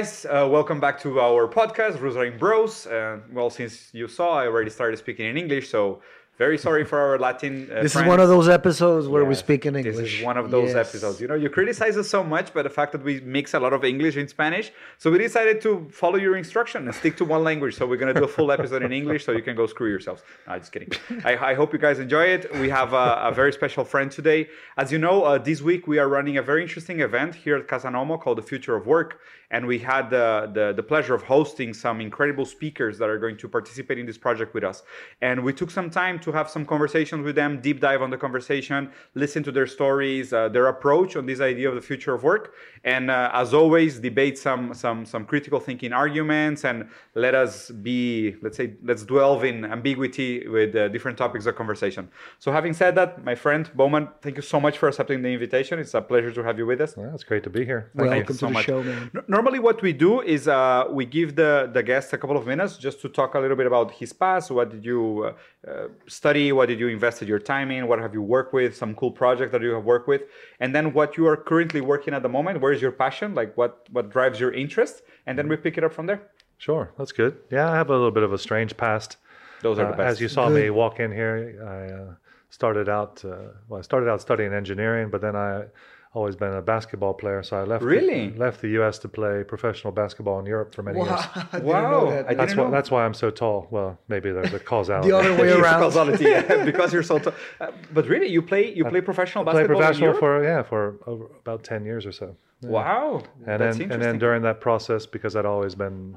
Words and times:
Guys. 0.00 0.24
Uh, 0.24 0.48
welcome 0.50 0.80
back 0.80 0.98
to 1.00 1.20
our 1.20 1.46
podcast, 1.46 2.00
Rosary 2.00 2.30
Bros. 2.30 2.86
Uh, 2.86 3.18
well, 3.34 3.50
since 3.50 3.90
you 3.92 4.08
saw, 4.08 4.38
I 4.38 4.46
already 4.46 4.70
started 4.70 4.96
speaking 4.96 5.26
in 5.26 5.36
English, 5.36 5.68
so 5.68 6.00
very 6.38 6.56
sorry 6.56 6.84
for 6.86 6.98
our 6.98 7.18
Latin. 7.18 7.68
Uh, 7.70 7.82
This 7.82 7.92
friends. 7.92 8.06
is 8.06 8.08
one 8.08 8.18
of 8.20 8.30
those 8.30 8.48
episodes 8.48 9.08
where 9.08 9.26
we 9.26 9.34
speak 9.34 9.66
in 9.66 9.76
English. 9.76 9.96
This 9.96 10.14
is 10.14 10.22
one 10.24 10.38
of 10.38 10.50
those 10.50 10.70
Yes. 10.72 10.88
episodes. 10.88 11.20
You 11.20 11.28
know, 11.28 11.34
you 11.34 11.50
criticize 11.50 11.98
us 11.98 12.08
so 12.08 12.24
much, 12.24 12.54
but 12.54 12.62
the 12.62 12.70
fact 12.78 12.92
that 12.92 13.02
we 13.04 13.20
mix 13.20 13.52
a 13.52 13.60
lot 13.60 13.74
of 13.74 13.84
English 13.84 14.16
in 14.16 14.26
Spanish, 14.26 14.72
so 14.96 15.10
we 15.10 15.18
decided 15.18 15.60
to 15.66 15.70
follow 16.02 16.16
your 16.26 16.34
instruction 16.42 16.80
and 16.86 16.94
stick 16.94 17.14
to 17.18 17.26
one 17.26 17.44
language. 17.50 17.74
So 17.78 17.82
we're 17.86 17.98
gonna 18.02 18.14
do 18.14 18.24
a 18.24 18.34
full 18.38 18.50
episode 18.56 18.82
in 18.82 18.92
English, 19.00 19.22
so 19.26 19.32
you 19.32 19.42
can 19.42 19.54
go 19.54 19.66
screw 19.66 19.90
yourselves. 19.96 20.22
No, 20.48 20.56
just 20.58 20.72
kidding. 20.72 20.92
I, 21.30 21.32
I 21.50 21.52
hope 21.60 21.74
you 21.74 21.78
guys 21.86 21.98
enjoy 21.98 22.24
it. 22.36 22.42
We 22.64 22.70
have 22.70 22.94
a, 22.94 23.06
a 23.28 23.32
very 23.40 23.52
special 23.52 23.84
friend 23.84 24.10
today. 24.10 24.48
As 24.82 24.90
you 24.92 24.98
know, 25.06 25.16
uh, 25.24 25.36
this 25.36 25.60
week 25.60 25.82
we 25.86 25.98
are 25.98 26.08
running 26.08 26.38
a 26.38 26.42
very 26.50 26.62
interesting 26.62 27.00
event 27.00 27.34
here 27.34 27.56
at 27.60 27.64
Casanomo 27.68 28.18
called 28.18 28.38
the 28.38 28.46
Future 28.52 28.74
of 28.80 28.86
Work, 28.86 29.10
and 29.50 29.66
we 29.66 29.78
had 29.78 30.10
the, 30.10 30.50
the 30.52 30.72
the 30.72 30.82
pleasure 30.82 31.14
of 31.14 31.22
hosting 31.22 31.74
some 31.74 32.00
incredible 32.00 32.44
speakers 32.44 32.98
that 32.98 33.08
are 33.08 33.18
going 33.18 33.36
to 33.36 33.48
participate 33.48 33.98
in 33.98 34.06
this 34.06 34.18
project 34.18 34.54
with 34.54 34.64
us. 34.64 34.82
And 35.20 35.42
we 35.42 35.52
took 35.52 35.70
some 35.70 35.90
time 35.90 36.18
to 36.20 36.32
have 36.32 36.48
some 36.48 36.64
conversations 36.64 37.24
with 37.24 37.34
them, 37.34 37.60
deep 37.60 37.80
dive 37.80 38.02
on 38.02 38.10
the 38.10 38.18
conversation, 38.18 38.90
listen 39.14 39.42
to 39.42 39.52
their 39.52 39.66
stories, 39.66 40.32
uh, 40.32 40.48
their 40.48 40.66
approach 40.68 41.16
on 41.16 41.26
this 41.26 41.40
idea 41.40 41.68
of 41.68 41.74
the 41.74 41.80
future 41.80 42.14
of 42.14 42.22
work, 42.22 42.54
and 42.84 43.10
uh, 43.10 43.30
as 43.32 43.52
always, 43.54 43.98
debate 43.98 44.38
some 44.38 44.74
some 44.74 45.04
some 45.04 45.24
critical 45.24 45.60
thinking 45.60 45.92
arguments 45.92 46.64
and 46.64 46.88
let 47.14 47.34
us 47.34 47.70
be, 47.70 48.36
let's 48.42 48.56
say, 48.56 48.74
let's 48.82 49.04
dwell 49.04 49.40
in 49.40 49.64
ambiguity 49.64 50.46
with 50.48 50.74
uh, 50.76 50.88
different 50.88 51.18
topics 51.18 51.46
of 51.46 51.56
conversation. 51.56 52.08
So, 52.38 52.52
having 52.52 52.72
said 52.72 52.94
that, 52.94 53.24
my 53.24 53.34
friend 53.34 53.70
Bowman, 53.74 54.08
thank 54.22 54.36
you 54.36 54.42
so 54.42 54.60
much 54.60 54.78
for 54.78 54.88
accepting 54.88 55.22
the 55.22 55.28
invitation. 55.28 55.78
It's 55.78 55.94
a 55.94 56.02
pleasure 56.02 56.32
to 56.32 56.42
have 56.42 56.58
you 56.58 56.66
with 56.66 56.80
us. 56.80 56.96
Well, 56.96 57.14
it's 57.14 57.24
great 57.24 57.42
to 57.44 57.50
be 57.50 57.64
here. 57.64 57.90
Thank 57.96 58.10
Welcome 58.10 58.48
you. 58.48 58.48
to 58.48 58.54
the 58.54 58.62
show, 58.62 58.82
man. 58.82 59.10
N- 59.14 59.24
Normally, 59.40 59.58
what 59.58 59.80
we 59.80 59.94
do 59.94 60.20
is 60.20 60.48
uh, 60.48 60.84
we 60.90 61.06
give 61.06 61.34
the, 61.34 61.70
the 61.72 61.82
guest 61.82 62.12
a 62.12 62.18
couple 62.18 62.36
of 62.36 62.46
minutes 62.46 62.76
just 62.76 63.00
to 63.00 63.08
talk 63.08 63.34
a 63.36 63.40
little 63.40 63.56
bit 63.56 63.66
about 63.66 63.90
his 63.90 64.12
past. 64.12 64.50
What 64.50 64.68
did 64.70 64.84
you 64.84 65.32
uh, 65.66 65.70
uh, 65.70 65.88
study? 66.06 66.52
What 66.52 66.66
did 66.68 66.78
you 66.78 66.88
invested 66.88 67.26
your 67.26 67.38
time 67.38 67.70
in? 67.70 67.88
What 67.88 68.00
have 68.00 68.12
you 68.12 68.20
worked 68.20 68.52
with? 68.52 68.76
Some 68.76 68.94
cool 68.94 69.10
projects 69.10 69.50
that 69.52 69.62
you 69.62 69.70
have 69.70 69.84
worked 69.84 70.08
with, 70.08 70.24
and 70.62 70.74
then 70.74 70.92
what 70.92 71.16
you 71.16 71.26
are 71.26 71.38
currently 71.38 71.80
working 71.80 72.12
at 72.12 72.22
the 72.22 72.28
moment. 72.28 72.60
Where 72.60 72.74
is 72.74 72.82
your 72.82 72.92
passion? 72.92 73.34
Like 73.34 73.56
what 73.56 73.72
what 73.96 74.10
drives 74.10 74.38
your 74.38 74.52
interest? 74.52 75.00
And 75.26 75.38
then 75.38 75.48
we 75.48 75.56
pick 75.56 75.78
it 75.78 75.84
up 75.84 75.94
from 75.94 76.04
there. 76.04 76.20
Sure, 76.58 76.92
that's 76.98 77.12
good. 77.12 77.38
Yeah, 77.50 77.70
I 77.72 77.76
have 77.76 77.88
a 77.88 77.94
little 77.94 78.10
bit 78.18 78.24
of 78.24 78.34
a 78.34 78.38
strange 78.46 78.76
past. 78.76 79.16
Those 79.62 79.78
are 79.78 79.86
Uh, 79.86 79.92
the 79.92 79.96
best. 79.96 80.10
as 80.12 80.20
you 80.20 80.28
saw 80.28 80.50
me 80.50 80.68
walk 80.68 81.00
in 81.00 81.10
here, 81.20 81.36
I 81.78 81.80
uh, 81.98 82.14
started 82.50 82.90
out. 82.90 83.24
Uh, 83.24 83.30
well, 83.68 83.78
I 83.78 83.82
started 83.90 84.10
out 84.10 84.20
studying 84.20 84.52
engineering, 84.52 85.08
but 85.08 85.22
then 85.22 85.34
I 85.34 85.64
always 86.12 86.34
been 86.36 86.52
a 86.54 86.62
basketball 86.62 87.14
player, 87.14 87.42
so 87.42 87.56
I 87.56 87.62
left. 87.64 87.84
Really? 87.84 88.30
The, 88.30 88.38
left 88.38 88.60
the 88.60 88.68
U.S. 88.80 88.98
to 89.00 89.08
play 89.08 89.44
professional 89.44 89.92
basketball 89.92 90.38
in 90.40 90.46
Europe 90.46 90.74
for 90.74 90.82
many 90.82 90.98
Wow, 90.98 91.06
years. 91.06 91.20
I 91.36 91.42
didn't 91.52 91.64
Wow, 91.66 91.90
know 91.90 92.10
that. 92.10 92.28
I 92.28 92.34
That's 92.34 92.52
didn't 92.52 92.58
why. 92.58 92.70
know. 92.70 92.76
That's 92.76 92.90
why 92.90 93.04
I'm 93.04 93.14
so 93.14 93.30
tall. 93.30 93.68
Well, 93.70 93.98
maybe 94.08 94.32
there's 94.32 94.52
a 94.52 94.58
causality. 94.58 95.10
The 95.10 95.16
other 95.16 95.34
way 95.40 95.50
around. 95.60 95.80
causality, 95.80 96.24
yeah, 96.24 96.64
because 96.64 96.92
you're 96.92 97.02
so. 97.04 97.18
tall. 97.20 97.32
uh, 97.60 97.70
but 97.94 98.06
really, 98.08 98.26
you 98.28 98.42
play 98.42 98.72
you 98.74 98.84
play 98.84 99.00
professional 99.00 99.44
Played 99.44 99.54
basketball. 99.68 99.76
in 99.76 99.82
professional 99.82 100.08
Europe? 100.08 100.20
for 100.20 100.44
yeah 100.44 100.62
for 100.62 100.96
over 101.06 101.24
about 101.44 101.62
ten 101.64 101.84
years 101.84 102.04
or 102.06 102.12
so. 102.12 102.36
Yeah. 102.62 102.68
Wow, 102.70 103.22
and 103.46 103.60
that's 103.60 103.60
then 103.60 103.66
interesting. 103.68 103.92
and 103.92 104.02
then 104.02 104.18
during 104.18 104.42
that 104.42 104.60
process 104.60 105.06
because 105.06 105.34
i'd 105.34 105.46
always 105.46 105.74
been 105.74 106.14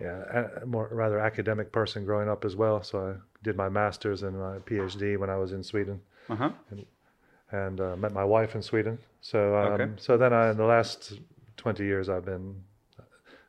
yeah 0.00 0.46
a 0.62 0.66
more 0.66 0.88
rather 0.92 1.18
academic 1.18 1.72
person 1.72 2.04
growing 2.04 2.28
up 2.28 2.44
as 2.44 2.54
well 2.54 2.80
so 2.82 2.94
i 3.08 3.12
did 3.42 3.56
my 3.56 3.68
master's 3.68 4.22
and 4.22 4.38
my 4.38 4.58
phd 4.58 5.18
when 5.18 5.30
i 5.30 5.36
was 5.36 5.50
in 5.52 5.62
sweden 5.64 6.00
uh-huh. 6.30 6.50
and 6.70 6.86
uh, 7.80 7.96
met 7.96 8.12
my 8.12 8.24
wife 8.24 8.54
in 8.54 8.62
sweden 8.62 8.98
so 9.20 9.38
um, 9.56 9.72
Okay. 9.72 9.90
so 9.96 10.16
then 10.16 10.32
I, 10.32 10.50
in 10.50 10.56
the 10.56 10.64
last 10.64 11.18
20 11.56 11.84
years 11.84 12.08
i've 12.08 12.24
been 12.24 12.54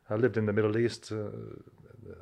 i 0.09 0.15
lived 0.15 0.37
in 0.37 0.45
the 0.45 0.53
middle 0.53 0.77
east 0.77 1.11
uh, 1.11 1.15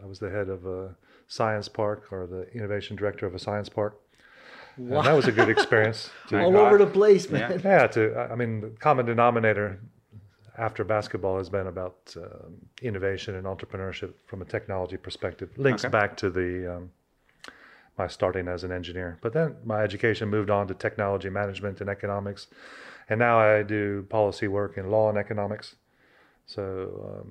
i 0.04 0.06
was 0.06 0.20
the 0.20 0.30
head 0.30 0.50
of 0.50 0.66
a 0.66 0.96
science 1.28 1.68
park 1.68 2.08
or 2.12 2.28
the 2.28 2.44
innovation 2.54 2.96
director 2.96 3.26
of 3.26 3.34
a 3.36 3.40
science 3.40 3.70
park 3.70 3.94
and 4.78 5.06
that 5.06 5.16
was 5.16 5.28
a 5.28 5.32
good 5.32 5.50
experience 5.50 6.10
to, 6.30 6.40
All 6.42 6.58
over 6.58 6.78
the 6.78 6.88
place, 6.88 7.30
Yeah. 7.30 7.50
man. 7.50 7.62
yeah, 7.64 7.88
to 7.88 8.02
I 8.32 8.36
mean, 8.36 8.62
the 8.62 8.70
common 8.80 9.06
denominator 9.06 9.80
after 10.58 10.84
basketball 10.84 11.38
has 11.38 11.50
been 11.50 11.68
about 11.68 11.98
um, 12.18 12.56
innovation 12.82 13.36
and 13.36 13.46
entrepreneurship 13.46 14.14
from 14.26 14.42
a 14.42 14.46
technology 14.46 14.98
perspective. 14.98 15.50
Links 15.58 15.84
Okay. 15.86 15.92
back 15.92 16.16
to 16.18 16.30
the 16.30 16.76
um, 16.76 16.92
my 18.02 18.08
starting 18.08 18.48
as 18.48 18.64
an 18.64 18.72
engineer, 18.72 19.10
but 19.22 19.32
then 19.34 19.50
my 19.64 19.80
education 19.88 20.26
moved 20.30 20.52
on 20.58 20.68
to 20.68 20.74
technology 20.74 21.30
management 21.30 21.82
and 21.82 21.90
economics, 21.98 22.48
and 23.10 23.18
now 23.20 23.36
I 23.40 23.64
do 23.64 24.06
policy 24.10 24.48
work 24.48 24.78
in 24.80 24.86
law 24.96 25.10
and 25.10 25.18
economics. 25.18 25.76
So, 26.46 26.64
um, 27.08 27.30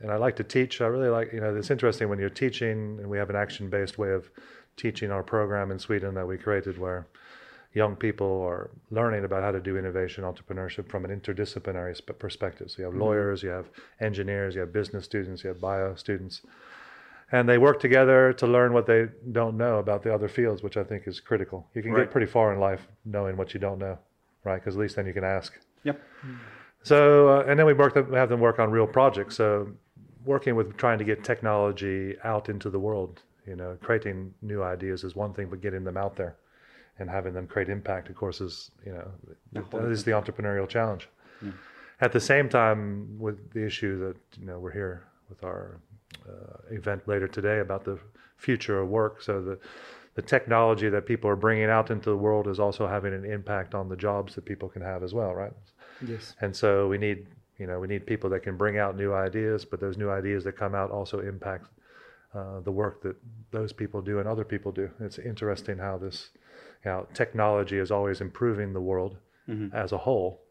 and 0.00 0.10
I 0.14 0.16
like 0.16 0.36
to 0.36 0.44
teach. 0.44 0.80
I 0.80 0.88
really 0.94 1.12
like, 1.18 1.28
you 1.34 1.40
know, 1.42 1.56
it's 1.56 1.70
interesting 1.70 2.08
when 2.10 2.18
you're 2.18 2.38
teaching, 2.44 2.78
and 3.00 3.06
we 3.12 3.18
have 3.18 3.30
an 3.30 3.36
action-based 3.44 3.96
way 4.02 4.12
of 4.18 4.30
teaching 4.76 5.10
our 5.10 5.24
program 5.34 5.70
in 5.70 5.78
Sweden 5.78 6.14
that 6.14 6.26
we 6.26 6.36
created 6.46 6.78
where 6.78 7.06
young 7.74 7.94
people 7.96 8.32
are 8.50 8.70
learning 8.90 9.24
about 9.24 9.42
how 9.42 9.52
to 9.52 9.60
do 9.60 9.76
innovation 9.82 10.24
entrepreneurship 10.24 10.86
from 10.88 11.04
an 11.04 11.10
interdisciplinary 11.18 11.94
perspective. 12.18 12.66
So 12.70 12.76
you 12.78 12.84
have 12.88 12.94
lawyers, 13.06 13.42
you 13.42 13.50
have 13.58 13.66
engineers, 14.00 14.54
you 14.54 14.60
have 14.64 14.72
business 14.72 15.04
students, 15.04 15.42
you 15.42 15.48
have 15.52 15.60
bio 15.60 15.94
students, 15.94 16.42
and 17.32 17.48
they 17.48 17.58
work 17.58 17.80
together 17.80 18.32
to 18.34 18.46
learn 18.46 18.72
what 18.72 18.86
they 18.86 19.08
don't 19.32 19.56
know 19.56 19.78
about 19.78 20.02
the 20.02 20.12
other 20.12 20.28
fields, 20.28 20.62
which 20.62 20.76
I 20.76 20.84
think 20.84 21.06
is 21.06 21.20
critical. 21.20 21.66
You 21.74 21.82
can 21.82 21.92
Right. 21.92 22.04
get 22.04 22.10
pretty 22.10 22.26
far 22.26 22.52
in 22.52 22.60
life 22.60 22.86
knowing 23.04 23.36
what 23.36 23.54
you 23.54 23.60
don't 23.60 23.78
know, 23.78 23.98
right? 24.44 24.56
Because 24.56 24.76
at 24.76 24.80
least 24.80 24.96
then 24.96 25.06
you 25.06 25.12
can 25.12 25.24
ask. 25.24 25.58
Yep. 25.84 26.00
So, 26.82 27.28
uh, 27.28 27.44
and 27.46 27.58
then 27.58 27.66
we 27.66 27.74
work 27.74 27.94
them, 27.94 28.12
have 28.12 28.28
them 28.28 28.40
work 28.40 28.58
on 28.58 28.70
real 28.70 28.86
projects. 28.86 29.36
So, 29.36 29.68
working 30.24 30.54
with 30.54 30.76
trying 30.76 30.98
to 30.98 31.04
get 31.04 31.24
technology 31.24 32.16
out 32.24 32.48
into 32.48 32.70
the 32.70 32.78
world, 32.78 33.22
you 33.46 33.56
know, 33.56 33.76
creating 33.82 34.34
new 34.42 34.62
ideas 34.62 35.04
is 35.04 35.14
one 35.16 35.32
thing, 35.34 35.48
but 35.48 35.60
getting 35.60 35.84
them 35.84 35.96
out 35.96 36.16
there 36.16 36.36
and 36.98 37.08
having 37.08 37.32
them 37.32 37.46
create 37.46 37.68
impact, 37.68 38.08
of 38.10 38.16
course, 38.16 38.40
is 38.40 38.70
you 38.84 38.92
know, 38.92 39.10
that 39.52 39.90
is 39.90 40.04
the 40.04 40.12
entrepreneurial 40.12 40.68
challenge. 40.68 41.08
At 42.00 42.12
the 42.12 42.20
same 42.20 42.48
time, 42.48 43.18
with 43.18 43.50
the 43.52 43.64
issue 43.64 43.98
that 44.00 44.16
you 44.40 44.46
know 44.46 44.58
we're 44.58 44.72
here 44.72 45.04
with 45.28 45.42
our 45.42 45.80
event 46.70 47.06
later 47.06 47.28
today 47.28 47.60
about 47.60 47.84
the 47.84 47.98
future 48.36 48.80
of 48.80 48.88
work, 48.88 49.22
so 49.22 49.42
the 49.42 49.58
the 50.14 50.22
technology 50.22 50.88
that 50.88 51.06
people 51.06 51.30
are 51.30 51.36
bringing 51.36 51.70
out 51.70 51.92
into 51.92 52.10
the 52.10 52.16
world 52.16 52.48
is 52.48 52.58
also 52.58 52.88
having 52.88 53.14
an 53.14 53.24
impact 53.24 53.72
on 53.72 53.88
the 53.88 53.94
jobs 53.94 54.34
that 54.34 54.44
people 54.44 54.68
can 54.68 54.82
have 54.82 55.04
as 55.04 55.14
well, 55.14 55.32
right? 55.32 55.52
Yes. 56.04 56.34
And 56.40 56.56
so 56.56 56.88
we 56.88 56.98
need, 56.98 57.28
you 57.56 57.68
know, 57.68 57.78
we 57.78 57.86
need 57.86 58.04
people 58.04 58.28
that 58.30 58.42
can 58.42 58.56
bring 58.56 58.78
out 58.78 58.96
new 58.96 59.14
ideas, 59.14 59.64
but 59.64 59.78
those 59.78 59.96
new 59.96 60.10
ideas 60.10 60.42
that 60.42 60.56
come 60.56 60.74
out 60.74 60.90
also 60.90 61.20
impact 61.20 61.68
uh, 62.34 62.58
the 62.62 62.72
work 62.72 63.00
that 63.02 63.14
those 63.52 63.72
people 63.72 64.02
do 64.02 64.18
and 64.18 64.28
other 64.28 64.44
people 64.44 64.72
do. 64.72 64.90
It's 64.98 65.20
interesting 65.20 65.78
how 65.78 65.98
this, 65.98 66.30
you 66.84 66.90
know, 66.90 67.06
technology 67.14 67.78
is 67.78 67.92
always 67.92 68.20
improving 68.20 68.72
the 68.72 68.80
world 68.80 69.18
as 69.72 69.92
a 69.92 69.98
whole, 69.98 70.42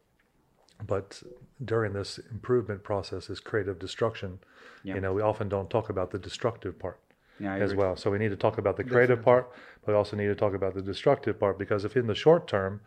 but 0.86 1.22
during 1.64 1.94
this 1.94 2.20
improvement 2.32 2.84
process 2.84 3.30
is 3.30 3.40
creative 3.40 3.80
destruction. 3.80 4.40
Yeah. 4.84 4.96
You 4.96 5.02
know, 5.02 5.14
we 5.14 5.22
often 5.22 5.50
don't 5.50 5.70
talk 5.70 5.90
about 5.90 6.12
the 6.12 6.20
destructive 6.20 6.78
part 6.78 7.00
Yeah, 7.40 7.56
as 7.56 7.74
well. 7.74 7.96
So 7.96 8.12
we 8.12 8.20
need 8.20 8.30
to 8.30 8.38
talk 8.38 8.58
about 8.58 8.78
the 8.78 8.84
creative 8.84 9.22
part, 9.24 9.50
but 9.84 9.92
we 9.94 9.98
also 9.98 10.16
need 10.16 10.28
to 10.28 10.36
talk 10.36 10.54
about 10.54 10.76
the 10.76 10.82
destructive 10.82 11.40
part 11.40 11.58
because 11.58 11.84
if 11.84 11.98
in 11.98 12.08
the 12.08 12.16
short 12.16 12.48
term 12.48 12.82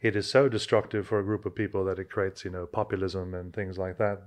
it 0.00 0.16
is 0.16 0.28
so 0.30 0.48
destructive 0.48 1.06
for 1.06 1.18
a 1.20 1.24
group 1.24 1.46
of 1.46 1.54
people 1.54 1.84
that 1.84 1.98
it 1.98 2.10
creates, 2.10 2.44
you 2.44 2.50
know, 2.50 2.66
populism 2.66 3.34
and 3.34 3.52
things 3.54 3.78
like 3.78 3.98
that, 3.98 4.22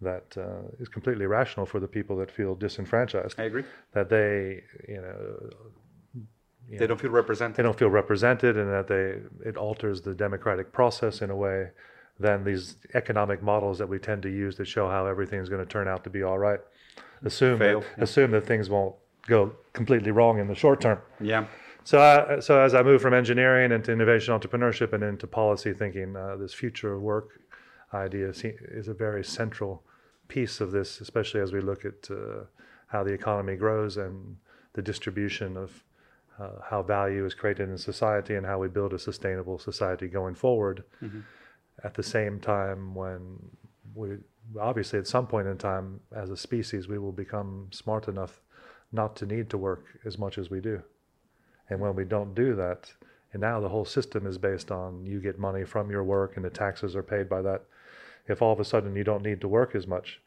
that 0.00 0.36
uh, 0.36 0.62
is 0.78 0.88
completely 0.88 1.26
rational 1.26 1.66
for 1.66 1.78
the 1.80 1.88
people 1.88 2.16
that 2.16 2.30
feel 2.30 2.54
disenfranchised. 2.54 3.38
I 3.38 3.44
agree. 3.44 3.64
That 3.92 4.08
they, 4.08 4.62
you 4.88 5.00
know, 5.00 5.50
They 6.78 6.86
don't 6.86 7.00
feel 7.00 7.10
represented. 7.10 7.56
they 7.56 7.62
don't 7.62 7.78
feel 7.78 7.90
represented, 7.90 8.56
and 8.56 8.70
that 8.70 8.86
they 8.86 9.20
it 9.48 9.56
alters 9.56 10.00
the 10.02 10.14
democratic 10.14 10.72
process 10.72 11.20
in 11.20 11.30
a 11.30 11.36
way. 11.36 11.70
Then 12.20 12.44
these 12.44 12.76
economic 12.94 13.42
models 13.42 13.78
that 13.78 13.88
we 13.88 13.98
tend 13.98 14.22
to 14.22 14.28
use 14.28 14.56
that 14.56 14.66
show 14.66 14.88
how 14.88 15.06
everything 15.06 15.40
is 15.40 15.48
going 15.48 15.64
to 15.64 15.70
turn 15.70 15.88
out 15.88 16.04
to 16.04 16.10
be 16.10 16.22
all 16.22 16.38
right, 16.38 16.60
assume 17.24 17.58
Fail, 17.58 17.80
that, 17.80 17.86
yeah. 17.96 18.04
assume 18.04 18.30
that 18.32 18.46
things 18.46 18.68
won't 18.68 18.94
go 19.26 19.52
completely 19.72 20.10
wrong 20.10 20.38
in 20.38 20.46
the 20.46 20.54
short 20.54 20.80
term. 20.80 20.98
Yeah. 21.20 21.46
So, 21.82 21.98
I, 21.98 22.40
so 22.40 22.60
as 22.60 22.74
I 22.74 22.82
move 22.82 23.00
from 23.00 23.14
engineering 23.14 23.72
into 23.72 23.90
innovation 23.90 24.38
entrepreneurship 24.38 24.92
and 24.92 25.02
into 25.02 25.26
policy 25.26 25.72
thinking, 25.72 26.14
uh, 26.14 26.36
this 26.36 26.52
future 26.52 26.92
of 26.92 27.00
work 27.00 27.40
idea 27.94 28.28
is 28.28 28.88
a 28.88 28.94
very 28.94 29.24
central 29.24 29.82
piece 30.28 30.60
of 30.60 30.72
this, 30.72 31.00
especially 31.00 31.40
as 31.40 31.52
we 31.52 31.60
look 31.60 31.84
at 31.84 32.10
uh, 32.10 32.44
how 32.88 33.02
the 33.02 33.12
economy 33.12 33.56
grows 33.56 33.96
and 33.96 34.36
the 34.74 34.82
distribution 34.82 35.56
of 35.56 35.82
uh, 36.38 36.50
how 36.68 36.82
value 36.82 37.24
is 37.24 37.34
created 37.34 37.68
in 37.68 37.78
society 37.78 38.34
and 38.34 38.46
how 38.46 38.58
we 38.58 38.68
build 38.68 38.92
a 38.92 38.98
sustainable 38.98 39.58
society 39.58 40.06
going 40.06 40.34
forward. 40.34 40.84
At 41.82 41.94
the 41.94 42.02
same 42.02 42.40
time, 42.40 42.94
when 42.94 43.38
we 43.94 44.18
obviously 44.58 44.98
at 44.98 45.06
some 45.06 45.26
point 45.26 45.46
in 45.46 45.58
time, 45.58 46.00
as 46.14 46.30
a 46.30 46.36
species, 46.36 46.88
we 46.88 46.98
will 46.98 47.12
become 47.12 47.68
smart 47.72 48.08
enough 48.08 48.40
not 48.92 49.16
to 49.16 49.26
need 49.26 49.48
to 49.50 49.58
work 49.58 49.84
as 50.04 50.18
much 50.18 50.38
as 50.38 50.50
we 50.50 50.60
do. 50.60 50.82
And 51.68 51.80
when 51.80 51.94
we 51.94 52.04
don't 52.04 52.34
do 52.34 52.54
that, 52.56 52.92
and 53.32 53.40
now 53.40 53.60
the 53.60 53.68
whole 53.68 53.84
system 53.84 54.26
is 54.26 54.38
based 54.38 54.70
on 54.70 55.06
you 55.06 55.20
get 55.20 55.38
money 55.38 55.64
from 55.64 55.90
your 55.90 56.02
work 56.02 56.36
and 56.36 56.44
the 56.44 56.50
taxes 56.50 56.96
are 56.96 57.02
paid 57.02 57.28
by 57.28 57.42
that. 57.42 57.62
if 58.26 58.42
all 58.42 58.52
of 58.52 58.60
a 58.60 58.64
sudden 58.64 58.94
you 58.94 59.04
don't 59.04 59.22
need 59.22 59.40
to 59.40 59.48
work 59.48 59.74
as 59.74 59.86
much, 59.86 60.20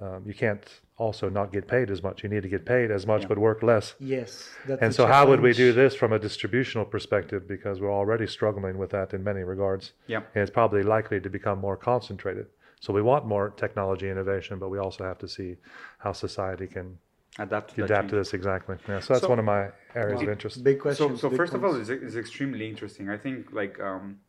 um, 0.00 0.22
you 0.26 0.34
can't 0.34 0.64
also 0.98 1.28
not 1.28 1.52
get 1.52 1.66
paid 1.68 1.90
as 1.90 2.02
much. 2.02 2.22
You 2.22 2.28
need 2.28 2.42
to 2.42 2.48
get 2.48 2.64
paid 2.64 2.90
as 2.90 3.06
much, 3.06 3.28
but 3.28 3.38
work 3.38 3.62
less. 3.62 3.94
Yes. 3.98 4.48
That's 4.66 4.82
And 4.82 4.90
a 4.90 4.94
so, 4.94 5.06
how 5.06 5.26
would 5.26 5.40
we 5.40 5.52
do 5.52 5.72
this 5.72 5.94
from 5.94 6.12
a 6.12 6.18
distributional 6.18 6.84
perspective? 6.86 7.46
Because 7.46 7.80
we're 7.80 7.92
already 7.92 8.26
struggling 8.26 8.78
with 8.78 8.90
that 8.90 9.12
in 9.14 9.22
many 9.22 9.42
regards. 9.42 9.92
Yeah. 10.06 10.18
And 10.34 10.42
it's 10.42 10.50
probably 10.50 10.82
likely 10.82 11.20
to 11.20 11.28
become 11.30 11.58
more 11.58 11.76
concentrated. 11.76 12.46
So, 12.80 12.92
we 12.92 13.02
want 13.02 13.26
more 13.26 13.50
technology 13.50 14.08
innovation, 14.10 14.58
but 14.58 14.68
we 14.70 14.78
also 14.78 15.04
have 15.04 15.18
to 15.18 15.28
see 15.28 15.56
how 15.98 16.12
society 16.12 16.66
can 16.66 16.98
Adapt 17.38 17.74
to 17.74 17.84
adapt 17.84 18.08
to 18.08 18.16
this 18.16 18.32
exactly. 18.32 18.76
Yeah, 18.88 19.00
so, 19.00 19.12
that's 19.12 19.22
So- 19.24 19.28
one 19.28 19.38
of 19.38 19.44
my 19.44 19.68
areas 19.94 20.22
of 20.22 20.28
interest. 20.28 20.64
Big 20.64 20.78
So, 20.78 20.82
questions. 20.82 21.20
so 21.20 21.28
big 21.28 21.36
first 21.36 21.52
of 21.52 21.62
all, 21.64 21.74
it's, 21.78 21.90
it's 21.90 22.16
extremely 22.16 22.66
interesting. 22.66 23.10
I 23.10 23.18
think 23.18 23.52
like 23.52 23.78
um, 23.80 24.20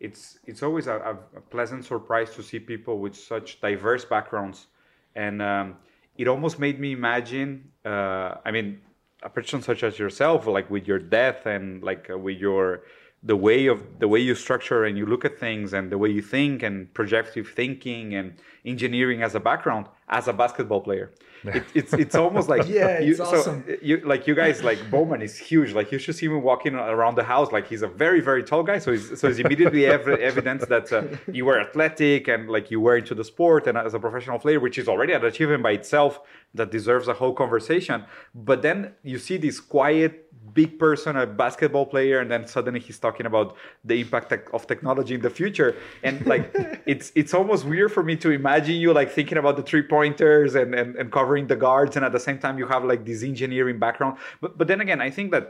it's 0.00 0.38
it's 0.46 0.62
always 0.64 0.88
a, 0.88 0.96
a 1.36 1.40
pleasant 1.40 1.84
surprise 1.84 2.34
to 2.34 2.42
see 2.42 2.58
people 2.58 2.98
with 2.98 3.14
such 3.14 3.60
diverse 3.60 4.04
backgrounds, 4.04 4.66
and 5.16 5.42
um, 5.42 5.76
it 6.16 6.28
almost 6.28 6.58
made 6.58 6.78
me 6.78 6.92
imagine. 6.92 7.72
Uh, 7.84 8.34
I 8.44 8.50
mean, 8.52 8.80
a 9.22 9.30
person 9.30 9.62
such 9.62 9.82
as 9.82 9.98
yourself, 9.98 10.46
like 10.46 10.70
with 10.70 10.86
your 10.86 10.98
death 10.98 11.46
and 11.46 11.82
like 11.82 12.08
uh, 12.10 12.18
with 12.18 12.38
your 12.38 12.82
the 13.22 13.36
way 13.36 13.66
of 13.66 13.98
the 13.98 14.06
way 14.06 14.20
you 14.20 14.34
structure 14.34 14.84
and 14.84 14.96
you 14.96 15.06
look 15.06 15.24
at 15.24 15.38
things 15.38 15.72
and 15.72 15.90
the 15.90 15.98
way 15.98 16.08
you 16.08 16.22
think 16.22 16.62
and 16.62 16.92
projective 16.94 17.48
thinking 17.48 18.14
and 18.14 18.34
engineering 18.64 19.22
as 19.22 19.34
a 19.34 19.40
background 19.40 19.86
as 20.08 20.28
a 20.28 20.32
basketball 20.32 20.80
player. 20.80 21.10
It, 21.46 21.64
it's 21.74 21.92
it's 21.92 22.14
almost 22.16 22.48
like 22.48 22.66
Yeah, 22.66 22.98
you, 22.98 23.10
it's 23.10 23.18
so 23.18 23.24
awesome. 23.26 23.64
you 23.80 23.98
like 23.98 24.26
you 24.26 24.34
guys 24.34 24.64
like 24.64 24.80
Bowman 24.90 25.22
is 25.22 25.38
huge. 25.38 25.74
Like 25.74 25.92
you 25.92 25.98
should 25.98 26.16
see 26.16 26.26
him 26.26 26.42
walking 26.42 26.74
around 26.74 27.14
the 27.14 27.22
house. 27.22 27.52
Like 27.52 27.68
he's 27.68 27.82
a 27.82 27.86
very 27.86 28.20
very 28.20 28.42
tall 28.42 28.64
guy. 28.64 28.78
So 28.78 28.90
it's, 28.92 29.20
so 29.20 29.28
it's 29.28 29.38
immediately 29.38 29.86
ev- 29.86 30.08
evidence 30.30 30.64
that 30.66 30.92
uh, 30.92 31.04
you 31.30 31.44
were 31.44 31.60
athletic 31.60 32.26
and 32.26 32.48
like 32.48 32.70
you 32.72 32.80
were 32.80 32.96
into 32.96 33.14
the 33.14 33.22
sport 33.22 33.68
and 33.68 33.78
as 33.78 33.94
a 33.94 34.00
professional 34.00 34.40
player, 34.40 34.58
which 34.58 34.76
is 34.76 34.88
already 34.88 35.12
an 35.12 35.24
achievement 35.24 35.62
by 35.62 35.72
itself 35.72 36.20
that 36.54 36.70
deserves 36.72 37.06
a 37.06 37.14
whole 37.14 37.34
conversation. 37.34 38.04
But 38.34 38.62
then 38.62 38.94
you 39.04 39.18
see 39.18 39.36
this 39.36 39.60
quiet 39.60 40.22
big 40.54 40.78
person, 40.78 41.16
a 41.16 41.26
basketball 41.26 41.86
player, 41.86 42.20
and 42.20 42.30
then 42.30 42.46
suddenly 42.46 42.80
he's 42.80 42.98
talking 42.98 43.26
about 43.26 43.56
the 43.84 44.00
impact 44.00 44.32
of 44.52 44.66
technology 44.66 45.14
in 45.14 45.20
the 45.20 45.30
future. 45.30 45.76
And 46.02 46.26
like 46.26 46.50
it's 46.86 47.12
it's 47.14 47.34
almost 47.34 47.64
weird 47.66 47.92
for 47.92 48.02
me 48.02 48.16
to 48.16 48.30
imagine 48.30 48.76
you 48.76 48.92
like 48.92 49.10
thinking 49.12 49.38
about 49.38 49.56
the 49.56 49.62
three 49.62 49.82
pointers 49.96 50.54
and, 50.60 50.70
and 50.80 50.88
and 51.00 51.06
covering 51.18 51.46
the 51.52 51.58
guards, 51.66 51.92
and 51.96 52.02
at 52.08 52.12
the 52.18 52.24
same 52.28 52.38
time 52.44 52.54
you 52.60 52.66
have 52.74 52.82
like 52.92 53.02
this 53.10 53.22
engineering 53.32 53.78
background. 53.86 54.14
But 54.42 54.50
but 54.58 54.66
then 54.70 54.80
again, 54.86 55.00
I 55.08 55.10
think 55.10 55.28
that 55.34 55.44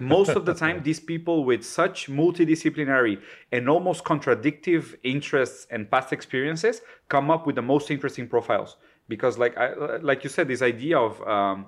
most 0.00 0.30
of 0.38 0.42
the 0.48 0.54
time 0.62 0.82
these 0.90 1.02
people 1.12 1.36
with 1.50 1.62
such 1.80 1.98
multidisciplinary 2.20 3.14
and 3.54 3.62
almost 3.74 4.00
contradictive 4.12 4.84
interests 5.14 5.60
and 5.72 5.90
past 5.94 6.12
experiences 6.18 6.76
come 7.14 7.26
up 7.34 7.42
with 7.46 7.56
the 7.60 7.66
most 7.74 7.90
interesting 7.94 8.26
profiles 8.34 8.70
because 9.08 9.34
like 9.42 9.54
I, 9.64 9.66
like 10.10 10.24
you 10.24 10.30
said 10.36 10.46
this 10.48 10.62
idea 10.62 10.96
of 11.08 11.12
um, 11.36 11.66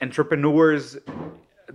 entrepreneurs 0.00 0.96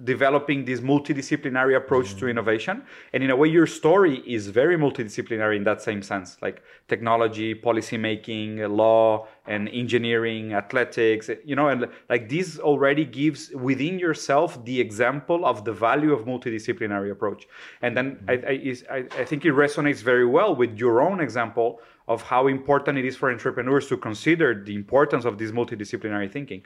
developing 0.04 0.66
this 0.66 0.80
multidisciplinary 0.80 1.76
approach 1.76 2.16
to 2.16 2.26
mm. 2.26 2.32
innovation. 2.32 2.84
And 3.14 3.24
in 3.24 3.30
a 3.30 3.36
way 3.36 3.48
your 3.48 3.68
story 3.68 4.24
is 4.26 4.48
very 4.48 4.78
multidisciplinary 4.78 5.58
in 5.58 5.64
that 5.64 5.82
same 5.82 6.02
sense 6.02 6.38
like 6.42 6.64
technology 6.88 7.54
policy 7.54 7.98
making 7.98 8.58
law 8.58 9.28
and 9.46 9.70
engineering 9.70 10.54
athletics 10.54 11.30
you 11.44 11.56
know 11.56 11.68
and 11.68 11.88
like 12.10 12.30
this 12.30 12.60
already 12.60 13.06
gives 13.06 13.52
within 13.52 14.00
yourself 14.00 14.64
the 14.66 14.80
example 14.80 15.46
of 15.46 15.66
the 15.66 15.74
value 15.74 16.14
of 16.14 16.26
multidisciplinary 16.26 17.12
approach. 17.12 17.48
And 17.82 17.96
then 17.96 18.18
mm. 18.26 18.82
I, 18.92 18.96
I, 18.96 18.98
I, 18.98 19.22
I 19.22 19.26
think 19.26 19.46
it 19.46 19.54
resonates 19.54 20.02
very 20.02 20.26
well 20.26 20.56
with 20.56 20.78
your 20.78 21.02
own 21.02 21.20
example 21.20 21.82
of 22.08 22.22
how 22.22 22.48
important 22.48 22.98
it 22.98 23.06
is 23.06 23.16
for 23.16 23.32
entrepreneurs 23.32 23.88
to 23.88 23.98
consider 23.98 24.64
the 24.64 24.76
importance 24.76 25.26
of 25.26 25.38
this 25.38 25.52
multidisciplinary 25.52 26.30
thinking 26.32 26.66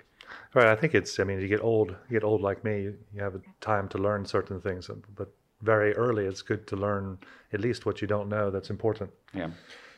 Right. 0.53 0.67
I 0.67 0.75
think 0.75 0.95
it's. 0.95 1.19
I 1.19 1.23
mean, 1.23 1.39
you 1.39 1.47
get 1.47 1.61
old. 1.61 1.89
You 2.09 2.13
get 2.19 2.23
old 2.23 2.41
like 2.41 2.63
me. 2.63 2.81
You 3.13 3.21
have 3.21 3.39
time 3.61 3.87
to 3.89 3.97
learn 3.97 4.25
certain 4.25 4.59
things, 4.61 4.89
but 5.15 5.29
very 5.61 5.93
early, 5.95 6.25
it's 6.25 6.41
good 6.41 6.67
to 6.67 6.75
learn 6.75 7.17
at 7.53 7.59
least 7.59 7.85
what 7.85 8.01
you 8.01 8.07
don't 8.07 8.29
know. 8.29 8.49
That's 8.51 8.69
important. 8.69 9.11
yeah 9.33 9.49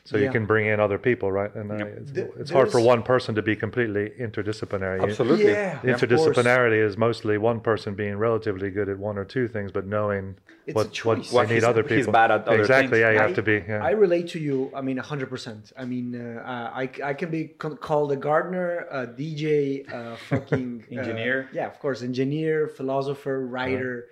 So 0.04 0.16
you 0.16 0.30
can 0.30 0.46
bring 0.46 0.66
in 0.66 0.80
other 0.80 0.98
people, 0.98 1.30
right? 1.30 1.54
And 1.54 1.70
uh, 1.70 1.74
it's, 1.84 2.10
Th- 2.12 2.26
it's 2.38 2.50
hard 2.50 2.72
for 2.72 2.80
one 2.80 3.02
person 3.02 3.34
to 3.34 3.42
be 3.42 3.54
completely 3.54 4.10
interdisciplinary. 4.18 5.02
absolutely 5.02 5.44
Yeah. 5.52 5.78
Interdisciplinarity 5.82 6.82
is 6.84 6.96
mostly 6.96 7.38
one 7.38 7.60
person 7.60 7.94
being 7.94 8.16
relatively 8.16 8.70
good 8.70 8.88
at 8.88 8.98
one 8.98 9.18
or 9.18 9.24
two 9.24 9.46
things, 9.46 9.70
but 9.70 9.86
knowing 9.86 10.36
It's 10.66 10.74
what 10.74 10.86
what 10.86 10.92
choice. 11.22 11.30
they 11.30 11.40
need 11.42 11.48
he's- 11.50 11.64
other 11.64 11.82
he's 11.82 11.90
people. 11.98 12.12
bad 12.12 12.30
at 12.30 12.48
other 12.48 12.60
exactly. 12.60 12.88
things. 12.88 13.00
Yeah, 13.02 13.10
you 13.12 13.18
I- 13.18 13.22
have 13.22 13.34
to 13.36 13.42
be. 13.42 13.62
Yeah. 13.68 13.84
I 13.84 13.90
relate 13.90 14.28
to 14.28 14.38
you. 14.40 14.70
I 14.74 14.80
mean, 14.80 14.96
hundred 14.96 15.28
percent. 15.28 15.72
I 15.76 15.84
mean, 15.84 16.06
uh, 16.16 16.40
uh, 16.40 16.70
I 16.82 16.90
I 17.04 17.14
can 17.14 17.30
be 17.30 17.44
called 17.88 18.10
a 18.12 18.16
gardener, 18.16 18.86
a 18.90 19.06
DJ, 19.06 19.86
a 19.92 20.16
fucking 20.30 20.84
uh, 20.90 20.96
Engineer. 20.98 21.48
yeah, 21.52 21.66
of 21.66 21.78
course, 21.78 22.02
engineer, 22.02 22.68
philosopher, 22.68 23.46
writer, 23.46 24.06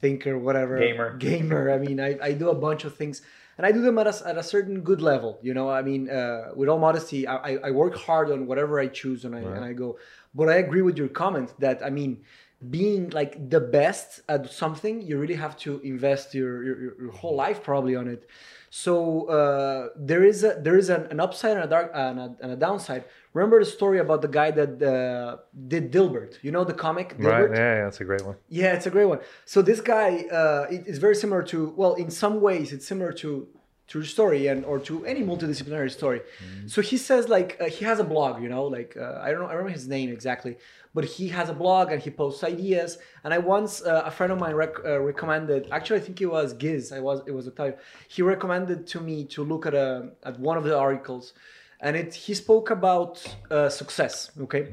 thinker, 0.00 0.38
whatever. 0.38 0.78
Gamer. 0.78 1.16
Gamer. 1.16 1.70
I 1.72 1.78
mean, 1.78 1.98
I, 2.00 2.18
I 2.22 2.32
do 2.32 2.48
a 2.50 2.54
bunch 2.54 2.84
of 2.84 2.94
things, 2.96 3.22
and 3.58 3.66
I 3.66 3.72
do 3.72 3.80
them 3.82 3.98
at 3.98 4.06
a, 4.06 4.14
at 4.28 4.36
a 4.38 4.42
certain 4.42 4.80
good 4.80 5.00
level. 5.02 5.38
You 5.42 5.54
know, 5.54 5.68
I 5.70 5.82
mean, 5.82 6.08
uh, 6.10 6.50
with 6.54 6.68
all 6.68 6.78
modesty, 6.78 7.26
I, 7.26 7.36
I- 7.50 7.58
I 7.68 7.70
work 7.70 7.94
hard 7.96 8.30
on 8.30 8.46
whatever 8.46 8.80
I 8.80 8.88
choose, 8.88 9.24
and 9.24 9.34
I 9.36 9.40
and 9.56 9.64
I 9.64 9.72
go. 9.72 9.98
But 10.34 10.48
I 10.48 10.54
agree 10.56 10.82
with 10.82 10.96
your 10.96 11.08
comment 11.08 11.52
that 11.58 11.84
I 11.84 11.90
mean 11.90 12.22
being 12.70 13.10
like 13.10 13.50
the 13.50 13.60
best 13.60 14.20
at 14.28 14.50
something 14.50 15.02
you 15.02 15.18
really 15.18 15.34
have 15.34 15.56
to 15.56 15.80
invest 15.80 16.34
your 16.34 16.62
your, 16.64 16.76
your- 16.82 17.12
whole 17.12 17.34
life 17.34 17.62
probably 17.62 17.94
on 17.96 18.06
it 18.08 18.28
so 18.70 19.26
uh, 19.28 19.88
there 19.96 20.24
is 20.24 20.44
a 20.44 20.54
there 20.60 20.76
is 20.78 20.88
an, 20.88 21.02
an 21.10 21.20
upside 21.20 21.52
and 21.56 21.64
a 21.64 21.66
dark 21.66 21.90
and 21.94 22.18
a, 22.18 22.36
and 22.40 22.52
a 22.52 22.56
downside 22.56 23.04
remember 23.34 23.58
the 23.64 23.70
story 23.78 23.98
about 23.98 24.22
the 24.22 24.28
guy 24.28 24.50
that 24.50 24.82
uh, 24.82 25.36
did 25.68 25.92
dilbert 25.92 26.38
you 26.42 26.50
know 26.50 26.64
the 26.64 26.74
comic 26.74 27.08
right. 27.18 27.18
dilbert 27.20 27.56
Yeah, 27.56 27.74
yeah, 27.76 27.84
that's 27.84 28.00
a 28.00 28.04
great 28.04 28.24
one. 28.24 28.36
yeah, 28.48 28.72
it's 28.76 28.86
a 28.86 28.90
great 28.90 29.06
one. 29.06 29.20
So 29.44 29.60
this 29.62 29.80
guy 29.80 30.08
uh, 30.40 30.66
it- 30.74 30.84
it's 30.88 30.98
very 30.98 31.16
similar 31.16 31.42
to 31.52 31.72
well, 31.76 31.94
in 31.94 32.10
some 32.10 32.40
ways 32.40 32.72
it's 32.72 32.86
similar 32.86 33.12
to 33.22 33.48
to 33.88 33.98
your 33.98 34.06
story 34.06 34.46
and 34.46 34.64
or 34.64 34.78
to 34.88 35.04
any 35.04 35.22
multidisciplinary 35.22 35.90
story. 35.90 36.20
So 36.66 36.80
he 36.90 36.96
says 36.96 37.28
like 37.28 37.50
uh, 37.60 37.64
he 37.76 37.84
has 37.90 37.98
a 37.98 38.04
blog, 38.04 38.34
you 38.42 38.48
know, 38.54 38.64
like 38.78 38.96
uh, 38.96 39.18
I 39.24 39.30
don't 39.30 39.40
know, 39.42 39.46
I 39.52 39.54
remember 39.54 39.74
his 39.80 39.88
name 39.96 40.08
exactly, 40.10 40.56
but 40.94 41.04
he 41.04 41.28
has 41.28 41.48
a 41.48 41.54
blog 41.54 41.90
and 41.92 42.02
he 42.02 42.10
posts 42.10 42.44
ideas. 42.44 42.98
And 43.24 43.32
I 43.32 43.38
once 43.38 43.82
uh, 43.82 44.02
a 44.04 44.10
friend 44.10 44.32
of 44.32 44.38
mine 44.38 44.54
rec- 44.54 44.84
uh, 44.84 45.00
recommended. 45.00 45.68
Actually, 45.70 46.00
I 46.00 46.02
think 46.02 46.20
it 46.20 46.26
was 46.26 46.52
Giz. 46.52 46.92
I 46.92 47.00
was 47.00 47.22
it 47.26 47.32
was 47.32 47.46
a 47.46 47.50
type. 47.50 47.80
He 48.08 48.22
recommended 48.22 48.86
to 48.88 49.00
me 49.00 49.24
to 49.26 49.42
look 49.44 49.66
at 49.66 49.74
a 49.74 50.10
at 50.24 50.38
one 50.38 50.56
of 50.56 50.64
the 50.64 50.76
articles, 50.76 51.32
and 51.80 51.96
it 51.96 52.14
he 52.14 52.34
spoke 52.34 52.70
about 52.70 53.24
uh, 53.50 53.68
success. 53.68 54.30
Okay 54.40 54.68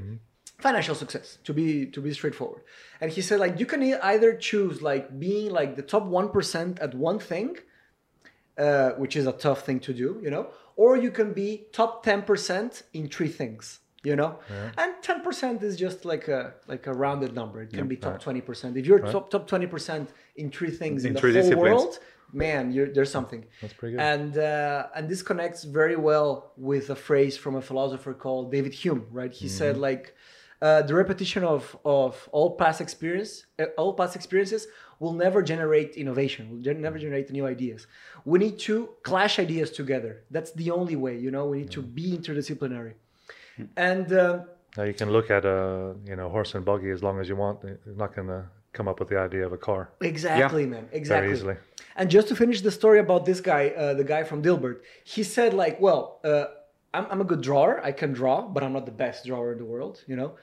financial 0.60 0.94
success 0.94 1.38
to 1.46 1.54
be 1.54 1.86
to 1.86 2.02
be 2.02 2.14
straightforward 2.14 2.62
and 3.00 3.12
he 3.12 3.22
said 3.22 3.40
like 3.40 3.60
you 3.60 3.66
can 3.66 3.82
either 3.82 4.36
choose 4.36 4.82
like 4.82 5.18
being 5.18 5.50
like 5.50 5.76
the 5.76 5.82
top 5.82 6.04
1% 6.04 6.82
at 6.82 6.94
one 6.96 7.18
thing 7.18 7.58
uh, 8.58 8.90
which 8.92 9.16
is 9.16 9.26
a 9.26 9.32
tough 9.32 9.66
thing 9.66 9.80
to 9.80 9.94
do 9.94 10.20
you 10.22 10.30
know 10.30 10.50
or 10.76 10.98
you 10.98 11.12
can 11.12 11.34
be 11.34 11.66
top 11.72 12.06
10% 12.06 12.84
in 12.94 13.08
three 13.08 13.30
things 13.30 13.80
you 14.04 14.16
know 14.16 14.40
and 14.78 14.92
10% 15.02 15.62
is 15.64 15.76
just 15.76 16.06
like 16.06 16.28
a 16.30 16.54
like 16.68 16.88
a 16.88 16.94
rounded 16.94 17.34
number 17.36 17.62
it 17.62 17.72
can 17.74 17.88
be 17.88 17.98
top 17.98 18.22
20% 18.24 18.78
if 18.78 18.86
you're 18.86 19.00
top 19.00 19.30
top 19.30 19.50
20% 19.50 20.08
in 20.42 20.50
three 20.52 20.72
things 20.72 21.04
in, 21.06 21.16
In 21.18 21.22
the 21.22 21.42
whole 21.42 21.62
world 21.66 22.00
man 22.32 22.72
you're, 22.72 22.90
there's 22.96 23.12
something 23.12 23.42
That's 23.62 23.74
pretty 23.74 23.94
good. 23.96 24.02
and 24.14 24.38
uh, 24.38 24.88
and 24.96 25.04
this 25.10 25.22
connects 25.22 25.62
very 25.80 25.96
well 26.10 26.54
with 26.70 26.86
a 26.92 26.96
phrase 26.96 27.36
from 27.44 27.54
a 27.56 27.62
philosopher 27.70 28.14
called 28.14 28.52
David 28.52 28.74
Hume, 28.82 29.04
right? 29.20 29.34
He 29.42 29.48
said 29.60 29.74
Mm-hmm. 29.76 29.82
like 29.90 30.06
uh, 30.62 30.82
the 30.90 30.94
repetition 31.04 31.44
of 31.56 31.62
of 31.86 32.12
all 32.36 32.50
past 32.64 32.80
experience, 32.82 33.32
uh, 33.58 33.66
all 33.82 33.94
past 34.02 34.14
experiences 34.16 34.68
will 35.02 35.14
never 35.26 35.40
generate 35.54 35.92
innovation. 36.04 36.42
Will 36.52 36.62
gen- 36.68 36.82
never 36.88 37.00
generate 37.06 37.28
new 37.32 37.46
ideas. 37.56 37.88
We 38.32 38.38
need 38.46 38.58
to 38.70 38.76
clash 39.10 39.40
ideas 39.40 39.72
together. 39.72 40.12
That's 40.36 40.52
the 40.62 40.70
only 40.80 40.98
way. 41.06 41.16
You 41.26 41.32
know, 41.36 41.46
we 41.52 41.58
need 41.62 41.72
to 41.80 41.82
be 41.82 42.06
interdisciplinary. 42.18 42.94
And 43.76 44.12
um 44.14 44.44
Now 44.78 44.84
you 44.84 44.94
can 44.94 45.10
look 45.12 45.30
at 45.32 45.46
a 45.46 45.96
you 46.06 46.16
know 46.16 46.30
horse 46.30 46.56
and 46.56 46.64
buggy 46.66 46.92
as 46.92 47.02
long 47.02 47.20
as 47.20 47.28
you 47.30 47.36
want. 47.36 47.64
You're 47.64 47.80
not 47.96 48.16
going 48.16 48.28
to 48.28 48.44
come 48.72 48.88
up 48.88 49.00
with 49.00 49.10
the 49.10 49.20
idea 49.20 49.46
of 49.46 49.54
a 49.54 49.58
car 49.58 49.90
exactly, 50.02 50.66
man, 50.66 50.88
exactly. 50.92 51.28
very 51.28 51.34
easily. 51.34 51.56
And 51.96 52.10
just 52.10 52.28
to 52.30 52.36
finish 52.36 52.62
the 52.62 52.72
story 52.72 53.00
about 53.00 53.26
this 53.26 53.42
guy, 53.42 53.70
uh, 53.70 53.94
the 53.94 54.04
guy 54.04 54.24
from 54.24 54.42
Dilbert, 54.42 54.82
he 55.04 55.24
said 55.24 55.54
like, 55.54 55.82
well, 55.82 56.20
uh, 56.24 56.46
I'm, 56.94 57.06
I'm 57.12 57.22
a 57.22 57.24
good 57.24 57.42
drawer. 57.42 57.82
I 57.84 57.92
can 57.92 58.14
draw, 58.14 58.42
but 58.42 58.64
I'm 58.64 58.74
not 58.74 58.86
the 58.86 58.92
best 58.92 59.26
drawer 59.26 59.52
in 59.52 59.58
the 59.58 59.66
world, 59.66 60.04
you 60.08 60.16
know. 60.16 60.36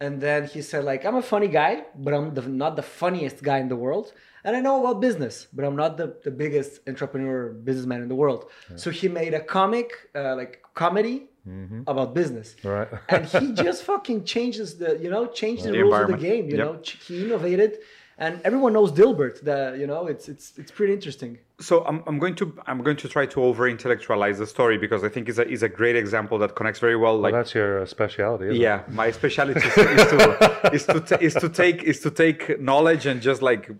And 0.00 0.20
then 0.20 0.46
he 0.46 0.60
said 0.62 0.84
like, 0.84 1.04
I'm 1.06 1.16
a 1.16 1.22
funny 1.22 1.48
guy, 1.48 1.84
but 2.04 2.12
I'm 2.14 2.34
the, 2.34 2.42
not 2.42 2.76
the 2.76 2.82
funniest 2.82 3.42
guy 3.42 3.58
in 3.58 3.68
the 3.68 3.76
world. 3.76 4.12
And 4.44 4.54
I 4.56 4.60
know 4.60 4.80
about 4.80 5.00
business, 5.00 5.46
but 5.52 5.64
I'm 5.64 5.74
not 5.74 5.96
the, 5.96 6.16
the 6.22 6.30
biggest 6.30 6.80
entrepreneur 6.86 7.48
businessman 7.68 8.02
in 8.02 8.08
the 8.08 8.14
world. 8.14 8.44
So 8.76 8.90
he 8.90 9.08
made 9.08 9.32
a 9.34 9.40
comic, 9.40 9.88
uh, 10.14 10.36
like 10.36 10.62
comedy 10.74 11.18
about 11.86 12.12
business. 12.14 12.56
Right. 12.64 12.88
and 13.08 13.24
he 13.24 13.52
just 13.66 13.84
fucking 13.84 14.24
changes 14.24 14.78
the 14.78 14.90
you 15.04 15.08
know 15.14 15.26
changed 15.26 15.62
the 15.64 15.70
The 15.72 15.78
rules 15.82 16.00
of 16.00 16.08
the 16.08 16.16
game 16.28 16.44
you 16.50 16.56
Yep. 16.58 16.66
know 16.66 16.80
he 17.06 17.14
innovated 17.24 17.72
and 18.18 18.40
everyone 18.44 18.72
knows 18.72 18.90
Dilbert. 18.92 19.40
That 19.42 19.78
you 19.78 19.86
know, 19.86 20.06
it's 20.06 20.28
it's 20.28 20.52
it's 20.58 20.70
pretty 20.70 20.92
interesting. 20.92 21.38
so 21.60 21.84
I'm, 21.84 22.02
I'm 22.06 22.18
going 22.18 22.34
to 22.36 22.44
I'm 22.66 22.82
going 22.82 22.96
to 23.04 23.08
try 23.08 23.26
to 23.26 23.42
over 23.42 23.68
intellectualize 23.68 24.38
the 24.38 24.46
story 24.46 24.76
because 24.78 25.02
I 25.04 25.08
think 25.08 25.28
it's 25.28 25.38
a 25.38 25.46
is 25.48 25.62
a 25.62 25.68
great 25.68 25.96
example 25.96 26.38
that 26.38 26.54
connects 26.54 26.80
very 26.80 26.96
well. 26.96 27.16
Like 27.18 27.32
Well, 27.32 27.40
that's 27.42 27.54
your 27.54 27.82
uh, 27.82 27.86
specialty. 27.86 28.44
Isn't 28.46 28.60
yeah, 28.60 28.82
my 28.88 29.10
specialty 29.10 29.60
is 29.60 29.74
to 29.74 29.90
is 29.92 30.04
to, 30.12 30.68
is 30.72 30.84
to, 30.86 31.00
ta- 31.00 31.18
is 31.28 31.34
to 31.34 31.48
take 31.48 31.82
is 31.82 32.00
to 32.00 32.10
take 32.10 32.60
knowledge 32.60 33.06
and 33.06 33.20
just 33.20 33.40
like 33.42 33.70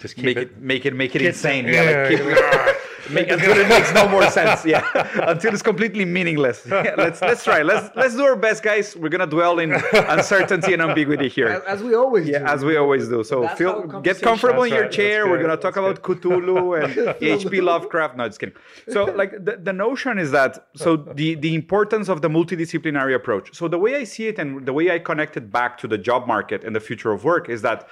Just 0.00 0.14
keep 0.16 0.24
make 0.26 0.36
it, 0.36 0.42
it- 0.42 0.58
make 0.72 0.84
it 0.86 0.94
make 0.94 1.14
it 1.16 1.20
Get 1.20 1.28
insane. 1.34 1.64
the- 1.66 1.72
Yeah, 1.72 1.82
like 1.82 1.94
yeah, 1.94 2.08
keep, 2.08 2.77
make, 3.10 3.28
until 3.30 3.56
it 3.56 3.68
makes 3.68 3.92
no 3.94 4.08
more 4.08 4.28
sense. 4.30 4.64
Yeah, 4.64 4.82
until 5.32 5.52
it's 5.54 5.62
completely 5.62 6.04
meaningless. 6.04 6.66
Yeah, 6.88 6.94
let's 6.96 7.20
let's 7.20 7.42
try. 7.44 7.62
Let's 7.62 7.94
let's 7.96 8.14
do 8.14 8.24
our 8.24 8.36
best, 8.36 8.62
guys. 8.62 8.96
We're 8.96 9.08
gonna 9.08 9.26
dwell 9.26 9.58
in 9.58 9.72
uncertainty 10.16 10.72
and 10.74 10.82
ambiguity 10.82 11.28
here. 11.28 11.48
As, 11.48 11.62
as 11.74 11.82
we 11.82 11.94
always 11.94 12.26
do. 12.26 12.34
As 12.34 12.64
we 12.64 12.76
always 12.76 13.08
do. 13.08 13.24
So 13.24 13.42
That's 13.42 13.58
feel 13.58 13.74
get 13.82 13.90
conversation- 13.90 14.24
comfortable 14.28 14.62
in 14.64 14.72
your 14.72 14.82
right, 14.82 14.92
chair. 14.92 15.28
We're 15.28 15.40
gonna 15.42 15.56
talk 15.56 15.74
that's 15.74 15.98
about 16.00 16.02
Cthulhu 16.02 16.82
and 16.82 17.16
H.P. 17.38 17.60
Lovecraft. 17.60 18.16
No, 18.16 18.26
just 18.28 18.40
kidding. 18.40 18.54
So 18.88 19.04
like 19.04 19.32
the, 19.44 19.56
the 19.68 19.72
notion 19.72 20.18
is 20.18 20.30
that 20.32 20.68
so 20.76 20.96
the 20.96 21.34
the 21.36 21.54
importance 21.54 22.08
of 22.08 22.22
the 22.22 22.28
multidisciplinary 22.28 23.14
approach. 23.14 23.54
So 23.54 23.68
the 23.68 23.78
way 23.78 23.96
I 23.96 24.04
see 24.04 24.26
it 24.28 24.38
and 24.38 24.64
the 24.66 24.72
way 24.72 24.90
I 24.90 24.98
connect 24.98 25.36
it 25.36 25.50
back 25.50 25.78
to 25.78 25.86
the 25.88 25.98
job 25.98 26.26
market 26.26 26.64
and 26.64 26.74
the 26.76 26.80
future 26.80 27.12
of 27.12 27.24
work 27.24 27.48
is 27.48 27.62
that 27.62 27.88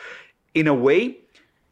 in 0.55 0.67
a 0.69 0.75
way, 0.75 1.19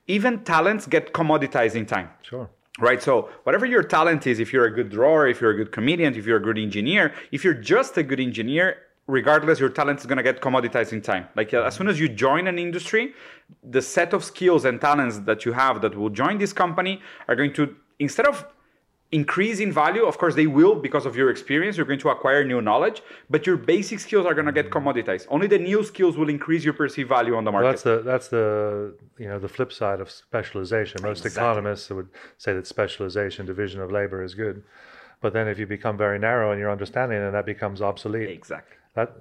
even 0.06 0.32
talents 0.44 0.86
get 0.86 1.12
commoditized 1.14 1.74
in 1.74 1.86
time 1.86 2.08
Sure. 2.22 2.48
Right? 2.80 3.02
So 3.02 3.28
whatever 3.44 3.66
your 3.66 3.82
talent 3.82 4.26
is 4.26 4.40
if 4.40 4.52
you're 4.52 4.66
a 4.66 4.70
good 4.70 4.90
drawer 4.90 5.28
if 5.28 5.40
you're 5.40 5.50
a 5.50 5.56
good 5.56 5.72
comedian 5.72 6.14
if 6.14 6.26
you're 6.26 6.38
a 6.38 6.42
good 6.42 6.58
engineer 6.58 7.14
if 7.30 7.44
you're 7.44 7.54
just 7.54 7.96
a 7.96 8.02
good 8.02 8.20
engineer 8.20 8.78
regardless 9.06 9.60
your 9.60 9.68
talent 9.68 10.00
is 10.00 10.06
going 10.06 10.16
to 10.16 10.22
get 10.22 10.40
commoditized 10.40 10.92
in 10.92 11.02
time. 11.02 11.28
Like 11.36 11.52
uh, 11.52 11.62
as 11.62 11.74
soon 11.74 11.88
as 11.88 12.00
you 12.00 12.08
join 12.08 12.46
an 12.46 12.58
industry 12.58 13.14
the 13.62 13.82
set 13.82 14.12
of 14.12 14.24
skills 14.24 14.64
and 14.64 14.80
talents 14.80 15.18
that 15.20 15.44
you 15.44 15.52
have 15.52 15.82
that 15.82 15.96
will 15.96 16.10
join 16.10 16.38
this 16.38 16.52
company 16.52 17.00
are 17.28 17.36
going 17.36 17.52
to 17.54 17.76
instead 17.98 18.26
of 18.26 18.46
increase 19.12 19.60
in 19.60 19.70
value 19.70 20.04
of 20.04 20.18
course 20.18 20.34
they 20.34 20.46
will 20.46 20.74
because 20.74 21.06
of 21.06 21.14
your 21.14 21.30
experience 21.30 21.76
you're 21.76 21.86
going 21.86 21.98
to 22.00 22.08
acquire 22.08 22.42
new 22.44 22.60
knowledge 22.60 23.02
but 23.30 23.46
your 23.46 23.56
basic 23.56 24.00
skills 24.00 24.26
are 24.26 24.34
going 24.34 24.46
to 24.46 24.52
get 24.52 24.70
commoditized 24.70 25.26
only 25.30 25.46
the 25.46 25.58
new 25.58 25.84
skills 25.84 26.16
will 26.16 26.28
increase 26.28 26.64
your 26.64 26.72
perceived 26.72 27.08
value 27.08 27.36
on 27.36 27.44
the 27.44 27.50
Well, 27.52 27.62
market 27.62 27.70
that's 27.70 27.82
the 27.82 28.02
that's 28.02 28.28
the 28.28 28.94
you 29.18 29.28
know 29.28 29.38
the 29.38 29.48
flip 29.48 29.72
side 29.72 30.00
of 30.00 30.10
specialization. 30.10 31.00
Most 31.02 31.24
Exactly. 31.24 31.42
economists 31.42 31.90
would 31.90 32.08
say 32.38 32.52
that 32.54 32.66
specialization, 32.66 33.46
division 33.46 33.80
of 33.80 33.92
labor, 33.92 34.22
is 34.24 34.34
good, 34.34 34.64
but 35.20 35.32
then 35.32 35.46
if 35.48 35.58
you 35.60 35.66
become 35.66 35.96
very 35.96 36.18
narrow 36.18 36.50
in 36.52 36.58
your 36.58 36.70
understanding, 36.70 37.18
then 37.20 37.32
that 37.32 37.46
becomes 37.46 37.80
obsolete. 37.80 38.28
exactly 38.30 38.76
That 38.94 39.12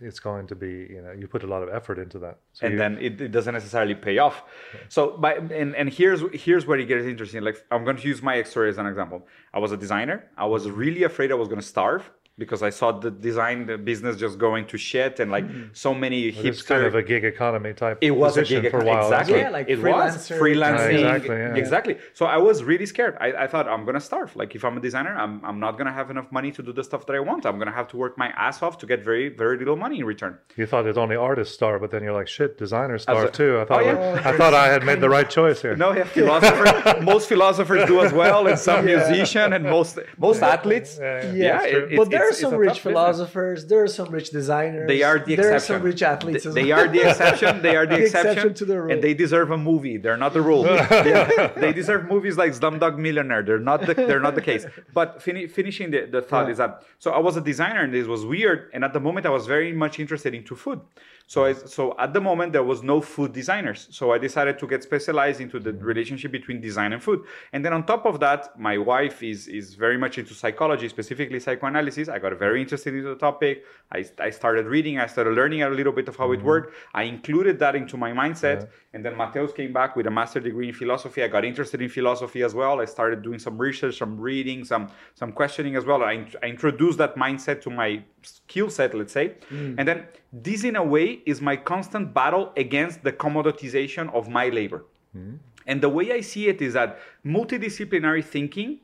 it's 0.00 0.20
going 0.20 0.46
to 0.46 0.54
be 0.54 0.86
you 0.90 1.02
know 1.02 1.12
you 1.12 1.26
put 1.26 1.42
a 1.42 1.46
lot 1.46 1.62
of 1.62 1.68
effort 1.68 1.98
into 1.98 2.18
that. 2.20 2.38
So 2.52 2.66
and 2.66 2.72
you- 2.72 2.78
then 2.78 2.98
it, 2.98 3.20
it 3.20 3.32
doesn't 3.32 3.54
necessarily 3.54 3.94
pay 3.94 4.18
off. 4.18 4.42
So, 4.88 5.16
by 5.16 5.34
and, 5.34 5.74
and 5.74 5.88
here's 5.88 6.22
here's 6.32 6.66
where 6.66 6.78
it 6.78 6.86
gets 6.86 7.04
interesting. 7.06 7.42
Like 7.42 7.64
I'm 7.70 7.84
going 7.84 7.96
to 7.96 8.06
use 8.06 8.22
my 8.22 8.42
story 8.44 8.68
as 8.70 8.78
an 8.78 8.86
example. 8.86 9.26
I 9.52 9.58
was 9.58 9.72
a 9.72 9.76
designer. 9.76 10.24
I 10.36 10.46
was 10.46 10.70
really 10.70 11.02
afraid 11.02 11.30
I 11.32 11.34
was 11.34 11.48
going 11.48 11.60
to 11.60 11.66
starve 11.66 12.10
because 12.38 12.62
I 12.62 12.70
saw 12.70 12.92
the 12.92 13.10
design 13.10 13.66
the 13.66 13.76
business 13.76 14.16
just 14.16 14.38
going 14.38 14.66
to 14.68 14.78
shit 14.78 15.20
and 15.20 15.30
like 15.30 15.46
hmm. 15.46 15.64
so 15.72 15.92
many 15.92 16.28
it's 16.28 16.38
hipster. 16.38 16.68
kind 16.68 16.84
of 16.84 16.94
a 16.94 17.02
gig 17.02 17.24
economy 17.24 17.72
type. 17.74 17.98
it 18.00 18.12
was 18.12 18.36
a 18.36 18.40
position 18.40 18.62
gig 18.62 18.70
for 18.70 18.80
a 18.80 18.84
while. 18.84 19.02
exactly. 19.02 19.38
Yeah, 19.38 19.50
like 19.50 19.68
it 19.68 19.82
was 19.82 20.28
freelancing. 20.28 21.00
Yeah, 21.00 21.14
exactly, 21.14 21.36
yeah. 21.36 21.54
Exactly. 21.62 21.98
So 22.14 22.26
I 22.26 22.38
was 22.38 22.62
really 22.64 22.86
scared. 22.86 23.16
I, 23.20 23.28
I 23.44 23.46
thought 23.46 23.66
I'm 23.68 23.84
gonna 23.84 24.00
starve. 24.00 24.34
Like 24.36 24.54
if 24.54 24.64
I'm 24.64 24.76
a 24.76 24.80
designer, 24.80 25.14
I'm 25.16 25.44
I'm 25.44 25.58
not 25.60 25.76
gonna 25.78 25.92
have 25.92 26.10
enough 26.10 26.30
money 26.30 26.50
to 26.52 26.62
do 26.62 26.72
the 26.72 26.84
stuff 26.84 27.06
that 27.06 27.16
I 27.16 27.20
want. 27.20 27.44
I'm 27.44 27.58
gonna 27.58 27.78
have 27.80 27.88
to 27.88 27.96
work 27.96 28.16
my 28.16 28.28
ass 28.46 28.62
off 28.62 28.78
to 28.78 28.86
get 28.86 29.04
very 29.04 29.28
very 29.28 29.58
little 29.58 29.76
money 29.76 29.98
in 30.00 30.06
return. 30.06 30.38
You 30.56 30.66
thought 30.66 30.86
it's 30.86 30.98
only 30.98 31.16
artists 31.16 31.54
starve, 31.54 31.80
but 31.80 31.90
then 31.90 32.02
you're 32.04 32.18
like, 32.20 32.28
shit, 32.28 32.58
designers 32.58 33.02
starve 33.02 33.30
a- 33.30 33.32
too. 33.32 33.58
I 33.60 33.64
thought 33.64 33.78
Oh, 33.78 33.84
yeah. 33.84 34.22
I 34.24 34.36
thought 34.36 34.54
I 34.54 34.66
had 34.68 34.84
made 34.84 35.00
the 35.00 35.08
right 35.08 35.28
choice 35.28 35.62
here. 35.62 35.76
No, 35.76 35.92
yeah, 35.92 36.04
philosopher. 36.04 37.00
most 37.12 37.28
philosophers 37.28 37.86
do 37.86 38.00
as 38.00 38.12
well, 38.12 38.46
and 38.46 38.58
some 38.58 38.84
musician, 38.84 39.52
and 39.52 39.64
most 39.64 39.98
most 40.18 40.42
athletes. 40.42 40.98
Yeah, 41.00 41.24
yeah. 41.24 41.32
Yeah, 41.32 41.42
Yeah, 41.42 41.62
it- 41.64 41.96
but 41.96 42.06
it's- 42.08 42.08
there 42.08 42.27
are 42.30 42.32
some 42.34 42.54
rich 42.54 42.68
tough 42.68 42.76
business. 42.76 42.92
philosophers. 42.92 43.66
There 43.66 43.82
are 43.82 43.88
some 43.88 44.10
rich 44.10 44.30
designers. 44.30 44.88
They 44.88 45.02
are 45.02 45.18
the 45.18 45.34
exception. 45.34 45.42
There 45.42 45.54
are 45.56 45.60
some 45.60 45.82
rich 45.82 46.02
athletes 46.02 46.44
They, 46.44 46.48
as 46.50 46.54
they 46.54 46.64
well. 46.64 46.78
are 46.80 46.88
the 46.88 47.02
exception. 47.10 47.62
They 47.62 47.76
are 47.76 47.86
the, 47.92 47.96
The 47.96 48.02
exception, 48.04 48.30
exception 48.32 48.54
to 48.54 48.64
the 48.64 48.80
rule. 48.82 48.92
and 48.92 49.02
they 49.02 49.14
deserve 49.14 49.50
a 49.50 49.58
movie. 49.58 49.96
They're 49.96 50.16
not 50.16 50.32
the 50.32 50.42
rule. 50.42 50.64
Yeah. 50.66 51.48
They 51.64 51.72
deserve 51.72 52.02
movies 52.14 52.36
like 52.36 52.52
Slumdog 52.52 52.98
Millionaire. 52.98 53.42
They're 53.42 53.58
not 53.72 53.80
the 53.86 53.94
they're 53.94 54.20
not 54.28 54.34
the 54.34 54.42
case. 54.50 54.66
But 54.92 55.22
fini- 55.22 55.46
finishing 55.46 55.90
the, 55.90 56.00
the 56.14 56.22
thought 56.22 56.46
Yeah. 56.46 56.52
is 56.52 56.58
that 56.58 56.82
so 56.98 57.08
I 57.12 57.18
was 57.28 57.36
a 57.36 57.40
designer 57.40 57.82
and 57.82 57.92
this 57.94 58.06
was 58.06 58.24
weird. 58.24 58.70
And 58.74 58.84
at 58.84 58.92
the 58.92 59.00
moment 59.00 59.26
I 59.26 59.30
was 59.30 59.46
very 59.46 59.72
much 59.72 59.98
interested 59.98 60.34
into 60.34 60.54
food. 60.56 60.80
So 61.26 61.44
I, 61.44 61.52
so 61.52 61.94
at 61.98 62.14
the 62.14 62.22
moment 62.22 62.52
there 62.54 62.62
was 62.72 62.82
no 62.82 63.02
food 63.02 63.32
designers. 63.34 63.86
So 63.90 64.12
I 64.12 64.18
decided 64.18 64.58
to 64.60 64.66
get 64.66 64.82
specialized 64.82 65.40
into 65.42 65.58
the 65.60 65.72
relationship 65.74 66.32
between 66.32 66.58
design 66.60 66.92
and 66.94 67.02
food. 67.02 67.20
And 67.52 67.62
then 67.64 67.72
on 67.74 67.84
top 67.84 68.06
of 68.06 68.18
that, 68.20 68.58
my 68.58 68.76
wife 68.78 69.22
is 69.22 69.46
is 69.46 69.74
very 69.74 69.98
much 69.98 70.16
into 70.18 70.32
psychology, 70.42 70.88
specifically 70.88 71.38
psychoanalysis. 71.38 72.08
I 72.08 72.17
got 72.18 72.38
very 72.38 72.60
interested 72.60 72.94
into 72.94 73.08
the 73.08 73.16
topic. 73.16 73.64
I, 73.92 74.04
I 74.18 74.30
started 74.30 74.66
reading. 74.66 74.98
I 74.98 75.06
started 75.06 75.34
learning 75.34 75.62
a 75.62 75.70
little 75.70 75.92
bit 75.92 76.08
of 76.08 76.16
how 76.16 76.32
it 76.32 76.38
mm-hmm. 76.38 76.46
worked. 76.46 76.74
I 76.94 77.04
included 77.04 77.58
that 77.60 77.74
into 77.74 77.96
my 77.96 78.12
mindset. 78.12 78.68
And 78.92 79.04
then 79.04 79.16
Mateus 79.16 79.52
came 79.52 79.72
back 79.72 79.96
with 79.96 80.06
a 80.06 80.10
master 80.10 80.40
degree 80.40 80.68
in 80.68 80.74
philosophy. 80.74 81.22
I 81.22 81.28
got 81.28 81.44
interested 81.44 81.80
in 81.82 81.88
philosophy 81.88 82.42
as 82.42 82.54
well. 82.54 82.80
I 82.80 82.84
started 82.84 83.22
doing 83.22 83.38
some 83.38 83.56
research, 83.58 83.98
some 83.98 84.18
reading, 84.20 84.64
some 84.64 84.88
some 85.14 85.32
questioning 85.32 85.76
as 85.76 85.84
well. 85.84 86.02
I, 86.02 86.26
I 86.42 86.46
introduced 86.46 86.98
that 86.98 87.16
mindset 87.16 87.60
to 87.62 87.70
my 87.70 88.02
skill 88.22 88.70
set, 88.70 88.94
let's 88.94 89.12
say. 89.12 89.34
Mm. 89.50 89.76
And 89.78 89.88
then 89.88 90.06
this, 90.32 90.64
in 90.64 90.76
a 90.76 90.84
way, 90.84 91.22
is 91.26 91.40
my 91.40 91.56
constant 91.56 92.12
battle 92.12 92.52
against 92.56 93.02
the 93.02 93.12
commoditization 93.12 94.12
of 94.14 94.28
my 94.28 94.48
labor. 94.48 94.84
Mm. 95.16 95.38
And 95.66 95.82
the 95.82 95.88
way 95.88 96.12
I 96.12 96.22
see 96.22 96.48
it 96.48 96.62
is 96.62 96.72
that 96.72 96.98
multidisciplinary 97.24 98.24
thinking 98.24 98.80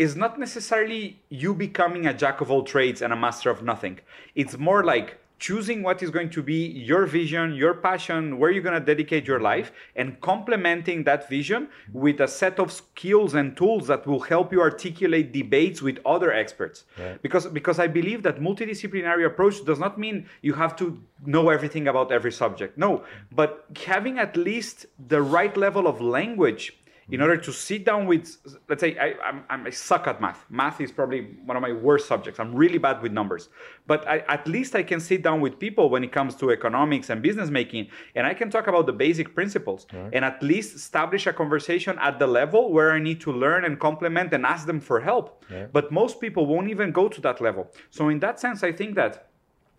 is 0.00 0.16
not 0.16 0.38
necessarily 0.38 1.20
you 1.28 1.52
becoming 1.52 2.06
a 2.06 2.14
jack 2.14 2.40
of 2.40 2.50
all 2.50 2.62
trades 2.62 3.02
and 3.02 3.12
a 3.12 3.16
master 3.16 3.50
of 3.50 3.62
nothing. 3.62 3.98
It's 4.34 4.56
more 4.56 4.82
like 4.82 5.18
choosing 5.38 5.82
what 5.82 6.02
is 6.02 6.10
going 6.10 6.30
to 6.30 6.42
be 6.42 6.68
your 6.90 7.04
vision, 7.04 7.54
your 7.54 7.74
passion, 7.74 8.38
where 8.38 8.50
you're 8.50 8.62
going 8.62 8.78
to 8.78 8.86
dedicate 8.92 9.26
your 9.26 9.40
life, 9.40 9.72
and 9.96 10.18
complementing 10.22 11.04
that 11.04 11.28
vision 11.28 11.68
with 11.92 12.20
a 12.20 12.28
set 12.28 12.58
of 12.58 12.72
skills 12.72 13.34
and 13.34 13.56
tools 13.58 13.86
that 13.88 14.06
will 14.06 14.20
help 14.20 14.52
you 14.52 14.62
articulate 14.62 15.32
debates 15.32 15.82
with 15.82 15.98
other 16.06 16.32
experts. 16.32 16.84
Because 17.20 17.46
because 17.46 17.78
I 17.78 17.86
believe 17.86 18.22
that 18.22 18.40
multidisciplinary 18.40 19.26
approach 19.26 19.64
does 19.66 19.78
not 19.78 19.98
mean 19.98 20.26
you 20.40 20.54
have 20.54 20.76
to 20.76 20.98
know 21.26 21.50
everything 21.50 21.88
about 21.88 22.10
every 22.10 22.32
subject. 22.32 22.78
No, 22.78 23.04
but 23.32 23.66
having 23.86 24.18
at 24.18 24.34
least 24.36 24.86
the 25.08 25.20
right 25.20 25.54
level 25.56 25.86
of 25.86 26.00
language 26.00 26.79
in 27.12 27.20
order 27.20 27.36
to 27.36 27.52
sit 27.52 27.84
down 27.84 28.06
with 28.06 28.36
let's 28.68 28.80
say 28.80 28.96
I, 28.98 29.14
I'm, 29.24 29.44
I'm, 29.50 29.66
i 29.66 29.70
suck 29.70 30.06
at 30.06 30.20
math. 30.20 30.44
Math 30.50 30.80
is 30.80 30.92
probably 30.92 31.36
one 31.44 31.56
of 31.56 31.62
my 31.62 31.72
worst 31.72 32.06
subjects. 32.06 32.38
I'm 32.40 32.54
really 32.54 32.78
bad 32.78 33.02
with 33.02 33.12
numbers. 33.12 33.48
But 33.86 34.06
I, 34.08 34.18
at 34.28 34.46
least 34.46 34.74
i 34.74 34.82
can 34.82 35.00
sit 35.00 35.22
down 35.22 35.40
with 35.40 35.58
people 35.58 35.90
when 35.90 36.04
it 36.04 36.12
comes 36.12 36.34
to 36.36 36.50
economics 36.50 37.10
and 37.10 37.22
business 37.22 37.50
making 37.50 37.88
and 38.14 38.26
i 38.26 38.34
can 38.34 38.50
talk 38.50 38.66
about 38.66 38.86
the 38.86 38.92
basic 38.92 39.34
principles 39.34 39.86
and 40.12 40.24
at 40.24 40.42
least 40.42 40.74
establish 40.74 41.26
a 41.26 41.32
conversation 41.32 41.98
at 42.00 42.18
the 42.18 42.26
level 42.26 42.72
where 42.72 42.92
i 42.92 42.98
need 42.98 43.20
to 43.20 43.32
learn 43.32 43.64
and 43.64 43.80
complement 43.80 44.32
and 44.32 44.46
ask 44.46 44.66
them 44.66 44.80
for 44.80 45.00
help. 45.00 45.44
But 45.72 45.90
most 45.90 46.20
people 46.20 46.46
won't 46.46 46.70
even 46.70 46.92
go 46.92 47.08
to 47.08 47.20
that 47.22 47.40
level. 47.40 47.70
So 47.90 48.08
in 48.08 48.18
that 48.20 48.38
sense 48.40 48.62
i 48.62 48.72
think 48.72 48.94
that 48.94 49.12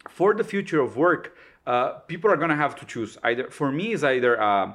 for 0.10 0.34
the 0.34 0.44
future 0.44 0.82
of 0.82 0.98
work 0.98 1.36
uh, 1.68 1.92
people 2.08 2.32
are 2.32 2.38
going 2.38 2.50
to 2.50 2.56
have 2.56 2.76
to 2.76 2.86
choose. 2.86 3.18
Either 3.24 3.50
for 3.50 3.72
me 3.72 3.92
is 3.92 4.04
either 4.04 4.42
uh, 4.42 4.74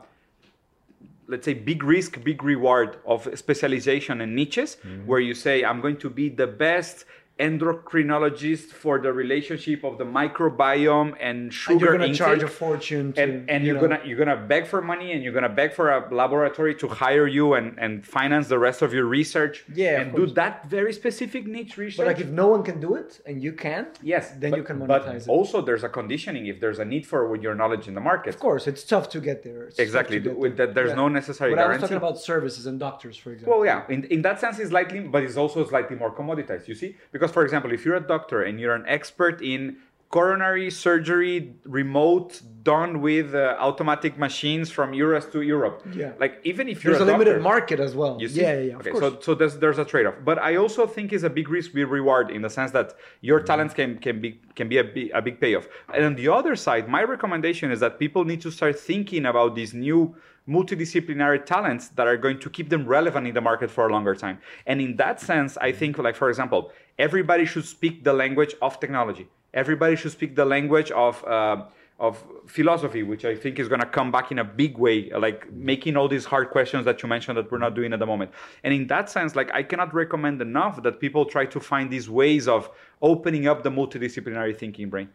let's 1.29 1.45
say 1.45 1.55
big 1.55 1.83
risk 1.83 2.23
big 2.23 2.43
reward 2.43 2.99
of 3.05 3.29
specialization 3.39 4.21
and 4.21 4.35
niches 4.35 4.77
mm-hmm. 4.77 5.07
where 5.07 5.21
you 5.21 5.35
say 5.35 5.65
i'm 5.65 5.81
going 5.81 5.97
to 5.97 6.11
be 6.11 6.29
the 6.29 6.47
best 6.47 7.05
endocrinologist 7.39 8.67
for 8.73 8.99
the 8.99 9.13
relationship 9.13 9.85
of 9.85 9.99
the 9.99 10.05
microbiome 10.05 11.15
and 11.21 11.53
sugar 11.53 11.73
and 11.75 11.81
you're 11.81 11.93
gonna 11.93 12.05
intake. 12.07 12.19
charge 12.19 12.43
a 12.43 12.49
fortune. 12.49 13.13
To, 13.13 13.23
and, 13.23 13.51
and 13.51 13.65
you 13.65 13.73
you're 13.73 13.75
know, 13.83 13.89
gonna 13.89 14.01
you're 14.07 14.19
gonna 14.19 14.37
beg 14.37 14.67
for 14.67 14.81
money 14.81 15.13
and 15.13 15.23
you're 15.23 15.33
gonna 15.33 15.49
beg 15.49 15.73
for 15.75 15.91
a 15.91 16.15
laboratory 16.15 16.75
to 16.77 16.89
hire 16.89 17.27
you 17.27 17.55
and, 17.55 17.79
and 17.79 18.07
finance 18.07 18.49
the 18.49 18.59
rest 18.59 18.83
of 18.83 18.93
your 18.93 19.05
research 19.05 19.65
Yeah, 19.75 20.01
and 20.01 20.15
do 20.17 20.27
that 20.29 20.67
very 20.67 20.93
specific 20.93 21.47
niche 21.47 21.77
research 21.77 21.99
But 21.99 22.07
like, 22.07 22.21
if 22.21 22.29
no 22.29 22.47
one 22.49 22.63
can 22.63 22.81
do 22.81 22.95
it 22.95 23.21
and 23.27 23.43
you 23.43 23.53
can, 23.53 23.87
yes 24.03 24.31
then 24.41 24.51
but, 24.53 24.57
you 24.59 24.65
can 24.65 24.79
but 24.79 25.03
monetize 25.05 25.23
it. 25.23 25.29
also 25.29 25.61
there's 25.61 25.85
a 25.85 25.89
conditioning 25.89 26.47
if 26.47 26.61
there's 26.61 26.79
a 26.79 26.85
need 26.85 27.07
for 27.07 27.37
your 27.37 27.55
knowledge 27.55 27.87
in 27.89 27.95
the 27.95 28.01
market 28.01 28.31
Of 28.35 28.41
course, 28.41 28.67
it's 28.67 28.85
tough 28.85 29.09
to 29.11 29.21
get 29.21 29.43
there. 29.43 29.65
It's 29.69 29.79
exactly 29.79 30.21
get 30.21 30.37
with 30.39 30.57
that 30.57 30.75
there's 30.75 30.91
Yeah. 30.91 31.03
no 31.05 31.09
necessary 31.09 31.51
But 31.55 31.61
I 31.65 31.69
was 31.69 31.81
talking 31.81 31.97
about 31.97 32.19
services 32.19 32.65
and 32.67 32.77
doctors, 32.81 33.17
for 33.17 33.31
example. 33.33 33.59
Well, 33.59 33.65
yeah, 33.67 33.83
in, 33.95 34.05
in 34.05 34.23
that 34.23 34.41
sense, 34.41 34.59
it's 34.59 34.71
slightly, 34.71 35.01
but 35.01 35.23
it's 35.27 35.37
also 35.37 35.59
slightly 35.67 35.97
more 35.97 36.13
commoditized. 36.15 36.67
You 36.69 36.75
see, 36.75 36.97
because 37.13 37.26
for 37.33 37.45
example, 37.45 37.73
if 37.73 37.85
you're 37.85 37.97
a 37.97 38.07
doctor 38.07 38.43
and 38.43 38.61
you're 38.61 38.75
an 38.75 38.85
expert 38.87 39.43
in 39.43 39.77
coronary 40.11 40.71
surgery 40.71 41.55
remote 41.65 42.41
done 42.63 43.01
with 43.01 43.35
uh, 43.35 43.57
automatic 43.59 44.17
machines 44.19 44.71
from 44.71 44.95
US 44.95 45.27
to 45.27 45.43
Europe. 45.43 45.83
Yeah. 45.93 46.13
Like 46.19 46.41
even 46.45 46.69
if 46.69 46.85
you're 46.85 46.95
There's 46.95 47.07
a, 47.07 47.11
a, 47.11 47.13
limited 47.13 47.33
doctor- 47.33 47.43
market 47.43 47.81
as 47.81 47.95
well. 47.95 48.17
you 48.21 48.29
see? 48.29 48.41
Yeah, 48.41 48.55
yeah, 48.55 48.61
yeah. 48.61 48.75
Of 48.75 48.81
okay, 48.81 48.91
course. 48.91 49.03
so 49.03 49.21
so 49.21 49.35
there's 49.35 49.57
there's 49.59 49.79
a 49.79 49.85
trade-off, 49.85 50.15
but 50.25 50.39
I 50.39 50.57
also 50.57 50.87
think 50.87 51.13
it's 51.13 51.25
a 51.25 51.31
big 51.31 51.49
risk 51.49 51.75
we 51.75 51.85
reward 51.85 52.31
in 52.31 52.43
the 52.43 52.51
sense 52.51 52.71
that 52.73 52.95
your 53.21 53.41
talents 53.41 53.75
can 53.75 53.99
can 53.99 54.21
be 54.21 54.41
can 54.55 54.69
be 54.69 54.79
a 54.79 54.85
big, 54.85 55.11
a 55.13 55.21
big 55.21 55.41
payoff. 55.41 55.67
And 55.93 56.05
on 56.05 56.15
the 56.15 56.29
other 56.29 56.55
side, 56.57 56.89
my 56.89 57.03
recommendation 57.03 57.71
is 57.71 57.81
that 57.81 57.99
people 57.99 58.25
need 58.25 58.41
to 58.43 58.51
start 58.51 58.79
thinking 58.79 59.27
about 59.27 59.55
these 59.55 59.75
new 59.75 60.15
multidisciplinary 60.49 61.45
talents 61.45 61.89
that 61.89 62.07
are 62.07 62.17
going 62.17 62.39
to 62.39 62.49
keep 62.49 62.69
them 62.69 62.87
relevant 62.87 63.27
in 63.27 63.35
the 63.35 63.41
market 63.41 63.71
for 63.71 63.89
a 63.89 63.93
longer 63.93 64.15
time. 64.15 64.39
And 64.67 64.81
in 64.81 64.97
that 64.97 65.21
sense, 65.21 65.57
I 65.57 65.73
think, 65.73 65.99
like 65.99 66.17
for 66.17 66.29
example, 66.29 66.71
everybody 66.99 67.45
should 67.45 67.65
speak 67.65 68.05
the 68.05 68.13
language 68.13 68.55
of 68.63 68.81
technology. 68.81 69.29
Everybody 69.55 69.97
should 69.97 70.13
speak 70.13 70.37
the 70.37 70.45
language 70.45 70.91
of. 70.91 71.25
Uh, 71.25 71.65
of 71.99 72.23
philosophy, 72.47 73.03
which 73.03 73.25
I 73.25 73.35
think 73.35 73.59
is 73.59 73.69
going 73.69 73.81
to 73.81 73.87
come 73.87 74.13
back 74.13 74.31
in 74.31 74.39
a 74.39 74.45
big 74.45 74.77
way, 74.77 75.11
like 75.11 75.51
making 75.51 75.97
all 75.97 76.09
these 76.09 76.27
hard 76.27 76.51
questions 76.51 76.85
that 76.85 77.03
you 77.03 77.09
mentioned 77.09 77.39
that 77.39 77.51
we're 77.51 77.59
not 77.59 77.75
doing 77.75 77.93
at 77.95 77.99
the 77.99 78.07
moment. 78.07 78.33
And 78.65 78.75
in 78.75 78.87
that 78.89 79.09
sense, 79.09 79.35
like 79.35 79.51
I 79.55 79.63
cannot 79.63 79.95
recommend 79.95 80.43
enough 80.43 80.83
that 80.83 81.01
people 81.01 81.25
try 81.25 81.47
to 81.47 81.59
find 81.59 81.91
these 81.91 82.11
ways 82.11 82.49
of 82.49 82.71
opening 83.01 83.49
up 83.49 83.63
the 83.63 83.71
multidisciplinary 83.71 84.55
thinking 84.55 84.91
brain. 84.91 85.09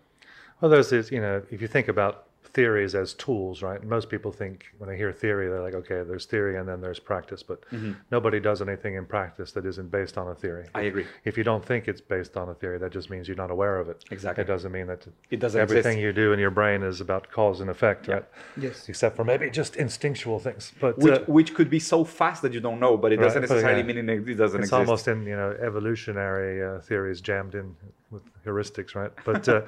Well, 0.60 0.72
there's 0.72 0.90
this, 0.90 1.12
you 1.12 1.22
know, 1.22 1.44
if 1.52 1.62
you 1.62 1.68
think 1.68 1.88
about 1.88 2.26
theories 2.54 2.96
as 2.96 3.14
tools, 3.14 3.62
right? 3.62 3.82
Most 3.84 4.10
people 4.10 4.32
think 4.32 4.66
when 4.78 4.90
they 4.90 4.98
hear 4.98 5.12
theory, 5.14 5.48
they're 5.48 5.62
like, 5.62 5.74
okay, 5.74 6.04
there's 6.04 6.26
theory 6.26 6.58
and 6.58 6.68
then 6.68 6.82
there's 6.82 7.00
practice, 7.00 7.42
but 7.44 7.64
nobody 8.12 8.40
does 8.42 8.62
anything 8.62 8.96
in 8.96 9.06
practice 9.06 9.54
that 9.54 9.66
isn't 9.66 9.90
based 9.90 10.18
on 10.18 10.28
a 10.28 10.36
theory. 10.36 10.66
I 10.76 10.82
agree. 10.82 11.06
If 11.24 11.38
you 11.38 11.44
don't 11.46 11.64
think 11.64 11.88
it's 11.88 12.02
based 12.02 12.36
on 12.36 12.50
a 12.50 12.54
theory, 12.54 12.78
that 12.80 12.92
just 12.92 13.10
means 13.10 13.28
you're 13.28 13.38
not 13.38 13.52
aware 13.52 13.78
of 13.78 13.88
it. 13.88 14.04
Exactly. 14.12 14.44
It 14.44 14.48
doesn't 14.48 14.72
mean 14.72 14.88
that 14.88 15.08
It 15.30 15.40
doesn't 15.40 15.62
everything 15.62 15.94
exist. 15.98 16.04
you 16.04 16.12
do 16.14 16.34
in 16.34 16.40
your 16.40 16.52
brain 16.52 16.84
is 16.84 17.00
about 17.00 17.32
cause 17.32 17.62
and 17.62 17.70
effect, 17.70 18.08
right? 18.10 18.26
Yes. 18.58 18.90
Except 18.90 19.16
for 19.16 19.24
maybe 19.24 19.50
just 19.50 19.78
instinctual 19.78 20.40
things. 20.40 20.74
But 20.82 20.98
Which, 20.98 21.14
uh, 21.14 21.20
which 21.28 21.54
could 21.54 21.70
be 21.70 21.80
so 21.80 22.04
fast 22.04 22.42
that 22.42 22.54
you 22.54 22.60
don't 22.60 22.80
know, 22.80 22.98
but 22.98 23.12
it 23.14 23.18
doesn't 23.18 23.42
Right, 23.44 23.50
necessarily 23.50 23.80
yeah. 23.82 24.02
mean 24.02 24.10
it 24.10 24.28
it 24.30 24.36
doesn't 24.36 24.60
it's 24.62 24.68
exist. 24.70 24.74
almost 24.74 25.08
in 25.08 25.26
you 25.26 25.36
know 25.38 25.56
evolutionary 25.62 26.62
uh, 26.62 26.80
theories 26.82 27.22
jammed 27.22 27.56
in 27.56 27.76
with 28.12 28.24
heuristics, 28.46 28.94
right? 28.94 29.12
But 29.24 29.48
uh, 29.48 29.62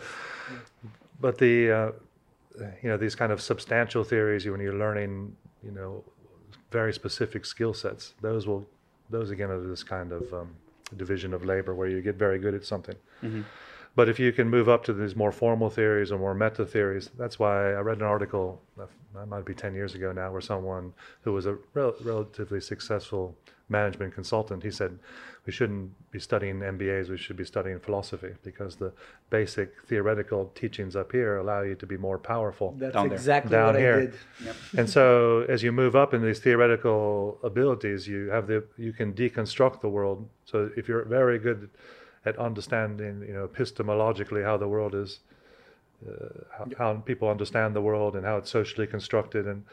but 1.21 1.37
the 1.37 1.71
uh, 1.71 1.91
you 2.81 2.89
know 2.89 2.97
these 2.97 3.15
kind 3.15 3.31
of 3.31 3.41
substantial 3.41 4.03
theories 4.03 4.45
when 4.45 4.59
you're 4.61 4.77
learning 4.77 5.35
you 5.63 5.71
know 5.71 6.03
very 6.71 6.93
specific 6.93 7.45
skill 7.45 7.73
sets, 7.73 8.13
those 8.21 8.47
will 8.47 8.65
those 9.09 9.29
again 9.31 9.49
are 9.51 9.61
this 9.61 9.83
kind 9.83 10.11
of 10.11 10.33
um, 10.33 10.49
division 10.97 11.33
of 11.33 11.45
labor 11.45 11.73
where 11.75 11.87
you 11.87 12.01
get 12.01 12.15
very 12.15 12.39
good 12.39 12.53
at 12.55 12.65
something. 12.65 12.95
But 13.95 14.09
if 14.09 14.17
you 14.19 14.31
can 14.31 14.49
move 14.49 14.67
up 14.69 14.83
to 14.85 14.93
these 14.93 15.15
more 15.15 15.31
formal 15.31 15.69
theories 15.69 16.11
or 16.11 16.17
more 16.17 16.33
meta 16.33 16.65
theories, 16.65 17.11
that's 17.15 17.37
why 17.37 17.73
I 17.73 17.81
read 17.81 17.97
an 17.97 18.03
article, 18.03 18.59
uh, 18.81 18.87
that 19.13 19.27
might 19.27 19.45
be 19.45 19.53
10 19.53 19.75
years 19.75 19.93
ago 19.93 20.11
now, 20.11 20.31
where 20.31 20.41
someone 20.41 20.93
who 21.21 21.31
was 21.31 21.45
a 21.45 21.57
rel- 21.75 21.95
relatively 22.01 22.59
successful 22.59 23.37
management 23.69 24.15
consultant, 24.15 24.63
he 24.63 24.71
said, 24.71 24.97
we 25.45 25.51
shouldn't 25.51 25.91
be 26.11 26.19
studying 26.19 26.59
MBAs, 26.59 27.09
we 27.09 27.17
should 27.17 27.35
be 27.35 27.43
studying 27.43 27.79
philosophy 27.79 28.33
because 28.43 28.77
the 28.77 28.93
basic 29.29 29.81
theoretical 29.83 30.51
teachings 30.55 30.95
up 30.95 31.11
here 31.11 31.37
allow 31.37 31.61
you 31.61 31.75
to 31.75 31.85
be 31.85 31.97
more 31.97 32.17
powerful. 32.17 32.73
That's 32.77 32.93
Down 32.93 33.09
there. 33.09 33.17
exactly 33.17 33.51
Down 33.51 33.73
what 33.73 33.79
here. 33.81 33.97
I 34.41 34.45
did. 34.45 34.55
and 34.77 34.89
so 34.89 35.45
as 35.49 35.61
you 35.61 35.71
move 35.73 35.95
up 35.95 36.13
in 36.13 36.21
these 36.23 36.39
theoretical 36.39 37.39
abilities 37.43 38.07
you 38.07 38.29
have 38.29 38.47
the 38.47 38.63
you 38.77 38.93
can 38.93 39.13
deconstruct 39.13 39.81
the 39.81 39.89
world 39.89 40.27
so 40.45 40.69
if 40.77 40.87
you're 40.87 41.03
very 41.05 41.39
good 41.39 41.69
at 42.25 42.37
understanding 42.37 43.21
you 43.27 43.33
know 43.33 43.45
epistemologically 43.47 44.43
how 44.45 44.55
the 44.55 44.67
world 44.67 44.95
is 44.95 45.19
uh, 46.07 46.13
how, 46.57 46.65
how 46.77 46.93
people 46.95 47.27
understand 47.29 47.75
the 47.75 47.81
world 47.81 48.15
and 48.15 48.25
how 48.25 48.37
it's 48.37 48.49
socially 48.49 48.87
constructed 48.87 49.45
and 49.47 49.63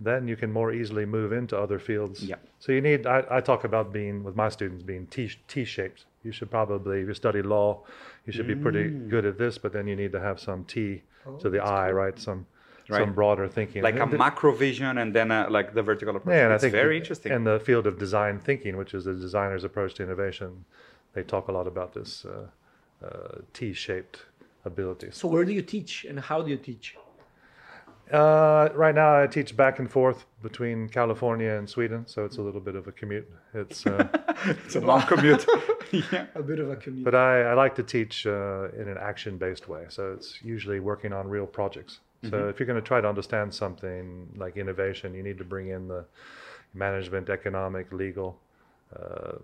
then 0.00 0.26
you 0.26 0.36
can 0.36 0.50
more 0.50 0.72
easily 0.72 1.04
move 1.04 1.32
into 1.32 1.56
other 1.58 1.78
fields 1.78 2.24
Yeah. 2.24 2.36
so 2.58 2.72
you 2.72 2.80
need 2.80 3.06
I, 3.06 3.24
I 3.30 3.40
talk 3.40 3.64
about 3.64 3.92
being 3.92 4.24
with 4.24 4.34
my 4.34 4.48
students 4.48 4.82
being 4.82 5.06
t 5.06 5.30
t-shaped 5.46 6.06
you 6.24 6.32
should 6.32 6.50
probably 6.50 7.00
if 7.02 7.08
you 7.08 7.14
study 7.14 7.42
law 7.42 7.82
you 8.26 8.32
should 8.32 8.46
be 8.46 8.54
pretty 8.54 8.84
Mm. 8.90 9.08
good 9.10 9.24
at 9.26 9.36
this 9.38 9.58
but 9.58 9.72
then 9.72 9.86
you 9.86 9.96
need 9.96 10.12
to 10.12 10.20
have 10.20 10.40
some 10.40 10.64
t 10.64 11.02
to 11.42 11.50
the 11.50 11.60
eye 11.62 11.90
right 11.92 12.18
some 12.18 12.46
Right. 12.88 13.02
some 13.04 13.12
broader 13.14 13.46
thinking 13.46 13.82
like 13.84 13.94
a 13.94 14.02
And 14.02 14.10
the- 14.12 14.18
macro 14.18 14.50
vision 14.52 14.98
and 14.98 15.14
then 15.14 15.30
uh 15.30 15.46
like 15.48 15.74
the 15.74 15.82
vertical 15.90 16.16
approach. 16.16 16.34
yeah, 16.34 16.44
and 16.44 16.52
I 16.52 16.56
it's 16.56 16.62
think 16.64 16.72
very 16.72 16.96
in- 16.96 17.02
interesting. 17.02 17.30
In 17.32 17.44
the 17.44 17.60
field 17.60 17.86
of 17.86 17.94
design 18.00 18.40
thinking, 18.40 18.76
which 18.76 18.94
is 18.94 19.04
the 19.04 19.14
designer's 19.14 19.62
approach 19.62 19.92
to 19.96 20.02
innovation, 20.02 20.64
they 21.14 21.22
talk 21.22 21.44
a 21.46 21.52
lot 21.52 21.66
about 21.68 21.90
this 21.98 22.24
uh, 22.24 22.48
uh, 23.06 23.08
T-shaped 23.52 24.16
ability. 24.64 25.08
So 25.12 25.28
where 25.28 25.44
do 25.44 25.52
you 25.52 25.62
teach 25.62 26.04
and 26.08 26.18
how 26.18 26.42
do 26.42 26.50
you 26.50 26.56
teach? 26.70 26.96
Uh, 28.12 28.68
right 28.74 28.94
now, 28.94 29.22
I 29.22 29.26
teach 29.26 29.56
back 29.56 29.78
and 29.78 29.90
forth 29.90 30.26
between 30.42 30.88
California 30.88 31.52
and 31.52 31.68
Sweden, 31.68 32.06
so 32.06 32.24
it's 32.24 32.38
a 32.38 32.42
little 32.42 32.60
bit 32.60 32.74
of 32.74 32.88
a 32.88 32.92
commute. 32.92 33.30
It's, 33.54 33.86
uh, 33.86 34.08
it's 34.44 34.74
a 34.76 34.80
long 34.80 35.02
commute. 35.06 35.46
yeah. 35.92 36.26
A 36.34 36.42
bit 36.42 36.58
of 36.58 36.70
a 36.70 36.76
community. 36.76 37.04
but 37.04 37.14
I, 37.14 37.42
I 37.42 37.54
like 37.54 37.74
to 37.76 37.82
teach 37.82 38.26
uh, 38.26 38.68
in 38.76 38.88
an 38.88 38.98
action-based 38.98 39.68
way. 39.68 39.86
So 39.88 40.12
it's 40.12 40.38
usually 40.42 40.80
working 40.80 41.12
on 41.12 41.28
real 41.28 41.46
projects. 41.46 42.00
So 42.28 42.50
if 42.50 42.60
you're 42.60 42.66
going 42.66 42.78
to 42.78 42.86
try 42.86 43.00
to 43.00 43.08
understand 43.08 43.54
something 43.54 44.28
like 44.36 44.58
innovation, 44.58 45.14
you 45.14 45.22
need 45.22 45.38
to 45.38 45.44
bring 45.44 45.68
in 45.68 45.88
the 45.88 46.04
management, 46.74 47.30
economic, 47.30 47.90
legal, 47.92 48.38
uh, 48.94 49.38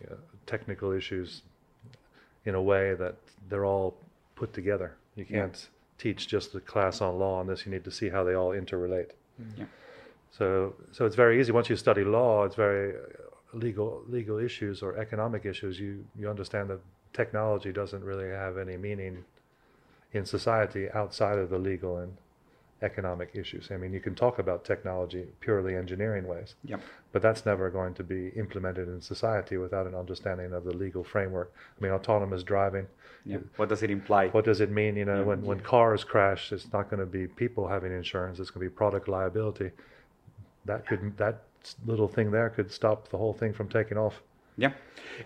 you 0.00 0.10
know, 0.10 0.16
technical 0.44 0.90
issues 0.90 1.42
in 2.46 2.56
a 2.56 2.60
way 2.60 2.94
that 2.94 3.14
they're 3.48 3.64
all 3.64 3.94
put 4.34 4.52
together. 4.52 4.96
You 5.14 5.24
can't. 5.24 5.56
Yeah. 5.56 5.79
Can't 6.00 6.16
teach 6.16 6.28
just 6.28 6.52
the 6.52 6.60
class 6.60 7.00
on 7.00 7.18
law 7.18 7.40
on 7.40 7.46
this. 7.46 7.66
You 7.66 7.72
need 7.72 7.84
to 7.84 7.90
see 7.90 8.08
how 8.08 8.24
they 8.24 8.34
all 8.34 8.50
interrelate. 8.50 9.10
Yeah. 9.56 9.64
So, 10.30 10.74
so 10.92 11.06
it's 11.06 11.16
very 11.16 11.40
easy. 11.40 11.52
Once 11.52 11.68
you 11.68 11.76
study 11.76 12.04
law, 12.04 12.44
it's 12.44 12.54
very 12.54 12.94
uh, 12.94 13.56
legal 13.56 14.02
legal 14.08 14.38
issues 14.38 14.82
or 14.82 14.96
economic 14.96 15.44
issues. 15.44 15.78
You 15.78 16.04
you 16.18 16.30
understand 16.30 16.68
that 16.70 16.80
technology 17.12 17.72
doesn't 17.72 18.04
really 18.04 18.30
have 18.30 18.58
any 18.58 18.76
meaning 18.76 19.24
in 20.12 20.24
society 20.24 20.88
outside 20.94 21.38
of 21.38 21.50
the 21.50 21.58
legal 21.58 21.98
and 21.98 22.16
economic 22.82 23.30
issues. 23.34 23.70
I 23.70 23.76
mean, 23.76 23.92
you 23.92 24.00
can 24.00 24.14
talk 24.14 24.38
about 24.38 24.64
technology 24.64 25.26
purely 25.40 25.76
engineering 25.76 26.26
ways, 26.26 26.54
Yep. 26.64 26.80
but 27.12 27.22
that's 27.22 27.44
never 27.44 27.70
going 27.70 27.94
to 27.94 28.04
be 28.04 28.28
implemented 28.30 28.88
in 28.88 29.00
society 29.00 29.56
without 29.56 29.86
an 29.86 29.94
understanding 29.94 30.52
of 30.52 30.64
the 30.64 30.72
legal 30.72 31.04
framework. 31.04 31.52
I 31.78 31.82
mean, 31.84 31.92
autonomous 31.92 32.42
driving. 32.42 32.86
Yeah. 33.24 33.38
What 33.56 33.68
does 33.68 33.82
it 33.82 33.90
imply? 33.90 34.28
What 34.28 34.44
does 34.44 34.60
it 34.60 34.70
mean? 34.70 34.96
You 34.96 35.04
know, 35.04 35.22
when, 35.24 35.42
when 35.42 35.60
cars 35.60 36.04
crash, 36.04 36.52
it's 36.52 36.72
not 36.72 36.88
going 36.88 37.00
to 37.00 37.06
be 37.06 37.26
people 37.26 37.68
having 37.68 37.92
insurance. 37.92 38.38
It's 38.38 38.50
going 38.50 38.64
to 38.64 38.70
be 38.70 38.74
product 38.74 39.08
liability. 39.08 39.70
That 40.64 40.86
could 40.86 41.16
that 41.18 41.42
little 41.84 42.08
thing 42.08 42.30
there 42.30 42.48
could 42.48 42.72
stop 42.72 43.08
the 43.08 43.18
whole 43.18 43.34
thing 43.34 43.52
from 43.52 43.68
taking 43.68 43.98
off. 43.98 44.22
Yeah. 44.60 44.72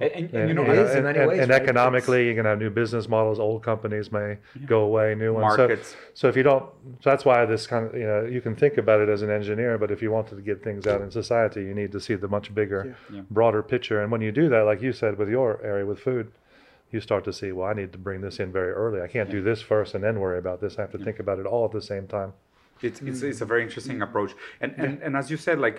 And, 0.01 0.11
and, 0.12 0.25
and 0.25 0.35
And, 0.35 0.49
you 0.49 0.55
know, 0.55 0.62
it 0.62 0.75
you 0.75 0.83
is 0.83 0.94
in 0.94 1.05
many 1.05 1.18
and- 1.18 1.29
ways, 1.29 1.40
and 1.40 1.51
right? 1.51 1.62
economically, 1.62 2.25
you're 2.25 2.35
going 2.35 2.44
to 2.44 2.51
have 2.51 2.59
new 2.59 2.70
business 2.70 3.09
models. 3.09 3.38
Old 3.38 3.62
companies 3.62 4.11
may 4.11 4.38
go 4.66 4.81
away, 4.83 5.14
new 5.14 5.33
ones. 5.35 5.57
So- 5.57 5.66
markets. 5.68 5.97
So, 6.14 6.29
if 6.29 6.37
you 6.37 6.42
don't, 6.42 6.64
so 7.03 7.11
that's 7.11 7.25
why 7.25 7.44
this 7.44 7.66
kind 7.66 7.87
of, 7.87 7.94
you 7.94 8.07
know, 8.07 8.25
you 8.25 8.40
can 8.40 8.55
think 8.57 8.79
about 8.79 9.01
it 9.01 9.09
as 9.09 9.23
an 9.23 9.31
engineer, 9.31 9.77
but 9.79 9.90
if 9.90 10.01
you 10.03 10.11
wanted 10.11 10.37
to 10.37 10.42
get 10.42 10.62
things 10.62 10.87
out 10.87 11.01
in 11.01 11.11
society, 11.11 11.61
you 11.62 11.75
need 11.75 11.92
to 11.92 12.01
see 12.01 12.14
the 12.14 12.29
much 12.29 12.55
bigger, 12.55 12.97
Yeah. 13.11 13.16
Yeah. 13.16 13.23
broader 13.31 13.62
picture. 13.62 14.03
And 14.03 14.11
when 14.12 14.20
you 14.20 14.33
do 14.33 14.49
that, 14.49 14.62
like 14.70 14.81
you 14.81 14.92
said 14.92 15.18
with 15.18 15.29
your 15.29 15.61
area 15.62 15.85
with 15.85 15.99
food, 15.99 16.27
you 16.92 17.01
start 17.01 17.25
to 17.25 17.33
see, 17.33 17.51
well, 17.51 17.68
I 17.68 17.75
need 17.75 17.92
to 17.92 17.99
bring 17.99 18.20
this 18.20 18.38
in 18.38 18.53
very 18.53 18.73
early. 18.73 19.01
I 19.01 19.09
can't 19.09 19.31
do 19.31 19.42
this 19.42 19.61
first 19.61 19.94
and 19.94 20.03
then 20.05 20.20
worry 20.20 20.38
about 20.38 20.61
this. 20.61 20.79
I 20.79 20.83
have 20.83 20.92
to 20.92 20.99
think 21.07 21.18
about 21.18 21.38
it 21.40 21.47
all 21.47 21.64
at 21.64 21.73
the 21.73 21.83
same 21.83 22.07
time. 22.07 22.33
It's, 22.83 23.01
it's, 23.01 23.23
it's 23.23 23.40
a 23.40 23.44
mm. 23.44 23.49
very 23.49 23.62
interesting 23.62 24.03
approach, 24.03 24.33
and, 24.61 24.75
and 24.77 25.01
and 25.05 25.16
as 25.16 25.31
you 25.31 25.37
said, 25.37 25.59
like 25.61 25.77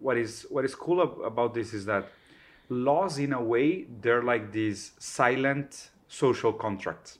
what 0.00 0.16
is 0.18 0.44
what 0.50 0.64
is 0.64 0.74
cool 0.74 1.00
ab- 1.00 1.20
about 1.32 1.54
this 1.54 1.72
is 1.72 1.84
that 1.86 2.02
laws, 2.72 3.18
in 3.18 3.32
a 3.32 3.42
way, 3.42 3.86
they're 4.00 4.22
like 4.22 4.52
these 4.52 4.92
silent 4.98 5.90
social 6.08 6.52
contracts, 6.52 7.18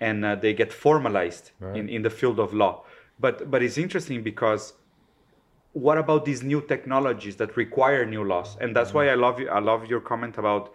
and 0.00 0.24
uh, 0.24 0.34
they 0.34 0.52
get 0.54 0.72
formalized 0.72 1.52
in, 1.74 1.88
in 1.88 2.02
the 2.02 2.10
field 2.10 2.38
of 2.38 2.52
law. 2.52 2.84
But 3.18 3.50
but 3.50 3.62
it's 3.62 3.78
interesting 3.78 4.22
because 4.22 4.74
what 5.72 5.98
about 5.98 6.24
these 6.24 6.42
new 6.42 6.60
technologies 6.60 7.36
that 7.36 7.56
require 7.56 8.04
new 8.04 8.24
laws? 8.24 8.56
And 8.60 8.74
that's 8.74 8.92
why 8.94 9.08
I 9.08 9.14
love 9.14 9.38
you. 9.40 9.48
I 9.48 9.60
love 9.60 9.86
your 9.86 10.00
comment 10.00 10.38
about 10.38 10.74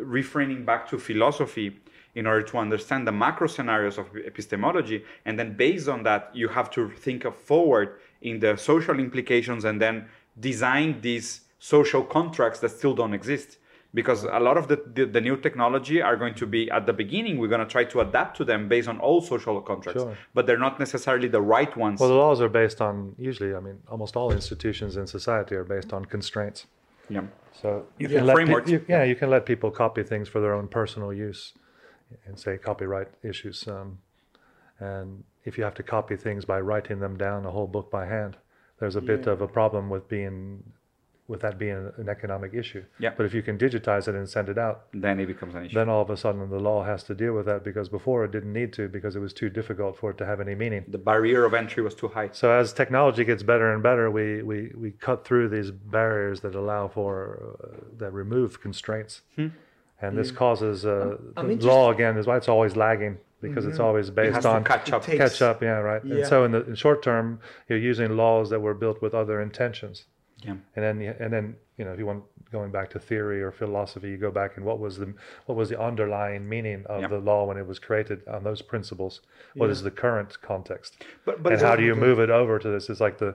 refraining 0.00 0.64
back 0.64 0.88
to 0.90 0.98
philosophy 0.98 1.80
in 2.14 2.26
order 2.26 2.42
to 2.42 2.58
understand 2.58 3.06
the 3.06 3.12
macro 3.12 3.48
scenarios 3.48 3.98
of 3.98 4.06
epistemology 4.16 5.04
and 5.24 5.38
then 5.38 5.56
based 5.56 5.88
on 5.88 6.02
that 6.04 6.30
you 6.32 6.46
have 6.48 6.70
to 6.70 6.90
think 6.90 7.24
of 7.24 7.34
forward 7.34 7.98
in 8.22 8.38
the 8.38 8.56
social 8.56 9.00
implications 9.00 9.64
and 9.64 9.80
then 9.80 10.06
design 10.38 11.00
these 11.00 11.40
social 11.72 12.02
contracts 12.18 12.58
that 12.60 12.70
still 12.78 12.94
don't 13.00 13.14
exist 13.20 13.48
because 13.94 14.24
a 14.24 14.40
lot 14.48 14.56
of 14.60 14.64
the, 14.70 14.76
the, 14.96 15.04
the 15.16 15.20
new 15.28 15.36
technology 15.46 16.02
are 16.08 16.16
going 16.22 16.34
to 16.34 16.46
be 16.56 16.62
at 16.78 16.84
the 16.84 16.92
beginning 17.02 17.38
we're 17.38 17.52
going 17.56 17.66
to 17.68 17.72
try 17.76 17.84
to 17.94 18.00
adapt 18.06 18.36
to 18.36 18.44
them 18.50 18.68
based 18.74 18.88
on 18.92 18.96
old 19.00 19.22
social 19.32 19.56
contracts 19.62 20.02
Sure. 20.02 20.14
but 20.34 20.42
they're 20.46 20.64
not 20.68 20.78
necessarily 20.78 21.28
the 21.38 21.40
right 21.56 21.74
ones 21.84 21.96
Well, 22.00 22.10
the 22.16 22.20
laws 22.26 22.40
are 22.42 22.50
based 22.62 22.80
on, 22.88 23.14
usually, 23.16 23.54
I 23.58 23.60
mean, 23.60 23.78
almost 23.94 24.12
all 24.14 24.30
institutions 24.40 24.92
in 25.00 25.06
society 25.06 25.54
are 25.60 25.68
based 25.76 25.90
on 25.96 26.04
constraints. 26.16 26.60
yeah 27.08 27.24
So 27.62 27.68
you 28.02 28.08
can 28.14 28.24
let 28.26 28.34
frameworks. 28.38 28.70
you, 28.72 28.78
yeah, 28.94 29.04
you 29.10 29.16
can 29.22 29.30
let 29.34 29.42
people 29.52 29.70
copy 29.84 30.02
things 30.12 30.26
for 30.32 30.40
their 30.44 30.54
own 30.58 30.68
personal 30.80 31.10
use, 31.28 31.40
and 32.26 32.34
say 32.44 32.52
copyright 32.70 33.10
issues. 33.30 33.58
Um, 33.76 33.88
and 34.90 35.08
if 35.48 35.52
you 35.56 35.62
have 35.68 35.76
to 35.80 35.84
copy 35.96 36.16
things 36.26 36.42
by 36.52 36.58
writing 36.70 36.98
them 37.04 37.14
down, 37.26 37.38
a 37.50 37.52
whole 37.56 37.70
book 37.76 37.88
by 37.98 38.04
hand, 38.16 38.32
there's 38.78 38.96
a 39.02 39.04
bit 39.12 39.22
of 39.32 39.38
a 39.40 39.48
problem 39.58 39.84
with 39.94 40.04
being 40.18 40.38
with 41.26 41.40
that 41.40 41.58
being 41.58 41.90
an 41.96 42.08
economic 42.10 42.52
issue. 42.52 42.84
Yeah. 42.98 43.12
But 43.16 43.24
if 43.24 43.32
you 43.32 43.40
can 43.42 43.56
digitize 43.56 44.08
it 44.08 44.14
and 44.14 44.28
send 44.28 44.50
it 44.50 44.58
out, 44.58 44.84
Then 44.92 45.18
it 45.20 45.26
becomes 45.26 45.54
an 45.54 45.64
issue. 45.64 45.74
then 45.74 45.88
all 45.88 46.02
of 46.02 46.10
a 46.10 46.18
sudden 46.18 46.50
the 46.50 46.58
law 46.60 46.84
has 46.84 47.02
to 47.04 47.14
deal 47.14 47.32
with 47.32 47.46
that 47.46 47.64
because 47.64 47.88
before 47.88 48.24
it 48.26 48.30
didn't 48.30 48.52
need 48.52 48.74
to 48.74 48.88
because 48.88 49.16
it 49.16 49.20
was 49.20 49.32
too 49.32 49.48
difficult 49.48 49.96
for 49.96 50.10
it 50.10 50.18
to 50.18 50.26
have 50.26 50.38
any 50.40 50.54
meaning. 50.54 50.84
the 50.86 50.98
barrier 50.98 51.46
of 51.46 51.54
entry 51.54 51.82
was 51.82 51.94
too 51.94 52.08
high. 52.08 52.28
So 52.32 52.50
as 52.50 52.74
technology 52.74 53.24
gets 53.24 53.42
better 53.42 53.72
and 53.72 53.82
better, 53.82 54.10
we, 54.10 54.42
we, 54.42 54.70
we 54.76 54.90
cut 54.90 55.24
through 55.26 55.48
these 55.48 55.70
barriers 55.70 56.40
that 56.42 56.54
allow 56.54 56.88
for 56.88 57.56
uh, 57.62 57.76
that 57.98 58.12
remove 58.12 58.60
constraints, 58.60 59.22
and 60.02 60.18
this 60.18 60.30
causes 60.30 60.84
uh, 60.84 61.16
I'm 61.38 61.46
the 61.46 61.52
interested- 61.52 61.66
law 61.68 61.90
again 61.90 62.18
is 62.18 62.26
why 62.26 62.36
it's 62.36 62.48
always 62.50 62.76
lagging 62.76 63.16
because 63.40 63.64
it's 63.66 63.78
always 63.78 64.08
It 64.08 64.14
based 64.14 64.34
has 64.36 64.46
on 64.46 64.62
to 64.62 64.68
catch 64.68 64.92
up. 64.92 65.02
takes- 65.04 65.18
catch 65.18 65.42
up. 65.42 65.62
Yeah, 65.62 65.78
right. 65.78 66.02
Yeah. 66.04 66.16
And 66.16 66.26
so 66.26 66.44
in 66.44 66.52
the 66.52 66.64
in 66.66 66.74
short 66.74 67.02
term, 67.02 67.40
you're 67.68 67.78
using 67.78 68.16
laws 68.16 68.50
that 68.50 68.60
were 68.60 68.74
built 68.74 69.00
with 69.02 69.14
other 69.14 69.40
intentions, 69.40 70.04
Yeah. 70.44 70.56
and 70.76 70.84
then 70.84 71.00
you- 71.00 71.14
and 71.18 71.32
then 71.32 71.56
you 71.78 71.84
know 71.84 71.92
if 71.92 71.98
you 71.98 72.06
want 72.06 72.24
going 72.52 72.70
back 72.70 72.88
to 72.90 72.98
theory 72.98 73.42
or 73.42 73.50
philosophy, 73.50 74.08
you 74.10 74.16
go 74.16 74.30
back 74.30 74.56
and 74.56 74.64
what 74.64 74.78
was 74.78 74.96
the 74.98 75.12
what 75.46 75.56
was 75.56 75.68
the 75.70 75.80
underlying 75.80 76.48
meaning 76.48 76.84
of 76.86 77.00
Yeah. 77.02 77.08
the 77.08 77.18
law 77.18 77.44
when 77.46 77.56
it 77.56 77.66
was 77.66 77.78
created 77.78 78.26
on 78.28 78.44
those 78.44 78.62
principles? 78.62 79.20
What 79.54 79.70
is 79.70 79.82
the 79.82 79.90
current 79.90 80.40
context? 80.42 81.02
But 81.24 81.42
but 81.42 81.52
and 81.54 81.62
how 81.62 81.76
do 81.76 81.82
you 81.82 81.94
move 81.94 82.18
it 82.20 82.30
over 82.30 82.58
to 82.58 82.68
this? 82.68 82.88
It's 82.90 83.00
like 83.00 83.18
the 83.18 83.34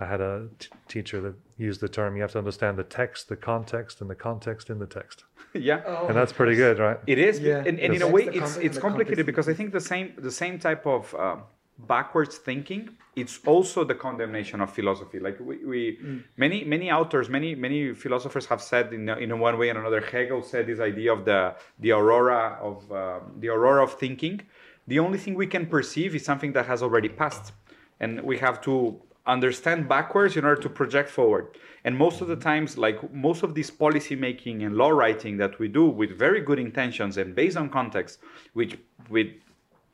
I 0.00 0.06
had 0.06 0.20
a 0.20 0.48
t- 0.58 0.68
teacher 0.88 1.20
that 1.20 1.34
used 1.56 1.80
the 1.80 1.88
term 1.88 2.16
you 2.16 2.22
have 2.22 2.32
to 2.32 2.38
understand 2.38 2.76
the 2.76 2.82
text, 2.82 3.28
the 3.28 3.36
context, 3.36 4.00
and 4.00 4.10
the 4.10 4.16
context 4.16 4.68
in 4.68 4.80
the 4.80 4.86
text, 4.88 5.22
yeah. 5.54 5.82
Oh, 5.86 6.08
and 6.08 6.16
that's 6.16 6.32
pretty 6.32 6.56
good, 6.56 6.80
right? 6.80 6.98
It 7.06 7.18
is, 7.18 7.38
Yeah. 7.38 7.58
and, 7.68 7.78
and 7.78 7.94
in 7.94 8.02
a 8.02 8.08
way, 8.08 8.24
it's 8.24 8.56
it's 8.56 8.76
complicated 8.76 9.18
context. 9.24 9.26
because 9.26 9.48
I 9.48 9.54
think 9.54 9.72
the 9.72 9.80
same 9.80 10.12
the 10.18 10.32
same 10.32 10.58
type 10.58 10.84
of 10.84 11.14
um, 11.14 11.42
backwards 11.78 12.38
thinking. 12.38 12.90
It's 13.16 13.40
also 13.46 13.84
the 13.84 13.94
condemnation 13.94 14.60
of 14.60 14.72
philosophy. 14.72 15.18
Like 15.18 15.38
we, 15.40 15.64
we 15.64 15.98
many 16.36 16.64
many 16.64 16.90
authors, 16.90 17.28
many 17.28 17.54
many 17.54 17.94
philosophers 17.94 18.46
have 18.46 18.62
said 18.62 18.92
in 18.92 19.08
in 19.08 19.38
one 19.38 19.58
way 19.58 19.68
or 19.70 19.78
another. 19.78 20.00
Hegel 20.00 20.42
said 20.42 20.66
this 20.66 20.80
idea 20.80 21.12
of 21.12 21.24
the 21.24 21.54
the 21.78 21.92
aurora 21.92 22.58
of 22.60 22.90
um, 22.92 23.32
the 23.38 23.48
aurora 23.48 23.84
of 23.84 23.94
thinking. 23.94 24.40
The 24.86 24.98
only 24.98 25.18
thing 25.18 25.34
we 25.34 25.46
can 25.46 25.66
perceive 25.66 26.14
is 26.14 26.24
something 26.24 26.52
that 26.52 26.66
has 26.66 26.82
already 26.82 27.08
passed, 27.08 27.52
and 28.00 28.20
we 28.22 28.38
have 28.38 28.60
to 28.62 29.00
understand 29.26 29.88
backwards 29.88 30.36
in 30.36 30.44
order 30.44 30.60
to 30.60 30.68
project 30.68 31.08
forward. 31.08 31.56
And 31.84 31.96
most 31.96 32.20
of 32.20 32.28
the 32.28 32.36
times, 32.36 32.76
like 32.76 33.12
most 33.12 33.42
of 33.42 33.54
this 33.54 33.70
policy 33.70 34.16
making 34.16 34.62
and 34.64 34.76
law 34.76 34.90
writing 34.90 35.38
that 35.38 35.58
we 35.58 35.68
do 35.68 35.86
with 35.86 36.18
very 36.18 36.40
good 36.42 36.58
intentions 36.58 37.16
and 37.16 37.34
based 37.34 37.56
on 37.56 37.70
context, 37.70 38.18
which 38.52 38.76
with 39.08 39.28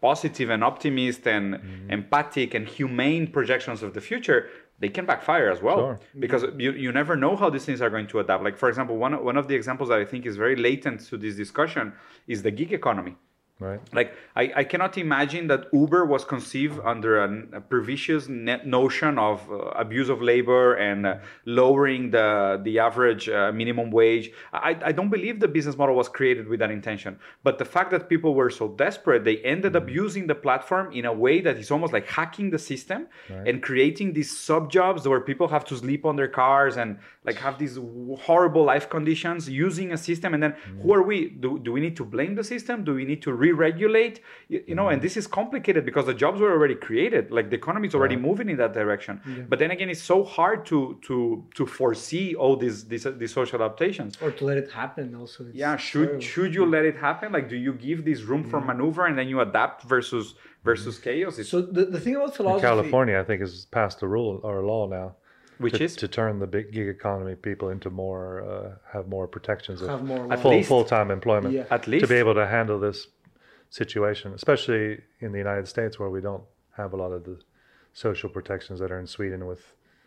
positive 0.01 0.51
and 0.51 0.65
optimist 0.65 1.27
and 1.27 1.55
mm-hmm. 1.55 1.91
empathic 1.91 2.55
and 2.55 2.67
humane 2.67 3.27
projections 3.27 3.83
of 3.83 3.95
the 3.95 4.01
future, 4.01 4.49
they 4.79 4.89
can 4.89 5.05
backfire 5.05 5.51
as 5.51 5.61
well. 5.63 5.79
Sure. 5.79 6.01
Because 6.19 6.45
you, 6.57 6.73
you 6.73 6.91
never 6.91 7.17
know 7.17 7.37
how 7.37 7.51
these 7.51 7.65
things 7.65 7.83
are 7.83 7.91
going 7.91 8.07
to 8.09 8.21
adapt. 8.21 8.43
Like 8.43 8.57
for 8.57 8.69
example, 8.69 8.97
one, 8.97 9.23
one 9.23 9.37
of 9.37 9.47
the 9.49 9.55
examples 9.55 9.91
that 9.91 9.99
I 9.99 10.05
think 10.05 10.27
is 10.27 10.37
very 10.37 10.57
latent 10.57 11.07
to 11.09 11.17
this 11.17 11.37
discussion 11.37 11.93
is 12.27 12.43
the 12.43 12.51
gig 12.51 12.73
economy 12.73 13.17
Right. 13.61 13.81
like 13.93 14.15
I, 14.35 14.53
I 14.57 14.65
cannot 14.65 14.97
imagine 14.97 15.47
that 15.49 15.67
uber 15.73 16.07
was 16.07 16.25
conceived 16.25 16.81
under 16.83 17.23
a 17.23 17.61
previous 17.61 18.27
net 18.27 18.67
notion 18.67 19.19
of 19.19 19.37
uh, 19.51 19.57
abuse 19.85 20.09
of 20.09 20.23
labor 20.23 20.75
and 20.75 21.07
uh, 21.07 21.17
lowering 21.45 22.11
the 22.11 22.61
the 22.65 22.79
average 22.79 23.29
uh, 23.29 23.53
minimum 23.53 23.91
wage. 23.91 24.33
I, 24.53 24.79
I 24.83 24.93
don't 24.93 25.11
believe 25.11 25.41
the 25.41 25.49
business 25.49 25.77
model 25.77 25.95
was 25.95 26.09
created 26.09 26.49
with 26.49 26.61
that 26.61 26.71
intention. 26.71 27.19
But 27.43 27.59
the 27.59 27.67
fact 27.67 27.91
that 27.91 28.09
people 28.09 28.35
were 28.35 28.51
so 28.51 28.69
desperate 28.69 29.25
they 29.25 29.39
ended 29.39 29.77
up 29.77 29.91
using 29.91 30.27
the 30.27 30.35
platform 30.35 30.91
in 30.93 31.05
a 31.05 31.13
way 31.13 31.41
that 31.43 31.57
is 31.59 31.71
almost 31.71 31.93
like 31.93 32.07
hacking 32.07 32.51
the 32.51 32.59
system 32.59 33.09
and 33.29 33.63
creating 33.63 34.15
these 34.15 34.31
sub 34.37 34.71
jobs 34.71 35.07
where 35.07 35.21
people 35.21 35.49
have 35.49 35.65
to 35.67 35.77
sleep 35.77 36.05
on 36.07 36.17
their 36.17 36.29
cars 36.29 36.77
and 36.77 36.99
like 37.25 37.37
have 37.37 37.59
these 37.59 37.79
horrible 38.21 38.65
life 38.65 38.89
conditions 38.89 39.49
using 39.49 39.93
a 39.93 39.99
system. 39.99 40.33
And 40.35 40.43
then 40.43 40.55
who 40.83 40.95
are 40.95 41.03
we? 41.03 41.29
Do, 41.29 41.59
do 41.59 41.73
we 41.73 41.81
need 41.81 41.97
to 41.97 42.05
blame 42.05 42.35
the 42.35 42.45
system? 42.45 42.85
Do 42.85 42.95
we 42.95 43.05
need 43.05 43.23
to 43.23 43.33
re-regulate 43.53 44.21
you, 44.49 44.63
you 44.69 44.75
know 44.75 44.89
and 44.89 44.99
mm-hmm. 44.99 45.05
this 45.05 45.17
is 45.17 45.27
complicated 45.27 45.85
because 45.85 46.07
the 46.07 46.15
jobs 46.15 46.41
were 46.41 46.53
already 46.53 46.75
created. 46.75 47.31
Like 47.31 47.51
the 47.51 47.57
economy 47.57 47.89
is 47.89 47.95
already 47.95 48.17
moving 48.17 48.49
in 48.49 48.57
that 48.59 48.73
direction. 48.73 49.21
But 49.49 49.59
then 49.59 49.71
again 49.71 49.91
it's 49.91 50.03
so 50.03 50.25
hard 50.25 50.67
to 50.67 50.99
to 51.03 51.45
to 51.55 51.67
foresee 51.67 52.35
all 52.35 52.57
these 52.57 52.85
these, 52.87 53.07
these 53.19 53.33
social 53.33 53.63
adaptations. 53.63 54.17
Or 54.21 54.31
to 54.31 54.45
let 54.45 54.57
it 54.57 54.71
happen 54.71 55.15
also. 55.15 55.47
It's 55.47 55.55
yeah 55.55 55.77
should 55.77 56.07
terrible. 56.07 56.21
should 56.21 56.55
you 56.55 56.67
let 56.67 56.85
it 56.85 56.97
happen? 56.97 57.33
Like 57.33 57.49
do 57.49 57.57
you 57.57 57.73
give 57.75 58.05
this 58.05 58.23
room 58.23 58.43
for 58.51 58.59
mm-hmm. 58.59 58.79
maneuver 58.79 59.07
and 59.07 59.17
then 59.19 59.29
you 59.29 59.41
adapt 59.41 59.83
versus 59.85 60.27
mm-hmm. 60.27 60.69
versus 60.69 60.99
chaos? 60.99 61.39
It's, 61.39 61.51
So 61.51 61.63
the, 61.63 61.85
the 61.85 62.01
thing 62.01 62.17
about 62.17 62.31
In 62.31 62.35
philosophy, 62.35 62.67
California, 62.67 63.19
I 63.19 63.25
think, 63.25 63.41
has 63.41 63.67
passed 63.67 64.03
a 64.03 64.09
rule 64.17 64.41
or 64.43 64.59
a 64.63 64.67
law 64.67 64.87
now 64.87 65.17
which 65.61 65.75
to, 65.75 65.85
is? 65.85 65.97
to 65.97 66.09
turn 66.09 66.39
the 66.39 66.47
big 66.47 66.73
gig 66.73 66.89
economy 66.89 67.35
people 67.35 67.69
into 67.69 67.91
more 67.91 68.43
uh, 68.43 68.71
have 68.93 69.09
more 69.09 69.29
protections 69.29 69.83
of 69.83 69.89
have 69.89 70.05
more 70.05 70.37
full 70.39 70.63
full 70.63 70.85
time 70.85 71.11
employment. 71.11 71.55
Yeah. 71.55 71.65
At 71.71 71.87
least 71.87 72.05
to 72.05 72.09
be 72.09 72.17
able 72.17 72.35
to 72.35 72.47
handle 72.47 72.81
this 72.81 73.09
situation, 73.71 74.33
especially 74.35 75.01
in 75.21 75.33
the 75.33 75.39
United 75.39 75.67
States 75.69 75.99
where 75.99 76.11
we 76.11 76.21
don't 76.21 76.43
have 76.77 76.93
a 76.93 76.97
lot 76.97 77.13
of 77.13 77.25
the 77.25 77.39
social 77.93 78.29
protections 78.29 78.81
that 78.81 78.91
are 78.93 79.01
in 79.01 79.07
Sweden 79.07 79.47
with 79.47 79.63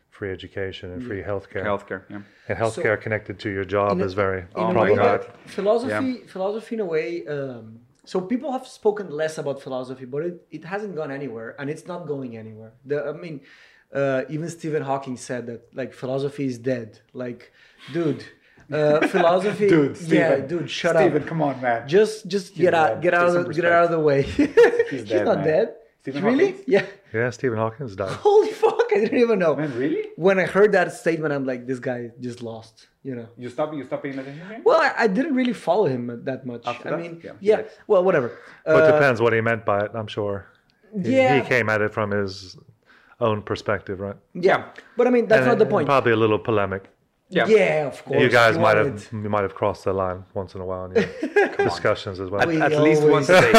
free 0.10 0.32
education 0.32 0.92
and 0.94 1.04
free 1.04 1.22
healthcare. 1.24 1.64
healthcare 1.72 2.04
yeah. 2.10 2.22
And 2.48 2.58
healthcare 2.60 3.02
connected 3.02 3.40
to 3.40 3.50
your 3.50 3.66
job 3.66 3.94
In 3.94 4.02
a- 4.02 4.06
is 4.06 4.14
very 4.14 4.42
in 4.42 4.48
Oh 4.56 4.68
a 4.70 4.74
my 4.74 4.84
way 4.84 4.96
problematic. 4.96 5.28
that 5.28 5.50
philosophy 5.50 6.14
philosophy 6.28 6.76
in 6.76 6.82
a 6.82 6.86
way 6.86 7.26
um, 7.26 7.80
so 8.06 8.22
people 8.22 8.52
have 8.52 8.68
spoken 8.68 9.10
less 9.10 9.38
about 9.40 9.58
philosophy 9.62 10.06
but 10.06 10.22
it, 10.30 10.36
it 10.52 10.64
hasn't 10.66 10.94
gone 10.96 11.10
anywhere 11.20 11.56
and 11.60 11.66
it's 11.74 11.88
not 11.88 12.06
going 12.14 12.32
anywhere. 12.38 12.74
The, 12.86 12.98
i 13.10 13.14
mean 13.26 13.42
uh, 14.00 14.22
even 14.36 14.48
stephen 14.50 14.84
hawking 14.84 15.18
said 15.18 15.42
that 15.48 15.62
like 15.74 15.92
philosophy 15.94 16.46
is 16.52 16.58
dead. 16.74 17.00
Like 17.24 17.52
dude 17.92 18.24
uh, 18.72 19.06
philosophy 19.08 19.68
yeah 20.08 20.38
dude 20.38 20.70
shut 20.70 20.96
up 20.96 21.26
come 21.26 21.42
on 21.42 21.60
man 21.62 21.88
just 21.88 22.28
just 22.28 22.56
get 22.56 22.74
out 22.74 22.88
dead. 22.96 23.02
get 23.04 23.14
out 23.14 23.28
of 23.36 23.46
the, 23.48 23.54
get 23.54 23.66
out 23.66 23.86
of 23.86 23.92
the 23.92 24.00
way 24.00 24.22
he's, 24.92 25.04
dead, 25.06 25.26
not 25.26 25.38
man. 25.38 25.46
dead 25.48 25.76
Stephen 26.02 26.24
really 26.24 26.52
Hawking? 26.52 26.64
yeah 26.68 26.86
Yeah, 27.14 27.30
Stephen 27.30 27.58
Hawking's 27.58 27.96
died. 27.96 28.12
holy 28.12 28.52
fuck 28.52 28.88
i 28.96 29.00
didn't 29.00 29.20
even 29.20 29.40
know 29.40 29.56
man 29.56 29.76
really 29.78 30.10
when 30.16 30.40
i 30.40 30.44
heard 30.44 30.72
that 30.74 30.94
statement 30.94 31.34
i'm 31.34 31.46
like 31.46 31.66
this 31.68 31.80
guy 31.80 32.12
just 32.20 32.42
lost 32.44 32.88
you 33.04 33.16
know 33.16 33.28
you 33.38 33.50
stop 33.50 33.74
you 33.74 33.84
stop 33.86 34.02
paying 34.04 34.18
attention 34.20 34.48
to 34.48 34.54
him 34.56 34.62
well, 34.64 34.80
I, 34.82 34.94
I 35.04 35.08
didn't 35.08 35.36
really 35.36 35.54
follow 35.54 35.86
him 35.86 36.22
that 36.24 36.46
much. 36.46 36.62
After 36.66 36.88
I 36.88 36.92
that? 36.92 37.00
mean, 37.02 37.22
Yeah, 37.24 37.32
yeah, 37.42 37.56
right. 37.56 37.70
well, 37.88 38.02
whatever. 38.04 38.30
But 38.66 38.76
it 38.78 38.90
Uh, 38.90 38.92
depends 38.94 39.20
what 39.20 39.34
he 39.34 39.42
meant 39.42 39.66
by 39.66 39.84
it, 39.86 39.92
I'm 39.94 40.08
sure. 40.08 40.46
He, 41.04 41.18
Yeah. 41.18 41.42
he 41.42 41.42
came 41.54 41.68
at 41.68 41.82
it 41.82 41.92
from 41.94 42.12
his 42.12 42.56
own 43.20 43.42
perspective, 43.42 44.00
right? 44.00 44.16
yeah, 44.34 44.60
but 44.96 45.06
I 45.08 45.10
mean, 45.10 45.28
that's 45.28 45.40
And- 45.42 45.50
not 45.50 45.58
the 45.60 45.66
point. 45.66 45.86
Probably 45.88 46.14
a 46.14 46.16
little 46.16 46.40
polemic. 46.40 46.84
Yeah. 47.36 47.48
Yeah, 47.48 47.88
of 47.88 48.04
course. 48.06 48.22
you 48.22 48.30
guys 48.30 48.56
he 48.56 48.62
might 48.62 48.76
wanted- 48.78 49.02
have 49.02 49.14
you 49.24 49.30
might 49.30 49.42
have 49.44 49.56
crossed 49.56 49.84
the 49.86 49.94
line 49.94 50.24
once 50.34 50.56
in 50.56 50.62
a 50.62 50.66
while 50.66 50.86
in 50.86 50.92
your 50.96 51.48
discussions 51.70 52.20
as 52.20 52.30
well. 52.30 52.46
We 52.48 52.62
at 52.62 52.72
least 52.82 53.02
always- 53.02 53.28
once 53.28 53.30
a 53.30 53.42
day 53.42 53.54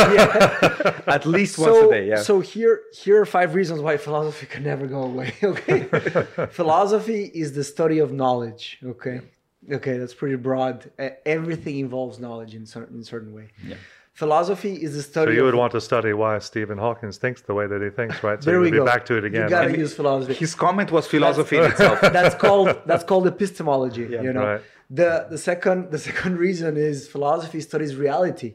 at 1.19 1.27
least 1.27 1.59
once 1.59 1.73
so, 1.77 1.91
a 1.91 1.95
day 1.95 2.09
yeah 2.09 2.23
so 2.23 2.41
here, 2.41 2.81
here 3.03 3.21
are 3.21 3.27
five 3.27 3.55
reasons 3.55 3.81
why 3.81 3.97
philosophy 3.97 4.47
can 4.47 4.63
never 4.65 4.87
go 4.87 5.03
away. 5.03 5.35
Okay, 5.43 5.81
philosophy 6.51 7.31
is 7.35 7.53
the 7.55 7.65
study 7.65 7.99
of 7.99 8.13
knowledge. 8.13 8.79
Okay, 8.85 9.21
okay, 9.71 9.99
that's 9.99 10.15
pretty 10.15 10.37
broad. 10.37 10.91
Uh, 10.99 11.11
everything 11.27 11.79
involves 11.79 12.19
knowledge 12.19 12.55
in 12.55 12.67
certain 12.67 12.97
in 12.99 13.05
certain 13.05 13.33
way. 13.35 13.49
Yeah. 13.67 13.77
Philosophy 14.15 14.75
is 14.87 14.95
the 14.95 15.03
study. 15.03 15.31
So 15.33 15.35
you 15.35 15.41
of, 15.41 15.47
would 15.47 15.57
want 15.63 15.73
to 15.73 15.81
study 15.81 16.13
why 16.13 16.39
Stephen 16.39 16.79
Hawking 16.79 17.11
thinks 17.11 17.43
the 17.43 17.53
way 17.59 17.67
that 17.67 17.83
he 17.83 17.91
thinks, 17.91 18.23
right? 18.23 18.41
So 18.43 18.49
There 18.49 18.61
we 18.61 18.71
would 18.71 18.79
go. 18.79 18.85
be 18.85 18.91
back 18.93 19.05
to 19.07 19.17
it 19.17 19.25
again. 19.25 19.43
You 19.45 19.49
gotta 19.51 19.71
right? 19.71 19.79
use 19.87 19.93
philosophy. 20.01 20.35
his 20.35 20.55
comment 20.55 20.93
was 20.93 21.05
philosophy 21.15 21.57
in 21.59 21.65
itself 21.73 21.99
that's 22.19 22.37
called 22.45 22.69
that's 22.87 23.05
called 23.11 23.27
epistemology 23.27 24.03
you 24.27 24.33
know 24.37 24.45
Right. 24.51 24.61
the 25.01 25.11
the 25.35 25.39
second 25.51 25.79
the 25.91 25.99
second 26.11 26.35
reason 26.47 26.71
is 26.77 26.97
philosophy 27.15 27.61
studies 27.71 27.93
reality 28.07 28.51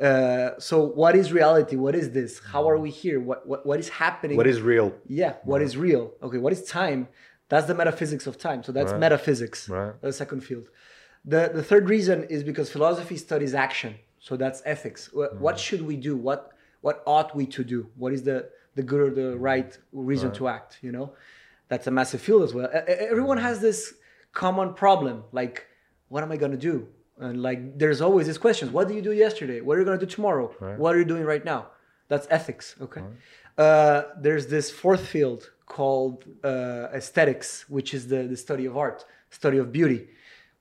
uh, 0.00 0.50
so 0.68 0.76
what 1.02 1.14
is 1.20 1.26
reality 1.40 1.76
what 1.76 1.94
is 2.02 2.06
this 2.18 2.40
how 2.52 2.62
are 2.70 2.78
we 2.78 2.90
here 3.02 3.18
what 3.28 3.40
what, 3.50 3.60
what 3.68 3.78
is 3.84 3.88
happening 4.04 4.36
what 4.40 4.46
is 4.54 4.60
real 4.72 4.88
yeah 5.20 5.32
what 5.50 5.60
is 5.66 5.72
real 5.76 6.04
okay 6.26 6.38
what 6.44 6.52
is 6.56 6.62
time 6.80 7.00
that's 7.50 7.66
the 7.66 7.74
metaphysics 7.82 8.26
of 8.30 8.34
time 8.48 8.60
so 8.66 8.70
that's 8.76 8.92
Right. 8.92 9.00
metaphysics 9.06 9.68
Right. 9.68 9.94
the 10.00 10.12
second 10.22 10.40
field 10.48 10.66
the 11.32 11.42
the 11.58 11.64
third 11.70 11.84
reason 11.96 12.18
is 12.36 12.40
because 12.50 12.66
philosophy 12.76 13.16
studies 13.16 13.54
action 13.66 13.92
so 14.20 14.36
that's 14.36 14.62
ethics. 14.64 15.12
What, 15.12 15.34
Mm. 15.34 15.40
what 15.40 15.58
should 15.58 15.82
we 15.82 15.96
do? 15.96 16.16
What 16.16 16.52
what 16.80 17.02
ought 17.06 17.34
we 17.34 17.44
to 17.46 17.64
do? 17.64 17.88
What 17.96 18.12
is 18.12 18.22
the 18.22 18.38
the 18.76 18.82
good 18.82 19.00
or 19.00 19.10
the 19.10 19.36
right 19.38 19.76
reason 19.92 20.30
to 20.38 20.48
act 20.48 20.78
you 20.82 20.92
know? 20.92 21.12
That's 21.68 21.86
a 21.86 21.90
massive 21.90 22.20
field 22.20 22.42
as 22.44 22.52
well. 22.54 22.68
Everyone 23.12 23.38
has 23.38 23.60
this 23.60 23.94
common 24.32 24.68
problem 24.74 25.24
like 25.32 25.66
what 26.08 26.22
am 26.22 26.30
i 26.32 26.36
going 26.36 26.52
to 26.52 26.64
do? 26.72 26.86
And 27.18 27.42
like 27.42 27.60
there's 27.78 28.00
always 28.00 28.26
these 28.26 28.38
questions. 28.46 28.70
What 28.70 28.84
did 28.88 28.94
you 28.96 29.02
do 29.02 29.12
yesterday? 29.26 29.60
What 29.60 29.72
are 29.76 29.80
you 29.80 29.84
going 29.90 29.98
to 29.98 30.06
do 30.06 30.10
tomorrow? 30.18 30.46
What 30.82 30.94
are 30.94 30.98
you 30.98 31.04
doing 31.14 31.24
right 31.24 31.44
now? 31.44 31.60
That's 32.10 32.26
ethics 32.30 32.66
okay? 32.86 33.02
Uh, 33.58 34.02
there's 34.24 34.46
this 34.46 34.70
fourth 34.70 35.04
field 35.14 35.50
called 35.66 36.24
uh, 36.44 36.88
aesthetics 36.98 37.48
which 37.68 37.92
is 37.92 38.02
the, 38.12 38.20
the 38.32 38.36
study 38.36 38.64
of 38.70 38.76
art 38.76 39.04
study 39.30 39.58
of 39.58 39.66
beauty 39.72 40.00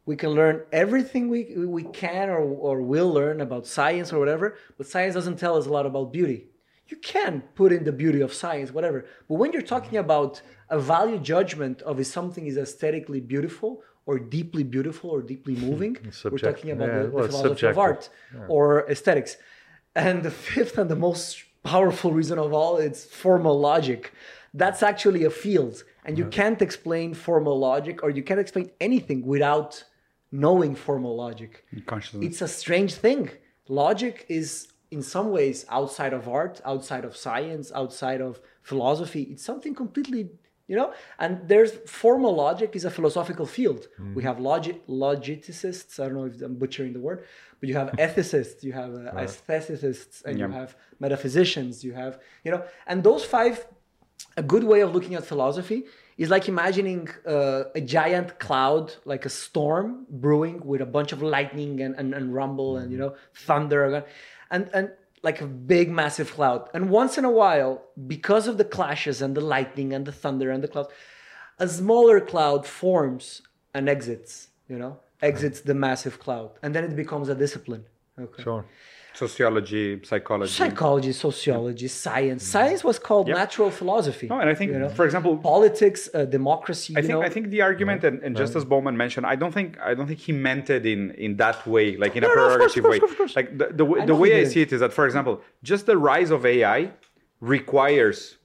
we 0.07 0.15
can 0.15 0.31
learn 0.31 0.63
everything 0.71 1.29
we, 1.29 1.41
we 1.55 1.83
can 1.83 2.29
or, 2.29 2.39
or 2.39 2.81
will 2.81 3.11
learn 3.19 3.41
about 3.41 3.67
science 3.67 4.11
or 4.11 4.17
whatever 4.17 4.57
but 4.77 4.87
science 4.87 5.13
doesn't 5.13 5.37
tell 5.37 5.55
us 5.55 5.67
a 5.67 5.69
lot 5.69 5.85
about 5.85 6.11
beauty 6.11 6.47
you 6.89 6.97
can 6.97 7.41
put 7.55 7.71
in 7.71 7.83
the 7.83 7.91
beauty 7.91 8.21
of 8.21 8.33
science, 8.33 8.71
whatever. 8.71 9.05
But 9.27 9.35
when 9.35 9.51
you're 9.51 9.61
talking 9.61 9.97
about 9.97 10.41
a 10.69 10.79
value 10.79 11.19
judgment 11.19 11.81
of 11.81 11.99
if 11.99 12.07
something 12.07 12.47
is 12.47 12.57
aesthetically 12.57 13.19
beautiful 13.19 13.83
or 14.05 14.19
deeply 14.19 14.63
beautiful 14.63 15.09
or 15.09 15.21
deeply 15.21 15.55
moving, 15.67 15.97
we're 16.23 16.37
talking 16.37 16.71
about 16.71 16.87
Yeah, 16.87 17.03
the, 17.03 17.09
well, 17.09 17.27
philosophy 17.27 17.67
of 17.67 17.77
art 17.77 18.09
or 18.47 18.89
aesthetics. 18.89 19.37
And 19.95 20.23
the 20.23 20.31
fifth 20.31 20.77
and 20.77 20.89
the 20.89 20.95
most 20.95 21.43
powerful 21.63 22.11
reason 22.11 22.39
of 22.39 22.53
all, 22.53 22.77
it's 22.77 23.03
formal 23.05 23.59
logic. 23.59 24.13
That's 24.53 24.81
actually 24.81 25.23
a 25.25 25.29
field, 25.29 25.83
and 26.05 26.17
you 26.17 26.25
can't 26.25 26.61
explain 26.61 27.13
formal 27.13 27.59
logic 27.59 28.01
or 28.01 28.09
you 28.09 28.23
can't 28.23 28.39
explain 28.39 28.71
anything 28.79 29.25
without 29.25 29.83
knowing 30.31 30.75
formal 30.75 31.15
logic. 31.15 31.65
It's 32.23 32.41
a 32.41 32.47
strange 32.47 32.93
thing. 32.95 33.29
Logic 33.67 34.25
is, 34.29 34.67
in 34.91 35.01
some 35.01 35.31
ways, 35.31 35.65
outside 35.69 36.13
of 36.13 36.27
art, 36.27 36.61
outside 36.65 37.05
of 37.05 37.15
science, 37.15 37.71
outside 37.73 38.21
of 38.21 38.39
philosophy. 38.61 39.23
It's 39.31 39.43
something 39.43 39.73
completely, 39.75 40.29
you 40.67 40.75
know. 40.75 40.93
And 41.19 41.47
there's 41.47 41.73
formal 41.85 42.33
logic 42.35 42.75
is 42.75 42.85
a 42.85 42.91
philosophical 42.91 43.45
field. 43.45 43.87
We 44.15 44.23
have 44.23 44.39
logic 44.39 44.81
logicists. 44.87 45.99
I 45.99 46.05
don't 46.05 46.15
know 46.15 46.25
if 46.25 46.41
I'm 46.41 46.55
butchering 46.55 46.93
the 46.93 46.99
word, 46.99 47.25
but 47.59 47.69
you 47.69 47.75
have 47.75 47.91
ethicists, 47.97 48.63
you 48.63 48.73
have 48.73 48.93
uh, 48.93 49.11
aestheticists, 49.23 50.23
and 50.25 50.37
you 50.39 50.45
have 50.59 50.75
metaphysicians. 50.99 51.83
You 51.83 51.93
have, 51.93 52.19
you 52.43 52.51
know, 52.51 52.63
and 52.85 53.03
those 53.03 53.23
five 53.25 53.65
a 54.35 54.43
good 54.43 54.63
way 54.63 54.81
of 54.81 54.93
looking 54.93 55.15
at 55.15 55.25
philosophy 55.25 55.85
is 56.17 56.29
like 56.29 56.47
imagining 56.47 57.09
uh, 57.25 57.63
a 57.75 57.81
giant 57.81 58.39
cloud, 58.39 58.95
like 59.05 59.25
a 59.25 59.29
storm 59.29 60.05
brewing 60.09 60.61
with 60.65 60.81
a 60.81 60.85
bunch 60.85 61.11
of 61.11 61.21
lightning 61.21 61.79
and, 61.81 61.95
and, 61.95 62.13
and 62.13 62.33
rumble 62.33 62.77
and 62.77 62.91
you 62.91 62.97
know 62.97 63.15
thunder 63.33 64.03
and 64.49 64.69
and 64.73 64.91
like 65.23 65.41
a 65.41 65.47
big 65.47 65.89
massive 65.89 66.31
cloud. 66.33 66.69
And 66.73 66.89
once 66.89 67.17
in 67.17 67.25
a 67.25 67.31
while, 67.31 67.83
because 68.07 68.47
of 68.47 68.57
the 68.57 68.65
clashes 68.65 69.21
and 69.21 69.35
the 69.35 69.41
lightning 69.41 69.93
and 69.93 70.05
the 70.05 70.11
thunder 70.11 70.51
and 70.51 70.63
the 70.63 70.67
cloud, 70.67 70.87
a 71.59 71.67
smaller 71.67 72.19
cloud 72.21 72.65
forms 72.65 73.41
and 73.73 73.89
exits. 73.89 74.49
You 74.69 74.77
know, 74.77 74.99
exits 75.21 75.61
the 75.61 75.73
massive 75.73 76.19
cloud, 76.19 76.51
and 76.61 76.75
then 76.75 76.83
it 76.83 76.95
becomes 76.95 77.29
a 77.29 77.35
discipline. 77.35 77.85
Okay 78.19 78.43
Sure. 78.43 78.65
Sociology, 79.17 79.99
psychology. 80.03 80.51
psychology, 80.51 81.11
sociology, 81.11 81.87
science. 81.87 82.43
Science 82.45 82.83
was 82.83 82.99
called 82.99 83.27
natural 83.27 83.71
philosophy. 83.71 84.27
No, 84.27 84.39
and 84.39 84.47
I 84.47 84.53
think, 84.53 84.71
you 84.71 84.77
know? 84.77 84.89
for 84.89 85.05
example, 85.05 85.37
politics, 85.37 86.07
uh, 86.13 86.25
democracy. 86.25 86.93
I 86.95 86.99
you 86.99 87.07
think 87.07 87.19
know? 87.19 87.25
I 87.27 87.29
think 87.29 87.49
the 87.49 87.61
argument, 87.63 88.03
and, 88.03 88.21
and 88.21 88.37
just 88.37 88.55
as 88.55 88.63
Bowman 88.63 88.95
mentioned, 88.95 89.25
I 89.25 89.35
don't 89.35 89.53
think 89.57 89.69
I 89.89 89.95
don't 89.95 90.05
think 90.05 90.19
he 90.19 90.33
meant 90.33 90.69
it 90.69 90.85
in 90.85 91.01
in 91.25 91.31
that 91.37 91.65
way, 91.65 91.97
like 91.97 92.15
in 92.15 92.23
a 92.23 92.27
No, 92.27 92.35
no, 92.35 92.45
of 92.45 92.59
course, 92.59 92.75
pejorative 92.75 92.77
of 92.77 92.83
course, 92.83 93.01
way. 93.01 93.09
of 93.11 93.17
course. 93.17 93.35
Like 93.35 93.57
the 93.57 93.67
the, 93.79 93.85
way- 93.85 94.01
I 94.01 94.05
the 94.05 94.15
way 94.23 94.39
I 94.39 94.43
see 94.43 94.61
it 94.61 94.71
is 94.71 94.81
that, 94.81 94.93
for 94.93 95.05
example, 95.07 95.41
just 95.63 95.87
the 95.87 95.97
rise 95.97 96.29
of 96.29 96.45
AI 96.45 96.91
requires 97.39 98.37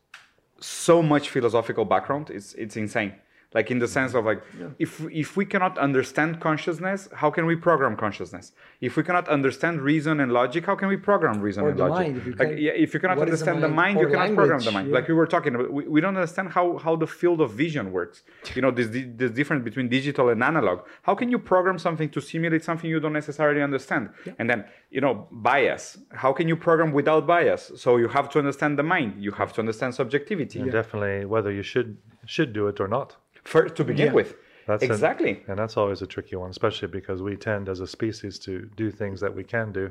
so 0.61 1.03
much 1.03 1.29
philosophical 1.29 1.85
background. 1.85 2.31
It's 2.31 2.55
it's 2.55 2.77
insane. 2.85 3.13
Like 3.55 3.71
in 3.71 3.79
the 3.79 3.89
sense 3.89 4.15
of 4.15 4.25
like, 4.25 4.43
if 4.79 5.01
if 5.11 5.37
we 5.37 5.45
cannot 5.45 5.77
understand 5.79 6.41
consciousness, 6.41 7.09
how 7.21 7.31
can 7.31 7.45
we 7.47 7.57
program 7.57 7.97
consciousness? 7.97 8.53
If 8.81 8.97
we 8.97 9.03
cannot 9.03 9.29
understand 9.29 9.83
reason 9.83 10.21
and 10.21 10.33
logic, 10.33 10.65
how 10.67 10.77
can 10.81 10.89
we 10.89 10.97
program 10.97 11.41
reason 11.41 11.65
Or 11.65 11.71
and 11.71 11.79
the 11.79 11.87
logic? 11.87 12.07
mind, 12.07 12.17
if 12.19 12.27
you 12.27 12.33
like, 12.43 12.55
yeah, 12.67 12.85
if 12.85 12.95
you 12.95 13.01
cannot 13.01 13.19
what 13.19 13.29
is 13.29 13.41
the 13.41 13.51
understand 13.51 13.63
the 13.63 13.69
mind? 13.69 13.97
mind, 13.97 14.01
you 14.01 14.07
Or 14.07 14.11
cannot 14.11 14.35
program 14.41 14.61
the 14.61 14.73
mind. 14.77 14.89
yeah. 14.89 14.95
Like 14.95 15.07
we 15.09 15.15
were 15.15 15.27
talking 15.27 15.55
about, 15.55 15.71
we, 15.73 15.83
we 15.95 16.01
don't 16.01 16.17
understand 16.17 16.49
how, 16.57 16.79
how 16.79 16.97
the 16.97 17.07
field 17.07 17.41
of 17.41 17.51
vision 17.53 17.93
works. 17.93 18.23
You 18.55 18.63
know, 18.63 18.71
this, 18.71 18.89
this 18.91 19.31
difference 19.31 19.63
between 19.65 19.89
digital 19.89 20.29
and 20.31 20.43
analog. 20.43 20.81
How 21.03 21.15
can 21.15 21.29
you 21.31 21.39
program 21.39 21.79
something 21.79 22.09
to 22.11 22.21
simulate 22.21 22.65
something 22.65 22.89
you 22.89 23.01
don't 23.01 23.13
necessarily 23.23 23.63
understand? 23.63 24.11
And 24.39 24.49
then, 24.51 24.65
you 24.91 25.01
know, 25.01 25.29
bias. 25.31 25.99
How 26.13 26.33
can 26.33 26.49
you 26.49 26.57
program 26.57 26.93
without 26.93 27.27
bias? 27.27 27.73
So 27.77 27.97
you 27.99 28.09
have 28.09 28.29
to 28.31 28.39
understand 28.39 28.79
the 28.79 28.83
mind. 28.83 29.23
You 29.23 29.33
have 29.33 29.53
to 29.55 29.61
understand 29.61 29.95
subjectivity. 29.95 30.59
And 30.61 30.73
definitely 30.73 31.25
whether 31.27 31.53
you 31.53 31.63
should 31.63 31.99
should 32.25 32.53
do 32.53 32.69
it 32.69 32.79
or 32.81 32.89
not. 32.89 33.17
For, 33.45 33.69
to 33.69 33.85
begin 33.85 34.07
Yeah. 34.09 34.13
with. 34.13 34.37
That's 34.67 34.85
an- 34.85 34.91
exactly. 34.93 35.43
and 35.49 35.59
that's 35.59 35.77
always 35.77 36.03
a 36.03 36.07
tricky 36.07 36.37
one, 36.37 36.51
especially 36.51 36.89
because 36.89 37.21
we 37.21 37.37
tend 37.37 37.69
as 37.69 37.81
a 37.81 37.87
species 37.87 38.39
to 38.41 38.71
do 38.77 38.91
things 38.93 39.21
that 39.21 39.35
we 39.35 39.43
can 39.43 39.73
do, 39.73 39.91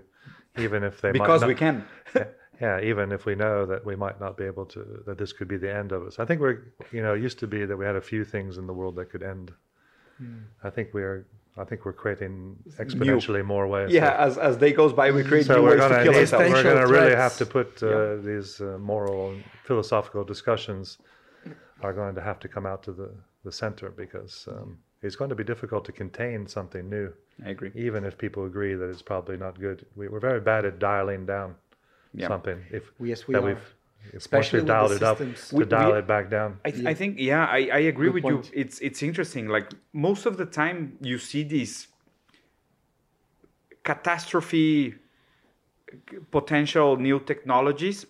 even 0.57 0.83
if 0.83 1.01
they 1.01 1.09
might 1.11 1.17
not 1.19 1.25
because 1.27 1.45
we 1.45 1.55
can. 1.55 1.85
Yeah, 2.61 2.79
even 2.79 3.11
if 3.11 3.25
we 3.25 3.33
know 3.33 3.65
that 3.65 3.83
we 3.83 3.95
might 3.95 4.19
not 4.21 4.37
be 4.37 4.43
able 4.43 4.67
to, 4.67 5.01
that 5.07 5.17
this 5.17 5.33
could 5.33 5.47
be 5.47 5.57
the 5.57 5.73
end 5.73 5.91
of 5.91 6.03
us. 6.05 6.19
I 6.19 6.25
think 6.25 6.41
we're, 6.41 6.59
you 6.91 7.01
know, 7.01 7.15
it 7.15 7.21
used 7.21 7.39
to 7.39 7.47
be 7.47 7.65
that 7.65 7.75
we 7.75 7.85
had 7.85 7.95
a 7.95 8.01
few 8.01 8.23
things 8.23 8.59
in 8.59 8.67
the 8.67 8.73
world 8.73 8.95
that 8.97 9.09
could 9.09 9.23
end. 9.23 9.51
Hmm. 10.19 10.41
I 10.63 10.69
think 10.69 10.89
we're, 10.93 11.25
I 11.57 11.63
think 11.63 11.85
we're 11.85 11.93
creating 12.03 12.57
exponentially 12.77 13.43
more 13.43 13.67
ways. 13.67 13.91
Yeah, 13.91 14.15
as, 14.27 14.37
as 14.37 14.57
day 14.57 14.73
goes 14.73 14.93
by, 14.93 15.09
we 15.09 15.23
create 15.23 15.47
So 15.47 15.55
new 15.55 15.63
ways 15.69 15.73
to 15.73 15.89
gonna 15.89 16.03
kill 16.03 16.13
need, 16.13 16.19
ourselves. 16.19 16.51
we're 16.53 16.61
gonna 16.63 16.87
really 16.87 17.15
have 17.15 17.35
to 17.37 17.47
put 17.47 17.81
uh, 17.81 18.17
these 18.17 18.61
uh, 18.61 18.77
moral 18.79 19.31
and 19.31 19.43
philosophical 19.63 20.23
discussions 20.23 20.99
are 21.81 21.93
going 21.93 22.13
to 22.13 22.21
have 22.21 22.39
to 22.41 22.47
come 22.47 22.67
out 22.67 22.83
to 22.83 22.91
the, 22.91 23.09
the 23.43 23.51
center 23.51 23.89
because 23.89 24.47
um, 24.51 24.77
it's 25.01 25.15
going 25.15 25.29
to 25.29 25.35
be 25.35 25.43
difficult 25.43 25.83
to 25.85 25.91
contain 25.91 26.47
something 26.47 26.89
new, 26.89 27.11
I 27.45 27.49
agree. 27.49 27.71
even 27.75 28.05
if 28.05 28.17
people 28.17 28.45
agree 28.45 28.75
that 28.75 28.89
it's 28.89 29.01
probably 29.01 29.37
not 29.37 29.59
good. 29.59 29.85
We, 29.95 30.07
we're 30.07 30.19
very 30.19 30.39
bad 30.41 30.65
at 30.65 30.79
dialing 30.79 31.25
down 31.25 31.55
Yeah. 32.13 32.27
something. 32.27 32.59
If 32.71 32.91
Yes, 32.99 33.27
we 33.27 33.33
that 33.33 33.43
are. 33.43 33.47
we've 33.47 33.75
if 34.07 34.13
once 34.13 34.25
Especially 34.25 34.57
we've 34.59 34.63
with 34.63 34.67
the 34.67 34.73
dialed 34.73 34.91
it 34.93 35.03
up, 35.03 35.17
systems. 35.19 35.49
to 35.49 35.55
We- 35.57 35.65
dial 35.65 35.91
we- 35.93 35.99
it 35.99 36.07
back 36.07 36.29
down. 36.29 36.59
I, 36.65 36.71
th- 36.71 36.85
I 36.85 36.93
think 36.95 37.19
yeah 37.19 37.45
I, 37.45 37.59
I 37.71 37.79
agree 37.93 38.07
Good 38.07 38.13
with 38.15 38.23
point. 38.23 38.45
you 38.53 38.61
it's 38.63 38.79
it's 38.79 39.01
interesting 39.03 39.47
like 39.47 39.67
most 39.93 40.25
of 40.25 40.37
the 40.37 40.45
time 40.45 40.97
you 41.01 41.17
see 41.19 41.43
these 41.43 41.87
catastrophe 43.83 44.95
potential 46.31 46.97
new 46.97 47.19
technologies 47.19 48.05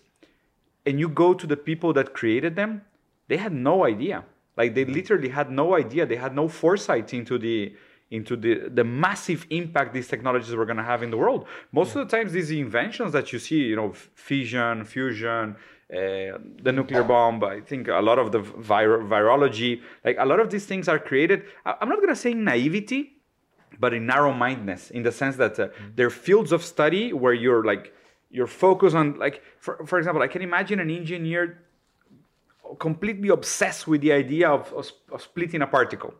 and 0.86 0.98
you 1.00 1.08
go 1.08 1.34
to 1.34 1.46
the 1.46 1.56
people 1.56 1.92
that 1.92 2.12
created 2.14 2.56
them 2.56 2.82
they 3.28 3.36
had 3.36 3.52
no 3.52 3.84
idea 3.84 4.24
like 4.56 4.74
they 4.74 4.84
literally 4.84 5.28
had 5.28 5.50
no 5.50 5.76
idea. 5.76 6.06
They 6.06 6.16
had 6.16 6.34
no 6.34 6.48
foresight 6.48 7.14
into 7.14 7.38
the 7.38 7.74
into 8.10 8.36
the 8.36 8.68
the 8.68 8.84
massive 8.84 9.46
impact 9.50 9.94
these 9.94 10.08
technologies 10.08 10.54
were 10.54 10.66
going 10.66 10.76
to 10.76 10.82
have 10.92 11.02
in 11.02 11.10
the 11.10 11.16
world. 11.16 11.46
Most 11.72 11.96
of 11.96 12.06
the 12.08 12.16
times 12.16 12.32
these 12.32 12.50
inventions 12.50 13.12
that 13.12 13.32
you 13.32 13.38
see 13.38 13.60
you 13.70 13.76
know 13.76 13.92
fission 14.14 14.84
fusion 14.84 15.56
uh, 15.92 16.38
the 16.62 16.72
nuclear 16.72 17.02
bomb 17.04 17.42
i 17.44 17.60
think 17.60 17.86
a 17.88 18.00
lot 18.00 18.18
of 18.18 18.32
the 18.32 18.38
vir- 18.40 19.02
virology 19.14 19.82
like 20.06 20.16
a 20.18 20.24
lot 20.24 20.40
of 20.40 20.48
these 20.48 20.64
things 20.64 20.88
are 20.88 20.98
created 20.98 21.42
I- 21.66 21.74
i'm 21.80 21.88
not 21.90 21.96
going 21.98 22.08
to 22.08 22.16
say 22.16 22.32
naivety 22.32 23.12
but 23.78 23.92
in 23.92 24.06
narrow-mindedness 24.06 24.90
in 24.90 25.02
the 25.02 25.12
sense 25.12 25.36
that 25.36 25.58
uh, 25.60 25.68
there 25.96 26.06
are 26.06 26.10
fields 26.28 26.50
of 26.50 26.64
study 26.64 27.12
where 27.12 27.34
you're 27.34 27.62
like 27.64 27.92
you're 28.30 28.46
focused 28.46 28.96
on 28.96 29.18
like 29.18 29.42
for, 29.58 29.84
for 29.84 29.98
example 29.98 30.22
i 30.22 30.28
can 30.28 30.40
imagine 30.40 30.80
an 30.80 30.88
engineer 30.90 31.58
completely 32.78 33.28
obsessed 33.28 33.86
with 33.86 34.00
the 34.00 34.12
idea 34.12 34.48
of, 34.48 34.72
of, 34.72 34.90
of 35.12 35.22
splitting 35.22 35.62
a 35.62 35.66
particle. 35.66 36.14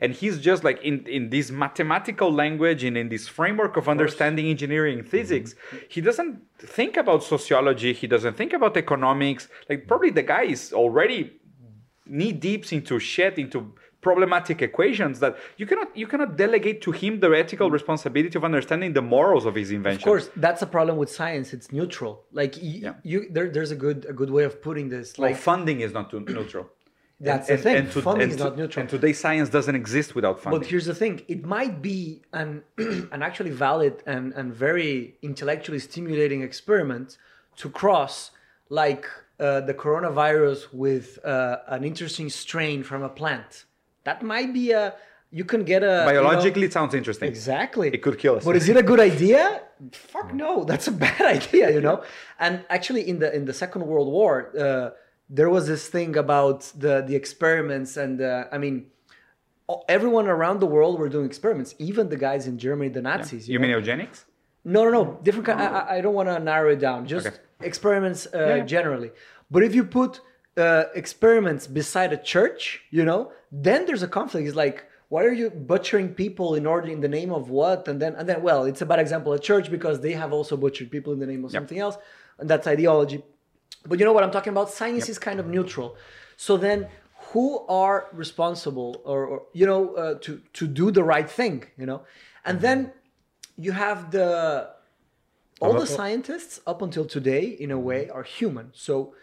And 0.00 0.12
he's 0.12 0.40
just 0.40 0.64
like 0.64 0.82
in, 0.82 1.06
in 1.06 1.30
this 1.30 1.52
mathematical 1.52 2.32
language 2.32 2.82
and 2.82 2.96
in 2.96 3.08
this 3.08 3.28
framework 3.28 3.76
of 3.76 3.88
understanding 3.88 4.46
engineering 4.46 4.98
and 4.98 5.08
physics 5.08 5.54
he 5.88 6.00
doesn't 6.00 6.40
think 6.58 6.96
about 6.96 7.22
sociology 7.22 7.92
he 7.92 8.08
doesn't 8.08 8.36
think 8.36 8.52
about 8.52 8.76
economics. 8.76 9.48
Like 9.68 9.86
probably 9.86 10.10
the 10.10 10.24
guy 10.24 10.42
is 10.42 10.72
already 10.72 11.40
knee 12.04 12.32
deep 12.32 12.72
into 12.72 12.98
shit 12.98 13.38
into 13.38 13.74
problematic 14.02 14.60
equations 14.60 15.20
that 15.20 15.32
you 15.56 15.66
cannot 15.70 15.88
you 15.96 16.06
cannot 16.12 16.30
delegate 16.36 16.78
to 16.86 16.90
him 17.00 17.12
the 17.20 17.30
ethical 17.44 17.68
responsibility 17.78 18.36
of 18.40 18.44
understanding 18.50 18.90
the 18.92 19.00
morals 19.14 19.44
of 19.46 19.54
his 19.54 19.70
invention 19.70 20.02
Of 20.02 20.10
course, 20.12 20.26
that's 20.46 20.62
a 20.68 20.70
problem 20.76 20.96
with 21.02 21.10
science. 21.20 21.46
It's 21.56 21.68
neutral. 21.78 22.12
Like 22.40 22.52
Yeah. 22.60 22.94
you, 23.10 23.18
there, 23.34 23.48
there's 23.56 23.72
a 23.78 23.80
good 23.86 23.98
a 24.12 24.14
good 24.20 24.30
way 24.36 24.44
of 24.50 24.54
putting 24.68 24.86
this. 24.96 25.06
like 25.18 25.30
Like 25.32 25.40
funding 25.50 25.78
is 25.86 25.90
not 25.98 26.06
too 26.12 26.20
neutral 26.38 26.66
That's 27.30 27.46
the 27.52 27.58
thing. 27.64 27.76
And 27.80 27.86
Funding 28.10 28.30
is 28.34 28.36
to- 28.38 28.44
not 28.46 28.54
neutral. 28.60 28.80
and 28.82 28.88
today's 28.96 29.20
science 29.24 29.48
doesn't 29.58 29.78
exist 29.84 30.08
without 30.18 30.36
funding 30.42 30.58
But 30.60 30.64
here's 30.70 30.88
the 30.92 30.98
thing: 31.02 31.14
it 31.34 31.42
might 31.56 31.76
be 31.90 32.00
an 32.40 32.48
an 33.14 33.20
actually 33.28 33.54
valid 33.68 33.94
and 34.14 34.24
and 34.38 34.46
very 34.68 34.92
intellectually 35.30 35.80
stimulating 35.90 36.40
experiment 36.50 37.08
to 37.60 37.66
cross 37.80 38.14
like 38.82 39.04
uh, 39.46 39.60
the 39.70 39.76
coronavirus 39.84 40.60
with 40.84 41.06
uh, 41.24 41.74
an 41.76 41.82
interesting 41.90 42.28
strain 42.42 42.78
from 42.90 43.00
a 43.10 43.12
plant. 43.20 43.52
That 44.04 44.22
might 44.22 44.52
be 44.52 44.72
a 44.72 44.94
you 45.30 45.44
can 45.44 45.62
get 45.64 45.82
a 45.82 45.86
you 45.86 45.92
know- 45.92 46.04
biologically 46.12 46.64
it 46.64 46.72
sounds 46.72 46.92
interesting 46.94 47.28
Exactly. 47.28 47.88
It 47.96 48.02
could 48.02 48.18
kill 48.18 48.36
us. 48.36 48.44
But 48.44 48.56
is 48.56 48.68
it 48.68 48.76
a 48.76 48.82
good 48.82 49.00
idea? 49.00 49.62
Fuck 49.92 50.28
no, 50.34 50.64
that's 50.64 50.86
a 50.88 50.92
bad 51.06 51.22
idea, 51.38 51.70
you 51.76 51.80
know. 51.80 52.02
And 52.38 52.54
actually, 52.76 53.02
in 53.08 53.18
the 53.22 53.28
in 53.38 53.44
the 53.46 53.52
Second 53.62 53.82
World 53.90 54.08
War, 54.18 54.32
uh, 54.58 54.90
there 55.38 55.48
was 55.56 55.66
this 55.72 55.84
thing 55.88 56.16
about 56.24 56.60
the 56.84 56.94
the 57.08 57.16
experiments, 57.22 57.96
and 57.96 58.20
uh, 58.20 58.44
I 58.54 58.58
mean, 58.64 58.76
everyone 59.88 60.26
around 60.28 60.60
the 60.60 60.66
world 60.66 60.98
were 61.00 61.08
doing 61.08 61.26
experiments, 61.26 61.74
even 61.78 62.08
the 62.08 62.16
guys 62.16 62.46
in 62.46 62.58
Germany, 62.58 62.90
the 62.90 63.02
Nazis. 63.02 63.48
you 63.48 63.58
know? 63.58 63.62
mean 63.62 63.70
eugenics 63.70 64.18
No, 64.64 64.80
no, 64.84 64.90
no. 64.98 65.04
Different. 65.22 65.46
Kind, 65.46 65.60
I, 65.60 65.66
I- 65.66 65.88
I 65.96 66.00
don't 66.04 66.14
want 66.20 66.28
to 66.28 66.38
narrow 66.38 66.70
it 66.76 66.80
down. 66.88 67.06
Just 67.06 67.26
Okay. 67.26 67.36
experiments 67.70 68.20
uh, 68.26 68.38
yeah. 68.38 68.64
generally. 68.76 69.10
But 69.50 69.62
if 69.68 69.72
you 69.74 69.84
put 69.84 70.20
uh, 70.56 70.84
experiments 70.94 71.66
beside 71.66 72.12
a 72.12 72.16
church, 72.16 72.82
you 72.90 73.04
know, 73.04 73.32
then 73.50 73.86
there's 73.86 74.02
a 74.02 74.08
conflict. 74.08 74.46
It's 74.46 74.56
like, 74.56 74.86
why 75.08 75.24
are 75.24 75.32
you 75.32 75.50
butchering 75.50 76.14
people 76.14 76.54
in 76.54 76.66
order 76.66 76.88
in 76.88 77.00
the 77.00 77.08
name 77.08 77.32
of 77.32 77.50
what? 77.50 77.86
And 77.86 78.00
then, 78.00 78.14
and 78.14 78.28
then, 78.28 78.42
well, 78.42 78.64
it's 78.64 78.80
a 78.80 78.86
bad 78.86 78.98
example. 78.98 79.32
A 79.34 79.38
church 79.38 79.70
because 79.70 80.00
they 80.00 80.12
have 80.12 80.32
also 80.32 80.56
butchered 80.56 80.90
people 80.90 81.12
in 81.12 81.18
the 81.18 81.26
name 81.26 81.44
of 81.44 81.50
something 81.50 81.78
else, 81.78 81.96
and 82.38 82.48
that's 82.48 82.66
ideology. 82.66 83.22
But 83.84 83.98
you 83.98 84.04
know 84.04 84.12
what 84.12 84.24
I'm 84.24 84.30
talking 84.30 84.52
about? 84.52 84.70
Science 84.70 85.08
is 85.08 85.18
kind 85.18 85.38
of 85.40 85.46
neutral. 85.46 85.96
So 86.36 86.56
then, 86.56 86.88
who 87.32 87.66
are 87.68 88.08
responsible, 88.12 89.02
or, 89.04 89.26
or 89.26 89.42
you 89.52 89.66
know, 89.66 89.94
uh, 89.94 90.14
to 90.20 90.40
to 90.54 90.66
do 90.66 90.90
the 90.90 91.04
right 91.04 91.28
thing? 91.28 91.64
You 91.76 91.86
know, 91.86 92.02
and 92.44 92.60
then 92.60 92.92
you 93.56 93.72
have 93.72 94.10
the 94.10 94.70
all 95.60 95.74
the 95.74 95.86
scientists 95.86 96.60
up 96.66 96.82
until 96.82 97.04
today, 97.04 97.44
in 97.44 97.70
a 97.70 97.78
way, 97.78 98.08
are 98.08 98.24
human. 98.24 98.70
So, 98.74 99.14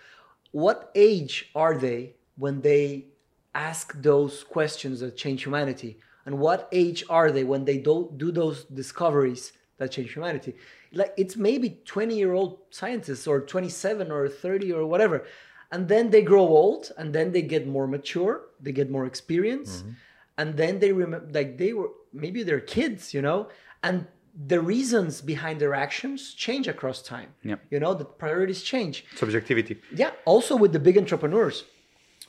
what 0.52 0.92
age 0.96 1.52
are 1.56 1.78
they 1.78 2.14
when 2.38 2.62
they 2.62 3.06
ask 3.54 3.94
those 4.02 4.44
questions 4.44 5.00
that 5.00 5.18
change 5.18 5.44
humanity? 5.44 6.00
And 6.26 6.40
what 6.40 6.68
age 6.72 7.04
are 7.10 7.32
they 7.32 7.44
when 7.44 7.66
they 7.66 7.78
do, 7.78 8.12
do 8.18 8.32
those 8.32 8.66
discoveries 8.66 9.54
that 9.78 9.92
change 9.92 10.14
humanity? 10.14 10.56
Like 10.92 11.14
it's 11.18 11.36
maybe 11.36 11.82
20 11.86 12.16
year 12.16 12.34
old 12.34 12.60
scientists 12.70 13.28
or 13.28 13.42
27 13.42 14.12
or 14.12 14.28
30 14.28 14.74
or 14.74 14.86
whatever. 14.86 15.26
And 15.72 15.88
then 15.88 16.10
they 16.10 16.24
grow 16.24 16.48
old 16.48 16.92
and 16.98 17.14
then 17.14 17.32
they 17.32 17.44
get 17.44 17.68
more 17.68 17.88
mature, 17.88 18.42
they 18.60 18.72
get 18.72 18.90
more 18.90 19.06
experience. 19.06 19.82
Mm-hmm. 19.82 19.92
And 20.40 20.58
then 20.58 20.80
they 20.80 20.92
remember, 20.94 21.30
like 21.32 21.58
they 21.58 21.74
were, 21.74 21.90
maybe 22.14 22.44
they're 22.44 22.60
kids, 22.60 23.14
you 23.14 23.22
know? 23.22 23.50
And 23.84 24.08
the 24.48 24.62
reasons 24.62 25.22
behind 25.22 25.60
their 25.60 25.74
actions 25.76 26.34
change 26.34 26.68
across 26.68 27.02
time. 27.02 27.30
Yeah. 27.44 27.56
You 27.70 27.80
know, 27.80 27.94
the 27.94 28.06
priorities 28.06 28.62
change. 28.64 29.06
Subjectivity. 29.16 29.78
Yeah. 29.94 30.12
Also 30.26 30.56
with 30.56 30.72
the 30.72 30.80
big 30.80 30.98
entrepreneurs, 30.98 31.66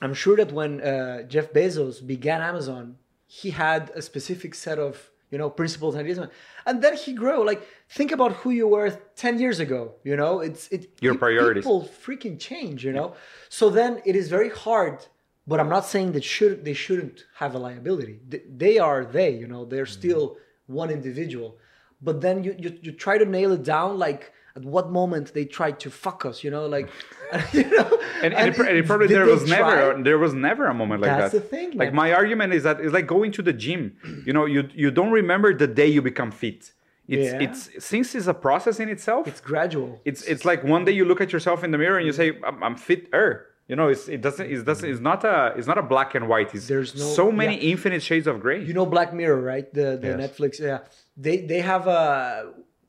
I'm 0.02 0.14
sure 0.14 0.36
that 0.36 0.50
when 0.52 0.80
uh, 0.80 1.22
Jeff 1.24 1.52
Bezos 1.52 2.04
began 2.04 2.40
Amazon, 2.40 2.96
he 3.26 3.50
had 3.50 3.90
a 3.94 4.02
specific 4.02 4.54
set 4.54 4.78
of 4.78 5.10
you 5.30 5.38
know 5.38 5.48
principles 5.48 5.94
and 5.94 6.00
ideas, 6.02 6.18
and 6.66 6.82
then 6.82 6.96
he 6.96 7.12
grew. 7.12 7.44
Like 7.46 7.62
think 7.88 8.10
about 8.10 8.32
who 8.32 8.50
you 8.50 8.66
were 8.66 8.90
ten 9.14 9.38
years 9.38 9.60
ago. 9.60 9.92
You 10.02 10.16
know, 10.16 10.40
it's 10.40 10.66
it. 10.68 10.82
Your 11.00 11.14
priorities. 11.14 11.62
People 11.62 11.88
freaking 12.04 12.36
change. 12.40 12.84
You 12.84 12.92
know, 12.92 13.14
so 13.48 13.70
then 13.70 14.02
it 14.04 14.16
is 14.16 14.28
very 14.28 14.50
hard. 14.50 14.98
But 15.46 15.60
I'm 15.60 15.68
not 15.68 15.84
saying 15.86 16.12
that 16.12 16.24
should 16.24 16.64
they 16.64 16.74
shouldn't 16.74 17.24
have 17.36 17.54
a 17.54 17.58
liability. 17.58 18.18
Th- 18.30 18.42
They 18.64 18.78
are 18.78 19.04
they. 19.04 19.30
You 19.42 19.46
know, 19.46 19.64
they're 19.64 19.84
Mm-hmm. 19.84 20.00
still 20.00 20.36
one 20.66 20.90
individual. 20.90 21.56
But 22.02 22.20
then 22.20 22.44
you, 22.44 22.54
you 22.58 22.78
you 22.82 22.92
try 22.92 23.18
to 23.18 23.24
nail 23.24 23.52
it 23.52 23.62
down 23.62 23.98
like 23.98 24.32
at 24.56 24.64
what 24.64 24.90
moment 24.90 25.32
they 25.34 25.44
tried 25.44 25.78
to 25.80 25.90
fuck 25.90 26.24
us. 26.24 26.42
You 26.44 26.50
know, 26.50 26.66
like 26.66 26.88
you 27.52 27.64
know. 27.70 27.98
And, 28.22 28.34
and, 28.34 28.48
it, 28.48 28.58
it- 28.58 28.76
it 28.76 28.86
probably 28.86 29.06
there 29.06 29.26
was 29.26 29.48
never 29.48 29.92
try? 29.94 30.02
there 30.02 30.18
was 30.18 30.34
never 30.34 30.66
a 30.66 30.74
moment 30.74 31.02
like 31.02 31.10
That's 31.16 31.32
that. 31.32 31.42
the 31.42 31.46
thing, 31.56 31.68
Like 31.70 31.88
man. 31.90 31.94
my 32.02 32.12
argument 32.12 32.52
is 32.52 32.62
that 32.64 32.80
it's 32.80 32.92
like 32.92 33.06
going 33.06 33.32
to 33.32 33.42
the 33.42 33.52
gym. 33.52 33.96
You 34.26 34.32
know, 34.32 34.44
you 34.46 34.68
you 34.74 34.90
don't 34.90 35.12
remember 35.12 35.54
the 35.54 35.66
day 35.80 35.86
you 35.96 36.02
become 36.02 36.30
fit. 36.30 36.72
It's 37.08 37.32
Yeah. 37.32 37.40
it's 37.46 37.60
since 37.90 38.14
it's 38.14 38.28
a 38.28 38.34
process 38.48 38.78
in 38.80 38.88
itself. 38.88 39.26
It's 39.26 39.40
gradual. 39.52 40.00
it's 40.04 40.22
it's 40.32 40.44
like 40.50 40.60
one 40.64 40.84
day 40.86 40.92
you 40.92 41.04
look 41.10 41.20
at 41.20 41.30
yourself 41.34 41.64
in 41.64 41.70
the 41.74 41.78
mirror 41.78 41.98
and 41.98 42.06
you 42.06 42.12
say 42.20 42.28
I'm, 42.48 42.62
I'm 42.66 42.76
fitter. 42.76 43.46
You 43.70 43.76
know, 43.76 43.88
it's 43.88 44.08
it 44.08 44.20
doesn't 44.20 44.46
it 44.50 44.64
doesn't 44.70 44.88
it's 44.92 45.00
not 45.10 45.20
a 45.24 45.54
it's 45.58 45.68
not 45.72 45.78
a 45.78 45.82
black 45.94 46.14
and 46.16 46.24
white. 46.32 46.50
It's 46.56 46.66
There's 46.66 46.92
no- 46.96 47.04
so 47.20 47.30
many 47.42 47.54
yeah. 47.56 47.72
infinite 47.72 48.02
shades 48.02 48.26
of 48.26 48.40
gray. 48.40 48.60
You 48.68 48.74
know 48.78 48.84
Black 48.96 49.10
Mirror, 49.20 49.40
right? 49.52 49.66
The 49.78 49.86
the 50.04 50.08
Yes. 50.08 50.18
Netflix. 50.22 50.52
Yeah, 50.58 50.78
they 51.24 51.36
they 51.50 51.60
have 51.72 51.84
a 52.00 52.02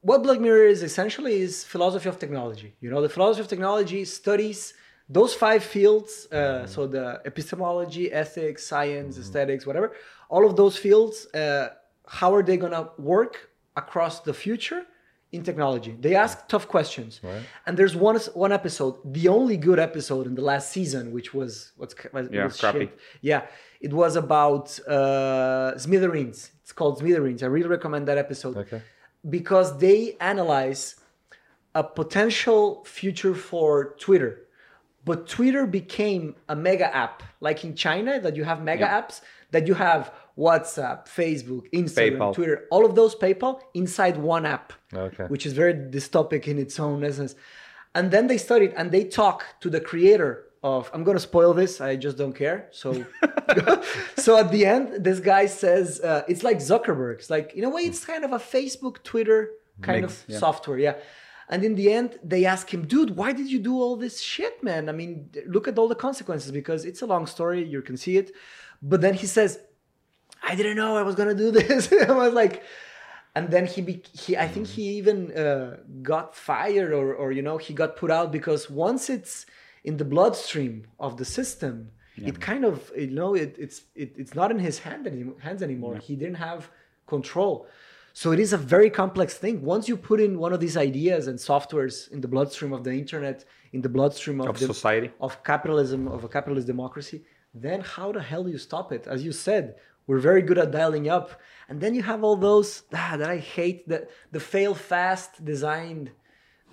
what 0.10 0.20
Black 0.26 0.40
Mirror 0.46 0.68
is 0.76 0.80
essentially 0.92 1.36
is 1.48 1.54
philosophy 1.74 2.10
of 2.14 2.18
technology. 2.26 2.70
You 2.84 2.90
know, 2.92 3.02
the 3.08 3.14
philosophy 3.16 3.42
of 3.46 3.50
technology 3.56 4.02
studies 4.20 4.60
those 5.20 5.34
five 5.46 5.64
fields. 5.76 6.12
Uh, 6.32 6.66
So 6.74 6.80
the 6.96 7.06
epistemology, 7.32 8.06
ethics, 8.24 8.62
science, 8.72 9.14
aesthetics, 9.24 9.64
whatever. 9.70 9.88
All 10.34 10.44
of 10.50 10.54
those 10.62 10.76
fields. 10.86 11.16
Uh, 11.42 11.68
how 12.22 12.30
are 12.36 12.44
they 12.50 12.58
gonna 12.64 12.84
work 13.14 13.34
across 13.84 14.16
the 14.30 14.34
future? 14.46 14.82
In 15.38 15.44
technology, 15.52 15.94
they 16.06 16.14
ask 16.26 16.36
tough 16.54 16.68
questions, 16.76 17.12
Right. 17.24 17.44
and 17.66 17.74
there's 17.80 17.96
one 18.10 18.18
one 18.46 18.52
episode, 18.60 18.94
the 19.20 19.28
only 19.38 19.56
good 19.68 19.80
episode 19.90 20.24
in 20.30 20.34
the 20.40 20.46
last 20.52 20.66
season, 20.78 21.04
which 21.18 21.30
was 21.40 21.52
what's 21.80 21.96
was, 22.16 22.26
Yeah, 22.38 22.50
crappy. 22.64 22.88
Yeah, 23.32 23.42
it 23.82 23.94
was 23.94 24.16
about 24.16 24.80
uh, 24.88 25.78
Smithereens. 25.78 26.52
It's 26.64 26.72
called 26.72 27.00
Smithereens. 27.00 27.42
I 27.44 27.48
really 27.48 27.68
recommend 27.68 28.08
that 28.08 28.18
episode 28.18 28.56
Okay. 28.58 28.82
because 29.30 29.78
they 29.80 30.16
analyze 30.20 30.96
a 31.76 31.84
potential 31.84 32.84
future 32.86 33.34
for 33.34 33.96
Twitter. 34.06 34.34
But 35.04 35.28
Twitter 35.28 35.66
became 35.66 36.36
a 36.48 36.56
mega 36.56 36.94
app, 36.96 37.24
like 37.40 37.64
in 37.64 37.76
China, 37.76 38.20
that 38.20 38.36
you 38.36 38.44
have 38.44 38.62
mega 38.62 38.86
apps, 38.86 39.22
that 39.50 39.66
you 39.68 39.74
have 39.74 40.14
WhatsApp, 40.38 41.08
Facebook, 41.08 41.64
Instagram, 41.74 42.18
PayPal. 42.18 42.34
Twitter, 42.36 42.68
all 42.72 42.86
of 42.86 42.94
those 42.96 43.16
PayPal 43.16 43.62
inside 43.74 44.18
one 44.18 44.46
app 44.46 44.74
Okay. 44.94 45.26
which 45.26 45.46
is 45.48 45.54
very 45.54 45.74
dystopic 45.74 46.48
in 46.48 46.58
its 46.60 46.80
own 46.80 47.04
essence. 47.04 47.34
And 47.96 48.12
then 48.12 48.28
they 48.28 48.38
studied 48.38 48.74
and 48.78 48.92
they 48.92 49.04
talk 49.06 49.44
to 49.62 49.70
the 49.70 49.82
creator 49.82 50.46
of. 50.64 50.90
I'm 50.94 51.04
gonna 51.04 51.20
spoil 51.20 51.54
this. 51.54 51.82
I 51.82 51.96
just 51.96 52.18
don't 52.18 52.34
care. 52.34 52.70
So, 52.72 52.94
so 54.18 54.38
at 54.38 54.52
the 54.52 54.66
end, 54.66 55.04
this 55.04 55.20
guy 55.20 55.46
says 55.46 56.00
uh, 56.02 56.24
it's 56.28 56.44
like 56.44 56.58
Zuckerberg. 56.58 57.16
It's 57.16 57.30
like 57.30 57.54
in 57.54 57.64
a 57.64 57.70
way, 57.70 57.82
it's 57.82 58.06
kind 58.06 58.24
of 58.24 58.32
a 58.34 58.40
Facebook, 58.40 59.04
Twitter 59.04 59.52
kind 59.82 60.02
Mix, 60.02 60.24
of 60.24 60.30
yeah. 60.30 60.38
software. 60.40 60.80
Yeah. 60.80 60.96
And 61.50 61.66
in 61.66 61.76
the 61.76 61.92
end, 61.92 62.18
they 62.24 62.46
ask 62.46 62.74
him, 62.74 62.88
dude, 62.88 63.18
why 63.18 63.34
did 63.34 63.52
you 63.52 63.60
do 63.60 63.76
all 63.76 63.98
this 63.98 64.22
shit, 64.22 64.64
man? 64.64 64.88
I 64.88 64.94
mean, 64.94 65.30
look 65.48 65.68
at 65.68 65.78
all 65.78 65.90
the 65.90 65.96
consequences 65.96 66.50
because 66.50 66.86
it's 66.86 67.02
a 67.02 67.06
long 67.06 67.26
story. 67.28 67.66
You 67.66 67.82
can 67.82 67.98
see 67.98 68.16
it. 68.18 68.32
But 68.82 69.02
then 69.02 69.16
he 69.16 69.28
says, 69.28 69.60
I 70.42 70.56
didn't 70.56 70.78
know 70.78 70.96
I 70.96 71.04
was 71.04 71.16
gonna 71.16 71.36
do 71.36 71.52
this. 71.60 71.92
I 71.92 72.12
was 72.12 72.34
like, 72.34 72.64
and 73.36 73.50
then 73.50 73.66
he, 73.66 73.82
be, 73.82 74.04
he 74.14 74.38
I 74.38 74.48
think 74.48 74.68
he 74.68 74.98
even 74.98 75.32
uh, 75.32 75.78
got 76.02 76.36
fired 76.36 76.92
or, 76.94 77.14
or 77.14 77.32
you 77.32 77.42
know 77.42 77.58
he 77.58 77.74
got 77.74 77.96
put 77.96 78.12
out 78.12 78.32
because 78.32 78.70
once 78.70 79.10
it's 79.10 79.46
in 79.84 79.98
the 79.98 80.06
bloodstream 80.06 80.88
of 81.00 81.18
the 81.18 81.26
system, 81.26 81.92
it 82.18 82.40
kind 82.40 82.66
of 82.66 82.92
you 82.96 83.12
know 83.20 83.34
it, 83.34 83.56
it's 83.58 83.82
it, 83.96 84.14
it's 84.18 84.36
not 84.36 84.52
in 84.52 84.60
his 84.60 84.80
hand 84.80 85.08
any, 85.08 85.26
hands 85.40 85.64
anymore. 85.64 85.96
He 85.98 86.16
didn't 86.16 86.36
have 86.36 86.70
control. 87.08 87.68
So 88.14 88.32
it 88.32 88.40
is 88.40 88.52
a 88.54 88.58
very 88.58 88.90
complex 88.90 89.36
thing. 89.36 89.62
Once 89.62 89.88
you 89.88 89.96
put 89.96 90.20
in 90.20 90.38
one 90.38 90.54
of 90.54 90.60
these 90.60 90.76
ideas 90.76 91.28
and 91.28 91.40
softwares 91.40 92.12
in 92.12 92.20
the 92.20 92.28
bloodstream 92.28 92.74
of 92.74 92.84
the 92.84 92.92
internet, 92.92 93.46
in 93.72 93.82
the 93.82 93.90
bloodstream 93.90 94.42
of, 94.42 94.50
Of 94.50 94.60
the, 94.60 94.68
society. 94.68 95.12
of 95.22 95.42
capitalism, 95.44 96.08
of 96.10 96.24
a 96.26 96.28
capitalist 96.28 96.68
democracy, 96.68 97.24
then 97.54 97.80
how 97.82 98.12
the 98.12 98.22
hell 98.22 98.44
do 98.44 98.52
you 98.52 98.58
stop 98.58 98.92
it? 98.92 99.08
As 99.08 99.24
you 99.24 99.32
said, 99.32 99.76
we're 100.08 100.20
very 100.20 100.42
good 100.42 100.58
at 100.58 100.72
dialing 100.72 101.08
up. 101.10 101.40
And 101.70 101.80
then 101.80 101.96
you 101.96 102.04
have 102.04 102.22
all 102.24 102.36
those 102.36 102.84
ah, 102.94 103.16
that 103.18 103.30
I 103.30 103.38
hate, 103.38 103.88
the, 103.88 104.08
the 104.32 104.42
fail 104.42 104.74
fast 104.74 105.44
designed, 105.54 106.12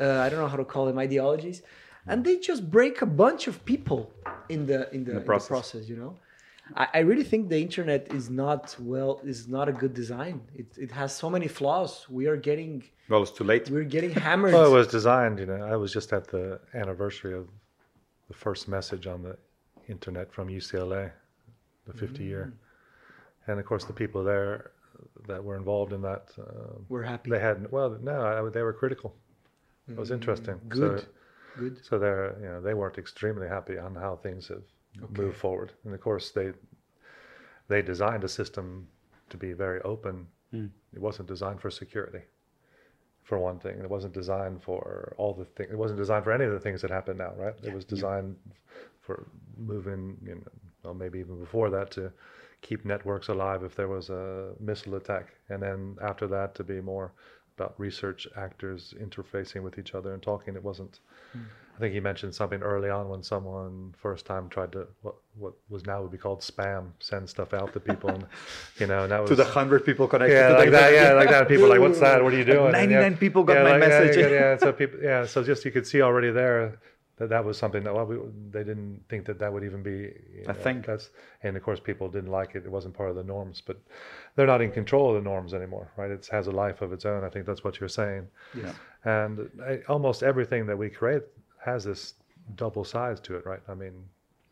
uh, 0.01 0.19
I 0.25 0.29
don't 0.29 0.41
know 0.41 0.49
how 0.49 0.57
to 0.57 0.65
call 0.65 0.87
them, 0.87 0.99
ideologies. 0.99 1.63
And 2.09 2.25
they 2.25 2.39
just 2.39 2.71
break 2.71 3.03
a 3.03 3.07
bunch 3.07 3.47
of 3.49 3.65
people 3.65 4.11
in 4.49 4.67
the 4.67 4.93
in 4.95 5.05
the, 5.05 5.11
in 5.13 5.17
the 5.19 5.21
process. 5.21 5.49
process. 5.49 5.89
you 5.89 5.97
know? 5.97 6.17
I, 6.75 6.87
I 6.95 6.99
really 7.01 7.25
think 7.25 7.49
the 7.49 7.61
internet 7.61 8.13
is 8.13 8.29
not 8.31 8.77
well 8.79 9.21
is 9.25 9.49
not 9.49 9.69
a 9.69 9.73
good 9.73 9.95
design. 9.95 10.41
It, 10.55 10.67
it 10.77 10.91
has 10.91 11.15
so 11.15 11.29
many 11.31 11.49
flaws. 11.49 12.07
We 12.09 12.27
are 12.27 12.37
getting 12.37 12.85
Well, 13.09 13.23
it's 13.23 13.31
too 13.31 13.45
late. 13.45 13.71
we're 13.71 13.85
getting 13.85 14.11
hammered. 14.27 14.53
Well, 14.53 14.67
it 14.67 14.77
was 14.83 14.89
designed, 14.89 15.39
you 15.39 15.47
know, 15.47 15.63
I 15.75 15.77
was 15.77 15.93
just 15.93 16.13
at 16.13 16.29
the 16.29 16.61
anniversary 16.75 17.35
of 17.35 17.47
the 18.29 18.35
first 18.35 18.69
message 18.69 19.07
on 19.07 19.23
the 19.23 19.37
internet 19.89 20.33
from 20.33 20.49
UCLA, 20.49 21.11
the 21.87 21.95
50 21.95 22.23
year. 22.25 22.53
And 23.47 23.59
of 23.59 23.65
course, 23.65 23.85
the 23.85 23.95
people 23.95 24.23
there 24.23 24.73
that 25.27 25.43
were 25.43 25.57
involved 25.57 25.93
in 25.95 26.03
that, 26.03 26.25
uh, 26.39 26.75
we're 26.91 27.03
happy. 27.03 27.31
they 27.31 27.39
had, 27.39 27.71
well, 27.73 27.97
no, 28.03 28.21
I, 28.47 28.51
they 28.51 28.63
were 28.63 28.75
critical. 28.75 29.15
It 29.89 29.97
was 29.97 30.11
interesting. 30.11 30.61
good. 30.69 31.01
So, 31.01 31.07
Good. 31.59 31.85
so 31.85 31.99
they're, 31.99 32.37
you 32.41 32.49
know, 32.49 32.61
they 32.61 32.75
weren't 32.75 32.99
extremely 32.99 33.49
happy 33.49 33.79
on 33.79 33.95
how 33.95 34.17
things 34.17 34.49
have 34.49 34.63
moved 35.17 35.37
forward. 35.37 35.73
And 35.85 35.95
of 35.95 36.01
course, 36.01 36.31
they, 36.31 36.53
they 37.69 37.83
designed 37.83 38.25
a 38.25 38.29
system 38.29 38.89
to 39.31 39.37
be 39.37 39.53
very 39.53 39.81
open. 39.83 40.27
Hmm. 40.51 40.67
It 40.95 41.01
wasn't 41.01 41.29
designed 41.29 41.61
for 41.61 41.71
security 41.71 42.23
for 43.29 43.39
one 43.39 43.59
thing. 43.59 43.79
It 43.79 43.91
wasn't 43.91 44.15
designed 44.15 44.63
for 44.63 45.15
all 45.19 45.35
the 45.35 45.45
things. 45.45 45.71
It 45.71 45.77
wasn't 45.77 45.99
designed 45.99 46.25
for 46.25 46.33
any 46.33 46.47
of 46.47 46.53
the 46.53 46.61
things 46.61 46.81
that 46.81 46.91
happen 46.91 47.19
now, 47.19 47.33
right? 47.37 47.55
It 47.63 47.75
was 47.75 47.85
designed 47.85 48.37
for 49.01 49.27
moving, 49.59 50.17
you 50.25 50.37
know, 50.37 50.43
well, 50.83 50.95
maybe 50.95 51.19
even 51.19 51.39
before 51.39 51.69
that 51.71 51.91
to 51.93 52.11
keep 52.63 52.87
networks 52.87 53.29
alive 53.29 53.63
if 53.65 53.75
there 53.75 53.89
was 53.89 54.09
a 54.09 54.53
missile 54.61 54.95
attack, 54.95 55.35
and 55.51 55.63
then 55.63 55.97
after 56.01 56.27
that 56.27 56.55
to 56.55 56.65
be 56.65 56.81
more 56.81 57.13
about 57.57 57.75
research 57.79 58.27
actors 58.37 58.95
interfacing 58.99 59.63
with 59.63 59.79
each 59.79 59.95
other 59.95 60.15
and 60.15 60.23
talking. 60.23 60.55
It 60.55 60.63
wasn't. 60.63 61.01
I 61.35 61.81
think 61.81 61.95
he 61.95 62.01
mentioned 62.01 62.35
something 62.35 62.61
early 62.61 62.91
on 62.91 63.09
when 63.09 63.23
someone 63.23 63.95
first 63.97 64.27
time 64.27 64.49
tried 64.49 64.73
to 64.73 64.89
what 65.03 65.15
what 65.37 65.53
was 65.69 65.87
now 65.87 66.03
would 66.03 66.11
be 66.11 66.19
called 66.19 66.41
spam, 66.41 66.89
send 66.99 67.29
stuff 67.29 67.55
out 67.55 67.73
to 67.75 67.79
people, 67.81 68.11
and 68.11 68.27
you 68.81 68.89
know, 68.89 69.05
and 69.05 69.13
that 69.13 69.21
was 69.23 69.31
To 69.31 69.37
the 69.37 69.45
hundred 69.45 69.85
people 69.85 70.09
connected. 70.09 70.35
yeah, 70.35 70.57
like 70.59 70.73
that. 70.73 70.93
Yeah, 70.93 71.13
like 71.13 71.31
that. 71.31 71.47
People 71.47 71.69
like, 71.69 71.79
"What's 71.79 72.01
that? 72.01 72.23
What 72.25 72.35
are 72.35 72.37
you 72.37 72.45
doing?" 72.57 72.75
And 72.75 72.91
99 72.91 73.17
people 73.19 73.45
got 73.45 73.63
my 73.63 73.63
like, 73.63 73.83
yeah, 73.83 73.89
message. 73.89 74.17
Yeah, 74.17 74.27
yeah, 74.29 74.57
So 74.65 74.73
people, 74.73 74.99
yeah. 75.01 75.25
So 75.27 75.45
just 75.45 75.65
you 75.65 75.71
could 75.71 75.87
see 75.87 76.03
already 76.03 76.31
there 76.33 76.81
that 77.19 77.29
that 77.29 77.45
was 77.45 77.59
something 77.59 77.83
that 77.85 77.95
well, 77.95 78.07
we, 78.07 78.17
they 78.51 78.65
didn't 78.65 79.03
think 79.09 79.27
that 79.27 79.39
that 79.39 79.53
would 79.53 79.65
even 79.65 79.83
be 79.83 80.13
you 80.37 80.45
know, 80.47 80.55
thing. 80.55 80.85
That's 80.87 81.11
and 81.43 81.57
of 81.57 81.63
course 81.63 81.81
people 81.81 82.09
didn't 82.09 82.31
like 82.31 82.55
it. 82.55 82.65
It 82.65 82.71
wasn't 82.71 82.95
part 82.95 83.11
of 83.11 83.17
the 83.17 83.25
norms, 83.25 83.63
but 83.65 83.81
they're 84.37 84.47
not 84.47 84.63
in 84.63 84.71
control 84.71 85.11
of 85.11 85.23
the 85.23 85.29
norms 85.29 85.53
anymore, 85.53 85.91
right? 85.97 86.11
It 86.11 86.29
has 86.31 86.47
a 86.47 86.53
life 86.53 86.81
of 86.81 86.93
its 86.93 87.05
own. 87.05 87.25
I 87.25 87.29
think 87.29 87.45
that's 87.45 87.65
what 87.65 87.81
you're 87.81 87.89
saying. 87.89 88.29
Yes. 88.55 88.75
And 89.05 89.51
I, 89.67 89.81
almost 89.89 90.23
everything 90.23 90.67
that 90.67 90.77
we 90.77 90.89
create 90.91 91.23
has 91.65 91.85
this 91.85 92.15
double 92.55 92.85
sides 92.85 93.21
to 93.21 93.37
it, 93.37 93.45
right? 93.45 93.61
I 93.69 93.75
mean, 93.75 93.93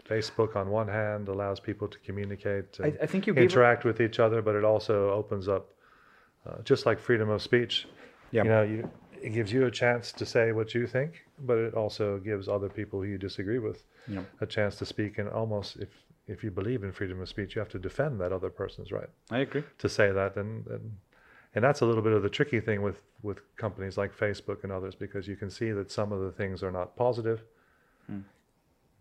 Facebook 0.08 0.56
on 0.56 0.70
one 0.70 0.88
hand 0.88 1.28
allows 1.28 1.60
people 1.60 1.88
to 1.88 1.98
communicate 2.00 2.78
and 2.78 2.96
I, 3.00 3.04
I 3.04 3.06
think 3.06 3.26
you 3.26 3.34
interact 3.34 3.84
with 3.84 4.00
each 4.00 4.18
other, 4.18 4.42
but 4.42 4.54
it 4.54 4.64
also 4.64 5.10
opens 5.10 5.48
up, 5.48 5.68
uh, 6.46 6.62
just 6.64 6.86
like 6.86 6.98
freedom 6.98 7.28
of 7.30 7.42
speech. 7.42 7.86
Yeah. 8.32 8.42
You 8.42 8.50
know, 8.50 8.62
you 8.62 8.90
it 9.26 9.32
gives 9.32 9.52
you 9.52 9.66
a 9.66 9.70
chance 9.70 10.12
to 10.12 10.24
say 10.24 10.52
what 10.52 10.72
you 10.74 10.86
think, 10.86 11.24
but 11.40 11.58
it 11.58 11.74
also 11.74 12.18
gives 12.18 12.48
other 12.48 12.68
people 12.68 13.00
who 13.02 13.08
you 13.08 13.18
disagree 13.18 13.58
with 13.58 13.78
Yeah. 14.06 14.22
a 14.40 14.46
chance 14.46 14.76
to 14.76 14.86
speak. 14.86 15.18
And 15.18 15.28
almost, 15.28 15.76
if 15.86 15.88
if 16.28 16.42
you 16.44 16.50
believe 16.50 16.82
in 16.86 16.90
freedom 16.92 17.20
of 17.20 17.28
speech, 17.28 17.54
you 17.54 17.60
have 17.60 17.68
to 17.76 17.78
defend 17.88 18.20
that 18.20 18.32
other 18.32 18.50
person's 18.50 18.90
right 18.90 19.10
I 19.30 19.38
agree. 19.46 19.64
to 19.78 19.88
say 19.88 20.08
that, 20.12 20.36
and 20.36 20.66
and, 20.74 20.84
and 21.54 21.64
that's 21.64 21.80
a 21.82 21.86
little 21.86 22.02
bit 22.02 22.12
of 22.18 22.22
the 22.22 22.30
tricky 22.38 22.60
thing 22.60 22.82
with 22.82 22.98
with 23.22 23.38
companies 23.56 23.96
like 24.02 24.12
Facebook 24.24 24.58
and 24.64 24.70
others 24.72 24.94
because 24.94 25.26
you 25.30 25.36
can 25.42 25.50
see 25.50 25.70
that 25.78 25.90
some 25.90 26.12
of 26.12 26.20
the 26.26 26.32
things 26.40 26.62
are 26.62 26.72
not 26.80 26.88
positive. 26.96 27.40
Hmm. 28.06 28.20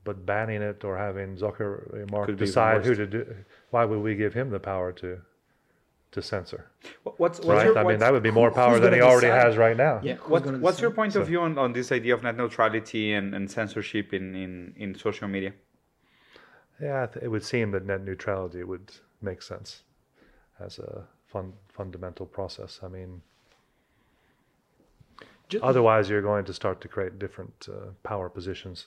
But 0.03 0.25
banning 0.25 0.61
it 0.71 0.83
or 0.83 0.97
having 0.97 1.35
Zuckerberg 1.35 2.37
decide 2.37 2.85
who 2.85 2.93
to 2.95 3.07
do, 3.07 3.35
why 3.71 3.85
would 3.85 4.01
we 4.07 4.15
give 4.15 4.33
him 4.33 4.49
the 4.51 4.59
power 4.59 4.91
to 5.03 5.19
to 6.15 6.21
censor? 6.21 6.61
What's, 7.03 7.39
what's 7.39 7.45
right? 7.47 7.65
your, 7.65 7.77
I 7.77 7.83
mean, 7.83 7.99
that 7.99 8.11
would 8.11 8.23
be 8.23 8.31
more 8.31 8.51
power 8.51 8.79
than 8.79 8.93
he 8.93 8.99
gonna 8.99 9.11
already 9.11 9.27
decide? 9.27 9.45
has 9.45 9.57
right 9.57 9.77
now. 9.77 9.99
Yeah. 10.01 10.15
What, 10.31 10.43
gonna 10.43 10.57
what's 10.57 10.81
your 10.81 10.89
decide? 10.89 10.95
point 10.95 11.15
of 11.15 11.27
view 11.27 11.41
on, 11.41 11.57
on 11.57 11.73
this 11.73 11.91
idea 11.91 12.13
of 12.15 12.23
net 12.23 12.35
neutrality 12.37 13.13
and, 13.13 13.35
and 13.35 13.49
censorship 13.49 14.13
in, 14.13 14.35
in, 14.35 14.73
in 14.77 14.95
social 14.97 15.27
media? 15.27 15.53
Yeah, 16.81 17.07
it 17.21 17.29
would 17.29 17.43
seem 17.43 17.71
that 17.71 17.85
net 17.85 18.01
neutrality 18.03 18.63
would 18.63 18.91
make 19.21 19.41
sense 19.41 19.83
as 20.59 20.79
a 20.79 21.03
fun, 21.27 21.53
fundamental 21.69 22.25
process. 22.25 22.79
I 22.81 22.87
mean, 22.87 23.21
Ju- 25.49 25.59
otherwise, 25.61 26.09
you're 26.09 26.21
going 26.21 26.45
to 26.45 26.53
start 26.53 26.81
to 26.81 26.87
create 26.87 27.19
different 27.19 27.67
uh, 27.69 27.91
power 28.03 28.29
positions 28.29 28.85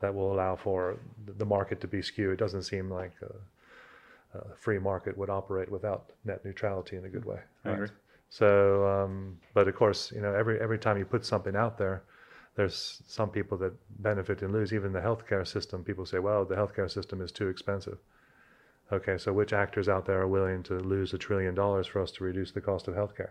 that 0.00 0.14
will 0.14 0.32
allow 0.32 0.56
for 0.56 0.98
the 1.40 1.46
market 1.46 1.80
to 1.82 1.88
be 1.88 2.02
skewed. 2.02 2.32
It 2.32 2.38
doesn't 2.38 2.64
seem 2.64 2.90
like 2.90 3.12
a, 3.22 3.32
a 4.34 4.54
free 4.56 4.78
market 4.78 5.16
would 5.16 5.30
operate 5.30 5.70
without 5.70 6.10
net 6.24 6.44
neutrality 6.44 6.96
in 6.96 7.04
a 7.04 7.08
good 7.08 7.24
way. 7.24 7.38
I 7.64 7.70
agree. 7.72 7.88
So, 8.30 8.86
um, 8.88 9.38
but 9.54 9.68
of 9.68 9.74
course, 9.76 10.10
you 10.14 10.20
know, 10.20 10.34
every 10.34 10.60
every 10.60 10.78
time 10.78 10.98
you 10.98 11.04
put 11.04 11.24
something 11.24 11.54
out 11.54 11.78
there, 11.78 12.02
there's 12.56 13.02
some 13.06 13.30
people 13.30 13.56
that 13.58 13.72
benefit 14.02 14.42
and 14.42 14.52
lose. 14.52 14.72
Even 14.72 14.92
the 14.92 15.00
healthcare 15.00 15.46
system, 15.46 15.84
people 15.84 16.04
say, 16.06 16.18
"Well, 16.18 16.44
the 16.44 16.56
healthcare 16.56 16.90
system 16.90 17.20
is 17.20 17.30
too 17.30 17.48
expensive." 17.48 17.98
Okay, 18.92 19.16
so 19.18 19.32
which 19.32 19.52
actors 19.52 19.88
out 19.88 20.04
there 20.06 20.20
are 20.20 20.28
willing 20.28 20.62
to 20.64 20.74
lose 20.80 21.14
a 21.14 21.18
trillion 21.18 21.54
dollars 21.54 21.86
for 21.86 22.02
us 22.02 22.10
to 22.12 22.24
reduce 22.24 22.50
the 22.52 22.60
cost 22.60 22.86
of 22.88 22.94
healthcare? 22.94 23.30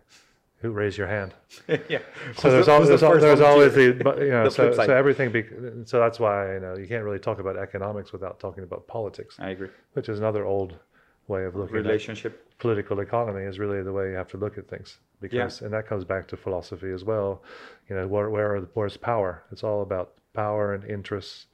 Who 0.62 0.72
raise 0.72 0.98
your 0.98 1.08
hand? 1.08 1.34
yeah. 1.68 2.00
So 2.38 2.50
there's, 2.50 2.66
the- 2.68 2.72
al- 2.72 2.80
who's 2.80 2.88
the 2.90 2.98
there's, 2.98 3.22
there's 3.22 3.42
always 3.42 3.74
the, 3.76 3.84
you 4.26 4.30
know, 4.32 4.46
The 4.46 4.52
so, 4.52 4.74
so 4.74 4.96
everything. 4.96 5.32
Be, 5.32 5.44
so 5.86 6.00
that's 6.00 6.20
why 6.20 6.54
you 6.54 6.60
know 6.62 6.78
you 6.78 6.88
can't 6.88 7.04
really 7.04 7.20
talk 7.20 7.40
about 7.40 7.58
economics 7.58 8.14
without 8.14 8.40
talking 8.40 8.64
about 8.64 8.88
politics, 8.88 9.36
I 9.40 9.50
agree. 9.50 9.70
which 9.94 10.08
is 10.08 10.20
another 10.20 10.46
old 10.46 10.80
way 11.28 11.46
of 11.46 11.56
looking 11.56 11.78
at 11.78 11.84
Relationship. 11.84 12.58
political 12.60 13.00
economy 13.00 13.44
is 13.44 13.60
really 13.60 13.82
the 13.84 13.92
way 13.92 14.10
you 14.12 14.16
have 14.16 14.28
to 14.30 14.38
look 14.38 14.58
at 14.58 14.68
things. 14.68 15.00
Because 15.22 15.62
and 15.62 15.74
that 15.74 15.88
comes 15.88 16.04
back 16.04 16.28
to 16.28 16.38
philosophy 16.38 16.92
as 16.92 17.04
well. 17.06 17.42
You 17.90 17.96
know 17.96 18.08
where 18.08 18.30
where 18.30 18.56
are, 18.56 18.62
the 18.62 18.68
where's 18.74 18.98
power. 18.98 19.44
It's 19.52 19.64
all 19.64 19.82
about 19.82 20.14
power 20.34 20.74
and 20.74 20.84
interests 20.84 21.46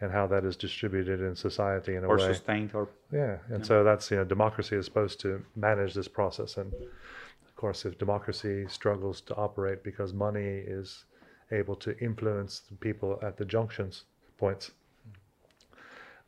and 0.00 0.12
how 0.12 0.26
that 0.26 0.44
is 0.44 0.56
distributed 0.56 1.20
in 1.20 1.34
society 1.34 1.94
in 1.94 2.04
a 2.04 2.06
Or 2.06 2.18
way. 2.18 2.26
sustained 2.26 2.72
or 2.74 2.88
yeah. 3.12 3.38
And 3.48 3.64
so 3.64 3.82
that's 3.82 4.10
you 4.10 4.18
know 4.18 4.24
democracy 4.24 4.76
is 4.76 4.84
supposed 4.84 5.20
to 5.20 5.42
manage 5.56 5.94
this 5.94 6.08
process. 6.08 6.56
And 6.58 6.72
of 6.74 7.56
course 7.56 7.86
if 7.86 7.96
democracy 7.98 8.66
struggles 8.68 9.20
to 9.22 9.34
operate 9.36 9.82
because 9.82 10.12
money 10.12 10.62
is 10.78 11.04
able 11.50 11.76
to 11.76 11.96
influence 11.98 12.60
the 12.70 12.74
people 12.76 13.18
at 13.22 13.36
the 13.36 13.44
junctions 13.44 14.04
points 14.38 14.72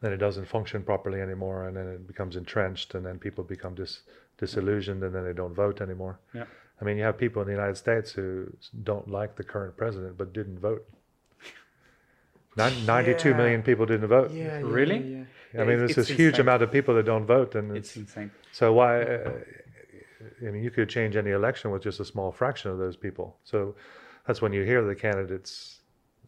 then 0.03 0.13
it 0.13 0.19
doesn't 0.19 0.45
function 0.47 0.83
properly 0.83 1.21
anymore 1.21 1.67
and 1.69 1.77
then 1.77 1.87
it 1.89 2.07
becomes 2.07 2.37
entrenched 2.37 2.95
and 2.95 3.05
then 3.07 3.19
people 3.19 3.43
become 3.45 3.75
dis- 3.75 4.03
disillusioned 4.39 5.03
and 5.03 5.15
then 5.15 5.25
they 5.25 5.33
don't 5.33 5.55
vote 5.55 5.81
anymore 5.81 6.19
Yeah. 6.35 6.45
i 6.81 6.85
mean 6.85 6.97
you 6.99 7.05
have 7.05 7.17
people 7.19 7.41
in 7.43 7.49
the 7.49 7.55
united 7.55 7.77
states 7.77 8.13
who 8.13 8.53
don't 8.85 9.09
like 9.09 9.37
the 9.37 9.45
current 9.45 9.77
president 9.77 10.17
but 10.19 10.33
didn't 10.33 10.59
vote 10.59 10.85
Nin- 12.57 12.87
92 12.87 13.31
Yeah. 13.31 13.37
million 13.37 13.63
people 13.63 13.87
didn't 13.87 14.09
vote 14.09 14.31
Yeah, 14.31 14.59
yeah, 14.61 14.67
Really? 14.79 14.99
yeah, 14.99 15.25
yeah. 15.55 15.63
i 15.63 15.65
mean 15.65 15.75
It's- 15.75 15.79
there's 15.79 15.91
it's 15.99 16.09
this 16.09 16.17
huge 16.17 16.39
amount 16.39 16.63
of 16.63 16.71
people 16.71 16.95
that 16.95 17.05
don't 17.07 17.27
vote 17.27 17.55
and 17.55 17.77
It's 17.77 17.89
it's, 17.91 17.97
insane. 17.97 18.31
so 18.53 18.73
why 18.73 19.03
uh, 19.03 19.33
i 20.47 20.51
mean 20.51 20.63
you 20.63 20.71
could 20.71 20.89
change 20.89 21.17
any 21.17 21.31
election 21.31 21.71
with 21.71 21.83
just 21.83 22.01
a 22.01 22.05
small 22.05 22.33
fraction 22.33 22.71
of 22.71 22.79
those 22.79 22.97
people 22.97 23.37
so 23.45 23.75
that's 24.27 24.41
when 24.43 24.53
you 24.53 24.63
hear 24.65 24.83
the 24.83 24.95
candidates 24.95 25.81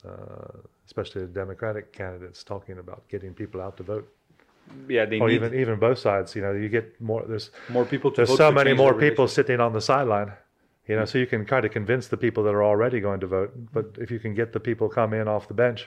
uh, 0.04 0.58
especially 0.88 1.20
the 1.28 1.34
democratic 1.42 1.84
candidates 2.00 2.38
talking 2.52 2.76
about 2.84 3.00
getting 3.12 3.32
people 3.42 3.60
out 3.66 3.74
to 3.80 3.82
vote 3.92 4.06
Yeah, 4.96 5.04
they 5.10 5.18
or 5.22 5.28
need 5.28 5.34
even 5.38 5.50
even 5.62 5.76
both 5.88 5.98
sides. 6.08 6.28
You 6.36 6.42
know, 6.44 6.52
you 6.62 6.68
get 6.78 6.86
more. 7.10 7.22
There's 7.30 7.48
more 7.76 7.86
people 7.94 8.10
to 8.12 8.16
there's 8.18 8.30
vote 8.32 8.44
so 8.44 8.50
to 8.50 8.54
many 8.60 8.72
more 8.82 8.94
people 9.06 9.26
sitting 9.38 9.60
on 9.66 9.72
the 9.78 9.84
sideline. 9.92 10.30
You 10.88 10.96
know, 10.96 11.06
so 11.10 11.14
you 11.22 11.26
can 11.32 11.42
kind 11.54 11.64
of 11.66 11.70
convince 11.80 12.04
the 12.14 12.16
people 12.24 12.42
that 12.46 12.54
are 12.58 12.64
already 12.72 12.98
going 13.08 13.20
to 13.24 13.28
vote. 13.38 13.50
But 13.76 13.86
if 14.04 14.08
you 14.14 14.18
can 14.24 14.32
get 14.40 14.48
the 14.56 14.62
people 14.68 14.86
come 15.00 15.10
in 15.20 15.26
off 15.34 15.44
the 15.52 15.58
bench, 15.66 15.80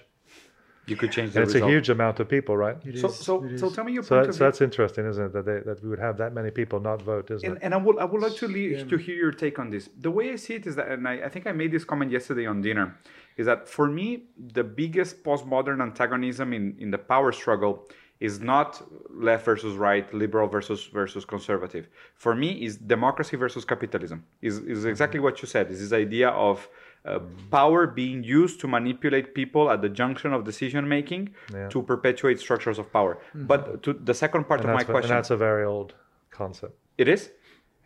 You 0.91 0.95
could 1.01 1.11
change 1.17 1.29
the 1.33 1.37
and 1.39 1.43
it's 1.47 1.57
a 1.63 1.65
huge 1.73 1.89
amount 1.97 2.15
of 2.21 2.25
people, 2.35 2.53
right? 2.65 2.77
It 2.89 2.97
So, 3.03 3.07
so, 3.27 3.33
it 3.45 3.59
so 3.61 3.67
tell 3.75 3.85
me 3.87 3.93
your 3.97 4.03
So, 4.03 4.09
point 4.15 4.23
that, 4.23 4.29
of 4.29 4.35
so 4.35 4.39
view. 4.39 4.45
that's 4.47 4.61
interesting, 4.69 5.03
isn't 5.11 5.25
it? 5.29 5.33
That 5.35 5.45
they, 5.49 5.59
that 5.69 5.77
we 5.83 5.87
would 5.91 6.03
have 6.07 6.15
that 6.23 6.31
many 6.39 6.51
people 6.59 6.79
not 6.89 6.99
vote, 7.13 7.25
isn't 7.35 7.47
And, 7.47 7.53
it? 7.57 7.63
and 7.65 7.71
I 7.77 7.79
would 7.85 7.97
I 8.03 8.05
would 8.11 8.21
like 8.27 8.35
to 8.41 8.45
It's- 8.49 8.57
le- 8.57 8.77
yeah. 8.77 8.91
to 8.91 8.95
hear 9.05 9.17
your 9.25 9.33
take 9.43 9.55
on 9.63 9.67
this. 9.73 9.83
The 10.07 10.13
way 10.17 10.25
I 10.35 10.37
see 10.45 10.55
it 10.59 10.65
is 10.69 10.73
that, 10.79 10.87
and 10.95 11.03
I, 11.13 11.15
I 11.27 11.29
think 11.33 11.43
I 11.51 11.53
made 11.61 11.71
this 11.75 11.85
comment 11.91 12.09
yesterday 12.17 12.45
on 12.53 12.57
dinner, 12.67 12.87
is 13.41 13.45
that 13.51 13.61
for 13.77 13.87
me 13.99 14.07
the 14.59 14.65
biggest 14.81 15.13
postmodern 15.27 15.79
antagonism 15.89 16.47
in, 16.57 16.63
in 16.83 16.89
the 16.95 17.01
power 17.13 17.31
struggle 17.41 17.73
is 18.27 18.35
not 18.53 18.69
left 19.27 19.43
versus 19.51 19.73
right, 19.87 20.05
liberal 20.23 20.47
versus 20.55 20.79
versus 20.99 21.23
conservative. 21.33 21.85
For 22.23 22.33
me, 22.43 22.49
is 22.67 22.73
democracy 22.95 23.35
versus 23.43 23.63
capitalism. 23.73 24.19
Is 24.49 24.55
is 24.75 24.81
exactly 24.93 25.19
what 25.25 25.35
you 25.41 25.47
said. 25.55 25.65
Is 25.73 25.79
this 25.83 25.93
idea 26.05 26.29
of 26.49 26.55
uh, 27.03 27.19
power 27.59 27.81
being 28.01 28.19
used 28.41 28.55
to 28.61 28.67
manipulate 28.77 29.27
people 29.39 29.63
at 29.73 29.79
the 29.85 29.91
junction 30.01 30.29
of 30.37 30.39
decision 30.51 30.83
making 30.97 31.23
Yeah. 31.57 31.69
to 31.73 31.77
perpetuate 31.93 32.37
structures 32.47 32.77
of 32.83 32.85
power. 32.97 33.13
But 33.51 33.61
to 33.85 33.89
the 34.09 34.15
second 34.23 34.41
part 34.49 34.59
And 34.61 34.69
of 34.69 34.73
my 34.77 34.81
that's, 34.81 34.89
what- 34.89 34.95
and 34.97 35.09
question, 35.09 35.15
that's 35.17 35.33
a 35.39 35.41
very 35.49 35.65
old 35.75 35.89
concept. 36.41 36.73
it 37.03 37.07
is 37.15 37.21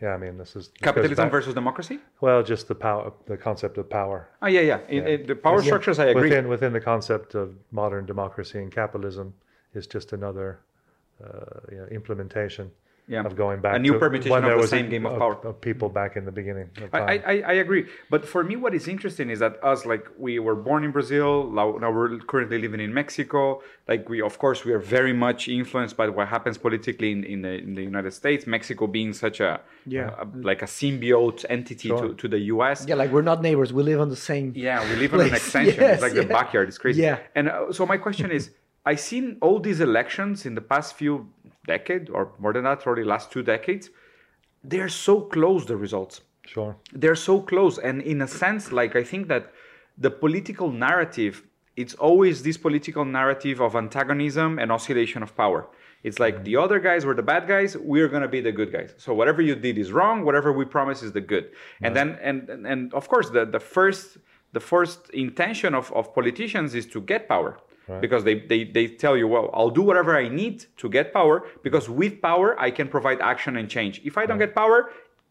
Yeah, 0.01 0.13
I 0.13 0.17
mean, 0.17 0.37
this 0.37 0.55
is 0.55 0.69
capitalism 0.81 1.25
back- 1.25 1.31
versus 1.31 1.53
democracy. 1.53 1.99
Well, 2.19 2.43
just 2.43 2.67
the 2.67 2.75
power, 2.75 3.13
the 3.27 3.37
concept 3.37 3.77
of 3.77 3.89
power. 3.89 4.27
Oh 4.41 4.47
yeah, 4.47 4.59
yeah. 4.61 4.79
In, 4.89 5.03
Yeah. 5.03 5.09
in 5.09 5.25
the 5.27 5.35
power 5.35 5.57
Yeah. 5.59 5.65
structures, 5.65 5.99
I 5.99 6.07
agree. 6.07 6.23
Within 6.29 6.47
within 6.49 6.73
the 6.73 6.81
concept 6.81 7.33
of 7.35 7.55
modern 7.71 8.05
democracy 8.05 8.59
and 8.59 8.71
capitalism 8.71 9.33
is 9.73 9.87
just 9.87 10.11
another 10.13 10.59
uh, 11.23 11.59
you 11.71 11.77
know, 11.77 11.85
implementation 11.85 12.69
Yeah. 13.07 13.23
of 13.23 13.35
going 13.35 13.61
back 13.61 13.75
A 13.75 13.79
new 13.79 13.93
to 13.93 13.99
permutation 13.99 14.31
when 14.31 14.43
of 14.43 14.47
there 14.49 14.55
the 14.55 14.61
was 14.61 14.73
a- 14.73 14.77
same 14.77 14.89
game 14.89 15.05
of 15.05 15.19
power. 15.19 15.35
of 15.45 15.61
people 15.61 15.89
back 15.89 16.15
in 16.17 16.25
the 16.25 16.31
beginning. 16.31 16.69
Of 16.81 16.89
I. 16.91 16.99
I, 16.99 17.13
I- 17.33 17.43
I 17.51 17.53
agree. 17.65 17.85
But 18.09 18.27
for 18.27 18.43
me, 18.43 18.55
what 18.55 18.73
is 18.73 18.87
interesting 18.87 19.29
is 19.29 19.39
that 19.39 19.63
us, 19.63 19.85
like, 19.85 20.05
we 20.17 20.39
were 20.39 20.55
born 20.55 20.83
in 20.83 20.91
Brazil. 20.91 21.51
Now, 21.51 21.77
now 21.79 21.91
we're 21.91 22.17
currently 22.31 22.57
living 22.57 22.79
in 22.79 22.91
Mexico. 22.93 23.61
Like, 23.87 24.09
we, 24.09 24.21
of 24.21 24.39
course, 24.39 24.65
we 24.65 24.71
are 24.73 24.79
very 24.79 25.13
much 25.13 25.47
influenced 25.47 25.95
by 25.95 26.09
what 26.09 26.27
happens 26.29 26.57
politically 26.57 27.11
in, 27.11 27.23
in, 27.23 27.41
the, 27.43 27.53
in 27.65 27.75
the 27.75 27.83
United 27.83 28.11
States. 28.11 28.47
Mexico 28.47 28.87
being 28.87 29.13
such 29.13 29.39
a, 29.39 29.61
Yeah. 29.85 30.15
a- 30.23 30.25
like 30.51 30.61
a 30.63 30.65
symbiote 30.65 31.45
entity 31.47 31.89
Sure. 31.89 32.07
to, 32.09 32.13
to 32.15 32.27
the 32.27 32.39
US. 32.55 32.87
Yeah, 32.87 32.95
like 32.95 33.11
we're 33.11 33.21
not 33.21 33.41
neighbors. 33.43 33.71
We 33.71 33.83
live 33.83 34.01
on 34.01 34.09
the 34.09 34.15
same. 34.15 34.53
Yeah, 34.55 34.81
we 34.89 34.95
live 34.95 35.13
on 35.13 35.21
an 35.21 35.33
extension. 35.41 35.79
Yes, 35.79 35.93
it's 35.95 36.01
like 36.01 36.13
the 36.13 36.25
backyard. 36.25 36.67
It's 36.69 36.79
crazy. 36.79 37.03
Yeah. 37.03 37.19
And 37.35 37.49
uh, 37.49 37.71
so 37.71 37.85
my 37.85 37.97
question 37.97 38.31
is, 38.31 38.49
I 38.87 38.95
seen 38.95 39.37
all 39.41 39.59
these 39.59 39.79
elections 39.79 40.45
in 40.45 40.53
the 40.55 40.61
past 40.61 40.95
few 40.95 41.27
decades, 41.67 42.09
or 42.09 42.31
more 42.39 42.53
than 42.53 42.63
that, 42.63 42.81
probably 42.81 43.03
last 43.03 43.31
two 43.31 43.43
decades. 43.43 43.89
They're 44.63 44.89
so 44.89 45.21
close. 45.21 45.65
The 45.65 45.77
results 45.77 46.21
sure. 46.47 46.75
they're 46.93 47.15
so 47.15 47.41
close 47.41 47.77
and 47.77 48.01
in 48.01 48.21
a 48.21 48.27
sense 48.27 48.71
like 48.71 48.95
i 48.95 49.03
think 49.03 49.27
that 49.27 49.51
the 49.97 50.11
political 50.11 50.71
narrative 50.71 51.43
it's 51.75 51.93
always 51.95 52.43
this 52.43 52.57
political 52.57 53.03
narrative 53.03 53.59
of 53.59 53.75
antagonism 53.75 54.59
and 54.59 54.71
oscillation 54.71 55.21
of 55.23 55.35
power 55.35 55.67
it's 56.03 56.19
like 56.19 56.35
mm-hmm. 56.35 56.43
the 56.43 56.55
other 56.55 56.79
guys 56.79 57.05
were 57.05 57.13
the 57.13 57.23
bad 57.23 57.47
guys 57.47 57.75
we're 57.77 58.07
going 58.07 58.21
to 58.21 58.27
be 58.27 58.41
the 58.41 58.51
good 58.51 58.71
guys 58.71 58.93
so 58.97 59.13
whatever 59.13 59.41
you 59.41 59.55
did 59.55 59.77
is 59.77 59.91
wrong 59.91 60.23
whatever 60.23 60.51
we 60.53 60.65
promise 60.65 61.01
is 61.03 61.11
the 61.11 61.21
good 61.21 61.51
and 61.81 61.95
then 61.95 62.17
and 62.21 62.49
and- 62.49 62.65
and 62.67 62.93
of 62.93 63.07
course 63.07 63.29
the 63.29 63.45
the 63.45 63.59
first 63.59 64.17
the 64.53 64.59
first 64.59 65.09
intention 65.09 65.75
of, 65.75 65.91
of 65.91 66.13
politicians 66.15 66.75
is 66.75 66.85
to 66.85 67.01
get 67.01 67.27
power 67.27 67.57
because 68.01 68.23
they, 68.23 68.35
they 68.51 68.63
they 68.63 68.87
tell 68.87 69.15
you 69.15 69.27
well 69.27 69.49
i'll 69.53 69.69
do 69.69 69.81
whatever 69.89 70.11
i 70.17 70.27
need 70.27 70.65
to 70.81 70.89
get 70.89 71.13
power 71.13 71.35
because 71.61 71.85
with 71.89 72.21
power 72.21 72.47
i 72.59 72.69
can 72.71 72.87
provide 72.87 73.19
action 73.21 73.57
and 73.57 73.69
change 73.69 74.01
if 74.03 74.17
i 74.17 74.25
don't 74.25 74.39
get 74.45 74.53
power 74.55 74.79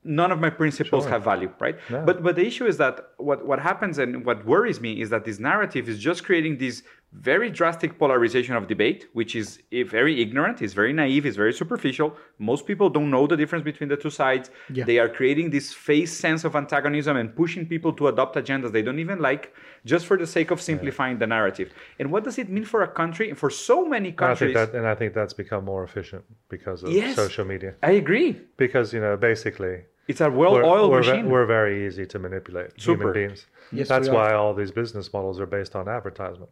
none 0.04 0.30
of 0.30 0.38
my 0.38 0.50
principles 0.50 1.02
Sure. 1.04 1.10
have 1.14 1.22
value 1.24 1.50
right 1.58 1.76
Yeah. 1.90 2.02
but 2.08 2.22
but 2.22 2.36
the 2.36 2.46
issue 2.46 2.66
is 2.72 2.76
that 2.76 2.94
what 3.28 3.38
what 3.50 3.58
happens 3.70 3.94
and 3.98 4.24
what 4.28 4.38
worries 4.52 4.78
me 4.86 4.92
is 5.02 5.08
that 5.14 5.24
this 5.28 5.38
narrative 5.50 5.84
is 5.92 5.98
just 5.98 6.24
creating 6.28 6.58
these 6.58 6.82
very 7.14 7.48
drastic 7.50 7.96
polarization 7.98 8.56
of 8.56 8.66
debate, 8.66 9.06
which 9.12 9.36
is 9.36 9.60
eh, 9.72 9.84
very 9.84 10.20
ignorant, 10.20 10.60
is 10.62 10.74
very 10.74 10.92
naive, 10.92 11.24
is 11.26 11.36
very 11.36 11.52
superficial. 11.52 12.16
Most 12.38 12.66
people 12.66 12.90
don't 12.90 13.08
know 13.08 13.26
the 13.26 13.36
difference 13.36 13.64
between 13.64 13.88
the 13.88 13.96
two 13.96 14.10
sides. 14.10 14.50
Yeah. 14.72 14.84
They 14.84 14.98
are 14.98 15.08
creating 15.08 15.50
this 15.50 15.72
face 15.72 16.12
sense 16.12 16.42
of 16.44 16.56
antagonism 16.56 17.16
and 17.16 17.34
pushing 17.34 17.66
people 17.66 17.92
to 17.94 18.08
adopt 18.08 18.34
agendas 18.36 18.72
they 18.72 18.82
don't 18.82 18.98
even 18.98 19.20
like, 19.20 19.54
just 19.84 20.06
for 20.06 20.16
the 20.16 20.26
sake 20.26 20.50
of 20.50 20.60
simplifying 20.60 21.18
the 21.18 21.26
narrative. 21.26 21.72
And 22.00 22.10
what 22.10 22.24
does 22.24 22.38
it 22.38 22.48
mean 22.48 22.64
for 22.64 22.82
a 22.82 22.88
country, 22.88 23.28
and 23.30 23.38
for 23.38 23.48
so 23.50 23.84
many 23.86 24.08
And 24.08 24.20
I 24.20 24.26
countries? 24.26 24.54
think 24.56 24.72
that, 24.72 24.76
and 24.78 24.86
I 24.86 24.94
think 24.96 25.14
that's 25.14 25.32
become 25.34 25.64
more 25.64 25.84
efficient 25.84 26.24
because 26.48 26.82
of 26.82 26.90
Yes. 26.90 27.14
social 27.14 27.44
media. 27.44 27.74
I 27.82 27.92
agree. 27.92 28.40
Because 28.56 28.92
you 28.92 29.00
know, 29.00 29.16
basically, 29.16 29.84
It's 30.08 30.20
a 30.20 30.28
we're, 30.28 30.50
well-oiled 30.50 30.90
we're, 30.90 31.02
ve- 31.02 31.08
machine. 31.12 31.30
we're 31.30 31.46
very 31.46 31.86
easy 31.86 32.06
to 32.06 32.18
manipulate 32.18 32.70
Super. 32.80 33.02
human 33.02 33.12
beings. 33.14 33.46
Yes, 33.72 33.88
That's 33.88 34.08
why 34.08 34.32
all 34.34 34.52
these 34.52 34.72
business 34.72 35.12
models 35.12 35.38
are 35.40 35.46
based 35.46 35.74
on 35.76 35.88
advertisement. 35.88 36.50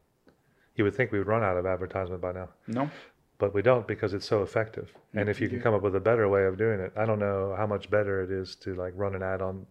You 0.76 0.84
would 0.84 0.94
think 0.94 1.12
we 1.12 1.18
would 1.18 1.26
run 1.26 1.42
out 1.42 1.56
of 1.56 1.66
advertisement 1.66 2.20
by 2.22 2.32
now, 2.32 2.48
no. 2.66 2.90
but 3.38 3.52
we 3.54 3.60
don't 3.62 3.86
because 3.86 4.14
it's 4.14 4.26
so 4.26 4.42
effective. 4.42 4.92
And 5.14 5.28
if 5.28 5.40
you 5.40 5.48
can 5.48 5.60
come 5.60 5.74
up 5.74 5.82
with 5.82 5.94
a 5.96 6.00
better 6.00 6.28
way 6.28 6.44
of 6.44 6.56
doing 6.56 6.80
it, 6.80 6.92
I 6.96 7.04
don't 7.04 7.18
know 7.18 7.54
how 7.56 7.66
much 7.66 7.90
better 7.90 8.22
it 8.22 8.30
is 8.30 8.54
to 8.56 8.74
like 8.74 8.92
run 8.96 9.14
an 9.14 9.22
ad 9.22 9.42
on 9.42 9.66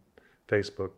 Facebook 0.47 0.91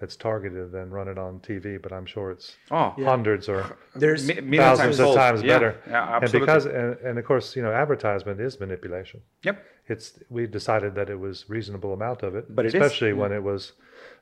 that's 0.00 0.16
targeted 0.16 0.72
than 0.72 0.90
run 0.90 1.06
it 1.06 1.18
on 1.18 1.38
TV. 1.38 1.80
But 1.80 1.92
I'm 1.92 2.04
sure 2.04 2.32
it's 2.32 2.56
Oh, 2.72 2.90
hundreds 3.04 3.48
or 3.48 3.76
There's 3.94 4.26
Mi- 4.26 4.40
million 4.40 4.62
thousands 4.76 4.98
of 4.98 5.04
fold. 5.06 5.16
times 5.16 5.42
Yeah, 5.42 5.54
better. 5.54 5.80
Yeah, 5.88 6.18
and 6.20 6.32
because 6.32 6.66
and, 6.66 6.98
and 6.98 7.16
of 7.18 7.24
course 7.24 7.54
you 7.54 7.62
know 7.62 7.72
advertisement 7.72 8.40
is 8.40 8.58
manipulation. 8.58 9.20
yep. 9.44 9.64
It's 9.86 10.18
we 10.30 10.46
decided 10.46 10.94
that 10.96 11.10
it 11.10 11.20
was 11.20 11.48
reasonable 11.48 11.92
amount 11.92 12.22
of 12.24 12.34
it, 12.34 12.52
But 12.56 12.64
it 12.64 12.68
is, 12.68 12.74
especially 12.74 13.12
when 13.12 13.30
it 13.32 13.42
was 13.42 13.72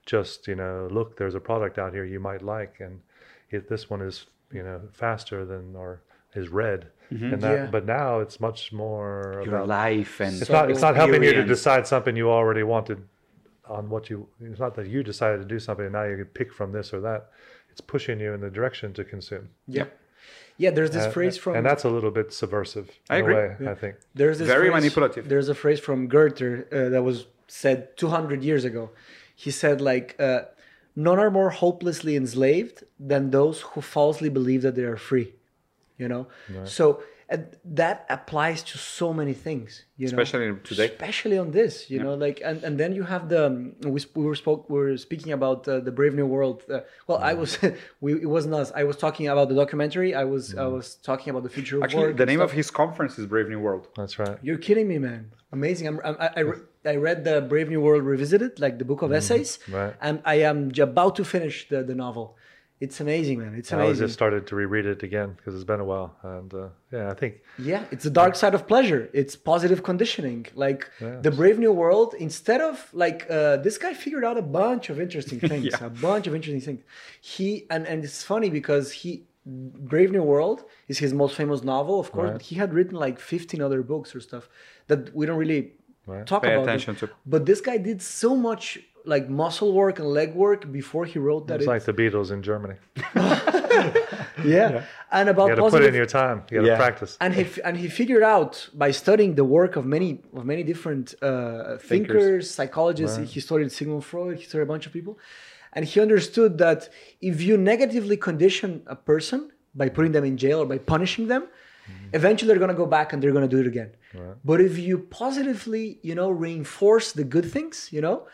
just 0.05 0.47
you 0.49 0.57
know 0.57 0.89
look 0.91 1.17
there's 1.17 1.35
a 1.37 1.41
product 1.41 1.79
out 1.79 1.93
here 1.95 2.05
you 2.05 2.21
might 2.21 2.43
like 2.43 2.75
and 2.81 3.01
it, 3.51 3.69
this 3.71 3.89
one 3.89 4.03
is 4.03 4.27
you 4.53 4.63
know 4.63 4.81
faster 4.93 5.45
than 5.45 5.75
or 5.77 6.01
is 6.35 6.49
red 6.49 6.87
and 7.11 7.43
that 7.43 7.53
Yeah. 7.53 7.67
but 7.71 7.85
now 7.85 8.21
it's 8.21 8.41
much 8.41 8.73
more 8.73 9.43
Your 9.45 9.57
about 9.57 9.69
life 9.69 10.19
and 10.21 10.41
it's 10.41 10.51
not 10.51 10.71
it's 10.71 10.81
not 10.81 10.97
helping 10.97 11.23
you 11.23 11.33
to 11.35 11.45
decide 11.45 11.87
something 11.87 12.17
you 12.17 12.31
already 12.31 12.63
wanted 12.63 12.99
on 13.67 13.89
what 13.91 14.09
you 14.11 14.27
it's 14.41 14.59
not 14.61 14.75
that 14.77 14.87
you 14.89 15.03
decided 15.03 15.39
to 15.39 15.45
do 15.55 15.59
something 15.59 15.85
and 15.87 15.93
now 15.93 16.05
you 16.05 16.17
can 16.17 16.25
pick 16.27 16.53
from 16.53 16.73
this 16.73 16.93
or 16.95 17.01
that 17.01 17.31
it's 17.71 17.81
pushing 17.83 18.19
you 18.21 18.33
in 18.33 18.41
the 18.41 18.51
direction 18.51 18.93
to 18.95 19.05
consume 19.05 19.49
yeah, 19.69 19.85
yeah. 20.57 20.71
There's 20.71 20.91
this 20.91 21.05
Uh, 21.07 21.11
phrase 21.11 21.37
from 21.37 21.55
and 21.57 21.65
that's 21.67 21.85
a 21.85 21.91
little 21.91 22.11
bit 22.11 22.33
subversive 22.33 22.89
I 23.11 23.17
agree. 23.19 23.35
a 23.35 23.37
way 23.39 23.57
i 23.69 23.75
think 23.75 23.95
There's 24.15 24.39
this 24.39 24.49
Very 24.49 24.69
phrase, 24.71 24.81
manipulative. 24.83 25.29
There's 25.29 25.49
a 25.49 25.55
phrase 25.55 25.81
from 25.81 26.07
Goethe 26.09 26.43
uh, 26.43 26.89
that 26.95 27.03
was 27.03 27.27
said 27.49 27.79
200 27.99 28.43
years 28.43 28.65
ago. 28.65 28.91
He 29.35 29.51
said 29.51 29.81
like, 29.81 30.09
uh, 30.19 30.43
"None 30.95 31.19
are 31.19 31.31
more 31.31 31.51
hopelessly 31.51 32.17
enslaved 32.17 32.85
than 32.99 33.31
those 33.31 33.61
who 33.61 33.81
falsely 33.81 34.29
believe 34.29 34.63
that 34.63 34.75
they 34.75 34.85
are 34.85 34.97
free." 34.97 35.35
You 35.99 36.09
know, 36.09 36.27
so 36.65 37.03
and 37.33 37.41
that 37.65 37.99
applies 38.17 38.63
to 38.71 38.77
so 38.79 39.07
many 39.21 39.35
things. 39.47 39.71
You 39.97 40.07
know, 40.07 40.11
Especially 40.11 40.47
today. 40.71 40.89
especially 40.95 41.39
on 41.45 41.49
this. 41.59 41.73
You 41.93 42.01
know, 42.05 42.15
like 42.27 42.39
and, 42.49 42.59
and 42.67 42.75
then 42.81 42.91
you 42.99 43.05
have 43.15 43.29
the 43.33 43.47
um, 43.47 43.57
we, 43.95 44.01
sp- 44.05 44.17
we 44.21 44.25
were 44.31 44.39
spoke 44.45 44.61
we 44.69 44.79
were 44.79 44.97
speaking 44.99 45.33
about 45.33 45.67
uh, 45.67 45.81
the 45.81 45.93
Brave 45.99 46.15
New 46.21 46.27
World. 46.27 46.59
Uh, 46.71 46.81
well, 47.07 47.19
I 47.31 47.35
was 47.43 47.51
we 48.05 48.11
it 48.27 48.31
wasn't 48.37 48.55
us. 48.63 48.69
I 48.83 48.85
was 48.91 48.97
talking 49.05 49.27
about 49.29 49.49
the 49.49 49.55
documentary. 49.63 50.11
I 50.15 50.25
was 50.35 50.45
I 50.55 50.67
was 50.67 50.87
talking 51.11 51.29
about 51.33 51.45
the 51.49 51.55
future 51.57 51.77
of 51.79 51.83
Actually, 51.85 52.09
work. 52.09 52.17
the 52.19 52.27
name 52.27 52.41
stuff. 52.41 52.51
of 52.51 52.57
his 52.61 52.69
conference 52.71 53.19
is 53.21 53.25
Brave 53.27 53.49
New 53.49 53.61
World. 53.67 53.89
that's 53.97 54.19
right 54.23 54.37
You're 54.47 54.63
kidding 54.69 54.87
me, 54.93 54.99
man! 54.99 55.23
Amazing. 55.53 55.87
I'm, 55.89 56.01
I'm, 56.05 56.17
I, 56.27 56.29
I, 56.37 56.41
re- 56.41 56.65
I 56.95 56.97
read 57.09 57.19
the 57.25 57.37
Brave 57.53 57.69
New 57.69 57.81
World 57.87 58.05
Revisited, 58.05 58.53
like 58.65 58.79
the 58.79 58.85
book 58.85 59.03
of 59.03 59.11
essays, 59.13 59.59
right. 59.71 59.95
and 60.01 60.21
I 60.25 60.37
am 60.51 60.59
about 60.79 61.17
to 61.17 61.25
finish 61.25 61.57
the, 61.69 61.83
the 61.83 61.95
novel. 61.95 62.37
It's 62.85 62.99
amazing, 63.07 63.37
man. 63.43 63.53
It's 63.61 63.71
I 63.73 63.77
was 63.77 63.83
amazing. 63.85 64.05
just 64.07 64.15
started 64.21 64.43
to 64.49 64.53
reread 64.63 64.87
it 64.95 65.01
again 65.09 65.31
because 65.37 65.53
it's 65.57 65.69
been 65.73 65.83
a 65.87 65.89
while, 65.93 66.09
and 66.35 66.51
uh, 66.63 66.69
yeah, 66.97 67.11
I 67.15 67.15
think 67.21 67.33
Yeah, 67.71 67.83
it's 67.95 68.05
the 68.09 68.15
dark 68.23 68.35
side 68.43 68.55
of 68.59 68.63
pleasure. 68.73 69.03
It's 69.21 69.35
positive 69.53 69.81
conditioning. 69.91 70.41
Like 70.65 70.83
Yeah. 71.01 71.21
the 71.27 71.33
Brave 71.41 71.59
New 71.65 71.75
World, 71.83 72.11
instead 72.29 72.61
of 72.71 72.75
like 73.05 73.19
uh, 73.31 73.57
this 73.67 73.77
guy 73.85 73.93
figured 74.05 74.25
out 74.29 74.37
a 74.45 74.47
bunch 74.63 74.85
of 74.93 74.97
interesting 75.07 75.39
things, 75.51 75.65
Yeah. 75.71 75.87
a 75.93 75.95
bunch 76.09 76.25
of 76.29 76.33
interesting 76.39 76.65
things. 76.69 76.83
He 77.35 77.49
and 77.75 77.83
and 77.91 77.99
it's 78.07 78.21
funny 78.33 78.51
because 78.61 78.87
he 79.03 79.11
Brave 79.93 80.11
New 80.17 80.27
World 80.35 80.59
is 80.93 80.97
his 81.05 81.13
most 81.23 81.35
famous 81.43 81.61
novel, 81.75 81.97
of 82.05 82.09
course, 82.15 82.27
Right. 82.31 82.37
but 82.39 82.43
he 82.51 82.55
had 82.63 82.71
written 82.77 82.97
like 83.07 83.17
15 83.35 83.61
other 83.67 83.81
books 83.93 84.09
or 84.15 84.21
stuff 84.31 84.45
that 84.89 85.01
we 85.19 85.23
don't 85.27 85.41
really 85.45 85.63
Right. 86.13 86.27
talk 86.33 86.43
Pay 86.43 86.55
about. 86.55 86.65
attention 86.67 86.95
them. 86.99 87.09
to. 87.11 87.15
But 87.35 87.41
this 87.51 87.61
guy 87.69 87.77
did 87.91 87.99
so 88.23 88.31
much 88.49 88.65
like 89.05 89.29
muscle 89.29 89.73
work 89.73 89.99
and 89.99 90.09
leg 90.09 90.35
work 90.35 90.71
before 90.71 91.05
he 91.05 91.19
wrote 91.19 91.47
that. 91.49 91.57
it's 91.57 91.65
it- 91.67 91.69
like 91.69 91.85
the 91.85 91.93
Beatles 91.93 92.31
in 92.31 92.43
Germany. 92.43 92.77
yeah. 94.45 94.85
and 95.11 95.29
about 95.29 95.49
You 95.49 95.57
got 95.57 95.65
to 95.65 95.71
put 95.71 95.85
in 95.85 95.95
your 95.95 96.07
time. 96.07 96.43
You 96.51 96.59
got 96.59 96.63
to 96.63 96.69
Yeah. 96.69 96.77
practice. 96.77 97.17
and 97.21 97.35
he 97.35 97.45
and 97.67 97.77
he 97.77 97.89
figured 97.89 98.23
out 98.23 98.69
by 98.75 98.91
studying 98.91 99.35
the 99.35 99.45
work 99.45 99.77
of 99.77 99.85
many 99.87 100.11
of 100.39 100.45
many 100.45 100.63
different 100.63 101.15
uh, 101.23 101.77
thinkers, 101.79 102.51
psychologists. 102.51 103.19
He 103.35 103.41
studied 103.41 103.71
Sigmund 103.73 104.05
Freud. 104.05 104.37
He 104.39 104.45
studied 104.45 104.65
a 104.65 104.73
bunch 104.75 104.87
of 104.87 104.93
people, 104.93 105.19
and 105.75 105.85
he 105.85 106.01
understood 106.01 106.59
that 106.59 106.81
if 107.21 107.37
you 107.43 107.57
negatively 107.57 108.17
condition 108.17 108.71
a 108.87 108.97
person 108.97 109.51
by 109.75 109.89
putting 109.89 110.13
them 110.13 110.25
in 110.25 110.37
jail 110.37 110.59
or 110.63 110.67
by 110.67 110.79
punishing 110.79 111.27
them, 111.33 111.43
eventually 112.13 112.49
they're 112.49 112.65
gonna 112.67 112.75
go 112.85 112.87
back 112.99 113.13
and 113.13 113.23
they're 113.23 113.33
gonna 113.33 113.49
do 113.57 113.61
it 113.61 113.67
again. 113.67 113.91
But 114.45 114.61
if 114.61 114.79
you 114.79 114.99
positively, 114.99 115.99
you 116.03 116.15
know, 116.15 116.31
reinforce 116.31 117.13
the 117.13 117.25
good 117.25 117.47
things, 117.57 117.89
you 117.91 118.01
know. 118.07 118.27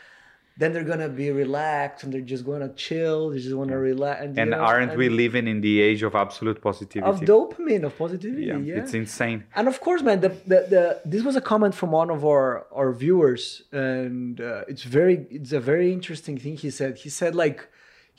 Then 0.59 0.69
they're 0.73 0.89
gonna 0.93 1.13
be 1.23 1.27
relaxed 1.43 2.03
and 2.03 2.09
they're 2.13 2.29
just 2.33 2.45
gonna 2.45 2.71
chill. 2.85 3.29
They 3.31 3.39
just 3.39 3.55
want 3.61 3.69
to 3.75 3.79
relax. 3.91 4.15
And, 4.23 4.37
And 4.41 4.49
know, 4.51 4.59
aren't 4.69 4.93
we 5.01 5.07
living 5.23 5.47
in 5.53 5.61
the 5.67 5.75
age 5.89 6.01
of 6.03 6.11
absolute 6.25 6.59
positivity? 6.69 7.09
of 7.11 7.15
dopamine 7.33 7.83
of 7.89 7.93
positivity? 7.97 8.45
yeah, 8.51 8.57
yeah. 8.57 8.79
it's 8.81 8.93
insane. 8.93 9.39
And 9.57 9.65
of 9.73 9.77
course, 9.85 10.01
man, 10.07 10.17
the, 10.25 10.31
the, 10.51 10.59
the 10.73 10.83
this 11.13 11.23
was 11.29 11.35
a 11.43 11.45
comment 11.51 11.73
from 11.79 11.89
one 12.01 12.09
of 12.15 12.21
our 12.31 12.47
our 12.79 12.91
viewers, 13.03 13.43
and 13.71 14.41
uh, 14.41 14.71
it's 14.71 14.83
very 14.97 15.15
it's 15.37 15.53
a 15.61 15.63
very 15.71 15.87
interesting 15.97 16.35
thing 16.43 16.53
he 16.65 16.71
said. 16.79 16.91
He 17.03 17.09
said 17.19 17.31
like 17.43 17.59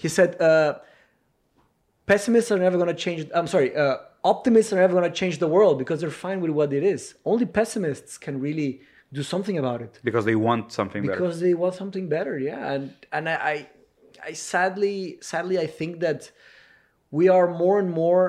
he 0.02 0.08
said 0.08 0.30
uh, 0.40 0.72
pessimists 2.06 2.50
are 2.50 2.58
never 2.58 2.76
going 2.82 2.88
to 2.96 3.00
change. 3.06 3.20
I'm 3.34 3.46
sorry, 3.54 3.70
uh, 3.76 3.96
optimists 4.24 4.72
are 4.72 4.80
never 4.84 4.94
going 4.98 5.10
to 5.12 5.16
change 5.22 5.38
the 5.44 5.50
world 5.56 5.78
because 5.78 6.00
they're 6.00 6.18
fine 6.26 6.40
with 6.40 6.52
what 6.58 6.72
it 6.72 6.84
is. 6.94 7.14
Only 7.24 7.46
pessimists 7.46 8.18
can 8.18 8.40
really 8.40 8.80
do 9.12 9.22
something 9.22 9.58
about 9.58 9.80
it 9.82 9.92
Because 10.04 10.24
they 10.24 10.36
want 10.36 10.72
something 10.72 11.02
better. 11.02 11.12
because 11.18 11.40
they 11.40 11.54
want 11.54 11.74
something 11.74 12.08
better. 12.08 12.38
Yeah, 12.38 12.72
and 12.72 12.82
and 13.16 13.28
I, 13.28 13.34
I 13.54 13.56
I 14.28 14.32
sadly 14.34 15.18
sadly 15.20 15.56
I 15.58 15.66
think 15.78 15.92
that 16.06 16.20
we 17.18 17.28
are 17.36 17.48
more 17.62 17.76
and 17.82 17.90
more 17.90 18.22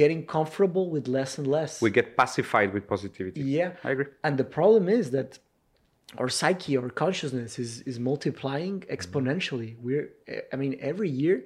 getting 0.00 0.20
comfortable 0.26 0.86
with 0.94 1.04
less 1.08 1.38
and 1.38 1.46
less. 1.46 1.72
we 1.86 1.90
get 1.90 2.16
pacified 2.16 2.72
with 2.74 2.84
positivity. 2.94 3.40
Yeah. 3.42 3.70
I 3.84 3.90
agree. 3.94 4.06
And 4.26 4.34
the 4.42 4.48
problem 4.58 4.88
is 4.88 5.10
that 5.16 5.30
our 6.20 6.28
psyche, 6.40 6.74
our 6.80 6.90
consciousness 7.04 7.58
is 7.64 7.70
is 7.90 7.96
multiplying 8.10 8.76
exponentially. 8.96 9.70
We're 9.86 10.06
I 10.52 10.56
mean 10.62 10.72
every 10.90 11.10
year 11.22 11.36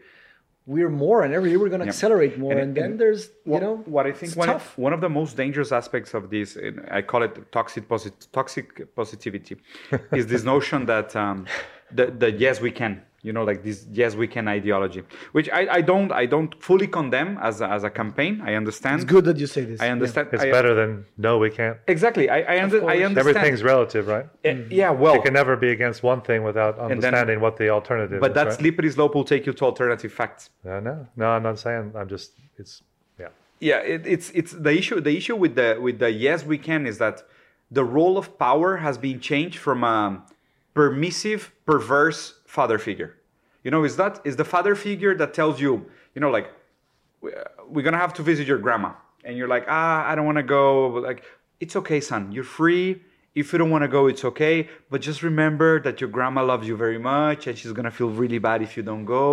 we're 0.67 0.89
more 0.89 1.23
and 1.25 1.35
every 1.35 1.51
year 1.51 1.59
we're 1.59 1.69
going 1.69 1.81
to 1.81 1.87
accelerate 1.89 2.39
more 2.39 2.53
And 2.53 2.61
and, 2.61 2.75
then 2.77 2.85
and 2.85 3.01
there's 3.01 3.31
you 3.45 3.61
know 3.61 3.77
what 3.87 4.07
I 4.07 4.13
think 4.13 4.37
one, 4.37 4.49
tough. 4.49 4.79
one 4.79 4.93
of 4.93 5.01
the 5.01 5.09
most 5.09 5.37
dangerous 5.37 5.73
aspects 5.73 6.15
of 6.15 6.31
this, 6.31 6.57
I 6.91 7.03
call 7.03 7.23
it 7.23 7.51
toxic 7.51 7.89
posit- 7.89 8.29
toxic 8.33 8.95
positivity, 8.95 9.57
is 10.13 10.27
this 10.29 10.45
notion 10.45 10.87
that 10.87 11.15
um, 11.17 11.47
the, 11.91 12.07
the 12.07 12.31
yes 12.31 12.61
we 12.61 12.71
can, 12.71 13.03
you 13.23 13.33
know, 13.33 13.45
like 13.45 13.62
this 13.62 13.87
yes 13.93 14.16
we 14.16 14.27
can 14.27 14.49
ideology, 14.49 15.03
which 15.31 15.49
I, 15.51 15.62
I 15.79 15.81
don't 15.81 16.11
I 16.11 16.27
don't 16.27 16.53
fully 16.61 16.89
condemn 16.89 17.39
as 17.41 17.61
a, 17.61 17.68
as 17.68 17.85
a 17.85 17.91
campaign. 17.91 18.43
I 18.45 18.55
understand. 18.55 19.03
It's 19.03 19.11
good 19.11 19.25
that 19.27 19.39
you 19.39 19.47
say 19.47 19.64
this. 19.64 19.81
I 19.81 19.91
understand. 19.91 20.29
It's 20.33 20.43
I- 20.43 20.51
better 20.51 20.75
than 20.75 21.07
no, 21.16 21.39
we 21.39 21.51
can't. 21.51 21.79
Exactly. 21.87 22.29
I 22.29 22.41
I, 22.55 22.62
under, 22.62 22.79
I 22.85 22.97
understand. 23.05 23.18
Everything's 23.18 23.62
relative, 23.62 24.09
right? 24.09 24.27
Eh, 24.45 24.64
yeah. 24.70 24.91
Well, 24.91 25.14
You 25.14 25.23
can 25.23 25.35
never 25.35 25.57
be 25.57 25.70
against 25.70 26.03
one 26.03 26.20
thing 26.20 26.43
without 26.43 26.77
then- 26.77 26.93
understanding 26.93 27.41
what 27.41 27.57
the 27.57 27.68
alternative 27.68 28.14
is. 28.14 28.20
but 28.20 28.33
is. 28.33 28.35
that 28.35 28.47
right? 28.49 28.59
slippery 28.59 28.91
slope 28.91 29.14
will 29.14 29.25
take 29.25 29.47
you 29.47 29.53
to 29.53 29.64
alternative 29.64 30.12
facts. 30.12 30.51
No, 30.64 30.81
no, 30.81 31.07
no. 31.16 31.27
I'm 31.27 31.45
not 31.45 31.59
saying. 31.61 31.93
I'm 31.95 32.09
just. 32.09 32.33
It's 32.59 32.83
yeah. 33.20 33.29
yeah 33.61 33.79
it, 33.95 34.05
it's 34.05 34.31
it's 34.31 34.53
the 34.53 34.77
issue 34.81 35.01
the 35.01 35.16
issue 35.16 35.37
with 35.37 35.55
the 35.55 35.79
with 35.81 36.01
the 36.01 36.11
yes 36.11 36.45
we 36.45 36.59
can 36.59 36.87
is 36.87 36.99
that 36.99 37.23
the 37.70 37.85
role 37.85 38.18
of 38.18 38.37
power 38.39 38.79
has 38.79 38.99
been 38.99 39.20
changed 39.20 39.59
from 39.59 39.85
a 39.85 40.23
permissive 40.75 41.53
perverse 41.66 42.35
father 42.59 42.79
figure. 42.89 43.11
You 43.65 43.71
know 43.75 43.83
is 43.89 43.95
that 44.03 44.15
is 44.29 44.35
the 44.43 44.49
father 44.55 44.75
figure 44.87 45.13
that 45.21 45.31
tells 45.41 45.57
you 45.65 45.73
you 46.15 46.21
know 46.23 46.31
like 46.39 46.47
"We- 47.23 47.37
we're 47.73 47.87
gonna 47.89 48.05
have 48.07 48.15
to 48.19 48.23
visit 48.31 48.45
your 48.53 48.61
grandma. 48.67 48.91
And 49.27 49.33
you're 49.39 49.53
like 49.57 49.67
ah 49.79 50.01
i 50.11 50.13
don't 50.17 50.27
want 50.31 50.41
to 50.45 50.49
go 50.61 50.67
like 51.09 51.21
it's 51.65 51.75
okay 51.81 52.01
son. 52.11 52.23
You're 52.35 52.51
free. 52.61 52.89
If 53.41 53.45
you 53.53 53.59
don't 53.61 53.73
want 53.77 53.85
to 53.89 53.93
go 53.99 54.03
it's 54.13 54.25
okay. 54.31 54.57
But 54.91 54.99
just 55.09 55.21
remember 55.31 55.71
that 55.87 55.95
your 56.03 56.11
grandma 56.17 56.43
loves 56.53 56.65
you 56.71 56.77
very 56.87 57.01
much 57.15 57.41
and 57.49 57.55
she's 57.59 57.73
gonna 57.79 57.95
feel 58.01 58.11
really 58.23 58.41
bad 58.49 58.59
if 58.67 58.73
you 58.77 58.83
don't 58.91 59.07
go 59.19 59.31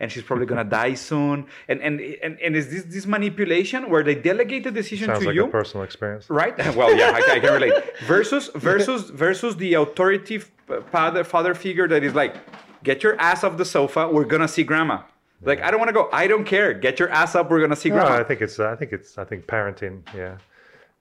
and 0.00 0.06
she's 0.12 0.24
probably 0.28 0.46
gonna 0.52 0.70
die 0.82 0.94
soon. 1.10 1.36
And 1.70 1.78
and 1.86 1.94
and, 2.24 2.32
and 2.44 2.50
is 2.60 2.66
this 2.72 2.84
this 2.94 3.06
manipulation 3.16 3.80
where 3.92 4.04
they 4.08 4.16
delegate 4.30 4.62
the 4.68 4.74
decision 4.82 5.06
Sounds 5.08 5.20
to 5.22 5.26
like 5.30 5.36
you? 5.38 5.46
a 5.52 5.54
personal 5.60 5.82
experience. 5.90 6.24
right? 6.42 6.54
Well 6.78 6.92
yeah 7.00 7.18
I, 7.18 7.20
I 7.36 7.38
can 7.44 7.52
relate. 7.58 7.74
Versus 8.14 8.44
versus 8.70 9.00
versus 9.24 9.52
the 9.64 9.70
authoritative 9.82 10.44
father 10.90 11.24
father 11.24 11.54
figure 11.54 11.86
that 11.88 12.02
is 12.02 12.14
like 12.14 12.36
get 12.84 13.02
your 13.02 13.18
ass 13.20 13.44
off 13.44 13.56
the 13.56 13.64
sofa 13.64 14.08
we're 14.08 14.24
gonna 14.24 14.48
see 14.48 14.62
grandma 14.64 14.98
Like 15.44 15.60
I 15.60 15.70
don't 15.70 15.80
want 15.80 15.88
to 15.88 15.92
go. 16.00 16.08
I 16.12 16.28
don't 16.28 16.44
care. 16.44 16.72
Get 16.72 17.00
your 17.00 17.10
ass 17.10 17.34
up. 17.34 17.50
We're 17.50 17.60
gonna 17.60 17.74
see 17.84 17.88
No, 17.90 17.96
grandma. 17.96 18.20
I 18.20 18.24
think 18.28 18.40
it's. 18.42 18.60
I 18.60 18.76
think 18.76 18.92
it's. 18.92 19.18
I 19.18 19.24
think 19.24 19.46
parenting. 19.48 20.02
Yeah, 20.14 20.36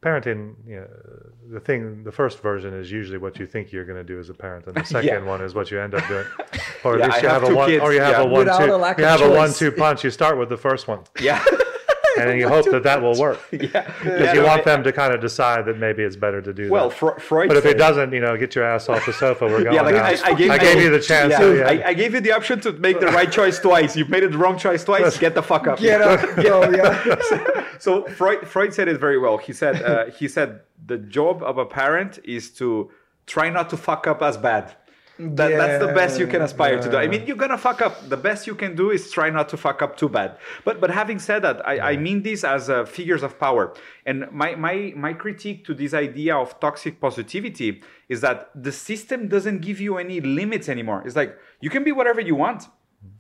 parenting. 0.04 0.56
You 0.66 0.78
know, 0.80 0.88
the 1.54 1.60
thing. 1.60 2.04
The 2.04 2.12
first 2.12 2.42
version 2.42 2.74
is 2.74 2.92
usually 2.92 3.20
what 3.20 3.38
you 3.40 3.46
think 3.46 3.72
you're 3.72 3.86
going 3.86 4.02
to 4.06 4.10
do 4.14 4.18
as 4.20 4.30
a 4.30 4.34
parent, 4.34 4.66
and 4.66 4.76
the 4.76 4.84
second 4.98 5.26
one 5.28 5.42
is 5.46 5.54
what 5.54 5.70
you 5.70 5.80
end 5.80 5.94
up 5.94 6.08
doing. 6.08 6.26
Or 6.84 6.96
at 6.96 7.00
Yeah, 7.02 7.06
least 7.06 7.18
I 7.18 7.22
you 7.22 7.28
have 7.30 7.42
have, 7.42 7.44
a 7.44 7.48
two 7.50 7.56
one. 7.56 7.70
kids, 7.70 7.84
Or 7.84 7.94
you 7.94 8.02
have 8.02 8.18
yeah. 8.18 8.22
a 8.22 8.26
one 8.26 8.40
Without 8.40 8.58
two. 8.66 8.74
a 8.74 8.78
you 8.80 8.84
of 8.90 8.98
have 8.98 9.22
a 9.22 9.30
one 9.44 9.54
two 9.54 9.72
punch. 9.72 10.04
You 10.04 10.10
start 10.10 10.36
with 10.40 10.50
the 10.50 10.58
first 10.58 10.88
one, 10.88 11.02
yeah. 11.22 11.44
and 12.20 12.30
then 12.30 12.38
you 12.38 12.48
hope 12.48 12.66
that 12.72 12.84
that 12.84 13.02
will 13.02 13.18
work. 13.20 13.40
yeah. 13.52 13.60
Because 14.02 14.06
Yeah, 14.06 14.34
you 14.34 14.42
no, 14.42 14.48
want 14.48 14.66
them 14.66 14.84
to 14.84 14.92
kind 14.92 15.14
of 15.14 15.22
decide 15.22 15.66
that 15.66 15.78
maybe 15.78 16.04
it's 16.04 16.16
better 16.16 16.42
to 16.42 16.54
do 16.54 16.70
Well, 16.70 16.90
that. 16.90 16.98
Fro- 16.98 17.18
Freud. 17.18 17.48
But 17.50 17.58
if 17.58 17.66
it 17.66 17.78
doesn't, 17.78 18.12
you 18.14 18.20
know, 18.20 18.36
get 18.38 18.56
your 18.56 18.66
ass 18.66 18.90
off 18.90 19.06
the 19.06 19.14
sofa. 19.14 19.46
We're 19.46 19.64
going 19.64 19.76
Yeah, 19.76 19.82
like. 19.82 19.96
I, 19.96 20.32
I, 20.32 20.34
gave, 20.34 20.50
I 20.52 20.58
gave 20.58 20.82
you 20.82 20.90
the 20.90 21.00
chance. 21.00 21.32
Yeah, 21.32 21.54
yeah. 21.54 21.68
I, 21.70 21.90
I 21.90 21.94
gave 21.94 22.14
you 22.14 22.22
the 22.22 22.32
option 22.32 22.60
to 22.62 22.72
make 22.74 23.00
the 23.00 23.08
right 23.08 23.32
choice 23.32 23.60
twice. 23.60 23.96
You've 23.96 24.10
made 24.10 24.24
it 24.24 24.32
the 24.32 24.38
wrong 24.38 24.58
choice 24.58 24.84
twice. 24.84 25.18
Get 25.18 25.36
the 25.36 25.44
fuck 25.44 25.68
up. 25.68 25.80
Get 25.92 26.02
up, 26.02 26.20
go, 26.36 26.70
yeah. 26.72 27.64
so 27.80 28.04
Freud 28.08 28.48
Freud 28.48 28.74
said 28.74 28.88
it 28.88 29.00
very 29.00 29.18
well. 29.18 29.38
He 29.38 29.54
said 29.54 29.82
uh, 29.82 30.06
he 30.12 30.28
said 30.28 30.62
the 30.86 30.98
job 30.98 31.44
of 31.44 31.58
a 31.58 31.66
parent 31.66 32.20
is 32.24 32.50
to 32.52 32.92
try 33.28 33.50
not 33.50 33.70
to 33.70 33.78
fuck 33.78 34.08
up 34.08 34.22
as 34.22 34.38
bad. 34.38 34.76
That, 35.22 35.50
That's 35.50 35.86
the 35.86 35.94
best 35.94 36.20
you 36.20 36.28
can 36.28 36.42
aspire 36.42 36.82
to 36.82 36.90
do. 36.90 36.98
I 36.98 37.08
mean, 37.08 37.26
you're 37.28 37.38
gonna 37.38 37.58
fuck 37.58 37.82
up. 37.82 38.10
The 38.10 38.18
best 38.18 38.48
you 38.48 38.56
can 38.56 38.76
do 38.76 38.90
is 38.90 39.12
try 39.12 39.30
not 39.30 39.50
to 39.50 39.58
fuck 39.58 39.82
up 39.82 39.96
too 39.96 40.10
bad. 40.10 40.38
But 40.66 40.82
but 40.82 40.90
having 40.90 41.20
said 41.20 41.42
that, 41.44 41.58
I, 41.68 41.92
I 41.92 41.98
mean 41.98 42.24
this 42.24 42.44
as 42.44 42.70
uh, 42.70 42.86
figures 42.86 43.24
of 43.24 43.40
power. 43.40 43.74
And 44.06 44.26
my 44.32 44.56
my 44.56 44.94
my 44.96 45.14
critique 45.14 45.66
to 45.66 45.74
this 45.74 45.94
idea 45.94 46.36
of 46.36 46.60
toxic 46.60 47.00
positivity 47.00 47.82
is 48.10 48.22
that 48.22 48.50
the 48.56 48.72
system 48.72 49.28
doesn't 49.28 49.60
give 49.62 49.80
you 49.80 49.98
any 49.98 50.22
limits 50.22 50.68
anymore. 50.70 51.04
It's 51.06 51.16
like 51.16 51.38
you 51.60 51.70
can 51.70 51.84
be 51.84 51.92
whatever 51.92 52.22
you 52.22 52.36
want. 52.36 52.64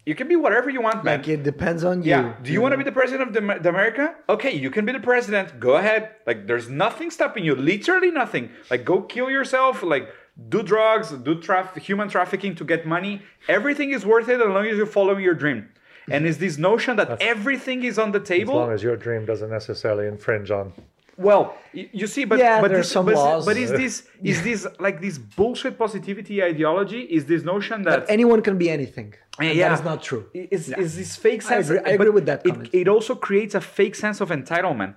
You 0.06 0.16
can 0.16 0.28
be 0.28 0.36
whatever 0.36 0.70
you 0.70 0.82
want, 0.82 1.04
man. 1.04 1.20
Like 1.20 1.28
it 1.28 1.44
depends 1.44 1.84
on 1.84 2.02
you. 2.02 2.10
Yeah. 2.10 2.36
Do 2.42 2.52
you 2.52 2.62
want 2.62 2.74
to 2.74 2.78
be 2.78 2.84
the 2.84 2.92
president 2.92 3.30
of 3.30 3.34
the, 3.34 3.60
the 3.62 3.70
America? 3.70 4.16
Okay, 4.30 4.52
you 4.52 4.72
can 4.72 4.84
be 4.84 4.92
the 4.92 5.00
president. 5.00 5.60
Go 5.60 5.76
ahead. 5.76 6.10
Like, 6.26 6.48
there's 6.48 6.70
nothing 6.70 7.12
stopping 7.12 7.46
you. 7.46 7.56
Literally 7.56 8.10
nothing. 8.10 8.50
Like, 8.72 8.84
go 8.84 9.02
kill 9.02 9.30
yourself. 9.30 9.84
Like, 9.84 10.10
do 10.50 10.64
drugs, 10.64 11.12
do 11.12 11.36
traf- 11.36 11.78
human 11.78 12.10
trafficking 12.10 12.56
to 12.56 12.64
get 12.64 12.86
money. 12.86 13.22
Everything 13.48 13.92
is 13.92 14.06
worth 14.06 14.30
it 14.30 14.40
as 14.42 14.48
long 14.48 14.66
as 14.66 14.78
you're 14.78 14.86
following 14.86 15.24
your 15.24 15.34
dream. 15.36 15.70
And 16.10 16.26
it's 16.26 16.38
this 16.38 16.58
notion 16.58 16.96
that 16.98 17.22
everything 17.22 17.84
is 17.84 18.00
on 18.00 18.12
the 18.12 18.20
table. 18.20 18.56
As 18.56 18.66
long 18.66 18.72
as 18.74 18.84
your 18.84 18.96
dream 18.98 19.26
doesn't 19.26 19.50
necessarily 19.50 20.08
infringe 20.08 20.50
on. 20.52 20.74
Well, 21.18 21.56
you 21.74 22.08
see, 22.08 22.26
but 22.26 22.40
Yeah, 22.40 22.62
but 22.62 22.70
there's 22.72 22.88
this, 22.88 22.92
some 22.92 23.06
but, 23.06 23.16
laws. 23.16 23.46
but 23.46 23.56
is 23.56 23.70
this 23.70 24.08
is 24.24 24.42
this 24.44 24.66
like 24.80 25.02
this 25.02 25.18
bullshit 25.20 25.78
positivity 25.78 26.42
ideology? 26.42 27.02
Is 27.02 27.26
this 27.26 27.44
notion 27.44 27.84
that 27.84 28.06
Anyone 28.10 28.42
can 28.42 28.58
be 28.58 28.70
anything. 28.72 29.14
And 29.40 29.56
yeah. 29.56 29.70
That 29.70 29.80
is 29.80 29.86
not 29.86 30.02
true. 30.02 30.26
Is, 30.34 30.70
is 30.70 30.96
this 30.98 31.16
fake 31.16 31.44
I 31.46 31.50
sense? 31.50 31.70
agree- 31.70 31.86
I 31.86 31.94
agree 31.96 32.10
with 32.10 32.26
that. 32.26 32.46
It, 32.46 32.74
it 32.74 32.88
also 32.88 33.14
creates 33.16 33.54
a 33.56 33.62
fake 33.62 33.96
sense 33.96 34.20
of 34.22 34.30
entitlement 34.30 34.96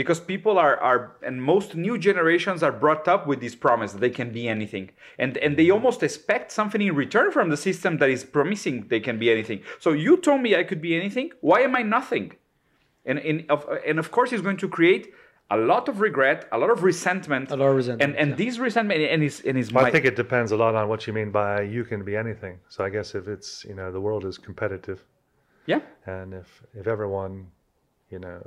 because 0.00 0.18
people 0.18 0.58
are, 0.58 0.76
are 0.78 1.00
and 1.22 1.42
most 1.42 1.74
new 1.74 1.98
generations 1.98 2.62
are 2.62 2.72
brought 2.72 3.06
up 3.06 3.26
with 3.26 3.38
this 3.44 3.54
promise 3.54 3.92
that 3.92 4.00
they 4.00 4.14
can 4.20 4.30
be 4.38 4.48
anything. 4.48 4.86
And 5.18 5.36
and 5.44 5.58
they 5.58 5.66
mm-hmm. 5.66 5.74
almost 5.74 6.02
expect 6.02 6.46
something 6.58 6.80
in 6.80 6.94
return 7.04 7.28
from 7.36 7.50
the 7.50 7.60
system 7.68 7.98
that 7.98 8.08
is 8.16 8.22
promising 8.36 8.76
they 8.88 9.02
can 9.08 9.18
be 9.18 9.28
anything. 9.36 9.60
So 9.78 9.88
you 10.06 10.12
told 10.16 10.40
me 10.44 10.50
i 10.62 10.64
could 10.64 10.82
be 10.88 10.92
anything. 11.02 11.26
Why 11.50 11.58
am 11.68 11.74
i 11.80 11.82
nothing? 11.98 12.26
And 13.08 13.18
and 13.28 13.38
of, 13.54 13.60
and 13.88 13.98
of 13.98 14.08
course 14.10 14.32
it's 14.32 14.44
going 14.48 14.60
to 14.64 14.68
create 14.78 15.04
a 15.56 15.58
lot 15.72 15.84
of 15.90 16.00
regret 16.08 16.38
a 16.56 16.58
lot 16.62 16.70
of 16.76 16.82
resentment. 16.90 17.50
A 17.50 17.56
lot 17.62 17.70
of 17.72 17.76
resentment, 17.82 18.16
and 18.18 18.30
and 18.30 18.38
this 18.42 18.54
resentment 18.66 18.98
and 19.14 19.22
is 19.28 19.36
and 19.48 19.58
is 19.62 19.68
Well, 19.70 19.84
my, 19.84 19.90
I 19.90 19.92
think 19.94 20.06
it 20.12 20.16
depends 20.24 20.50
a 20.56 20.58
lot 20.64 20.72
on 20.80 20.88
what 20.92 21.00
you 21.06 21.12
mean 21.20 21.30
by 21.42 21.50
you 21.76 21.84
can 21.90 22.00
be 22.10 22.14
anything. 22.24 22.54
So 22.72 22.78
I 22.86 22.90
guess 22.94 23.08
if 23.20 23.24
it's 23.34 23.50
you 23.68 23.74
know 23.78 23.88
the 23.96 24.02
world 24.06 24.24
is 24.30 24.36
competitive, 24.48 25.00
yeah. 25.72 25.80
And 26.06 26.28
if 26.42 26.48
if 26.80 26.86
everyone, 26.86 27.34
you 28.14 28.20
know, 28.24 28.40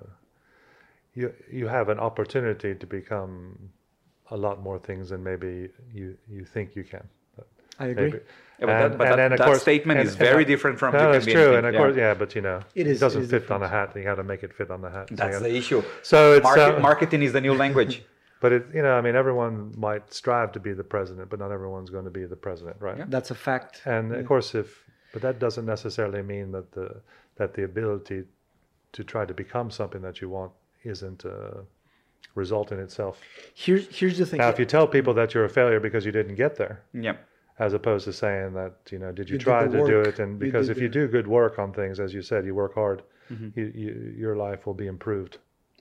you 1.14 1.34
you 1.52 1.68
have 1.68 1.90
an 1.90 2.00
opportunity 2.00 2.74
to 2.76 2.86
become 2.88 3.58
a 4.32 4.38
lot 4.38 4.62
more 4.62 4.80
things 4.80 5.10
than 5.10 5.24
maybe 5.24 5.70
you 5.94 6.18
you 6.30 6.46
think 6.46 6.76
you 6.76 6.84
can. 6.84 7.06
But 7.36 7.48
I 7.80 7.88
agree. 7.88 8.04
maybe- 8.06 8.20
Yeah, 8.60 8.66
but 8.68 8.80
that- 8.90 8.98
but 8.98 9.16
that- 9.18 9.38
that 9.38 9.58
statement 9.62 10.00
is 10.00 10.16
very 10.16 10.46
different 10.46 10.80
from 10.80 10.94
No, 10.94 11.08
you 11.08 11.14
that's 11.14 11.26
be 11.26 11.32
true, 11.34 11.42
anything, 11.42 11.58
and 11.58 11.68
of 11.68 11.74
yeah. 11.74 11.80
course, 11.82 11.96
yeah, 11.98 12.14
but 12.14 12.36
you 12.36 12.42
know, 12.42 12.60
It 12.76 12.82
it, 12.82 12.88
is- 12.92 13.00
doesn't 13.00 13.22
it 13.24 13.26
is 13.26 13.32
fit 13.32 13.52
on 13.52 13.62
a 13.64 13.68
hat. 13.68 13.96
You 13.96 14.04
got 14.04 14.16
to 14.16 14.24
make 14.24 14.44
it 14.44 14.54
fit 14.54 14.70
on 14.72 14.82
the 14.82 14.90
hat. 14.90 15.06
So 15.10 15.14
you 15.14 15.18
that's 15.18 15.38
gotta- 15.40 15.50
the 15.52 15.58
issue 15.58 15.82
So 16.02 16.34
it's 16.34 16.44
Market, 16.44 16.76
uh, 16.78 16.80
marketing 16.80 17.22
is 17.24 17.34
the 17.34 17.42
new 17.42 17.54
language 17.64 18.04
but 18.44 18.52
it 18.58 18.64
you 18.74 18.82
know 18.86 18.94
I 19.00 19.02
mean 19.02 19.16
everyone 19.16 19.56
might 19.88 20.14
strive 20.14 20.52
to 20.54 20.60
be 20.60 20.74
the 20.74 20.84
president, 20.96 21.30
but 21.32 21.40
not 21.40 21.52
everyone's 21.52 21.90
going 21.96 22.06
to 22.12 22.16
be 22.20 22.26
the 22.26 22.36
president, 22.48 22.78
right? 22.88 23.10
That's 23.16 23.32
a 23.32 23.36
fact. 23.36 23.82
And 23.86 24.06
of 24.16 24.26
course, 24.26 24.54
if 24.56 24.68
but 25.14 25.22
that 25.22 25.38
doesn't 25.40 25.66
necessarily 25.76 26.22
mean 26.34 26.52
that 26.56 26.68
the 26.78 26.88
that 27.40 27.50
the 27.56 27.64
ability 27.72 28.20
to 28.98 29.04
try 29.04 29.24
to 29.26 29.34
become 29.34 29.68
something 29.72 30.02
that 30.08 30.22
you 30.22 30.30
want 30.30 30.52
isn't 30.84 31.26
a 31.26 31.64
result 32.36 32.72
in 32.72 32.80
itself. 32.80 33.20
Here's 33.54 33.88
here's 33.96 34.18
the 34.18 34.26
thing. 34.26 34.40
Now, 34.40 34.50
if 34.50 34.60
you 34.60 34.66
tell 34.66 34.88
people 34.88 35.14
that 35.16 35.34
you're 35.34 35.46
a 35.46 35.50
failure 35.50 35.80
because 35.80 36.06
you 36.06 36.12
didn't 36.12 36.36
get 36.36 36.56
there, 36.56 36.84
yeah 36.94 37.16
as 37.60 37.74
opposed 37.74 38.04
to 38.04 38.12
saying 38.12 38.52
that 38.54 38.74
you 38.90 38.98
know 38.98 39.12
did 39.12 39.30
you, 39.30 39.34
You 39.34 39.40
try 39.40 39.68
the 39.68 39.78
to 39.78 39.86
do 39.86 40.00
it, 40.02 40.18
and 40.20 40.40
because 40.40 40.68
did 40.68 40.78
if 40.78 40.82
you 40.82 40.90
do 40.90 41.08
good 41.08 41.28
work 41.28 41.60
on 41.60 41.72
things, 41.72 42.00
as 42.00 42.12
you 42.14 42.22
said, 42.24 42.46
you 42.46 42.56
work 42.56 42.74
hard, 42.74 43.04
Mm-hmm. 43.32 43.58
you, 43.58 43.72
you, 43.74 44.14
your 44.18 44.36
life 44.36 44.66
will 44.66 44.74
be 44.74 44.88
improved. 44.88 45.38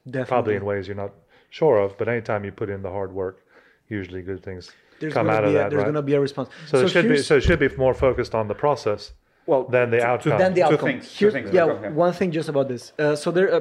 Definitely. 0.06 0.28
Probably 0.28 0.54
in 0.56 0.64
ways 0.64 0.86
you're 0.86 0.96
not 0.96 1.12
sure 1.50 1.78
of, 1.78 1.98
but 1.98 2.08
anytime 2.08 2.44
you 2.44 2.52
put 2.52 2.68
in 2.70 2.82
the 2.82 2.90
hard 2.90 3.12
work, 3.12 3.44
usually 3.88 4.22
good 4.22 4.42
things 4.44 4.70
there's 5.00 5.12
come 5.12 5.28
out 5.28 5.42
of 5.44 5.50
a, 5.50 5.54
that. 5.54 5.70
there's 5.70 5.80
right? 5.80 5.86
gonna 5.86 6.02
be 6.02 6.14
a 6.14 6.20
response. 6.20 6.48
so, 6.66 6.78
it 6.84 6.88
should 6.90 7.08
be 7.08 7.16
so 7.18 7.36
it 7.38 7.42
should 7.42 7.58
be 7.58 7.68
more 7.76 7.94
focused 7.94 8.34
on 8.34 8.46
the 8.48 8.54
process 8.54 9.12
well 9.46 9.64
than 9.64 9.90
the 9.90 9.96
to- 9.96 10.02
to- 10.02 10.08
outcome. 10.08 10.38
then 10.38 10.54
the 10.54 10.60
Two 10.60 10.66
outcome. 10.74 10.86
things, 10.88 11.14
two 11.16 11.30
things, 11.32 11.50
yeah, 11.52 11.66
yeah. 11.66 11.88
one 11.90 12.12
thing 12.12 12.30
just 12.30 12.48
about 12.48 12.68
this. 12.68 12.92
Uh, 12.98 13.16
so 13.16 13.30
there, 13.32 13.52
uh, 13.52 13.60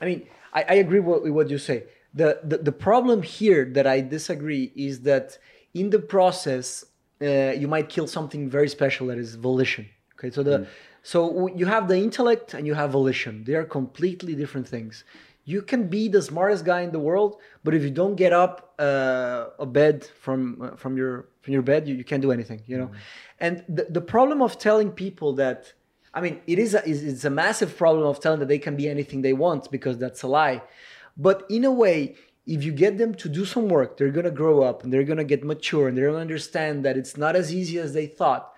I 0.00 0.04
mean, 0.06 0.26
I, 0.54 0.62
I 0.68 0.74
agree 0.74 1.00
with 1.00 1.30
what 1.38 1.50
you 1.50 1.58
say. 1.58 1.84
The, 2.14 2.40
the 2.44 2.58
the 2.58 2.72
problem 2.72 3.22
here 3.22 3.64
that 3.76 3.86
I 3.86 4.00
disagree 4.00 4.72
is 4.76 5.00
that 5.00 5.38
in 5.74 5.90
the 5.90 5.98
process 5.98 6.84
uh, 7.20 7.52
you 7.62 7.68
might 7.68 7.88
kill 7.88 8.06
something 8.06 8.48
very 8.48 8.68
special 8.68 9.08
that 9.08 9.18
is 9.18 9.34
volition. 9.34 9.88
Okay, 10.14 10.30
so 10.30 10.42
Mm. 10.42 10.44
the 10.44 10.66
so 11.02 11.48
you 11.60 11.66
have 11.66 11.88
the 11.88 11.96
intellect 11.96 12.54
and 12.54 12.66
you 12.66 12.74
have 12.74 12.90
volition. 12.90 13.44
They 13.44 13.54
are 13.54 13.64
completely 13.64 14.34
different 14.34 14.66
things. 14.66 15.04
You 15.44 15.60
can 15.60 15.88
be 15.88 16.08
the 16.08 16.22
smartest 16.22 16.64
guy 16.64 16.80
in 16.80 16.92
the 16.92 16.98
world, 17.08 17.36
but 17.64 17.74
if 17.74 17.82
you 17.82 17.90
don't 17.90 18.16
get 18.24 18.32
up 18.32 18.54
uh, 18.78 19.46
a 19.58 19.66
bed 19.66 19.96
from 20.24 20.40
uh, 20.62 20.76
from 20.76 20.96
your 20.96 21.26
from 21.42 21.52
your 21.52 21.62
bed, 21.62 21.86
you, 21.88 21.94
you 22.00 22.04
can't 22.04 22.22
do 22.22 22.32
anything. 22.32 22.62
You 22.70 22.78
know, 22.78 22.90
and 23.40 23.62
the, 23.68 23.84
the 23.90 24.00
problem 24.00 24.40
of 24.40 24.56
telling 24.58 24.90
people 24.90 25.34
that 25.34 25.74
I 26.14 26.20
mean, 26.20 26.40
it 26.46 26.58
is 26.58 26.74
a, 26.74 26.82
it's 26.88 27.24
a 27.24 27.30
massive 27.30 27.76
problem 27.76 28.06
of 28.06 28.20
telling 28.20 28.40
that 28.40 28.48
they 28.48 28.58
can 28.58 28.76
be 28.76 28.88
anything 28.88 29.22
they 29.22 29.32
want 29.32 29.70
because 29.70 29.98
that's 29.98 30.22
a 30.22 30.28
lie. 30.28 30.62
But 31.16 31.44
in 31.50 31.64
a 31.64 31.72
way, 31.72 32.14
if 32.46 32.62
you 32.62 32.72
get 32.72 32.98
them 32.98 33.14
to 33.16 33.28
do 33.28 33.44
some 33.44 33.68
work, 33.68 33.96
they're 33.96 34.10
gonna 34.10 34.30
grow 34.30 34.62
up 34.62 34.84
and 34.84 34.92
they're 34.92 35.04
gonna 35.04 35.24
get 35.24 35.44
mature 35.44 35.88
and 35.88 35.96
they're 35.96 36.08
gonna 36.08 36.18
understand 36.18 36.84
that 36.84 36.96
it's 36.96 37.16
not 37.16 37.34
as 37.36 37.52
easy 37.52 37.78
as 37.78 37.92
they 37.92 38.06
thought. 38.06 38.52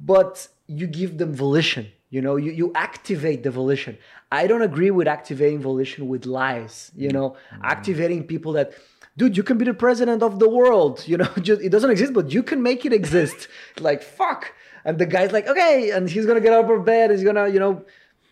But 0.00 0.48
you 0.66 0.86
give 0.86 1.18
them 1.18 1.34
volition. 1.34 1.92
You 2.10 2.22
know, 2.22 2.36
you, 2.36 2.52
you 2.52 2.72
activate 2.74 3.42
the 3.42 3.50
volition. 3.50 3.98
I 4.30 4.46
don't 4.46 4.62
agree 4.62 4.90
with 4.90 5.08
activating 5.08 5.60
volition 5.60 6.08
with 6.08 6.24
lies. 6.26 6.90
You 6.96 7.10
know, 7.10 7.30
mm-hmm. 7.30 7.64
activating 7.64 8.24
people 8.24 8.52
that 8.52 8.72
dude, 9.16 9.36
you 9.36 9.42
can 9.42 9.58
be 9.58 9.64
the 9.64 9.74
president 9.74 10.22
of 10.22 10.38
the 10.38 10.48
world. 10.48 11.04
You 11.06 11.18
know, 11.18 11.28
just, 11.40 11.62
it 11.62 11.70
doesn't 11.70 11.90
exist, 11.90 12.12
but 12.12 12.32
you 12.32 12.42
can 12.42 12.62
make 12.62 12.84
it 12.84 12.92
exist. 12.92 13.48
like 13.80 14.02
fuck. 14.02 14.52
And 14.86 14.98
the 14.98 15.04
guy's 15.04 15.32
like, 15.32 15.48
okay, 15.48 15.90
and 15.90 16.08
he's 16.08 16.26
gonna 16.26 16.40
get 16.40 16.52
out 16.52 16.70
of 16.70 16.84
bed. 16.84 17.10
He's 17.10 17.24
gonna, 17.24 17.48
you 17.48 17.58
know, 17.58 17.84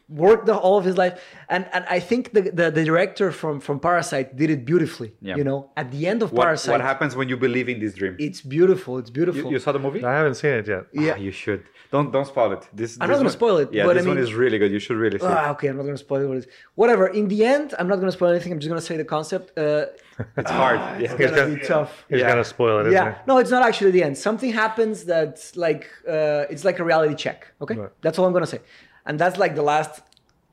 work 0.09 0.45
the 0.47 0.55
all 0.57 0.77
of 0.79 0.85
his 0.85 0.97
life. 0.99 1.15
And 1.49 1.67
and 1.73 1.85
I 1.89 1.99
think 2.01 2.33
the 2.33 2.43
the, 2.43 2.71
the 2.71 2.85
director 2.85 3.31
from 3.33 3.61
from 3.61 3.81
Parasite 3.81 4.37
did 4.37 4.51
it 4.51 4.65
beautifully. 4.65 5.13
Yeah. 5.21 5.37
You 5.37 5.45
know, 5.45 5.71
at 5.77 5.91
the 5.91 6.07
end 6.07 6.23
of 6.23 6.33
what, 6.33 6.45
Parasite, 6.45 6.73
what 6.73 6.81
happens 6.81 7.17
when 7.17 7.29
you 7.29 7.37
believe 7.37 7.69
in 7.69 7.79
this 7.81 7.95
dream 7.95 8.15
it's 8.19 8.41
beautiful. 8.41 8.99
It's 8.99 9.11
beautiful. 9.11 9.43
you, 9.43 9.51
you 9.53 9.59
saw 9.59 9.73
the 9.73 9.79
movie 9.87 10.05
I 10.05 10.15
haven't 10.21 10.35
seen 10.35 10.55
it 10.61 10.67
yet. 10.69 10.85
yeah. 10.93 11.15
Ah, 11.15 11.17
you 11.27 11.31
should 11.33 11.63
don't 11.91 12.11
don't 12.13 12.27
spoil 12.27 12.51
it 12.57 12.63
this 12.73 12.91
I'm 13.01 13.09
this 13.09 13.15
not 13.15 13.19
gonna 13.21 13.25
one- 13.25 13.33
spoil 13.41 13.57
it, 13.59 13.69
yeah 13.73 13.85
but 13.87 13.93
I 13.97 14.01
this 14.01 14.07
one 14.07 14.19
is 14.19 14.35
really 14.35 14.59
good 14.59 14.71
you 14.77 14.79
should 14.85 14.97
really 15.05 15.19
see 15.19 15.27
it. 15.27 15.31
Ah, 15.31 15.51
okay, 15.53 15.69
I'm 15.69 15.77
not 15.77 15.85
gonna 15.85 15.97
spoil 16.09 16.27
what 16.29 16.37
it 16.39 16.45
is. 16.45 16.49
Whatever. 16.75 17.05
In 17.21 17.29
the 17.29 17.41
end, 17.55 17.69
I'm 17.79 17.89
not 17.93 17.99
gonna 18.01 18.13
spoil 18.19 18.31
anything. 18.31 18.53
I'm 18.53 18.59
just 18.61 18.69
gonna 18.73 18.89
say 18.91 18.97
the 18.97 19.05
concept. 19.17 19.47
Uh, 19.57 19.87
it's 20.41 20.51
hard 20.51 20.79
yeah. 20.81 21.13
it's 21.13 21.15
gonna 21.15 21.55
be 21.55 21.61
tough. 21.75 21.91
He's 22.09 22.21
Yeah. 22.21 22.29
gonna 22.31 22.45
spoil 22.55 22.77
it, 22.81 22.87
isn't 22.89 22.93
yeah 22.93 23.19
no 23.31 23.35
it's 23.43 23.51
not 23.57 23.63
actually 23.69 23.91
the 23.99 24.03
end 24.07 24.15
something 24.29 24.51
happens 24.65 24.97
that's 25.13 25.45
like 25.67 25.85
uh, 26.15 26.53
it's 26.53 26.65
like 26.69 26.79
a 26.83 26.85
reality 26.91 27.15
check 27.25 27.39
okay 27.65 27.75
Right. 27.75 27.91
that's 28.05 28.17
all 28.19 28.27
i'm 28.29 28.33
gonna 28.39 28.53
say 28.57 28.61
and 29.07 29.19
that's 29.19 29.39
like 29.39 29.55
the 29.55 29.63
last 29.63 30.03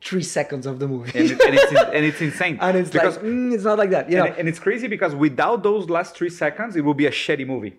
three 0.02 0.22
seconds 0.22 0.66
of 0.66 0.78
the 0.78 0.88
movie. 0.88 1.16
And, 1.18 1.30
it, 1.30 1.40
and 1.40 1.54
it's 1.54 1.72
and 1.72 2.04
it's 2.04 2.20
insane. 2.28 2.58
And 2.60 2.76
it's 2.76 2.90
because 2.90 3.16
like 3.16 3.24
mm, 3.24 3.54
it's 3.54 3.64
not 3.64 3.78
like 3.78 3.90
that 3.90 4.10
you 4.10 4.16
know? 4.16 4.24
and, 4.24 4.36
and 4.38 4.48
it's 4.48 4.58
crazy 4.58 4.88
because 4.88 5.14
without 5.14 5.62
those 5.62 5.88
last 5.88 6.16
three 6.16 6.30
seconds 6.30 6.76
it 6.76 6.82
will 6.82 6.94
be 6.94 7.06
a 7.06 7.10
shitty 7.10 7.46
movie 7.46 7.78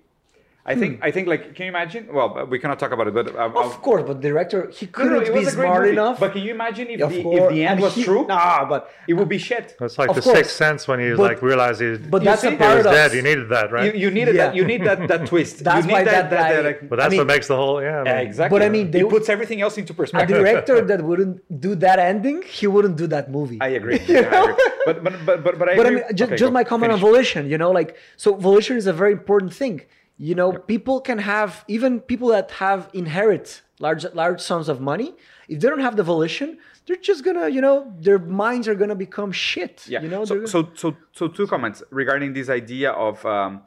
I 0.66 0.76
think 0.76 0.91
hmm. 0.99 1.03
I 1.07 1.11
think 1.11 1.28
like 1.28 1.43
can 1.55 1.64
you 1.66 1.72
imagine? 1.76 2.07
Well, 2.18 2.30
uh, 2.38 2.45
we 2.45 2.57
cannot 2.57 2.80
talk 2.80 2.91
about 2.93 3.07
it, 3.09 3.14
but 3.14 3.28
um, 3.36 3.51
I'll- 3.57 3.66
Of 3.68 3.74
uh, 3.74 3.88
course, 3.88 4.03
but 4.09 4.22
director 4.22 4.70
he 4.80 4.86
couldn't 4.88 5.11
no, 5.11 5.20
it 5.20 5.34
be 5.34 5.39
was 5.39 5.49
a 5.53 5.55
great 5.57 5.68
smart 5.68 5.82
movie. 5.82 5.91
enough. 5.97 6.18
But 6.24 6.32
can 6.36 6.41
you 6.47 6.51
imagine 6.59 6.86
if 6.95 7.01
Of 7.01 7.11
the, 7.11 7.20
if 7.38 7.49
the 7.53 7.61
end 7.66 7.72
and 7.72 7.80
was 7.82 7.95
he- 7.95 8.05
true? 8.07 8.24
Nah, 8.28 8.64
but 8.74 8.82
It 9.09 9.16
would 9.18 9.28
be 9.28 9.39
shit. 9.49 9.66
It's 9.82 9.97
like 10.01 10.09
Of 10.11 10.16
the 10.16 10.22
course. 10.22 10.38
sixth 10.38 10.55
sense 10.66 10.82
when 10.88 10.99
he 11.03 11.09
But- 11.09 11.20
like 11.32 11.41
realized 11.41 11.82
he, 11.82 11.89
but 12.16 12.24
that's 12.24 12.41
see, 12.43 12.47
a 12.47 12.51
he 12.51 12.55
was 12.55 12.64
he 12.66 12.76
was 12.78 12.84
paradox. 12.86 12.95
dead. 12.99 13.09
You 13.18 13.24
needed 13.30 13.47
that, 13.55 13.68
right? 13.76 13.86
You, 13.88 13.91
you 14.03 14.09
needed 14.18 14.36
Yeah. 14.36 14.43
that. 14.47 14.55
You 14.59 14.64
need 14.72 14.82
that 14.89 14.99
that 15.11 15.22
twist. 15.32 15.55
That's 15.68 15.86
you 15.86 15.91
why 15.91 15.99
need 15.99 16.07
that 16.16 16.28
guy- 16.32 16.61
that- 16.61 16.89
but 16.89 16.95
that's 16.99 17.07
I 17.07 17.09
mean- 17.11 17.20
what 17.22 17.28
makes 17.36 17.47
the 17.51 17.57
whole 17.61 17.78
yeah. 17.82 17.89
I 17.89 18.05
Yeah, 18.07 18.18
mean, 18.20 18.28
exactly. 18.30 18.53
But 18.57 18.61
I 18.66 18.70
mean, 18.76 18.86
they- 18.93 19.01
it 19.03 19.09
puts 19.16 19.28
everything 19.36 19.59
else 19.66 19.76
into 19.82 19.93
perspective. 20.01 20.38
a 20.38 20.39
director 20.39 20.78
that 20.91 20.99
wouldn't 21.09 21.36
do 21.66 21.72
that 21.86 21.97
ending, 22.11 22.38
he 22.59 22.66
wouldn't 22.74 22.95
do 23.03 23.07
that 23.16 23.26
movie. 23.38 23.57
I 23.68 23.72
agree. 23.80 23.99
Yeah, 24.07 24.20
I 24.32 24.41
agree. 24.43 24.55
But 24.88 24.95
but 25.05 25.14
but 25.28 25.38
but, 25.45 25.53
but 25.59 25.68
I 25.72 25.76
but 25.80 25.86
I 25.88 25.89
mean, 25.95 26.03
just, 26.20 26.30
Okay, 26.32 26.39
just 26.43 26.51
go. 26.55 26.59
my 26.59 26.64
comment 26.72 26.89
on 26.95 26.99
volition, 27.09 27.41
you 27.53 27.57
know, 27.61 27.72
like 27.80 27.89
so 28.24 28.28
volition 28.49 28.76
is 28.82 28.88
a 28.93 28.95
very 29.01 29.14
important 29.22 29.53
thing. 29.64 29.78
You 30.18 30.36
know, 30.36 30.53
people 30.53 31.01
can 31.01 31.18
have 31.18 31.66
even 31.68 31.99
people 31.99 32.28
that 32.30 32.51
have 32.51 32.89
inherit 32.93 33.61
large 33.80 34.05
large 34.14 34.39
sums 34.39 34.70
of 34.70 34.80
money. 34.80 35.16
If 35.47 35.59
they 35.59 35.68
don't 35.70 35.80
have 35.80 35.95
the 35.95 36.03
volition, 36.03 36.59
they're 36.86 36.97
just 36.97 37.24
gonna, 37.24 37.49
you 37.49 37.61
know, 37.61 37.93
their 37.99 38.20
minds 38.20 38.68
are 38.68 38.76
gonna 38.76 38.95
become 38.95 39.32
shit. 39.32 39.86
Yeah. 39.88 40.01
You 40.01 40.09
know, 40.09 40.26
so, 40.26 40.45
so 40.45 40.70
so 40.76 40.95
so 41.14 41.28
two 41.28 41.47
comments 41.47 41.84
regarding 41.89 42.34
this 42.34 42.49
idea 42.49 42.91
of 42.91 43.26
um, 43.26 43.61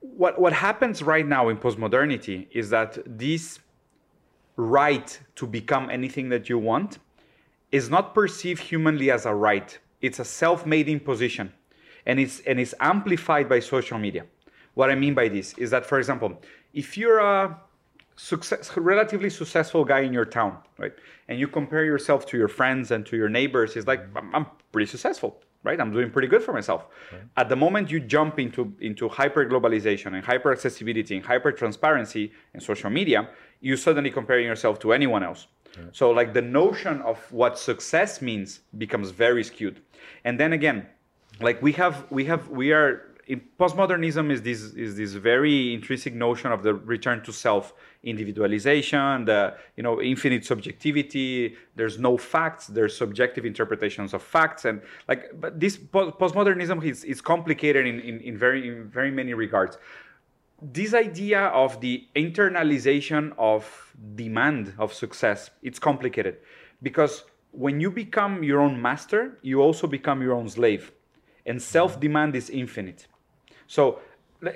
what 0.00 0.40
what 0.40 0.52
happens 0.52 1.02
right 1.02 1.26
now 1.26 1.48
in 1.48 1.56
postmodernity 1.56 2.48
is 2.50 2.70
that 2.70 2.98
this 3.06 3.60
right 4.56 5.18
to 5.36 5.46
become 5.46 5.88
anything 5.90 6.28
that 6.28 6.48
you 6.48 6.58
want 6.58 6.98
is 7.70 7.88
not 7.88 8.14
perceived 8.14 8.60
humanly 8.60 9.10
as 9.10 9.26
a 9.26 9.34
right. 9.34 9.78
It's 10.02 10.18
a 10.18 10.24
self-made 10.24 10.88
imposition, 10.88 11.52
and 12.04 12.18
it's 12.18 12.40
and 12.40 12.58
it's 12.58 12.74
amplified 12.80 13.48
by 13.48 13.60
social 13.60 13.98
media. 13.98 14.24
What 14.74 14.90
I 14.90 14.94
mean 14.94 15.14
by 15.14 15.28
this 15.28 15.54
is 15.58 15.70
that, 15.70 15.84
for 15.86 15.98
example, 15.98 16.40
if 16.72 16.96
you're 16.96 17.18
a 17.18 17.58
success, 18.16 18.74
relatively 18.76 19.30
successful 19.30 19.84
guy 19.84 20.00
in 20.00 20.12
your 20.12 20.24
town, 20.24 20.58
right, 20.78 20.92
and 21.28 21.38
you 21.38 21.48
compare 21.48 21.84
yourself 21.84 22.26
to 22.26 22.36
your 22.36 22.48
friends 22.48 22.90
and 22.90 23.04
to 23.06 23.16
your 23.16 23.28
neighbors, 23.28 23.76
it's 23.76 23.86
like 23.86 24.00
I'm, 24.16 24.34
I'm 24.34 24.46
pretty 24.72 24.86
successful, 24.86 25.40
right? 25.62 25.80
I'm 25.80 25.92
doing 25.92 26.10
pretty 26.10 26.28
good 26.28 26.42
for 26.42 26.52
myself. 26.52 26.86
At 27.36 27.48
the 27.48 27.56
moment 27.56 27.90
you 27.90 28.00
jump 28.00 28.38
into 28.38 28.74
into 28.80 29.08
hyper 29.08 29.44
globalization 29.46 30.14
and 30.14 30.24
hyper 30.24 30.52
accessibility 30.52 31.16
and 31.16 31.24
hyper 31.24 31.52
transparency 31.52 32.32
and 32.54 32.62
social 32.62 32.90
media, 32.90 33.28
you 33.60 33.76
suddenly 33.76 34.10
comparing 34.10 34.46
yourself 34.46 34.78
to 34.80 34.92
anyone 34.92 35.22
else. 35.22 35.46
So 35.92 36.10
like 36.10 36.34
the 36.34 36.42
notion 36.42 37.00
of 37.02 37.18
what 37.32 37.58
success 37.58 38.20
means 38.20 38.60
becomes 38.76 39.10
very 39.10 39.42
skewed. 39.42 39.80
And 40.24 40.38
then 40.38 40.52
again, 40.52 40.86
like 41.40 41.62
we 41.62 41.72
have 41.72 42.10
we 42.10 42.24
have 42.26 42.48
we 42.48 42.72
are 42.72 43.11
in 43.26 43.40
postmodernism 43.58 44.32
is 44.32 44.42
this 44.42 44.62
is 44.74 44.96
this 44.96 45.12
very 45.12 45.72
intrinsic 45.72 46.14
notion 46.14 46.50
of 46.50 46.62
the 46.62 46.74
return 46.74 47.22
to 47.22 47.32
self 47.32 47.72
individualization 48.02 49.24
the 49.24 49.54
you 49.76 49.82
know 49.82 50.02
infinite 50.02 50.44
subjectivity. 50.44 51.56
There's 51.76 51.98
no 51.98 52.16
facts 52.16 52.66
there's 52.66 52.96
subjective 52.96 53.44
interpretations 53.44 54.12
of 54.12 54.22
facts. 54.22 54.64
And 54.64 54.82
like 55.08 55.30
but 55.40 55.60
this 55.60 55.76
po- 55.76 56.12
postmodernism 56.12 56.84
is, 56.84 57.04
is 57.04 57.20
complicated 57.20 57.86
in, 57.86 58.00
in, 58.00 58.20
in 58.20 58.36
very 58.36 58.66
in 58.68 58.88
very 58.88 59.10
many 59.10 59.34
regards. 59.34 59.78
This 60.60 60.94
idea 60.94 61.46
of 61.46 61.80
the 61.80 62.06
internalization 62.16 63.32
of 63.38 63.94
demand 64.16 64.74
of 64.78 64.92
success 64.92 65.50
it's 65.62 65.78
complicated. 65.78 66.38
Because 66.82 67.24
when 67.52 67.80
you 67.80 67.90
become 67.90 68.42
your 68.42 68.60
own 68.60 68.82
master 68.82 69.38
you 69.42 69.60
also 69.60 69.86
become 69.86 70.22
your 70.22 70.32
own 70.32 70.48
slave. 70.48 70.90
And 71.44 71.60
self 71.60 71.98
demand 71.98 72.36
is 72.36 72.50
infinite 72.50 73.08
so 73.76 73.98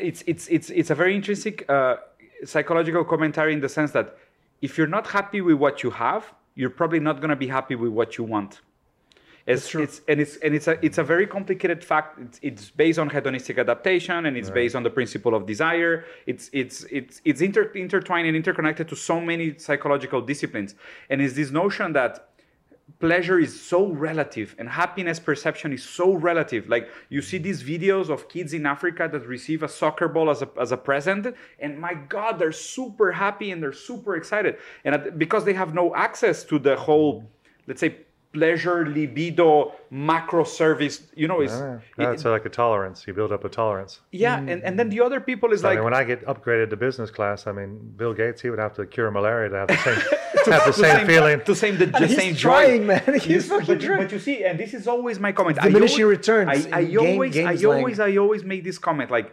it's 0.08 0.22
it's 0.26 0.46
it's 0.48 0.68
it's 0.80 0.90
a 0.90 0.94
very 0.94 1.14
intrinsic 1.14 1.56
uh, 1.70 1.96
psychological 2.44 3.02
commentary 3.02 3.52
in 3.54 3.60
the 3.60 3.68
sense 3.78 3.90
that 3.92 4.18
if 4.60 4.76
you're 4.76 4.92
not 4.98 5.06
happy 5.06 5.40
with 5.40 5.56
what 5.64 5.82
you 5.82 5.90
have 5.90 6.34
you're 6.54 6.76
probably 6.80 7.00
not 7.00 7.16
going 7.22 7.30
to 7.30 7.42
be 7.46 7.50
happy 7.58 7.76
with 7.82 7.92
what 7.92 8.18
you 8.18 8.24
want 8.24 8.60
it's, 9.46 9.68
true. 9.68 9.82
it's 9.82 10.00
and 10.08 10.20
it's 10.20 10.36
and 10.44 10.54
it's 10.54 10.68
a 10.68 10.84
it's 10.84 10.98
a 10.98 11.04
very 11.04 11.26
complicated 11.26 11.84
fact. 11.84 12.18
It's, 12.18 12.38
it's 12.42 12.70
based 12.70 12.98
on 12.98 13.08
hedonistic 13.08 13.58
adaptation 13.58 14.26
and 14.26 14.36
it's 14.36 14.50
based 14.50 14.74
on 14.74 14.82
the 14.82 14.90
principle 14.90 15.36
of 15.36 15.46
desire. 15.46 16.04
It's 16.26 16.50
it's 16.52 16.84
it's 16.90 17.20
it's 17.24 17.40
inter, 17.40 17.70
intertwined 17.74 18.26
and 18.26 18.36
interconnected 18.36 18.88
to 18.88 18.96
so 18.96 19.20
many 19.20 19.56
psychological 19.56 20.20
disciplines. 20.20 20.74
And 21.10 21.22
it's 21.22 21.34
this 21.34 21.52
notion 21.52 21.92
that 21.92 22.30
pleasure 22.98 23.38
is 23.38 23.58
so 23.60 23.86
relative 23.86 24.54
and 24.58 24.68
happiness 24.68 25.20
perception 25.20 25.72
is 25.72 25.84
so 25.84 26.14
relative. 26.14 26.68
Like 26.68 26.88
you 27.08 27.22
see 27.22 27.38
these 27.38 27.62
videos 27.62 28.08
of 28.08 28.28
kids 28.28 28.54
in 28.54 28.66
Africa 28.66 29.08
that 29.12 29.26
receive 29.26 29.62
a 29.62 29.68
soccer 29.68 30.08
ball 30.08 30.30
as 30.30 30.42
a 30.42 30.48
as 30.60 30.72
a 30.72 30.76
present, 30.76 31.34
and 31.58 31.78
my 31.78 31.94
God, 31.94 32.38
they're 32.38 32.52
super 32.52 33.12
happy 33.12 33.50
and 33.50 33.62
they're 33.62 33.72
super 33.72 34.16
excited. 34.16 34.56
And 34.84 35.18
because 35.18 35.44
they 35.44 35.54
have 35.54 35.74
no 35.74 35.94
access 35.94 36.44
to 36.44 36.58
the 36.58 36.76
whole, 36.76 37.28
let's 37.66 37.80
say 37.80 38.05
pleasure 38.32 38.86
libido 38.86 39.72
macro 39.90 40.44
service 40.44 41.02
you 41.14 41.26
know 41.28 41.40
is 41.40 41.52
Yeah, 41.52 41.74
it- 41.76 41.80
that's 41.96 42.24
uh, 42.26 42.30
like 42.30 42.44
a 42.44 42.50
tolerance. 42.50 43.06
You 43.06 43.14
build 43.14 43.32
up 43.32 43.44
a 43.44 43.48
tolerance. 43.48 44.00
yeah 44.12 44.38
and, 44.38 44.62
and 44.62 44.78
then 44.78 44.88
the 44.90 45.00
other 45.00 45.20
people 45.20 45.52
is 45.52 45.64
I 45.64 45.68
like 45.68 45.76
mean, 45.78 45.84
when 45.84 45.94
I 45.94 46.04
get 46.04 46.24
upgraded 46.26 46.70
to 46.70 46.76
business 46.76 47.10
class, 47.10 47.46
I 47.46 47.52
mean, 47.52 47.70
Bill 47.96 48.12
Gates, 48.12 48.40
he 48.42 48.50
would 48.50 48.58
have 48.58 48.74
to 48.74 48.84
cure 48.86 49.10
malaria 49.10 49.48
to 49.50 49.56
have 49.56 49.68
the 49.68 49.76
same 49.78 50.52
have 50.54 50.66
the 50.66 50.72
same 50.72 51.06
feeling. 51.06 51.40
to 51.40 51.54
same 51.54 51.78
the, 51.78 51.86
the 51.86 52.06
He's 52.06 52.16
same 52.16 52.34
trying, 52.36 52.80
joy. 52.82 52.86
man. 52.86 53.02
He's 53.14 53.26
You- 53.26 53.40
fucking 53.42 53.66
but, 53.66 53.80
trying. 53.80 53.98
but 54.02 54.12
you 54.12 54.18
see 54.18 54.44
and 54.44 54.58
this 54.58 54.74
is 54.74 54.86
always 54.86 55.18
my 55.18 55.32
comment 55.32 55.58
Diminishing 55.60 56.00
I 56.00 56.04
always, 56.04 56.18
returns 56.18 56.66
I, 56.66 56.80
I 56.80 56.96
always 56.96 57.32
game 57.34 57.46
I 57.48 57.56
slang. 57.56 57.78
always 57.78 57.98
I 58.00 58.16
always 58.16 58.42
make 58.44 58.62
this 58.64 58.78
comment 58.78 59.10
like 59.10 59.28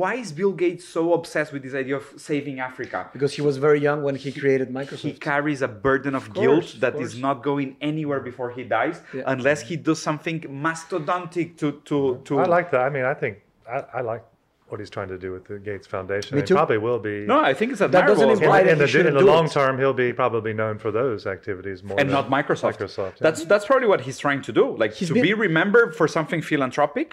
why 0.00 0.12
is 0.22 0.28
Bill 0.40 0.52
Gates 0.64 0.84
so 0.96 1.02
obsessed 1.18 1.52
with 1.54 1.62
this 1.66 1.74
idea 1.82 1.96
of 2.02 2.04
saving 2.28 2.56
Africa 2.68 2.98
because 3.14 3.32
he 3.38 3.42
was 3.48 3.54
very 3.66 3.80
young 3.88 3.98
when 4.06 4.16
he 4.24 4.30
created 4.42 4.66
Microsoft. 4.80 5.00
he 5.08 5.12
carries 5.30 5.60
a 5.60 5.70
burden 5.88 6.12
of, 6.20 6.24
course, 6.32 6.42
guilt 6.44 6.68
of 6.74 6.80
that 6.84 6.94
is 7.04 7.12
not 7.26 7.36
going 7.50 7.68
anywhere 7.92 8.20
before 8.30 8.50
he 8.56 8.62
dies 8.78 8.96
Yeah. 9.12 9.34
unless 9.34 9.60
he 9.70 9.76
does 9.88 10.00
something 10.08 10.38
mastodontic 10.66 11.48
to 11.60 11.66
to 11.88 11.98
to 12.26 12.32
I 12.38 12.46
like 12.58 12.68
that. 12.72 12.82
I 12.88 12.90
mean, 12.96 13.04
I 13.04 13.14
think 13.20 13.34
I, 13.76 13.78
I 13.98 14.00
like 14.12 14.24
what 14.68 14.80
he's 14.80 14.88
trying 14.96 15.08
to 15.16 15.18
do 15.18 15.30
with 15.36 15.44
the 15.50 15.58
Gates 15.58 15.86
Foundation. 15.86 16.30
Me 16.34 16.40
He 16.40 16.46
too. 16.46 16.54
probably 16.54 16.78
will 16.78 16.98
be. 17.10 17.16
no 17.32 17.38
I 17.40 17.52
think 17.58 17.68
it's 17.72 17.80
doesn't 17.80 17.94
admirable 17.94 18.30
as 18.32 18.40
in, 18.40 18.46
well. 18.48 18.56
imply 18.56 18.58
the, 18.62 18.68
that 18.68 18.80
in 18.82 18.88
he 18.88 19.02
the, 19.02 19.08
in 19.08 19.14
the 19.14 19.26
long 19.34 19.44
it. 19.46 19.52
term, 19.58 19.72
he'll 19.80 19.92
be 20.06 20.10
probably 20.24 20.52
known 20.60 20.78
for 20.84 20.90
those 21.00 21.26
activities 21.36 21.78
more 21.88 21.98
and 22.00 22.08
than 22.08 22.14
not 22.18 22.26
Microsoft. 22.38 22.78
Microsoft, 22.78 23.12
yeah. 23.16 23.26
That's 23.26 23.40
that's 23.52 23.66
probably 23.70 23.88
what 23.92 24.00
he's 24.06 24.18
trying 24.26 24.40
to 24.48 24.52
do, 24.60 24.64
like 24.82 24.92
He's 24.94 25.08
to 25.08 25.14
been- 25.14 25.22
be 25.30 25.34
remembered 25.48 25.90
for 25.98 26.06
something 26.16 26.40
philanthropic, 26.50 27.08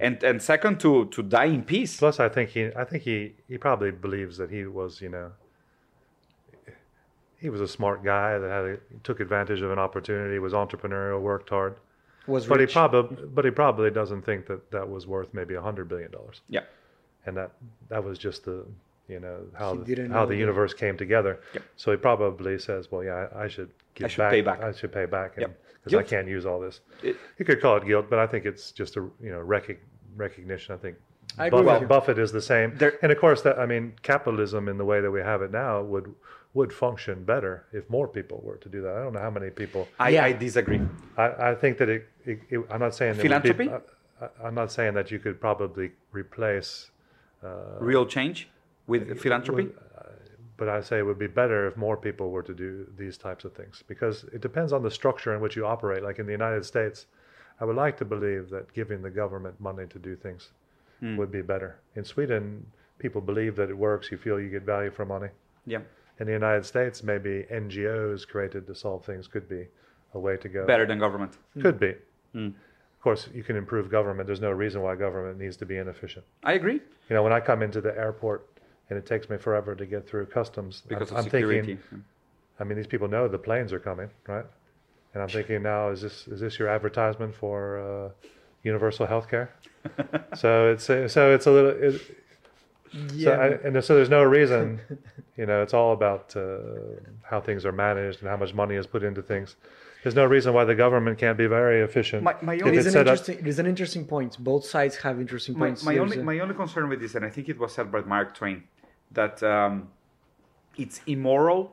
and 0.00 0.22
and 0.22 0.40
second 0.42 0.80
to 0.80 1.06
to 1.06 1.22
die 1.22 1.46
in 1.46 1.62
peace. 1.64 1.96
Plus, 1.98 2.18
I 2.20 2.28
think 2.28 2.50
he, 2.50 2.70
I 2.76 2.84
think 2.84 3.02
he, 3.02 3.34
he 3.48 3.58
probably 3.58 3.90
believes 3.90 4.36
that 4.38 4.50
he 4.50 4.64
was, 4.66 5.00
you 5.00 5.08
know, 5.08 5.32
he 7.38 7.50
was 7.50 7.60
a 7.60 7.68
smart 7.68 8.04
guy 8.04 8.38
that 8.38 8.48
had 8.50 8.64
a, 8.64 8.76
took 9.02 9.20
advantage 9.20 9.60
of 9.62 9.70
an 9.70 9.78
opportunity, 9.78 10.38
was 10.38 10.52
entrepreneurial, 10.52 11.20
worked 11.20 11.50
hard. 11.50 11.76
was 12.26 12.46
But 12.46 12.60
he 12.60 12.66
probably, 12.66 13.16
but 13.26 13.44
he 13.44 13.50
probably 13.50 13.90
doesn't 13.90 14.22
think 14.22 14.46
that 14.46 14.70
that 14.70 14.88
was 14.88 15.06
worth 15.06 15.28
maybe 15.34 15.54
a 15.54 15.60
hundred 15.62 15.88
billion 15.88 16.10
dollars. 16.10 16.40
Yeah, 16.48 16.60
and 17.26 17.36
that 17.36 17.50
that 17.88 18.02
was 18.04 18.18
just 18.18 18.44
the 18.44 18.64
you 19.08 19.18
know 19.20 19.40
how 19.58 19.76
He 19.84 19.94
the, 19.94 20.02
how 20.02 20.08
know 20.08 20.26
the 20.26 20.34
the- 20.34 20.36
universe 20.36 20.72
came 20.72 20.96
together. 20.96 21.40
Yep. 21.54 21.62
So 21.76 21.90
he 21.90 21.96
probably 21.96 22.58
says, 22.58 22.90
"Well, 22.90 23.02
yeah, 23.04 23.26
I, 23.34 23.44
I 23.44 23.48
should 23.48 23.70
give 23.94 24.10
should 24.10 24.18
back. 24.18 24.30
pay 24.30 24.40
back. 24.40 24.62
I 24.62 24.72
should 24.72 24.92
pay 24.92 25.06
back, 25.06 25.34
because 25.34 25.50
Yep. 25.50 25.60
I 25.86 26.02
can't 26.02 26.28
use 26.28 26.46
all 26.46 26.60
this." 26.60 26.80
It- 27.02 27.16
you 27.38 27.44
could 27.44 27.60
call 27.60 27.76
it 27.76 27.86
guilt, 27.86 28.06
but 28.08 28.18
I 28.18 28.26
think 28.26 28.44
it's 28.46 28.70
just 28.72 28.96
a 28.96 29.00
you 29.20 29.30
know 29.32 29.40
rec- 29.40 29.80
recognition. 30.16 30.74
I 30.74 30.78
think 30.78 30.96
I 31.38 31.46
agree 31.46 31.62
Buffett. 31.64 31.88
Buffett 31.88 32.18
is 32.18 32.32
the 32.32 32.42
same, 32.42 32.76
There- 32.76 32.98
and 33.02 33.10
of 33.12 33.18
course 33.18 33.42
that 33.42 33.58
I 33.58 33.66
mean 33.66 33.94
capitalism 34.02 34.68
in 34.68 34.78
the 34.78 34.84
way 34.84 35.00
that 35.00 35.10
we 35.10 35.20
have 35.20 35.42
it 35.42 35.50
now 35.50 35.82
would 35.82 36.14
would 36.54 36.72
function 36.72 37.24
better 37.24 37.64
if 37.72 37.88
more 37.88 38.06
people 38.06 38.38
were 38.44 38.56
to 38.58 38.68
do 38.68 38.82
that. 38.82 38.94
I 38.94 39.02
don't 39.02 39.14
know 39.14 39.20
how 39.20 39.30
many 39.30 39.48
people. 39.50 39.88
I, 39.98 40.10
Yeah. 40.10 40.24
I 40.26 40.32
disagree. 40.32 40.82
I, 41.16 41.50
I 41.50 41.54
think 41.54 41.78
that 41.78 41.88
it, 41.88 42.06
it, 42.26 42.40
it. 42.50 42.60
I'm 42.70 42.80
not 42.80 42.94
saying 42.94 43.14
that 43.16 43.22
be- 43.22 43.28
Philanthropy? 43.28 43.70
I, 43.70 43.76
I- 44.26 44.46
I'm 44.46 44.54
not 44.54 44.70
saying 44.70 44.92
that 44.94 45.10
you 45.10 45.18
could 45.18 45.40
probably 45.40 45.92
replace 46.12 46.90
uh, 47.42 47.48
Real 47.80 48.04
change 48.06 48.48
with 48.86 49.18
philanthropy. 49.18 49.70
But 50.62 50.68
I 50.68 50.80
say 50.80 51.00
it 51.00 51.02
would 51.02 51.18
be 51.18 51.26
better 51.26 51.66
if 51.66 51.76
more 51.76 51.96
people 51.96 52.30
were 52.30 52.44
to 52.44 52.54
do 52.54 52.86
these 52.96 53.18
types 53.18 53.44
of 53.44 53.52
things 53.52 53.82
because 53.88 54.22
it 54.32 54.40
depends 54.40 54.72
on 54.72 54.80
the 54.84 54.92
structure 54.92 55.34
in 55.34 55.40
which 55.40 55.56
you 55.56 55.66
operate. 55.66 56.04
Like 56.04 56.20
in 56.20 56.26
the 56.26 56.30
United 56.30 56.64
States, 56.64 57.06
I 57.60 57.64
would 57.64 57.74
like 57.74 57.96
to 57.96 58.04
believe 58.04 58.48
that 58.50 58.72
giving 58.72 59.02
the 59.02 59.10
government 59.10 59.60
money 59.60 59.86
to 59.88 59.98
do 59.98 60.14
things 60.14 60.50
hmm. 61.00 61.16
would 61.16 61.32
be 61.32 61.42
better. 61.42 61.80
In 61.96 62.04
Sweden, 62.04 62.64
people 63.00 63.20
believe 63.20 63.56
that 63.56 63.70
it 63.70 63.76
works. 63.76 64.12
You 64.12 64.18
feel 64.18 64.38
you 64.38 64.50
get 64.50 64.62
value 64.62 64.92
for 64.92 65.04
money. 65.04 65.30
Yeah, 65.66 65.80
In 66.20 66.26
the 66.28 66.32
United 66.32 66.64
States, 66.64 67.02
maybe 67.02 67.44
NGOs 67.50 68.24
created 68.24 68.64
to 68.68 68.74
solve 68.76 69.04
things 69.04 69.26
could 69.26 69.48
be 69.48 69.66
a 70.14 70.20
way 70.20 70.36
to 70.36 70.48
go. 70.48 70.64
better 70.64 70.86
than 70.86 71.00
government. 71.00 71.38
Hmm. 71.54 71.62
Could 71.62 71.80
be. 71.80 71.94
Hmm. 72.34 72.46
Of 72.46 73.02
course, 73.02 73.28
you 73.34 73.42
can 73.42 73.56
improve 73.56 73.90
government. 73.90 74.28
There's 74.28 74.40
no 74.40 74.52
reason 74.52 74.80
why 74.80 74.94
government 74.94 75.40
needs 75.40 75.56
to 75.56 75.66
be 75.66 75.78
inefficient. 75.78 76.24
I 76.44 76.52
agree 76.52 76.80
You 77.08 77.16
know, 77.16 77.24
when 77.24 77.32
I 77.32 77.40
come 77.40 77.60
into 77.64 77.80
the 77.80 77.98
airport 77.98 78.46
and 78.90 78.98
it 78.98 79.06
takes 79.06 79.28
me 79.30 79.36
forever 79.36 79.74
to 79.74 79.86
get 79.86 80.08
through 80.08 80.26
customs, 80.26 80.82
because 80.86 81.10
I'm, 81.10 81.16
of 81.18 81.24
I'm 81.24 81.30
security. 81.30 81.76
thinking, 81.76 82.04
I 82.60 82.64
mean, 82.64 82.76
these 82.76 82.86
people 82.86 83.08
know 83.08 83.28
the 83.28 83.38
planes 83.38 83.72
are 83.72 83.78
coming, 83.80 84.10
right? 84.26 84.44
And 85.14 85.22
I'm 85.22 85.28
thinking 85.28 85.62
now, 85.62 85.90
is 85.90 86.00
this 86.02 86.26
is 86.28 86.40
this 86.40 86.58
your 86.58 86.68
advertisement 86.68 87.34
for 87.34 87.58
uh, 87.78 88.28
universal 88.62 89.06
health 89.06 89.28
care? 89.28 89.50
so 90.34 90.70
it's 90.72 90.88
uh, 90.88 91.08
so 91.08 91.34
it's 91.34 91.46
a 91.46 91.50
little. 91.50 91.70
It, 91.70 92.00
So, 93.18 93.32
I, 93.32 93.46
and 93.66 93.82
so 93.82 93.94
there's 93.94 94.10
no 94.10 94.22
reason, 94.22 94.78
you 95.38 95.46
know, 95.46 95.62
it's 95.62 95.72
all 95.72 95.92
about 95.94 96.36
uh, 96.36 96.42
how 97.22 97.40
things 97.40 97.64
are 97.64 97.72
managed 97.72 98.20
and 98.20 98.28
how 98.28 98.36
much 98.36 98.52
money 98.52 98.74
is 98.74 98.86
put 98.86 99.02
into 99.02 99.22
things. 99.22 99.56
There's 100.02 100.14
no 100.14 100.26
reason 100.26 100.52
why 100.52 100.64
the 100.66 100.74
government 100.74 101.16
can't 101.18 101.38
be 101.38 101.46
very 101.46 101.80
efficient. 101.80 102.22
My- 102.22 102.36
my 102.42 102.58
only- 102.60 102.76
it 102.76 102.78
it's 102.78 102.80
is 102.80 102.86
an 102.86 102.92
set 102.92 103.08
up- 103.08 103.12
interesting. 103.12 103.38
It 103.38 103.46
is 103.48 103.58
an 103.58 103.66
interesting 103.66 104.04
point. 104.04 104.36
Both 104.38 104.66
sides 104.66 104.96
have 104.96 105.18
interesting 105.24 105.54
points. 105.54 105.82
my 105.84 105.94
There's 105.94 106.02
only 106.02 106.18
a- 106.18 106.24
my 106.32 106.38
only 106.40 106.54
concern 106.54 106.90
with 106.90 107.00
this, 107.00 107.14
and 107.14 107.24
I 107.24 107.30
think 107.30 107.48
it 107.48 107.58
was 107.58 107.72
said 107.76 107.90
by 107.90 108.02
Mark 108.02 108.34
Twain, 108.34 108.64
that 109.14 109.42
um, 109.42 109.88
it's 110.76 111.00
immoral 111.06 111.72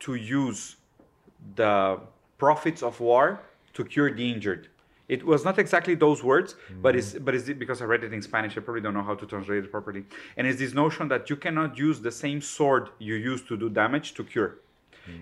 to 0.00 0.14
use 0.14 0.76
the 1.56 1.98
profits 2.38 2.82
of 2.82 3.00
war 3.00 3.40
to 3.74 3.84
cure 3.84 4.12
the 4.12 4.30
injured. 4.32 4.68
It 5.08 5.24
was 5.24 5.42
not 5.44 5.58
exactly 5.58 5.94
those 5.94 6.22
words, 6.22 6.54
but 6.82 6.94
it's 6.94 7.14
but 7.14 7.34
it's 7.34 7.48
because 7.48 7.80
I 7.80 7.86
read 7.86 8.04
it 8.04 8.12
in 8.12 8.20
Spanish. 8.20 8.56
I 8.58 8.60
probably 8.60 8.82
don't 8.82 8.92
know 8.92 9.02
how 9.02 9.14
to 9.14 9.26
translate 9.26 9.64
it 9.64 9.70
properly. 9.72 10.04
And 10.36 10.46
it's 10.46 10.58
this 10.58 10.74
notion 10.74 11.08
that 11.08 11.30
you 11.30 11.36
cannot 11.36 11.78
use 11.78 12.00
the 12.00 12.10
same 12.12 12.40
sword 12.42 12.90
you 12.98 13.14
use 13.14 13.40
to 13.44 13.56
do 13.56 13.70
damage 13.70 14.12
to 14.14 14.24
cure. 14.24 14.56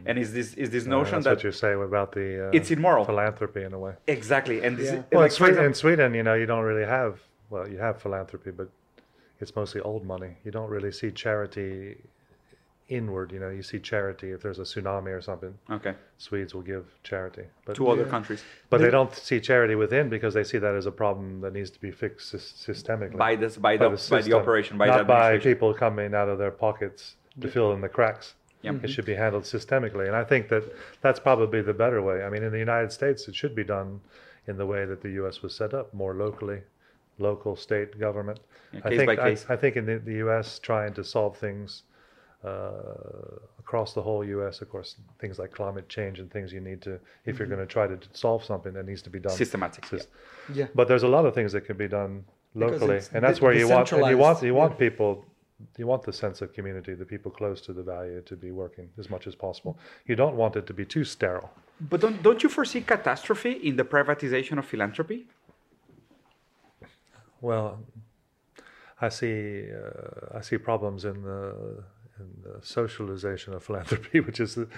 And 0.05 0.19
is 0.19 0.33
this 0.33 0.55
is 0.55 0.71
this 0.71 0.85
Uh, 0.87 0.91
notion 0.99 1.15
that's 1.15 1.25
that 1.27 1.35
what 1.37 1.43
you're 1.45 1.53
saying 1.65 1.81
about 1.81 2.11
the 2.11 2.49
uh, 2.49 2.51
It's 2.59 2.73
immoral. 2.73 3.05
philanthropy 3.05 3.63
in 3.63 3.73
a 3.73 3.79
way. 3.79 3.95
exactly 4.09 4.57
and 4.65 4.77
this 4.77 4.87
Yeah. 4.91 4.99
is, 4.99 5.05
Well, 5.13 5.21
like, 5.21 5.31
in, 5.31 5.37
Sweden, 5.37 5.53
example- 5.55 5.67
in 5.69 5.75
Sweden, 5.75 6.15
you 6.19 6.25
know, 6.25 6.35
you 6.35 6.47
don't 6.47 6.65
really 6.71 6.89
have 6.99 7.13
well, 7.51 7.69
you 7.73 7.79
have 7.79 8.03
philanthropy, 8.03 8.51
but 8.51 8.69
it's 9.41 9.55
mostly 9.55 9.81
old 9.81 10.05
money. 10.05 10.37
You 10.45 10.51
don't 10.51 10.71
really 10.71 10.93
see 10.93 11.11
charity 11.11 11.97
inward. 12.89 13.33
You 13.33 13.41
know, 13.41 13.51
you 13.51 13.63
see 13.63 13.79
charity 13.79 14.31
if 14.31 14.43
there's 14.43 14.59
a 14.59 14.63
tsunami 14.63 15.09
or 15.09 15.21
something. 15.21 15.55
okay 15.71 15.95
Swedes 16.19 16.55
will 16.55 16.63
give 16.63 16.85
charity, 17.03 17.45
but 17.65 17.77
to 17.77 17.89
other 17.89 18.03
Yeah. 18.03 18.09
countries 18.09 18.45
but 18.71 18.81
they 18.81 18.91
don't 18.91 19.13
see 19.13 19.41
charity 19.41 19.75
within 19.75 20.09
because 20.09 20.35
they 20.35 20.45
see 20.45 20.59
that 20.59 20.75
as 20.75 20.87
a 20.87 20.93
problem 20.93 21.41
that 21.41 21.53
needs 21.53 21.71
to 21.71 21.81
be 21.81 21.91
fixed 21.91 22.35
systemically 22.35 23.17
by 23.17 23.35
this 23.35 23.57
by 23.57 23.77
the, 23.77 23.91
by 24.11 24.23
the 24.23 24.33
operation 24.33 24.79
by 24.79 24.87
not 24.87 24.99
the 24.99 25.05
by 25.05 25.39
people 25.39 25.75
coming 25.75 26.15
out 26.15 26.29
of 26.29 26.39
their 26.39 26.53
pockets 26.53 27.17
to 27.41 27.49
fill 27.49 27.73
in 27.73 27.81
the 27.81 27.89
cracks. 27.89 28.35
Yeah. 28.63 28.71
It 28.71 28.77
mm-hmm. 28.77 28.87
should 28.87 29.05
be 29.05 29.15
handled 29.15 29.45
systemically, 29.45 30.07
and 30.07 30.17
I 30.17 30.25
think 30.25 30.49
that 30.49 30.65
that's 31.03 31.21
probably 31.21 31.61
the 31.61 31.75
better 31.75 32.03
way. 32.03 32.25
I 32.25 32.31
mean, 32.31 32.43
in 32.43 32.51
the 32.51 32.59
United 32.59 32.91
States, 32.91 33.29
it 33.29 33.35
should 33.35 33.55
be 33.55 33.63
done 33.63 34.01
in 34.47 34.57
the 34.57 34.67
way 34.67 34.87
that 34.87 35.03
the 35.03 35.11
U.S. 35.11 35.43
was 35.43 35.55
set 35.55 35.75
up, 35.75 35.93
more 35.93 36.15
locally, 36.15 36.63
local, 37.19 37.57
state 37.57 37.99
government. 37.99 38.41
Yeah, 38.73 38.81
I 38.85 38.89
case 38.89 38.99
think 38.99 39.07
by 39.07 39.17
case. 39.17 39.47
I, 39.49 39.55
I 39.55 39.57
think 39.57 39.77
in 39.77 39.87
the, 39.87 39.99
the 39.99 40.15
U.S. 40.15 40.59
trying 40.59 40.95
to 40.95 41.05
solve 41.05 41.37
things 41.37 41.83
uh, 42.45 42.71
across 43.59 43.95
the 43.95 44.03
whole 44.03 44.25
U.S. 44.25 44.61
Of 44.61 44.69
course, 44.71 44.97
things 45.19 45.39
like 45.39 45.53
climate 45.53 45.89
change 45.89 46.19
and 46.21 46.31
things 46.31 46.53
you 46.53 46.61
need 46.61 46.83
to, 46.83 46.99
if 47.25 47.39
you're 47.39 47.49
going 47.49 47.61
to 47.61 47.67
try 47.67 47.87
to 47.87 47.99
solve 48.13 48.45
something, 48.45 48.73
that 48.75 48.87
needs 48.87 49.03
to 49.03 49.11
be 49.11 49.19
done 49.19 49.33
Systematic, 49.33 49.85
sys- 49.87 50.07
yeah. 50.53 50.67
but 50.75 50.89
there's 50.89 51.03
a 51.03 51.09
lot 51.09 51.25
of 51.27 51.35
things 51.35 51.53
that 51.53 51.63
can 51.63 51.77
be 51.77 51.89
done 51.89 52.25
locally, 52.55 53.01
and 53.13 53.25
that's 53.25 53.39
de- 53.39 53.45
where 53.45 53.55
you 53.55 53.69
want 53.69 53.91
and 53.93 54.07
you 54.07 54.19
want 54.19 54.43
you 54.43 54.55
want 54.55 54.73
yeah. 54.73 54.89
people, 54.89 55.25
you 55.77 55.87
want 55.87 56.03
the 56.03 56.13
sense 56.13 56.43
of 56.43 56.53
community, 56.53 56.95
the 56.95 57.05
people 57.05 57.31
close 57.31 57.61
to 57.63 57.73
the 57.73 57.83
value 57.83 58.21
to 58.23 58.37
be 58.37 58.51
working 58.51 58.89
as 58.99 59.11
much 59.11 59.27
as 59.27 59.35
possible. 59.35 59.79
You 60.07 60.17
don't 60.17 60.37
want 60.37 60.57
it 60.57 60.67
to 60.67 60.75
be 60.75 60.85
too 60.85 61.05
sterile. 61.05 61.51
But 61.81 62.01
don't, 62.01 62.23
don't 62.23 62.43
you 62.43 62.49
foresee 62.49 62.81
catastrophe 62.81 63.53
in 63.53 63.77
the 63.77 63.85
privatization 63.85 64.59
of 64.59 64.65
philanthropy? 64.65 65.27
Well, 67.41 67.81
I 69.01 69.09
see 69.09 69.69
uh, 69.73 70.37
I 70.39 70.41
see 70.41 70.59
problems 70.59 71.05
in 71.05 71.23
the 71.23 71.83
in 72.19 72.29
the 72.43 72.65
socialization 72.65 73.53
of 73.53 73.63
philanthropy, 73.63 74.21
which 74.29 74.41
is 74.41 74.55
the 74.55 74.69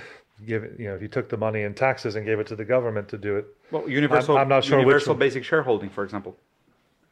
give 0.46 0.64
you 0.78 0.88
know 0.88 0.94
if 0.94 1.02
you 1.02 1.08
took 1.08 1.28
the 1.28 1.36
money 1.36 1.62
in 1.62 1.74
taxes 1.74 2.16
and 2.16 2.26
gave 2.26 2.38
it 2.40 2.46
to 2.48 2.56
the 2.56 2.64
government 2.64 3.08
to 3.08 3.18
do 3.18 3.36
it. 3.36 3.46
Well, 3.70 3.88
universal, 3.88 4.36
I'm 4.36 4.48
not 4.48 4.64
sure 4.64 4.78
which 4.78 4.86
universal 4.86 5.14
one. 5.14 5.20
basic 5.20 5.44
shareholding, 5.44 5.90
for 5.90 6.04
example. 6.04 6.36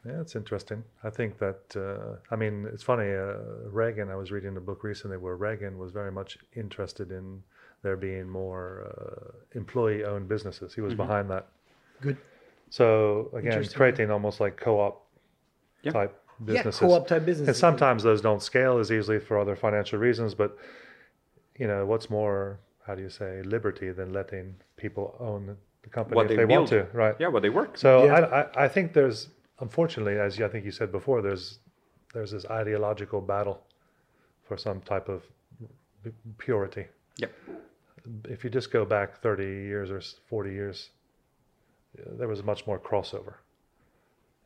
Yeah, 0.05 0.21
it's 0.21 0.35
interesting. 0.35 0.83
I 1.03 1.09
think 1.09 1.37
that 1.39 1.61
uh, 1.75 2.17
I 2.31 2.35
mean 2.35 2.67
it's 2.73 2.83
funny. 2.83 3.09
Uh, 3.11 3.35
Reagan. 3.69 4.09
I 4.09 4.15
was 4.15 4.31
reading 4.31 4.55
a 4.57 4.61
book 4.61 4.83
recently 4.83 5.17
where 5.17 5.35
Reagan 5.35 5.77
was 5.77 5.91
very 5.91 6.11
much 6.11 6.37
interested 6.55 7.11
in 7.11 7.41
there 7.83 7.95
being 7.97 8.27
more 8.27 8.91
uh, 8.91 9.57
employee-owned 9.57 10.27
businesses. 10.27 10.73
He 10.73 10.81
was 10.81 10.93
behind 10.93 11.29
that. 11.29 11.47
Good. 12.01 12.17
So 12.69 13.29
again, 13.33 13.53
Interesting. 13.53 13.77
creating 13.77 14.11
almost 14.11 14.39
like 14.39 14.57
co-op 14.57 15.06
Yeah. 15.83 15.91
type 15.91 16.21
businesses. 16.43 16.81
Yeah, 16.81 16.87
co-op 16.87 17.07
type 17.07 17.25
business. 17.25 17.47
And 17.47 17.57
sometimes 17.57 18.03
those 18.03 18.21
don't 18.21 18.41
scale 18.41 18.77
as 18.79 18.91
easily 18.91 19.19
for 19.19 19.39
other 19.39 19.55
financial 19.55 19.99
reasons. 19.99 20.35
But 20.35 20.57
you 21.57 21.67
know, 21.67 21.85
what's 21.85 22.09
more, 22.09 22.59
how 22.85 22.95
do 22.95 23.01
you 23.01 23.09
say, 23.09 23.41
liberty 23.43 23.91
than 23.91 24.13
letting 24.13 24.55
people 24.75 25.15
own 25.19 25.57
the 25.83 25.89
company 25.89 26.15
What 26.15 26.25
if 26.25 26.29
they 26.29 26.35
they, 26.37 26.45
want 26.45 26.69
to, 26.69 26.87
right? 26.93 27.15
Yeah, 27.19 27.29
well, 27.29 27.41
they 27.41 27.49
work. 27.49 27.77
So 27.77 28.05
Yeah. 28.05 28.13
I, 28.13 28.41
I, 28.41 28.65
I 28.65 28.67
think 28.67 28.93
there's, 28.93 29.29
unfortunately, 29.59 30.19
as 30.19 30.39
I 30.39 30.47
think 30.47 30.65
you 30.65 30.71
said 30.71 30.91
before, 30.91 31.21
there's 31.21 31.59
there's 32.13 32.31
this 32.31 32.45
ideological 32.45 33.21
battle 33.21 33.61
for 34.47 34.57
some 34.57 34.81
type 34.81 35.09
of 35.09 35.23
purity. 36.37 36.85
Yep. 37.17 37.31
If 38.29 38.43
you 38.43 38.49
just 38.49 38.71
go 38.71 38.85
back 38.85 39.21
30 39.21 39.43
years 39.43 39.91
or 39.91 40.01
40 40.29 40.51
years, 40.51 40.89
there 41.95 42.27
was 42.27 42.43
much 42.43 42.65
more 42.65 42.79
crossover 42.79 43.35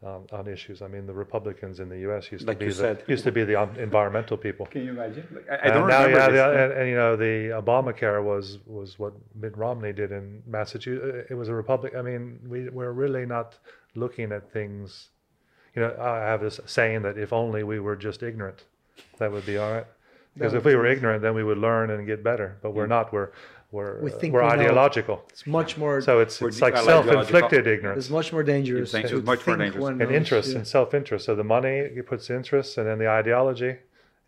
on, 0.04 0.26
on 0.32 0.48
issues. 0.48 0.82
I 0.82 0.88
mean, 0.88 1.06
the 1.06 1.14
Republicans 1.14 1.80
in 1.80 1.88
the 1.90 2.00
U.S. 2.00 2.32
used 2.32 2.48
Like 2.48 2.58
to 2.58 2.66
be 2.66 2.66
you 2.66 2.72
the, 2.74 2.78
said. 2.78 3.04
used 3.08 3.24
to 3.26 3.32
be 3.32 3.44
the 3.44 3.56
um, 3.56 3.76
environmental 3.78 4.36
people. 4.38 4.66
Can 4.66 4.84
you 4.84 4.92
imagine? 4.92 5.28
Like, 5.32 5.48
I, 5.50 5.68
I 5.68 5.68
don't 5.72 5.78
And 5.84 5.88
now, 5.90 6.06
remember 6.06 6.18
yeah, 6.18 6.28
this. 6.30 6.36
the- 6.58 6.64
and, 6.64 6.74
and 6.74 6.90
you 6.90 6.96
know 6.96 7.16
the 7.16 7.62
Obamacare 7.62 8.24
was 8.24 8.58
was 8.66 8.98
what 8.98 9.14
Mitt 9.36 9.56
Romney 9.58 9.94
did 9.94 10.12
in 10.12 10.42
Massachusetts. 10.48 11.28
It 11.30 11.36
was 11.36 11.50
a 11.50 11.54
republic. 11.56 11.94
I 11.96 12.02
mean, 12.02 12.40
we 12.48 12.70
we're 12.70 12.92
really 12.92 13.26
not 13.26 13.58
looking 13.96 14.32
at 14.32 14.52
things. 14.52 15.10
You 15.76 15.84
know, 15.84 15.96
I 16.02 16.18
have 16.32 16.42
this 16.42 16.60
saying 16.66 17.04
that 17.04 17.18
if 17.18 17.32
only 17.32 17.64
we 17.64 17.80
were 17.80 17.96
just 17.96 18.24
ignorant, 18.24 18.66
that 19.20 19.32
would 19.32 19.46
be 19.46 19.58
all 19.58 19.72
right. 19.72 19.86
Because 20.34 20.54
if 20.54 20.64
we 20.66 20.76
were 20.76 20.86
ignorant, 20.86 21.22
then 21.22 21.34
we 21.36 21.44
would 21.44 21.58
learn 21.58 21.90
and 21.92 22.08
get 22.08 22.24
better. 22.24 22.58
But 22.62 22.72
we're 22.74 22.88
not. 22.88 23.12
We're 23.14 23.32
we're 23.72 24.02
We 24.02 24.12
uh, 24.12 24.18
think 24.20 24.34
we're 24.34 24.42
we 24.44 24.48
know. 24.50 24.54
ideological. 24.64 25.24
It's 25.30 25.48
much 25.48 25.78
more. 25.78 26.02
So 26.02 26.20
it's 26.20 26.42
it's 26.42 26.62
like 26.62 26.76
self-inflicted 26.78 27.68
ignorance. 27.68 28.00
it's 28.06 28.10
much 28.10 28.32
more 28.34 28.44
dangerous. 28.44 28.94
It's 28.94 29.12
much 29.26 29.46
more 29.48 29.58
dangerous. 29.58 29.82
one 29.82 29.94
and 30.02 30.10
knows, 30.12 30.12
interest 30.20 30.50
yeah. 30.52 30.58
and 30.58 30.68
self-interest. 30.68 31.26
So 31.26 31.36
the 31.36 31.44
money 31.44 31.76
it 32.00 32.06
puts 32.08 32.30
interest, 32.30 32.78
and 32.78 32.86
then 32.88 32.98
the 33.00 33.08
ideology. 33.08 33.76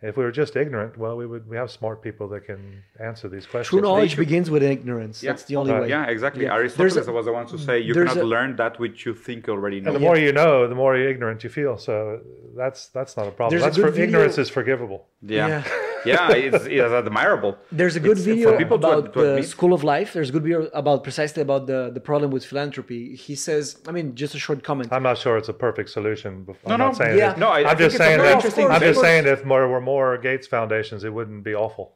If 0.05 0.17
we 0.17 0.23
were 0.25 0.33
just 0.33 0.57
ignorant, 0.57 0.97
well, 0.97 1.15
we 1.15 1.25
would 1.25 1.47
we 1.47 1.55
have 1.55 1.71
smart 1.71 2.01
people 2.01 2.27
that 2.33 2.41
can 2.45 2.83
answer 2.99 3.29
these 3.29 3.45
questions. 3.45 3.69
True 3.69 3.79
knowledge 3.79 4.17
begins 4.17 4.47
with 4.51 4.61
ignorance. 4.61 5.23
Yeah. 5.23 5.31
That's 5.31 5.45
the 5.45 5.55
only 5.55 5.71
Right. 5.71 5.83
way. 5.83 5.89
Yeah, 5.95 6.07
exactly. 6.15 6.43
Yeah. 6.43 6.57
Aristoteles 6.57 6.75
There's 6.75 7.07
a- 7.07 7.11
was 7.13 7.25
the 7.25 7.31
one 7.31 7.47
to 7.47 7.57
say 7.57 7.79
you 7.79 7.93
cannot 7.93 8.17
a- 8.17 8.23
learn 8.35 8.57
that 8.57 8.73
which 8.83 9.05
you 9.05 9.13
think 9.13 9.47
already 9.47 9.79
know. 9.79 9.87
And 9.87 9.95
the 9.95 10.01
more 10.07 10.17
you 10.17 10.33
know, 10.33 10.67
the 10.67 10.75
more 10.75 10.93
ignorant 10.97 11.45
you 11.45 11.49
feel. 11.49 11.77
So 11.77 12.19
that's 12.57 12.87
that's 12.87 13.15
not 13.15 13.27
a 13.29 13.31
problem. 13.31 13.51
There's 13.51 13.61
a 13.63 13.65
That's 13.67 13.77
good 13.77 13.85
for, 13.85 13.91
video- 13.91 14.07
ignorance 14.07 14.37
is 14.37 14.49
forgivable. 14.49 15.07
yeah, 15.21 15.63
yeah, 16.05 16.31
it's, 16.31 16.65
it's 16.65 16.93
admirable. 16.93 17.57
There's 17.71 17.95
a 17.95 17.99
good 17.99 18.17
It's- 18.17 18.25
video 18.25 18.57
people 18.57 18.77
about 18.77 19.13
to 19.13 19.19
the 19.21 19.29
admit- 19.35 19.45
School 19.49 19.73
of 19.73 19.83
Life. 19.83 20.13
There's 20.13 20.29
a 20.29 20.31
good 20.31 20.43
video 20.43 20.63
about 20.73 21.03
precisely 21.03 21.41
about 21.41 21.67
the, 21.67 21.91
the 21.93 21.99
problem 21.99 22.31
with 22.31 22.43
philanthropy. 22.45 23.15
He 23.15 23.35
says, 23.35 23.77
I 23.87 23.91
mean, 23.91 24.15
just 24.15 24.35
a 24.35 24.39
short 24.39 24.63
comment. 24.63 24.91
I'm 24.91 25.03
not 25.03 25.17
sure 25.17 25.37
it's 25.37 25.49
a 25.49 25.53
perfect 25.53 25.89
solution. 25.89 26.45
No, 26.47 26.55
I'm 26.73 26.79
no, 26.79 26.85
not 26.87 26.95
saying 26.97 27.17
yeah. 27.17 27.29
that- 27.29 27.39
No, 27.39 27.49
I- 27.49 27.61
I 27.61 27.71
I'm 27.71 27.77
think 27.77 27.91
just 27.91 27.97
saying 27.97 28.19
that. 28.19 28.35
I'm 28.35 28.81
just 28.81 29.01
saying 29.01 29.25
if 29.27 29.43
there 29.43 29.67
were 29.67 29.81
more 29.81 30.17
Gates 30.17 30.47
foundations, 30.47 31.03
it 31.03 31.13
wouldn't 31.13 31.43
be 31.43 31.55
awful. 31.55 31.95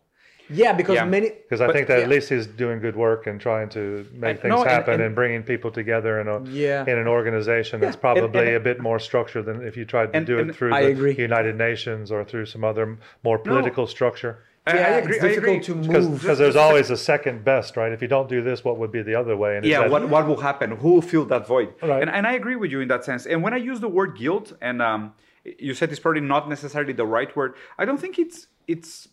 Yeah, 0.49 0.73
because 0.73 0.95
Yeah. 0.95 1.05
many. 1.05 1.29
Because 1.29 1.61
I 1.61 1.67
But- 1.67 1.75
think 1.75 1.87
that 1.87 1.97
yeah. 1.97 2.03
at 2.03 2.09
least 2.09 2.29
he's 2.29 2.47
doing 2.47 2.79
good 2.79 2.95
work 2.95 3.27
and 3.27 3.39
trying 3.39 3.69
to 3.69 4.05
make 4.13 4.31
And- 4.31 4.39
things 4.39 4.55
no, 4.55 4.63
happen 4.63 4.95
and, 4.95 5.03
and- 5.03 5.15
bringing 5.15 5.43
people 5.43 5.71
together 5.71 6.19
in 6.19 6.27
a 6.27 6.41
Yeah. 6.45 6.83
in 6.87 6.97
an 6.97 7.07
organization 7.07 7.79
that's 7.79 7.95
and- 7.95 8.01
probably 8.01 8.47
and- 8.47 8.55
a 8.55 8.59
bit 8.59 8.79
more 8.81 8.99
structured 8.99 9.45
than 9.45 9.61
if 9.65 9.75
you 9.77 9.85
tried 9.85 10.11
to 10.13 10.17
and- 10.17 10.25
do 10.27 10.39
it 10.39 10.55
through 10.55 10.73
I 10.73 10.83
the 10.83 10.87
agree. 10.89 11.15
United 11.17 11.57
Nations 11.57 12.11
or 12.11 12.23
through 12.23 12.45
some 12.45 12.63
other 12.63 12.97
more 13.23 13.37
political 13.39 13.87
structure. 13.87 14.39
I, 14.65 14.75
yeah, 14.75 14.81
I 14.87 14.89
agree. 14.97 15.15
it's 15.15 15.23
I 15.23 15.27
difficult 15.29 15.69
agree. 15.69 16.01
to 16.01 16.09
Because 16.19 16.37
there's 16.39 16.57
always 16.57 16.89
a 16.89 16.97
second 16.97 17.45
best, 17.45 17.77
right? 17.77 17.93
If 17.93 18.01
you 18.01 18.09
don't 18.09 18.27
do 18.27 18.41
this, 18.41 18.65
what 18.65 18.77
would 18.77 18.91
be 18.91 19.01
the 19.01 19.15
other 19.15 19.37
way? 19.37 19.55
And 19.55 19.65
yeah 19.65 19.79
that- 19.81 19.89
what, 19.91 20.09
what 20.09 20.27
will 20.27 20.41
happen 20.41 20.71
who 20.71 20.91
will 20.95 21.01
fill 21.01 21.23
that 21.25 21.47
void 21.47 21.69
Right. 21.81 22.01
and, 22.01 22.09
and 22.11 22.27
i 22.27 22.33
agree 22.33 22.57
with 22.57 22.69
you 22.71 22.81
in 22.81 22.89
that 22.89 23.05
sense 23.05 23.25
and 23.25 23.41
when 23.43 23.53
i 23.53 23.57
use 23.57 23.79
the 23.79 23.87
word 23.87 24.17
guilt 24.17 24.51
and 24.61 24.81
um, 24.81 25.13
you 25.45 25.73
said 25.73 25.89
it's 25.91 25.99
probably 26.01 26.19
not 26.35 26.49
necessarily 26.49 26.91
the 26.91 27.05
right 27.05 27.33
word 27.35 27.53
i 27.77 27.85
don't 27.85 27.99
think 28.03 28.19
it's 28.19 28.47
it's 28.67 29.07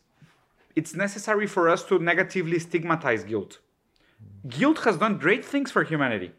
it's 0.76 0.94
necessary 0.94 1.46
for 1.46 1.68
us 1.74 1.82
to 1.84 1.98
negatively 1.98 2.58
stigmatize 2.58 3.22
guilt 3.24 3.52
guilt 4.58 4.78
has 4.86 4.96
done 5.04 5.14
great 5.18 5.44
things 5.52 5.70
for 5.74 5.82
humanity 5.92 6.30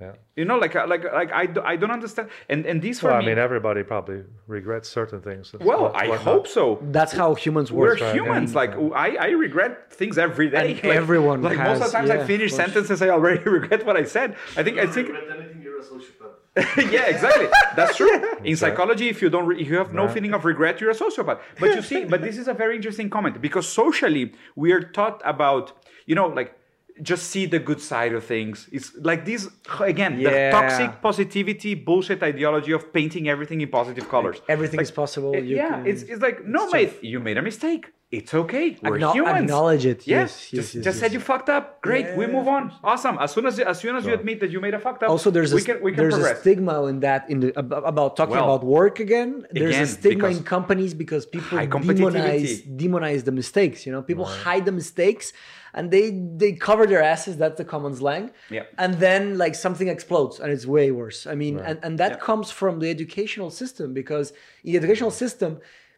Yeah. 0.00 0.14
you 0.40 0.44
know 0.50 0.58
like 0.64 0.74
uh, 0.74 0.84
like 0.92 1.04
like 1.20 1.30
i, 1.32 1.44
do, 1.54 1.60
I 1.72 1.74
don't 1.80 1.92
understand 1.98 2.26
and 2.52 2.60
and 2.70 2.82
these 2.82 2.98
for 3.00 3.08
Well, 3.08 3.16
I 3.16 3.20
me 3.20 3.26
mean, 3.28 3.38
everybody 3.48 3.82
probably 3.92 4.20
regrets 4.56 4.88
certain 4.98 5.20
things. 5.28 5.44
Well 5.68 5.82
what- 5.82 5.94
i 6.02 6.08
what 6.08 6.20
hope 6.30 6.44
not. 6.46 6.52
so 6.56 6.64
That's 6.96 7.12
how 7.20 7.30
humans 7.44 7.68
work. 7.70 8.00
we're 8.00 8.06
right, 8.06 8.14
humans 8.18 8.50
yeah. 8.52 8.60
like 8.62 8.72
I, 9.06 9.08
I 9.28 9.30
regret 9.46 9.72
things 10.00 10.14
every 10.28 10.48
day 10.58 10.68
And 10.82 10.92
everyone 11.04 11.38
like 11.48 11.58
most 11.58 11.80
of 11.82 11.86
the 11.90 11.92
times 11.98 12.08
yeah, 12.10 12.22
i 12.24 12.26
finish 12.34 12.52
sentences 12.62 12.98
i 13.06 13.08
already 13.16 13.44
regret 13.58 13.80
what 13.88 13.96
i 14.02 14.04
said 14.16 14.28
i 14.58 14.62
think 14.64 14.74
i 14.84 14.86
think 14.94 15.06
anything, 15.10 15.60
you're 15.64 15.78
a 15.84 15.86
sociopath. 15.92 16.31
yeah, 16.76 17.06
exactly. 17.06 17.46
That's 17.76 17.96
true. 17.96 18.10
In 18.44 18.56
psychology, 18.56 19.08
if 19.08 19.22
you 19.22 19.30
don't, 19.30 19.46
re- 19.46 19.60
if 19.60 19.68
you 19.68 19.76
have 19.78 19.92
no 19.94 20.04
Right. 20.04 20.14
feeling 20.14 20.34
of 20.34 20.44
regret, 20.44 20.80
you're 20.80 20.90
a 20.90 20.94
sociopath. 20.94 21.40
But 21.58 21.74
you 21.76 21.82
see, 21.82 22.04
but 22.04 22.20
this 22.22 22.36
is 22.36 22.46
a 22.48 22.52
very 22.54 22.76
interesting 22.76 23.08
comment 23.08 23.40
because 23.40 23.66
socially 23.66 24.32
we 24.54 24.72
are 24.72 24.80
taught 24.82 25.22
about, 25.24 25.72
you 26.06 26.14
know, 26.14 26.26
like 26.26 26.54
just 27.00 27.30
see 27.30 27.46
the 27.46 27.58
good 27.58 27.80
side 27.80 28.12
of 28.12 28.22
things. 28.24 28.68
It's 28.70 28.92
like 29.00 29.24
this 29.24 29.48
again, 29.80 30.20
Yeah. 30.20 30.30
the 30.30 30.50
toxic 30.58 31.00
positivity 31.00 31.74
bullshit 31.74 32.22
ideology 32.22 32.72
of 32.72 32.92
painting 32.92 33.30
everything 33.30 33.62
in 33.62 33.68
positive 33.70 34.06
colors. 34.10 34.42
Everything 34.46 34.76
Like, 34.76 34.84
is 34.84 34.90
possible. 34.90 35.34
you 35.34 35.56
yeah, 35.56 35.70
can- 35.70 35.86
it's, 35.86 36.02
it's 36.02 36.20
like 36.20 36.44
no, 36.44 36.64
it's 36.64 36.72
mate, 36.74 36.92
you 37.02 37.18
made 37.18 37.38
a 37.38 37.42
mistake. 37.42 37.84
It's 38.18 38.34
okay. 38.42 38.66
We're 38.82 38.98
Acknow- 38.98 39.14
humans. 39.14 39.40
acknowledge 39.44 39.84
it. 39.86 40.06
Yeah, 40.06 40.20
Yes, 40.20 40.30
yes, 40.30 40.50
just, 40.58 40.74
yes, 40.74 40.84
just 40.84 40.96
yes. 40.96 41.00
said 41.00 41.10
you 41.14 41.20
fucked 41.30 41.48
up. 41.56 41.64
Great, 41.88 42.06
we 42.20 42.26
move 42.36 42.46
on. 42.56 42.62
Awesome. 42.84 43.16
As 43.24 43.30
soon 43.34 43.46
as 43.50 43.54
as 43.72 43.78
soon 43.82 43.94
as 43.98 44.02
you 44.06 44.12
admit 44.20 44.36
that 44.42 44.50
you 44.54 44.60
made 44.66 44.74
a 44.74 44.82
fucked 44.86 45.02
up, 45.04 45.08
also 45.14 45.28
there's 45.36 45.52
we 45.58 45.62
a, 45.62 45.68
can 45.68 45.76
we 45.86 45.90
can 45.92 46.00
there's 46.02 46.18
a 46.32 46.36
stigma 46.42 46.76
in 46.92 46.96
that 47.06 47.20
in 47.32 47.38
the 47.40 47.48
about 47.94 48.10
talking 48.18 48.36
Well, 48.36 48.48
about 48.50 48.64
work 48.78 48.96
again 49.08 49.30
there's 49.50 49.74
again, 49.76 49.82
a 49.90 49.98
stigma 50.00 50.28
in 50.36 50.40
companies 50.56 50.92
because 51.02 51.24
people 51.36 51.56
demonize 51.58 52.52
demonize 52.84 53.20
the 53.28 53.32
mistakes 53.40 53.78
you 53.86 53.92
know 53.94 54.02
people 54.10 54.26
hide 54.46 54.64
the 54.70 54.76
mistakes 54.82 55.32
and 55.76 55.84
they 55.94 56.06
they 56.42 56.52
cover 56.68 56.84
their 56.92 57.02
asses 57.14 57.32
that's 57.42 57.58
the 57.62 57.68
common 57.74 57.92
slang 58.00 58.24
Yeah. 58.50 58.64
and 58.82 58.90
then 59.06 59.22
like 59.44 59.54
something 59.66 59.88
explodes 59.96 60.34
and 60.40 60.48
it's 60.54 60.66
way 60.76 60.86
worse 61.02 61.18
i 61.32 61.34
mean 61.42 61.54
and, 61.68 61.76
and 61.84 61.92
that 62.02 62.12
Yeah. 62.12 62.26
comes 62.28 62.46
from 62.60 62.72
the 62.82 62.88
educational 62.96 63.50
system 63.62 63.86
because 64.00 64.26
in 64.64 64.68
the 64.72 64.78
educational 64.82 65.14
system 65.24 65.50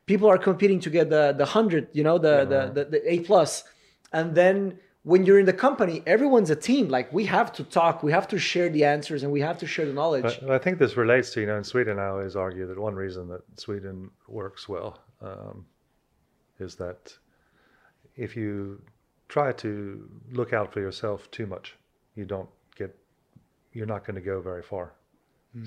people 0.06 0.28
are 0.28 0.38
competing 0.38 0.80
to 0.80 0.90
get 0.90 1.10
the 1.10 1.32
the 1.32 1.44
100 1.44 1.88
you 1.92 2.02
know 2.02 2.18
the 2.18 2.44
the, 2.44 2.70
the, 2.74 2.84
the 2.84 3.12
a 3.12 3.20
plus. 3.20 3.64
And 4.12 4.34
then 4.34 4.78
when 5.02 5.26
you're 5.26 5.38
in 5.38 5.46
the 5.46 5.52
company 5.52 6.02
everyone's 6.06 6.50
a 6.50 6.56
team. 6.56 6.88
Like 6.88 7.12
we 7.12 7.26
have 7.26 7.52
to 7.54 7.64
talk 7.64 8.02
we 8.02 8.12
have 8.12 8.28
to 8.28 8.38
share 8.38 8.68
the 8.68 8.84
answers 8.84 9.22
and 9.22 9.32
we 9.32 9.40
have 9.40 9.58
to 9.58 9.66
share 9.66 9.86
the 9.86 9.92
knowledge. 9.92 10.40
But 10.40 10.50
I 10.50 10.58
think 10.58 10.78
this 10.78 10.96
relates 10.96 11.30
to, 11.32 11.40
you 11.40 11.46
know, 11.46 11.56
in 11.56 11.64
Sweden, 11.64 11.98
I 11.98 12.06
always 12.06 12.36
argue 12.36 12.66
that 12.66 12.78
one 12.78 12.94
reason 12.94 13.28
that 13.28 13.42
Sweden 13.58 14.10
works 14.28 14.68
well 14.68 15.00
um, 15.20 15.66
is 16.58 16.74
that 16.76 17.12
if 18.16 18.36
you 18.36 18.80
try 19.28 19.52
to 19.52 20.08
look 20.32 20.52
out 20.52 20.72
for 20.72 20.80
yourself 20.80 21.30
too 21.30 21.46
much, 21.46 21.76
you 22.14 22.24
don't 22.24 22.48
get, 22.76 22.96
you're 23.72 23.86
not 23.86 24.06
going 24.06 24.14
to 24.14 24.20
go 24.20 24.40
very 24.40 24.62
far. 24.62 24.92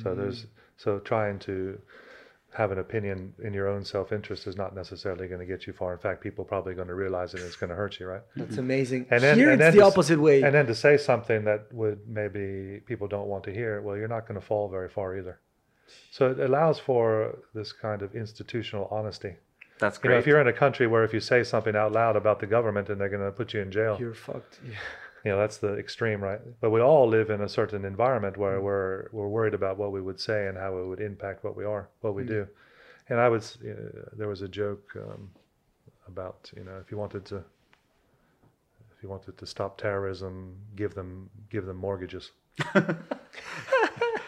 So 0.03 0.13
there's, 0.13 0.47
so 0.75 0.99
trying 0.99 1.39
to 1.39 1.79
have 2.53 2.71
an 2.71 2.79
opinion 2.79 3.33
in 3.43 3.53
your 3.53 3.67
own 3.67 3.83
self 3.83 4.11
interest 4.11 4.47
is 4.47 4.55
not 4.55 4.73
necessarily 4.75 5.27
going 5.27 5.39
to 5.39 5.45
get 5.45 5.67
you 5.67 5.73
far. 5.73 5.93
In 5.93 5.99
fact, 5.99 6.21
people 6.21 6.43
are 6.43 6.47
probably 6.47 6.73
going 6.73 6.87
to 6.87 6.95
realize 6.95 7.33
it 7.33 7.39
and 7.41 7.45
it's 7.47 7.55
going 7.57 7.69
to 7.69 7.75
hurt 7.75 7.99
you, 7.99 8.07
right? 8.07 8.21
That's 8.35 8.57
amazing. 8.57 9.05
And 9.11 9.21
then, 9.21 9.37
Here 9.37 9.51
and 9.51 9.61
it's 9.61 9.67
then 9.67 9.73
the 9.75 9.81
to 9.81 9.85
s- 9.85 9.91
opposite 9.93 10.19
way. 10.19 10.41
And 10.41 10.55
then 10.55 10.65
to 10.67 10.75
say 10.75 10.97
something 10.97 11.43
that 11.45 11.71
would 11.73 11.99
maybe 12.07 12.81
people 12.85 13.07
don't 13.07 13.27
want 13.27 13.43
to 13.45 13.53
hear, 13.53 13.81
well, 13.81 13.95
you're 13.97 14.07
not 14.07 14.27
going 14.27 14.39
to 14.39 14.45
fall 14.45 14.69
very 14.69 14.89
far 14.89 15.17
either. 15.17 15.39
So 16.11 16.31
it 16.31 16.39
allows 16.39 16.79
for 16.79 17.37
this 17.53 17.71
kind 17.73 18.01
of 18.01 18.15
institutional 18.15 18.87
honesty. 18.91 19.35
That's 19.79 19.97
You 19.97 20.01
great. 20.03 20.11
know, 20.13 20.19
if 20.19 20.25
you're 20.27 20.41
in 20.41 20.47
a 20.47 20.53
country 20.53 20.87
where 20.87 21.03
if 21.03 21.13
you 21.13 21.19
say 21.19 21.43
something 21.43 21.75
out 21.75 21.91
loud 21.91 22.15
about 22.15 22.39
the 22.39 22.47
government 22.47 22.89
and 22.89 22.99
they're 22.99 23.09
going 23.09 23.23
to 23.23 23.31
put 23.31 23.53
you 23.53 23.61
in 23.61 23.71
jail, 23.71 23.97
You're 23.99 24.13
fucked. 24.15 24.59
Yeah. 24.65 24.73
You 25.27 25.33
know, 25.33 25.39
that's 25.39 25.57
the 25.57 25.73
extreme, 25.77 26.23
right? 26.23 26.39
But 26.61 26.69
we 26.69 26.79
all 26.79 27.05
live 27.05 27.29
in 27.31 27.41
a 27.41 27.49
certain 27.49 27.83
environment 27.83 28.37
where 28.37 28.61
we're 28.61 29.09
we're 29.11 29.27
worried 29.27 29.53
about 29.53 29.77
what 29.77 29.91
we 29.91 29.99
would 29.99 30.21
say 30.21 30.47
and 30.47 30.57
how 30.57 30.77
it 30.77 30.87
would 30.87 31.01
impact 31.01 31.43
what 31.43 31.53
we 31.57 31.65
are, 31.65 31.89
what 31.99 32.15
we 32.15 32.23
do. 32.23 32.47
And 33.09 33.19
I 33.19 33.27
was, 33.27 33.57
there 34.19 34.29
was 34.29 34.41
a 34.41 34.47
joke 34.47 34.85
um, 34.95 35.29
about, 36.07 36.49
you 36.55 36.63
know, 36.63 36.77
if 36.81 36.91
you 36.91 36.97
wanted 36.97 37.25
to, 37.25 37.37
if 38.93 39.03
you 39.03 39.09
wanted 39.09 39.37
to 39.37 39.45
stop 39.45 39.77
terrorism, 39.77 40.55
give 40.77 40.95
them 40.95 41.29
give 41.49 41.65
them 41.65 41.75
mortgages. 41.75 42.31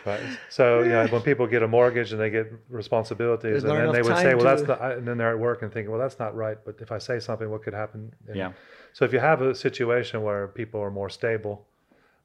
right. 0.06 0.22
So 0.50 0.82
you 0.82 0.89
know, 0.89 1.08
when 1.08 1.22
people 1.22 1.47
get 1.47 1.64
a 1.64 1.68
mortgage 1.68 2.12
and 2.12 2.20
they 2.20 2.30
get 2.30 2.52
responsibilities, 2.68 3.52
There's 3.52 3.64
and 3.64 3.72
then 3.72 3.91
they 3.93 4.02
would 4.02 4.18
say, 4.18 4.36
"Well, 4.36 4.39
to- 4.39 4.64
that's 4.64 4.68
not," 4.68 4.97
and 4.97 5.08
then 5.08 5.18
they're 5.18 5.32
at 5.32 5.39
work 5.39 5.62
and 5.62 5.72
thinking, 5.72 5.91
"Well, 5.91 6.02
that's 6.02 6.20
not 6.20 6.36
right." 6.36 6.58
But 6.66 6.76
if 6.82 6.91
I 6.91 6.97
say 6.97 7.20
something, 7.20 7.50
what 7.50 7.64
could 7.64 7.74
happen? 7.74 8.14
And 8.28 8.36
Yeah. 8.36 8.52
So 8.94 9.06
if 9.06 9.14
you 9.14 9.20
have 9.20 9.42
a 9.42 9.54
situation 9.56 10.24
where 10.24 10.48
people 10.48 10.82
are 10.82 10.92
more 10.92 11.10
stable, 11.10 11.66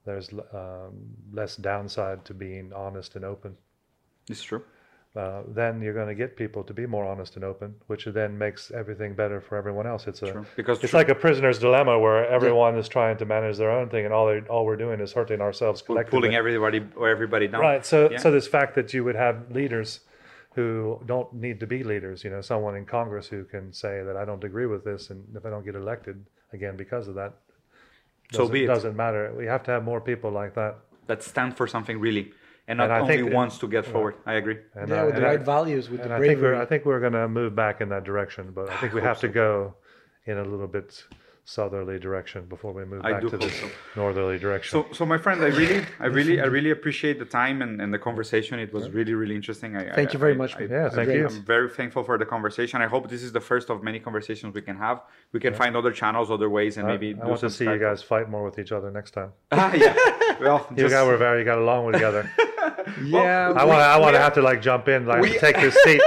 there's 0.04 0.30
um, 0.52 0.92
less 1.32 1.56
downside 1.56 2.24
to 2.26 2.34
being 2.34 2.72
honest 2.72 3.16
and 3.16 3.24
open. 3.24 3.56
it's 4.28 4.42
true. 4.42 4.62
Uh, 5.16 5.42
then 5.46 5.80
you're 5.80 5.94
going 5.94 6.08
to 6.08 6.14
get 6.14 6.36
people 6.36 6.64
to 6.64 6.74
be 6.74 6.86
more 6.86 7.04
honest 7.06 7.36
and 7.36 7.44
open, 7.44 7.72
which 7.86 8.04
then 8.06 8.36
makes 8.36 8.72
everything 8.72 9.14
better 9.14 9.40
for 9.40 9.56
everyone 9.56 9.86
else. 9.86 10.08
It's 10.08 10.22
a 10.22 10.32
True. 10.32 10.46
Because 10.56 10.82
it's 10.82 10.90
true- 10.90 10.98
like 10.98 11.08
a 11.08 11.14
prisoner's 11.14 11.60
dilemma 11.60 11.96
where 12.00 12.26
everyone 12.28 12.76
is 12.76 12.88
trying 12.88 13.16
to 13.18 13.24
manage 13.24 13.56
their 13.56 13.70
own 13.70 13.88
thing, 13.90 14.04
and 14.04 14.12
all 14.12 14.36
all 14.50 14.64
we're 14.66 14.74
doing 14.76 14.98
is 15.00 15.12
hurting 15.12 15.40
ourselves 15.40 15.82
collectively. 15.82 16.18
pulling 16.18 16.34
everybody 16.34 16.82
or 16.96 17.08
everybody 17.08 17.46
down. 17.46 17.60
Right. 17.60 17.86
So 17.86 18.10
Yeah. 18.10 18.18
so 18.18 18.32
this 18.32 18.48
fact 18.48 18.74
that 18.74 18.92
you 18.92 19.04
would 19.04 19.14
have 19.14 19.52
leaders 19.52 20.00
who 20.56 21.00
don't 21.06 21.32
need 21.32 21.60
to 21.60 21.66
be 21.66 21.84
leaders, 21.84 22.24
you 22.24 22.30
know, 22.30 22.40
someone 22.40 22.74
in 22.76 22.84
Congress 22.84 23.28
who 23.28 23.44
can 23.44 23.72
say 23.72 24.02
that 24.02 24.16
I 24.16 24.24
don't 24.24 24.42
agree 24.42 24.66
with 24.66 24.82
this, 24.84 25.10
and 25.10 25.24
if 25.36 25.46
I 25.46 25.50
don't 25.50 25.64
get 25.64 25.76
elected 25.76 26.26
again 26.54 26.76
because 26.76 27.08
of 27.08 27.16
that, 27.16 27.32
So 28.32 28.38
doesn't, 28.38 28.52
be 28.54 28.64
it. 28.64 28.66
doesn't 28.68 28.96
matter. 28.96 29.34
We 29.36 29.44
have 29.46 29.62
to 29.64 29.70
have 29.72 29.84
more 29.84 30.00
people 30.00 30.30
like 30.30 30.54
that. 30.54 30.76
that 31.06 31.22
stand 31.22 31.54
for 31.54 31.66
something 31.66 32.00
really, 32.00 32.32
and 32.66 32.78
not 32.78 32.84
And 32.84 32.92
I 32.94 33.00
only 33.00 33.16
think- 33.18 33.34
wants 33.34 33.58
to 33.58 33.68
get 33.68 33.84
forward. 33.84 34.14
I 34.24 34.34
agree. 34.42 34.58
And, 34.74 34.88
yeah, 34.88 35.02
uh, 35.02 35.06
with 35.06 35.14
the 35.16 35.20
and 35.20 35.26
I- 35.26 35.30
right 35.34 35.42
values, 35.56 35.90
with 35.90 36.00
and 36.00 36.10
the 36.10 36.14
I 36.16 36.20
think 36.20 36.36
we're 36.40 36.48
bravery. 36.52 36.60
I 36.62 36.64
think 36.70 36.84
we're 36.86 37.00
going 37.06 37.12
to 37.24 37.28
move 37.28 37.54
back 37.54 37.82
in 37.82 37.90
that 37.90 38.04
direction, 38.04 38.52
but 38.54 38.70
I 38.70 38.76
think 38.80 38.94
we 38.94 39.02
have 39.02 39.20
to 39.20 39.28
go 39.28 39.74
in 40.24 40.38
a 40.38 40.44
little 40.52 40.66
bit 40.78 41.04
southerly 41.46 41.98
direction 41.98 42.46
before 42.46 42.72
we 42.72 42.84
move 42.86 43.04
I 43.04 43.12
back 43.12 43.20
to 43.22 43.28
hope 43.28 43.40
this 43.40 43.60
so. 43.60 43.68
northerly 43.96 44.38
direction. 44.38 44.70
So, 44.70 44.86
so 44.94 45.04
my 45.04 45.18
friend, 45.18 45.42
I 45.42 45.48
really, 45.48 45.84
I 46.00 46.06
really, 46.06 46.40
I 46.40 46.44
really 46.56 46.70
appreciate 46.70 47.18
the 47.18 47.26
time 47.26 47.60
and, 47.60 47.82
and 47.82 47.92
the 47.92 47.98
conversation. 47.98 48.58
It 48.58 48.72
was 48.72 48.88
really, 48.90 49.12
really 49.14 49.34
interesting. 49.36 49.76
I, 49.76 49.92
Thank 49.94 50.10
I- 50.10 50.12
you 50.14 50.18
very 50.18 50.32
I- 50.32 50.36
much, 50.36 50.56
I. 50.56 50.60
Yeah, 50.62 50.88
thank 50.88 51.06
Great. 51.08 51.18
you. 51.18 51.26
I'm 51.26 51.44
very 51.44 51.68
thankful 51.68 52.02
for 52.02 52.16
the 52.16 52.24
conversation. 52.24 52.80
I 52.80 52.86
hope 52.86 53.10
this 53.10 53.22
is 53.22 53.32
the 53.32 53.40
first 53.42 53.68
of 53.68 53.82
many 53.82 54.00
conversations 54.00 54.54
we 54.54 54.62
can 54.62 54.76
have. 54.76 55.02
We 55.32 55.40
can 55.40 55.52
find 55.54 55.76
other 55.76 55.92
channels, 55.92 56.30
other 56.30 56.48
ways, 56.48 56.78
and 56.78 56.86
I- 56.86 56.92
maybe 56.92 57.10
I, 57.10 57.12
do 57.24 57.28
want 57.28 57.40
to 57.40 57.50
see 57.50 57.64
you 57.64 57.70
Skype. 57.72 57.80
guys 57.80 58.02
fight 58.02 58.30
more 58.30 58.42
with 58.44 58.58
each 58.58 58.72
other 58.72 58.90
next 58.90 59.10
time. 59.12 59.32
Ah, 59.52 59.72
yeah. 59.74 59.94
Well, 60.40 60.66
You 60.70 60.76
just- 60.84 60.92
guys 60.94 61.06
were 61.06 61.16
very 61.18 61.40
you 61.40 61.44
got 61.44 61.58
along 61.58 61.92
together. 61.92 62.30
yeah, 63.04 63.52
I 63.54 63.64
want 63.64 63.78
to 63.80 63.84
I 63.84 63.98
want 63.98 64.14
to 64.14 64.20
have 64.20 64.34
to 64.34 64.42
like 64.42 64.62
jump 64.62 64.88
in 64.88 65.04
like 65.06 65.20
we- 65.20 65.38
take 65.38 65.56
this 65.56 65.74
seat. 65.84 66.00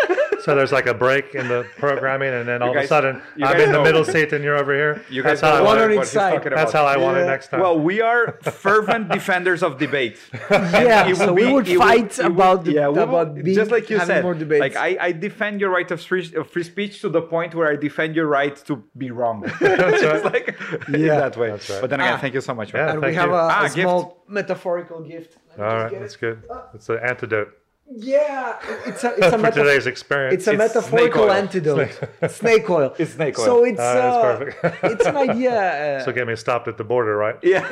So 0.47 0.55
there's 0.55 0.71
like 0.71 0.87
a 0.87 0.93
break 0.93 1.35
in 1.35 1.49
the 1.49 1.67
programming, 1.75 2.31
and 2.33 2.47
then 2.47 2.61
all 2.61 2.73
guys- 2.73 2.85
of 2.85 2.85
a 2.85 2.87
sudden 2.95 3.21
I'm 3.43 3.59
in 3.59 3.71
the 3.73 3.83
middle 3.83 4.05
seat 4.05 4.31
and 4.31 4.41
you're 4.45 4.55
over 4.63 4.73
here. 4.73 5.03
you 5.09 5.21
that's 5.21 5.41
guys 5.41 5.49
how 5.49 5.55
I 5.55 5.59
know 5.59 5.65
want 5.65 5.79
on 5.81 5.91
it. 5.91 5.95
what 5.97 6.05
each 6.07 6.09
side. 6.13 6.41
That's 6.59 6.71
how 6.71 6.85
I 6.85 6.95
want 6.95 7.17
it 7.17 7.25
next 7.25 7.49
time. 7.49 7.59
Well, 7.59 7.77
we 7.89 7.99
are 8.01 8.39
fervent 8.65 9.09
defenders 9.19 9.61
of 9.61 9.77
debate. 9.77 10.17
yeah. 10.49 11.11
So 11.13 11.33
will 11.33 11.33
we 11.33 11.51
would 11.53 11.67
fight 11.67 12.17
it 12.17 12.23
will- 12.23 12.31
about 12.31 12.63
the, 12.63 12.71
yeah, 12.71 12.87
we 12.87 12.93
will- 12.95 13.03
about 13.09 13.35
being, 13.35 13.55
just 13.61 13.71
like 13.71 13.89
you 13.89 13.97
having 13.99 14.15
said. 14.15 14.23
more 14.23 14.35
debates. 14.35 14.61
Like 14.61 14.77
I, 14.77 14.89
I 15.07 15.11
defend 15.11 15.59
your 15.59 15.69
right 15.69 15.89
of 15.91 15.99
free, 16.01 16.25
of 16.39 16.49
free 16.49 16.63
speech 16.63 17.01
to 17.01 17.09
the 17.09 17.21
point 17.21 17.53
where 17.53 17.67
I 17.69 17.75
defend 17.75 18.15
your 18.15 18.27
right 18.27 18.55
to 18.67 18.73
be 18.97 19.11
wrong. 19.11 19.41
That's 19.59 20.01
It's 20.01 20.23
right. 20.23 20.23
like 20.33 20.47
Yeah. 20.87 21.19
that 21.23 21.35
way. 21.35 21.49
That's 21.51 21.69
right. 21.69 21.81
But 21.81 21.89
then 21.89 21.99
again, 21.99 22.13
Ah. 22.13 22.17
thank 22.23 22.33
you 22.35 22.41
so 22.49 22.53
much. 22.53 22.73
Yeah. 22.73 22.85
man. 22.85 22.89
and 22.95 23.01
we 23.05 23.13
have 23.15 23.27
you. 23.29 23.35
a, 23.35 23.47
a 23.47 23.51
Ah, 23.51 23.61
gift. 23.63 23.73
small 23.73 24.23
metaphorical 24.29 25.01
gift. 25.01 25.37
Let 25.49 25.57
me 25.59 25.63
all 25.65 25.69
just 25.71 25.83
right, 25.83 25.91
get 25.91 25.99
that's 25.99 26.15
good. 26.15 26.37
It's 26.75 26.87
an 26.89 26.99
antidote 27.03 27.49
Yeah, 27.89 28.59
it's 28.85 29.03
a 29.05 29.11
it's 29.13 29.27
a 29.27 29.31
for 29.31 29.37
metaphor. 29.37 29.63
today's 29.63 29.87
experience. 29.87 30.33
It's 30.35 30.47
a 30.47 30.51
It's 30.51 30.57
metaphorical 30.57 31.23
snake 31.23 31.29
oil. 31.29 31.31
antidote. 31.31 32.09
Snake 32.31 32.69
oil. 32.69 32.93
It's 32.99 33.11
snake 33.13 33.39
oil. 33.39 33.45
So 33.45 33.63
it's 33.63 33.79
Ah, 33.79 33.93
that's 33.93 34.15
uh, 34.15 34.21
perfect. 34.37 34.83
it's 34.93 35.05
an 35.05 35.15
idea. 35.17 35.99
Uh, 35.99 36.03
so 36.03 36.11
get 36.11 36.27
me 36.27 36.35
stopped 36.35 36.67
at 36.67 36.77
the 36.77 36.83
border, 36.83 37.15
right? 37.15 37.37
Yeah. 37.41 37.63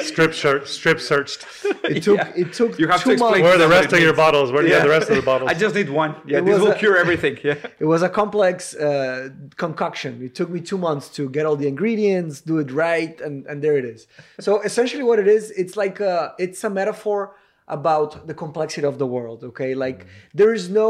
Strip 0.00 0.34
search, 0.34 0.66
strip 0.68 0.98
searched. 0.98 1.46
it 1.84 2.02
took 2.02 2.16
yeah. 2.18 2.32
it 2.34 2.52
took 2.54 2.78
You 2.78 2.88
have 2.88 3.00
to 3.00 3.04
two 3.04 3.10
explain 3.12 3.32
months. 3.32 3.42
Where 3.42 3.54
are 3.54 3.58
the 3.58 3.68
rest 3.68 3.92
of 3.92 4.00
your 4.00 4.14
bottles? 4.14 4.50
Where 4.50 4.62
do 4.62 4.68
you 4.68 4.74
have 4.74 4.82
the 4.84 4.88
rest 4.88 5.10
of 5.10 5.16
the 5.16 5.22
bottles? 5.22 5.50
I 5.50 5.54
just 5.54 5.74
need 5.74 5.90
one. 5.90 6.16
Yeah, 6.26 6.38
It 6.38 6.46
this 6.46 6.58
will 6.58 6.72
a- 6.72 6.78
cure 6.78 6.96
everything. 6.96 7.38
Yeah. 7.44 7.56
It 7.78 7.84
was 7.84 8.02
a 8.02 8.08
complex 8.08 8.74
uh, 8.74 9.28
concoction. 9.56 10.22
It 10.24 10.34
took 10.34 10.48
me 10.48 10.60
two 10.60 10.78
months 10.78 11.08
to 11.10 11.28
get 11.28 11.44
all 11.46 11.56
the 11.56 11.68
ingredients, 11.68 12.40
do 12.40 12.58
it 12.58 12.70
right, 12.72 13.20
and, 13.20 13.44
and 13.46 13.62
there 13.62 13.76
it 13.76 13.84
is. 13.84 14.06
So 14.40 14.60
essentially, 14.62 15.02
what 15.02 15.18
it 15.18 15.28
is, 15.28 15.50
it's 15.50 15.76
like 15.76 16.00
a, 16.00 16.34
it's 16.38 16.64
a 16.64 16.70
metaphor 16.70 17.34
about 17.78 18.26
the 18.28 18.34
complexity 18.44 18.86
of 18.92 18.96
the 19.02 19.06
world. 19.16 19.38
Okay, 19.50 19.70
like 19.86 20.00
Mm-hmm. 20.00 20.38
there 20.40 20.52
is 20.58 20.64
no 20.82 20.88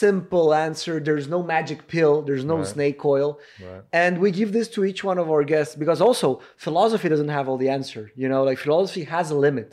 simple 0.00 0.46
answer. 0.66 0.94
There's 1.08 1.28
no 1.36 1.40
magic 1.54 1.80
pill. 1.94 2.14
There's 2.28 2.46
no 2.52 2.56
Right. 2.58 2.66
snake 2.74 3.00
oil. 3.16 3.30
Right. 3.68 3.82
And 4.04 4.12
we 4.24 4.28
give 4.40 4.50
this 4.58 4.68
to 4.74 4.80
each 4.90 5.00
one 5.10 5.18
of 5.22 5.26
our 5.34 5.44
guests 5.54 5.74
because 5.82 6.00
also 6.08 6.28
philosophy 6.66 7.08
doesn't 7.14 7.32
have 7.38 7.46
all 7.50 7.58
the 7.64 7.70
answer. 7.78 8.02
You 8.22 8.28
know, 8.32 8.42
like 8.50 8.58
philosophy 8.66 9.04
has 9.16 9.26
a 9.30 9.38
limit. 9.48 9.70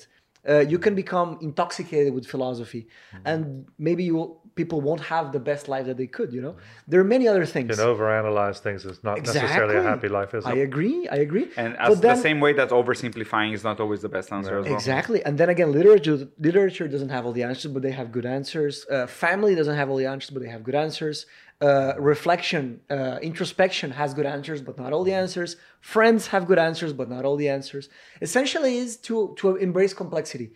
Uh, 0.47 0.59
you 0.73 0.77
can 0.85 0.93
become 1.03 1.29
intoxicated 1.47 2.11
with 2.17 2.25
philosophy, 2.33 2.81
Mm-hmm. 2.87 3.27
and 3.31 3.41
maybe 3.87 4.03
you 4.09 4.15
will, 4.17 4.31
people 4.56 4.82
won't 4.82 5.01
have 5.01 5.32
the 5.32 5.39
best 5.39 5.68
life 5.68 5.86
that 5.86 5.97
they 5.97 6.08
could. 6.08 6.30
You 6.34 6.41
know, 6.41 6.56
there 6.88 6.99
are 6.99 7.10
many 7.16 7.28
other 7.28 7.45
things. 7.45 7.70
You 7.70 7.76
can 7.76 7.86
overanalyze 7.95 8.60
things. 8.60 8.86
It's 8.86 9.04
not 9.04 9.18
necessarily 9.18 9.76
a 9.78 9.84
happy 9.84 10.10
life, 10.10 10.34
is 10.34 10.45
it? 10.45 10.49
I 10.49 10.56
agree. 10.70 11.08
I 11.10 11.18
agree. 11.28 11.47
And 11.58 11.74
But 11.78 11.91
as 11.91 12.01
then- 12.01 12.16
the 12.16 12.22
same 12.22 12.39
way 12.39 12.54
that 12.54 12.70
oversimplifying 12.70 13.54
is 13.54 13.64
not 13.64 13.80
always 13.80 14.01
the 14.01 14.10
best 14.10 14.32
answer 14.32 14.60
as 14.60 14.66
well. 14.66 14.74
Exactly, 14.74 15.20
and 15.26 15.38
then 15.38 15.49
again, 15.49 15.72
literature 15.72 16.28
literature 16.39 16.88
doesn't 16.88 17.10
have 17.10 17.26
all 17.26 17.34
the 17.39 17.43
answers, 17.43 17.72
but 17.76 17.82
they 17.82 17.91
have 17.91 18.12
good 18.12 18.26
answers. 18.26 18.86
Uh, 18.89 19.08
family 19.08 19.54
doesn't 19.56 19.76
have 19.82 19.89
all 19.89 19.97
the 19.97 20.06
answers, 20.06 20.30
but 20.36 20.41
they 20.43 20.49
have 20.49 20.64
good 20.64 20.76
answers. 20.76 21.26
Uh, 21.62 21.93
reflection, 21.97 22.82
uh, 22.89 23.18
introspection 23.22 23.91
has 23.91 24.14
good 24.14 24.26
answers, 24.26 24.62
but 24.62 24.78
not 24.78 24.91
all 24.91 25.04
the 25.04 25.14
answers. 25.14 25.56
Friends 25.80 26.28
have 26.28 26.45
good 26.45 26.60
answers, 26.60 26.91
but 26.99 27.08
not 27.10 27.24
all 27.24 27.38
the 27.38 27.47
answers. 27.47 27.89
Essentially, 28.22 28.78
is 28.78 28.97
to 28.97 29.34
to 29.41 29.56
embrace 29.68 29.93
complexity, 29.93 30.47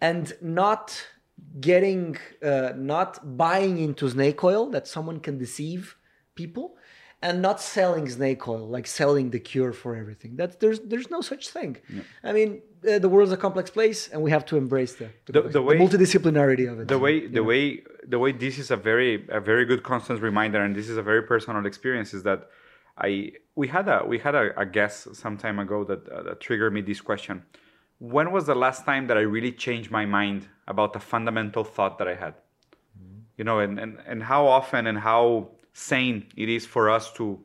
and 0.00 0.24
not 0.40 0.84
getting, 1.60 2.16
uh, 2.42 2.72
not 2.76 3.36
buying 3.36 3.78
into 3.78 4.08
snake 4.08 4.42
oil 4.42 4.70
that 4.70 4.86
someone 4.88 5.20
can 5.20 5.38
deceive 5.38 5.96
people, 6.34 6.76
and 7.22 7.40
not 7.40 7.58
selling 7.60 8.06
snake 8.08 8.46
oil, 8.48 8.68
like 8.68 8.86
selling 8.86 9.30
the 9.30 9.38
cure 9.40 9.72
for 9.72 9.96
everything. 9.96 10.36
that 10.36 10.60
there's 10.60 10.80
there's 10.80 11.10
no 11.10 11.20
such 11.22 11.48
thing. 11.48 11.76
I 12.22 12.32
mean, 12.32 12.60
uh, 12.86 12.98
the 12.98 13.08
world 13.08 13.28
is 13.28 13.32
a 13.32 13.36
complex 13.46 13.70
place, 13.70 14.08
and 14.12 14.20
we 14.22 14.30
have 14.30 14.44
to 14.46 14.56
embrace 14.56 14.94
the 14.96 15.08
the, 15.26 15.32
The- 15.32 15.48
the 15.56 15.62
way- 15.62 15.78
multidisciplinarity 15.78 16.70
of 16.70 16.80
it. 16.80 16.88
the 16.88 16.98
way 16.98 17.26
the 17.26 17.40
know? 17.40 17.44
way 17.44 17.82
the 18.06 18.18
way 18.18 18.32
this 18.32 18.58
is 18.58 18.70
a 18.70 18.76
very 18.76 19.24
a 19.28 19.40
very 19.40 19.64
good 19.64 19.82
constant 19.82 20.20
reminder 20.20 20.60
and 20.64 20.74
this 20.76 20.88
is 20.90 20.96
a 20.98 21.02
very 21.02 21.22
personal 21.22 21.64
experience 21.72 22.12
is 22.18 22.22
that 22.24 22.40
i 23.08 23.10
we 23.60 23.66
had 23.76 23.86
a 23.96 23.98
we 24.12 24.18
had 24.26 24.34
a, 24.42 24.44
a 24.64 24.66
guest 24.78 24.96
some 25.22 25.36
time 25.44 25.58
ago 25.64 25.78
that, 25.90 26.00
uh, 26.08 26.22
that 26.26 26.36
triggered 26.46 26.72
me 26.76 26.80
this 26.82 27.00
question 27.00 27.36
when 28.12 28.30
was 28.32 28.44
the 28.46 28.54
last 28.54 28.84
time 28.84 29.06
that 29.08 29.16
i 29.16 29.20
really 29.36 29.52
changed 29.52 29.90
my 29.90 30.04
mind 30.04 30.48
about 30.68 30.94
a 30.96 31.00
fundamental 31.00 31.64
thought 31.64 31.98
that 31.98 32.08
i 32.08 32.14
had? 32.14 32.34
You 33.38 33.44
know 33.44 33.58
and, 33.60 33.78
and 33.80 33.98
and 34.06 34.22
how 34.22 34.46
often 34.46 34.86
and 34.86 34.98
how 34.98 35.48
sane 35.72 36.26
it 36.36 36.48
is 36.48 36.64
for 36.66 36.88
us 36.88 37.12
to 37.14 37.40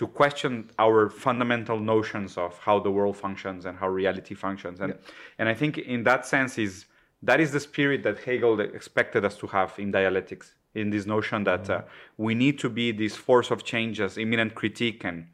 to 0.00 0.06
question 0.06 0.70
our 0.78 1.10
fundamental 1.10 1.78
notions 1.78 2.38
of 2.38 2.58
how 2.58 2.80
the 2.80 2.90
world 2.90 3.16
functions 3.18 3.66
and 3.66 3.76
how 3.76 3.88
reality 3.88 4.34
functions. 4.34 4.80
And 4.80 4.94
and 5.38 5.48
i 5.48 5.54
think 5.54 5.78
in 5.78 6.02
that 6.04 6.26
sense 6.26 6.58
is 6.58 6.86
that 7.22 7.38
is 7.38 7.52
the 7.52 7.60
spirit 7.60 8.02
that 8.02 8.16
hegel 8.18 8.58
expected 8.60 9.24
us 9.24 9.36
to 9.42 9.46
have 9.48 9.70
in 9.78 9.90
dialectics 9.90 10.54
in 10.74 10.90
this 10.90 11.04
notion 11.04 11.44
that 11.44 11.68
uh, 11.68 11.82
we 12.16 12.34
need 12.34 12.58
to 12.64 12.68
be 12.70 12.92
this 12.92 13.14
force 13.14 13.50
of 13.50 13.58
change 13.64 14.00
as 14.00 14.16
immanent 14.16 14.54
critique 14.54 15.04
and 15.04 15.26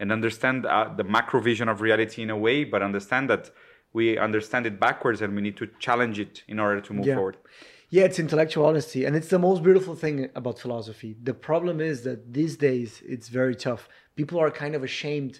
and 0.00 0.10
understand 0.12 0.66
uh, 0.66 0.88
the 0.96 1.04
macro 1.04 1.40
vision 1.40 1.68
of 1.68 1.80
reality 1.80 2.22
in 2.22 2.30
a 2.30 2.36
way 2.36 2.64
but 2.64 2.80
understand 2.82 3.28
that 3.28 3.50
we 3.92 4.18
understand 4.18 4.66
it 4.66 4.80
backwards 4.80 5.20
and 5.22 5.34
we 5.36 5.42
need 5.42 5.56
to 5.62 5.66
challenge 5.86 6.18
it 6.18 6.42
in 6.48 6.58
order 6.58 6.80
to 6.80 6.92
move 6.92 7.06
Yeah. 7.06 7.16
forward 7.16 7.36
Yeah, 7.96 8.04
it's 8.08 8.18
intellectual 8.18 8.64
honesty, 8.70 9.00
and 9.06 9.12
it's 9.18 9.28
the 9.36 9.42
most 9.48 9.60
beautiful 9.68 9.94
thing 9.94 10.16
about 10.40 10.54
philosophy. 10.64 11.10
The 11.30 11.34
problem 11.50 11.76
is 11.90 11.96
that 12.08 12.18
these 12.38 12.54
days 12.68 12.88
it's 13.14 13.28
very 13.40 13.54
tough. 13.66 13.82
People 14.20 14.38
are 14.44 14.50
kind 14.62 14.74
of 14.78 14.82
ashamed 14.82 15.34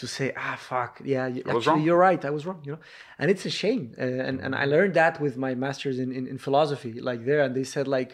to 0.00 0.06
say, 0.16 0.26
"Ah, 0.46 0.56
fuck, 0.70 0.92
yeah, 1.14 1.26
actually 1.54 1.82
you're 1.86 2.02
right, 2.10 2.22
I 2.24 2.30
was 2.36 2.42
wrong," 2.46 2.60
you 2.66 2.72
know. 2.74 2.82
And 3.20 3.26
it's 3.32 3.44
a 3.52 3.54
shame. 3.62 3.84
Uh, 4.04 4.26
and 4.28 4.36
and 4.44 4.52
I 4.62 4.64
learned 4.74 4.94
that 5.02 5.14
with 5.24 5.34
my 5.46 5.52
masters 5.66 5.96
in, 6.04 6.08
in 6.18 6.24
in 6.32 6.36
philosophy, 6.46 6.92
like 7.10 7.20
there, 7.28 7.40
and 7.46 7.52
they 7.58 7.66
said 7.74 7.86
like, 7.98 8.12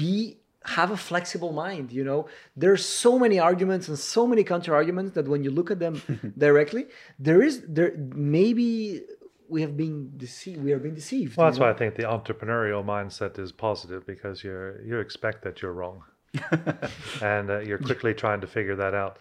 be 0.00 0.38
have 0.76 0.90
a 0.98 1.00
flexible 1.10 1.52
mind 1.52 1.86
you 1.98 2.04
know? 2.10 2.20
There's 2.56 2.84
so 3.04 3.12
many 3.24 3.38
arguments 3.50 3.88
and 3.88 3.98
so 3.98 4.22
many 4.32 4.42
counter 4.52 4.74
arguments 4.80 5.12
that 5.16 5.26
when 5.32 5.42
you 5.44 5.50
look 5.58 5.70
at 5.70 5.78
them 5.84 5.94
directly 6.46 6.84
there 7.18 7.40
is 7.48 7.54
there 7.76 7.92
maybe 8.36 9.02
we 9.50 9.60
have 9.62 9.76
been 9.76 10.12
deceived 10.16 10.62
we 10.62 10.72
are 10.72 10.78
being 10.78 10.94
deceived 10.94 11.36
Well, 11.36 11.46
that's 11.46 11.58
know? 11.58 11.66
why 11.66 11.72
I 11.72 11.74
think 11.74 11.96
the 11.96 12.04
entrepreneurial 12.04 12.84
mindset 12.84 13.38
is 13.38 13.52
positive 13.52 14.06
because 14.06 14.44
you're 14.44 14.80
you 14.82 14.98
expect 14.98 15.42
that 15.42 15.60
you're 15.60 15.72
wrong, 15.72 16.04
and 17.22 17.50
uh, 17.50 17.58
you're 17.58 17.78
quickly 17.78 18.14
trying 18.14 18.40
to 18.40 18.46
figure 18.46 18.76
that 18.76 18.94
out 18.94 19.18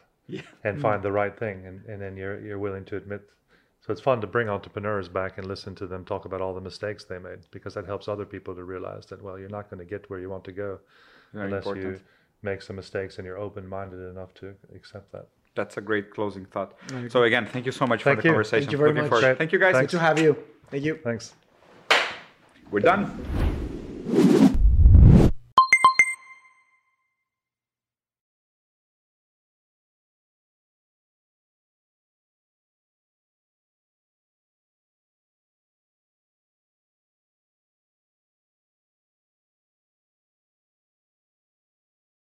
and 0.63 0.79
find 0.79 1.01
the 1.01 1.11
right 1.11 1.35
thing, 1.37 1.65
and, 1.65 1.83
and 1.85 2.01
then 2.01 2.15
you're 2.15 2.39
you're 2.45 2.59
willing 2.59 2.85
to 2.85 2.95
admit. 2.95 3.21
So 3.81 3.91
it's 3.93 4.01
fun 4.01 4.21
to 4.21 4.27
bring 4.27 4.49
entrepreneurs 4.49 5.09
back 5.09 5.37
and 5.37 5.47
listen 5.47 5.73
to 5.75 5.87
them 5.87 6.05
talk 6.05 6.25
about 6.25 6.41
all 6.41 6.53
the 6.53 6.61
mistakes 6.61 7.05
they 7.05 7.17
made 7.17 7.39
because 7.49 7.73
that 7.73 7.85
helps 7.85 8.07
other 8.07 8.25
people 8.25 8.53
to 8.53 8.63
realize 8.63 9.05
that 9.07 9.23
well 9.23 9.39
you're 9.39 9.49
not 9.49 9.69
going 9.69 9.79
to 9.79 9.85
get 9.85 10.09
where 10.09 10.19
you 10.19 10.29
want 10.29 10.43
to 10.43 10.51
go 10.51 10.79
Very 11.33 11.45
unless 11.45 11.65
you 11.65 11.99
make 12.41 12.61
some 12.61 12.75
mistakes 12.75 13.17
and 13.17 13.25
you're 13.25 13.37
open-minded 13.37 13.99
enough 14.09 14.33
to 14.35 14.53
accept 14.75 15.11
that. 15.11 15.27
that's 15.55 15.77
a 15.77 15.81
great 15.81 16.09
closing 16.11 16.45
thought 16.45 16.71
so 17.09 17.23
again 17.23 17.45
thank 17.45 17.65
you 17.65 17.71
so 17.71 17.85
much 17.85 18.03
Thank 18.03 18.17
for 18.17 18.21
the 18.21 18.27
you. 18.29 18.33
conversation 18.33 18.61
Thank 18.65 18.71
you 18.71 18.77
very 18.77 18.89
Looking 18.91 19.03
much. 19.03 19.09
forward- 19.09 19.25
Great. 19.25 19.37
thank 19.37 19.51
you 19.51 19.59
guys 19.59 19.75
good 19.81 19.89
to 19.89 19.99
have 19.99 20.17
you 20.19 20.31
thank 20.71 20.83
you 20.85 20.95
Thanks. 21.03 21.33
we're 22.71 22.79
done 22.79 23.65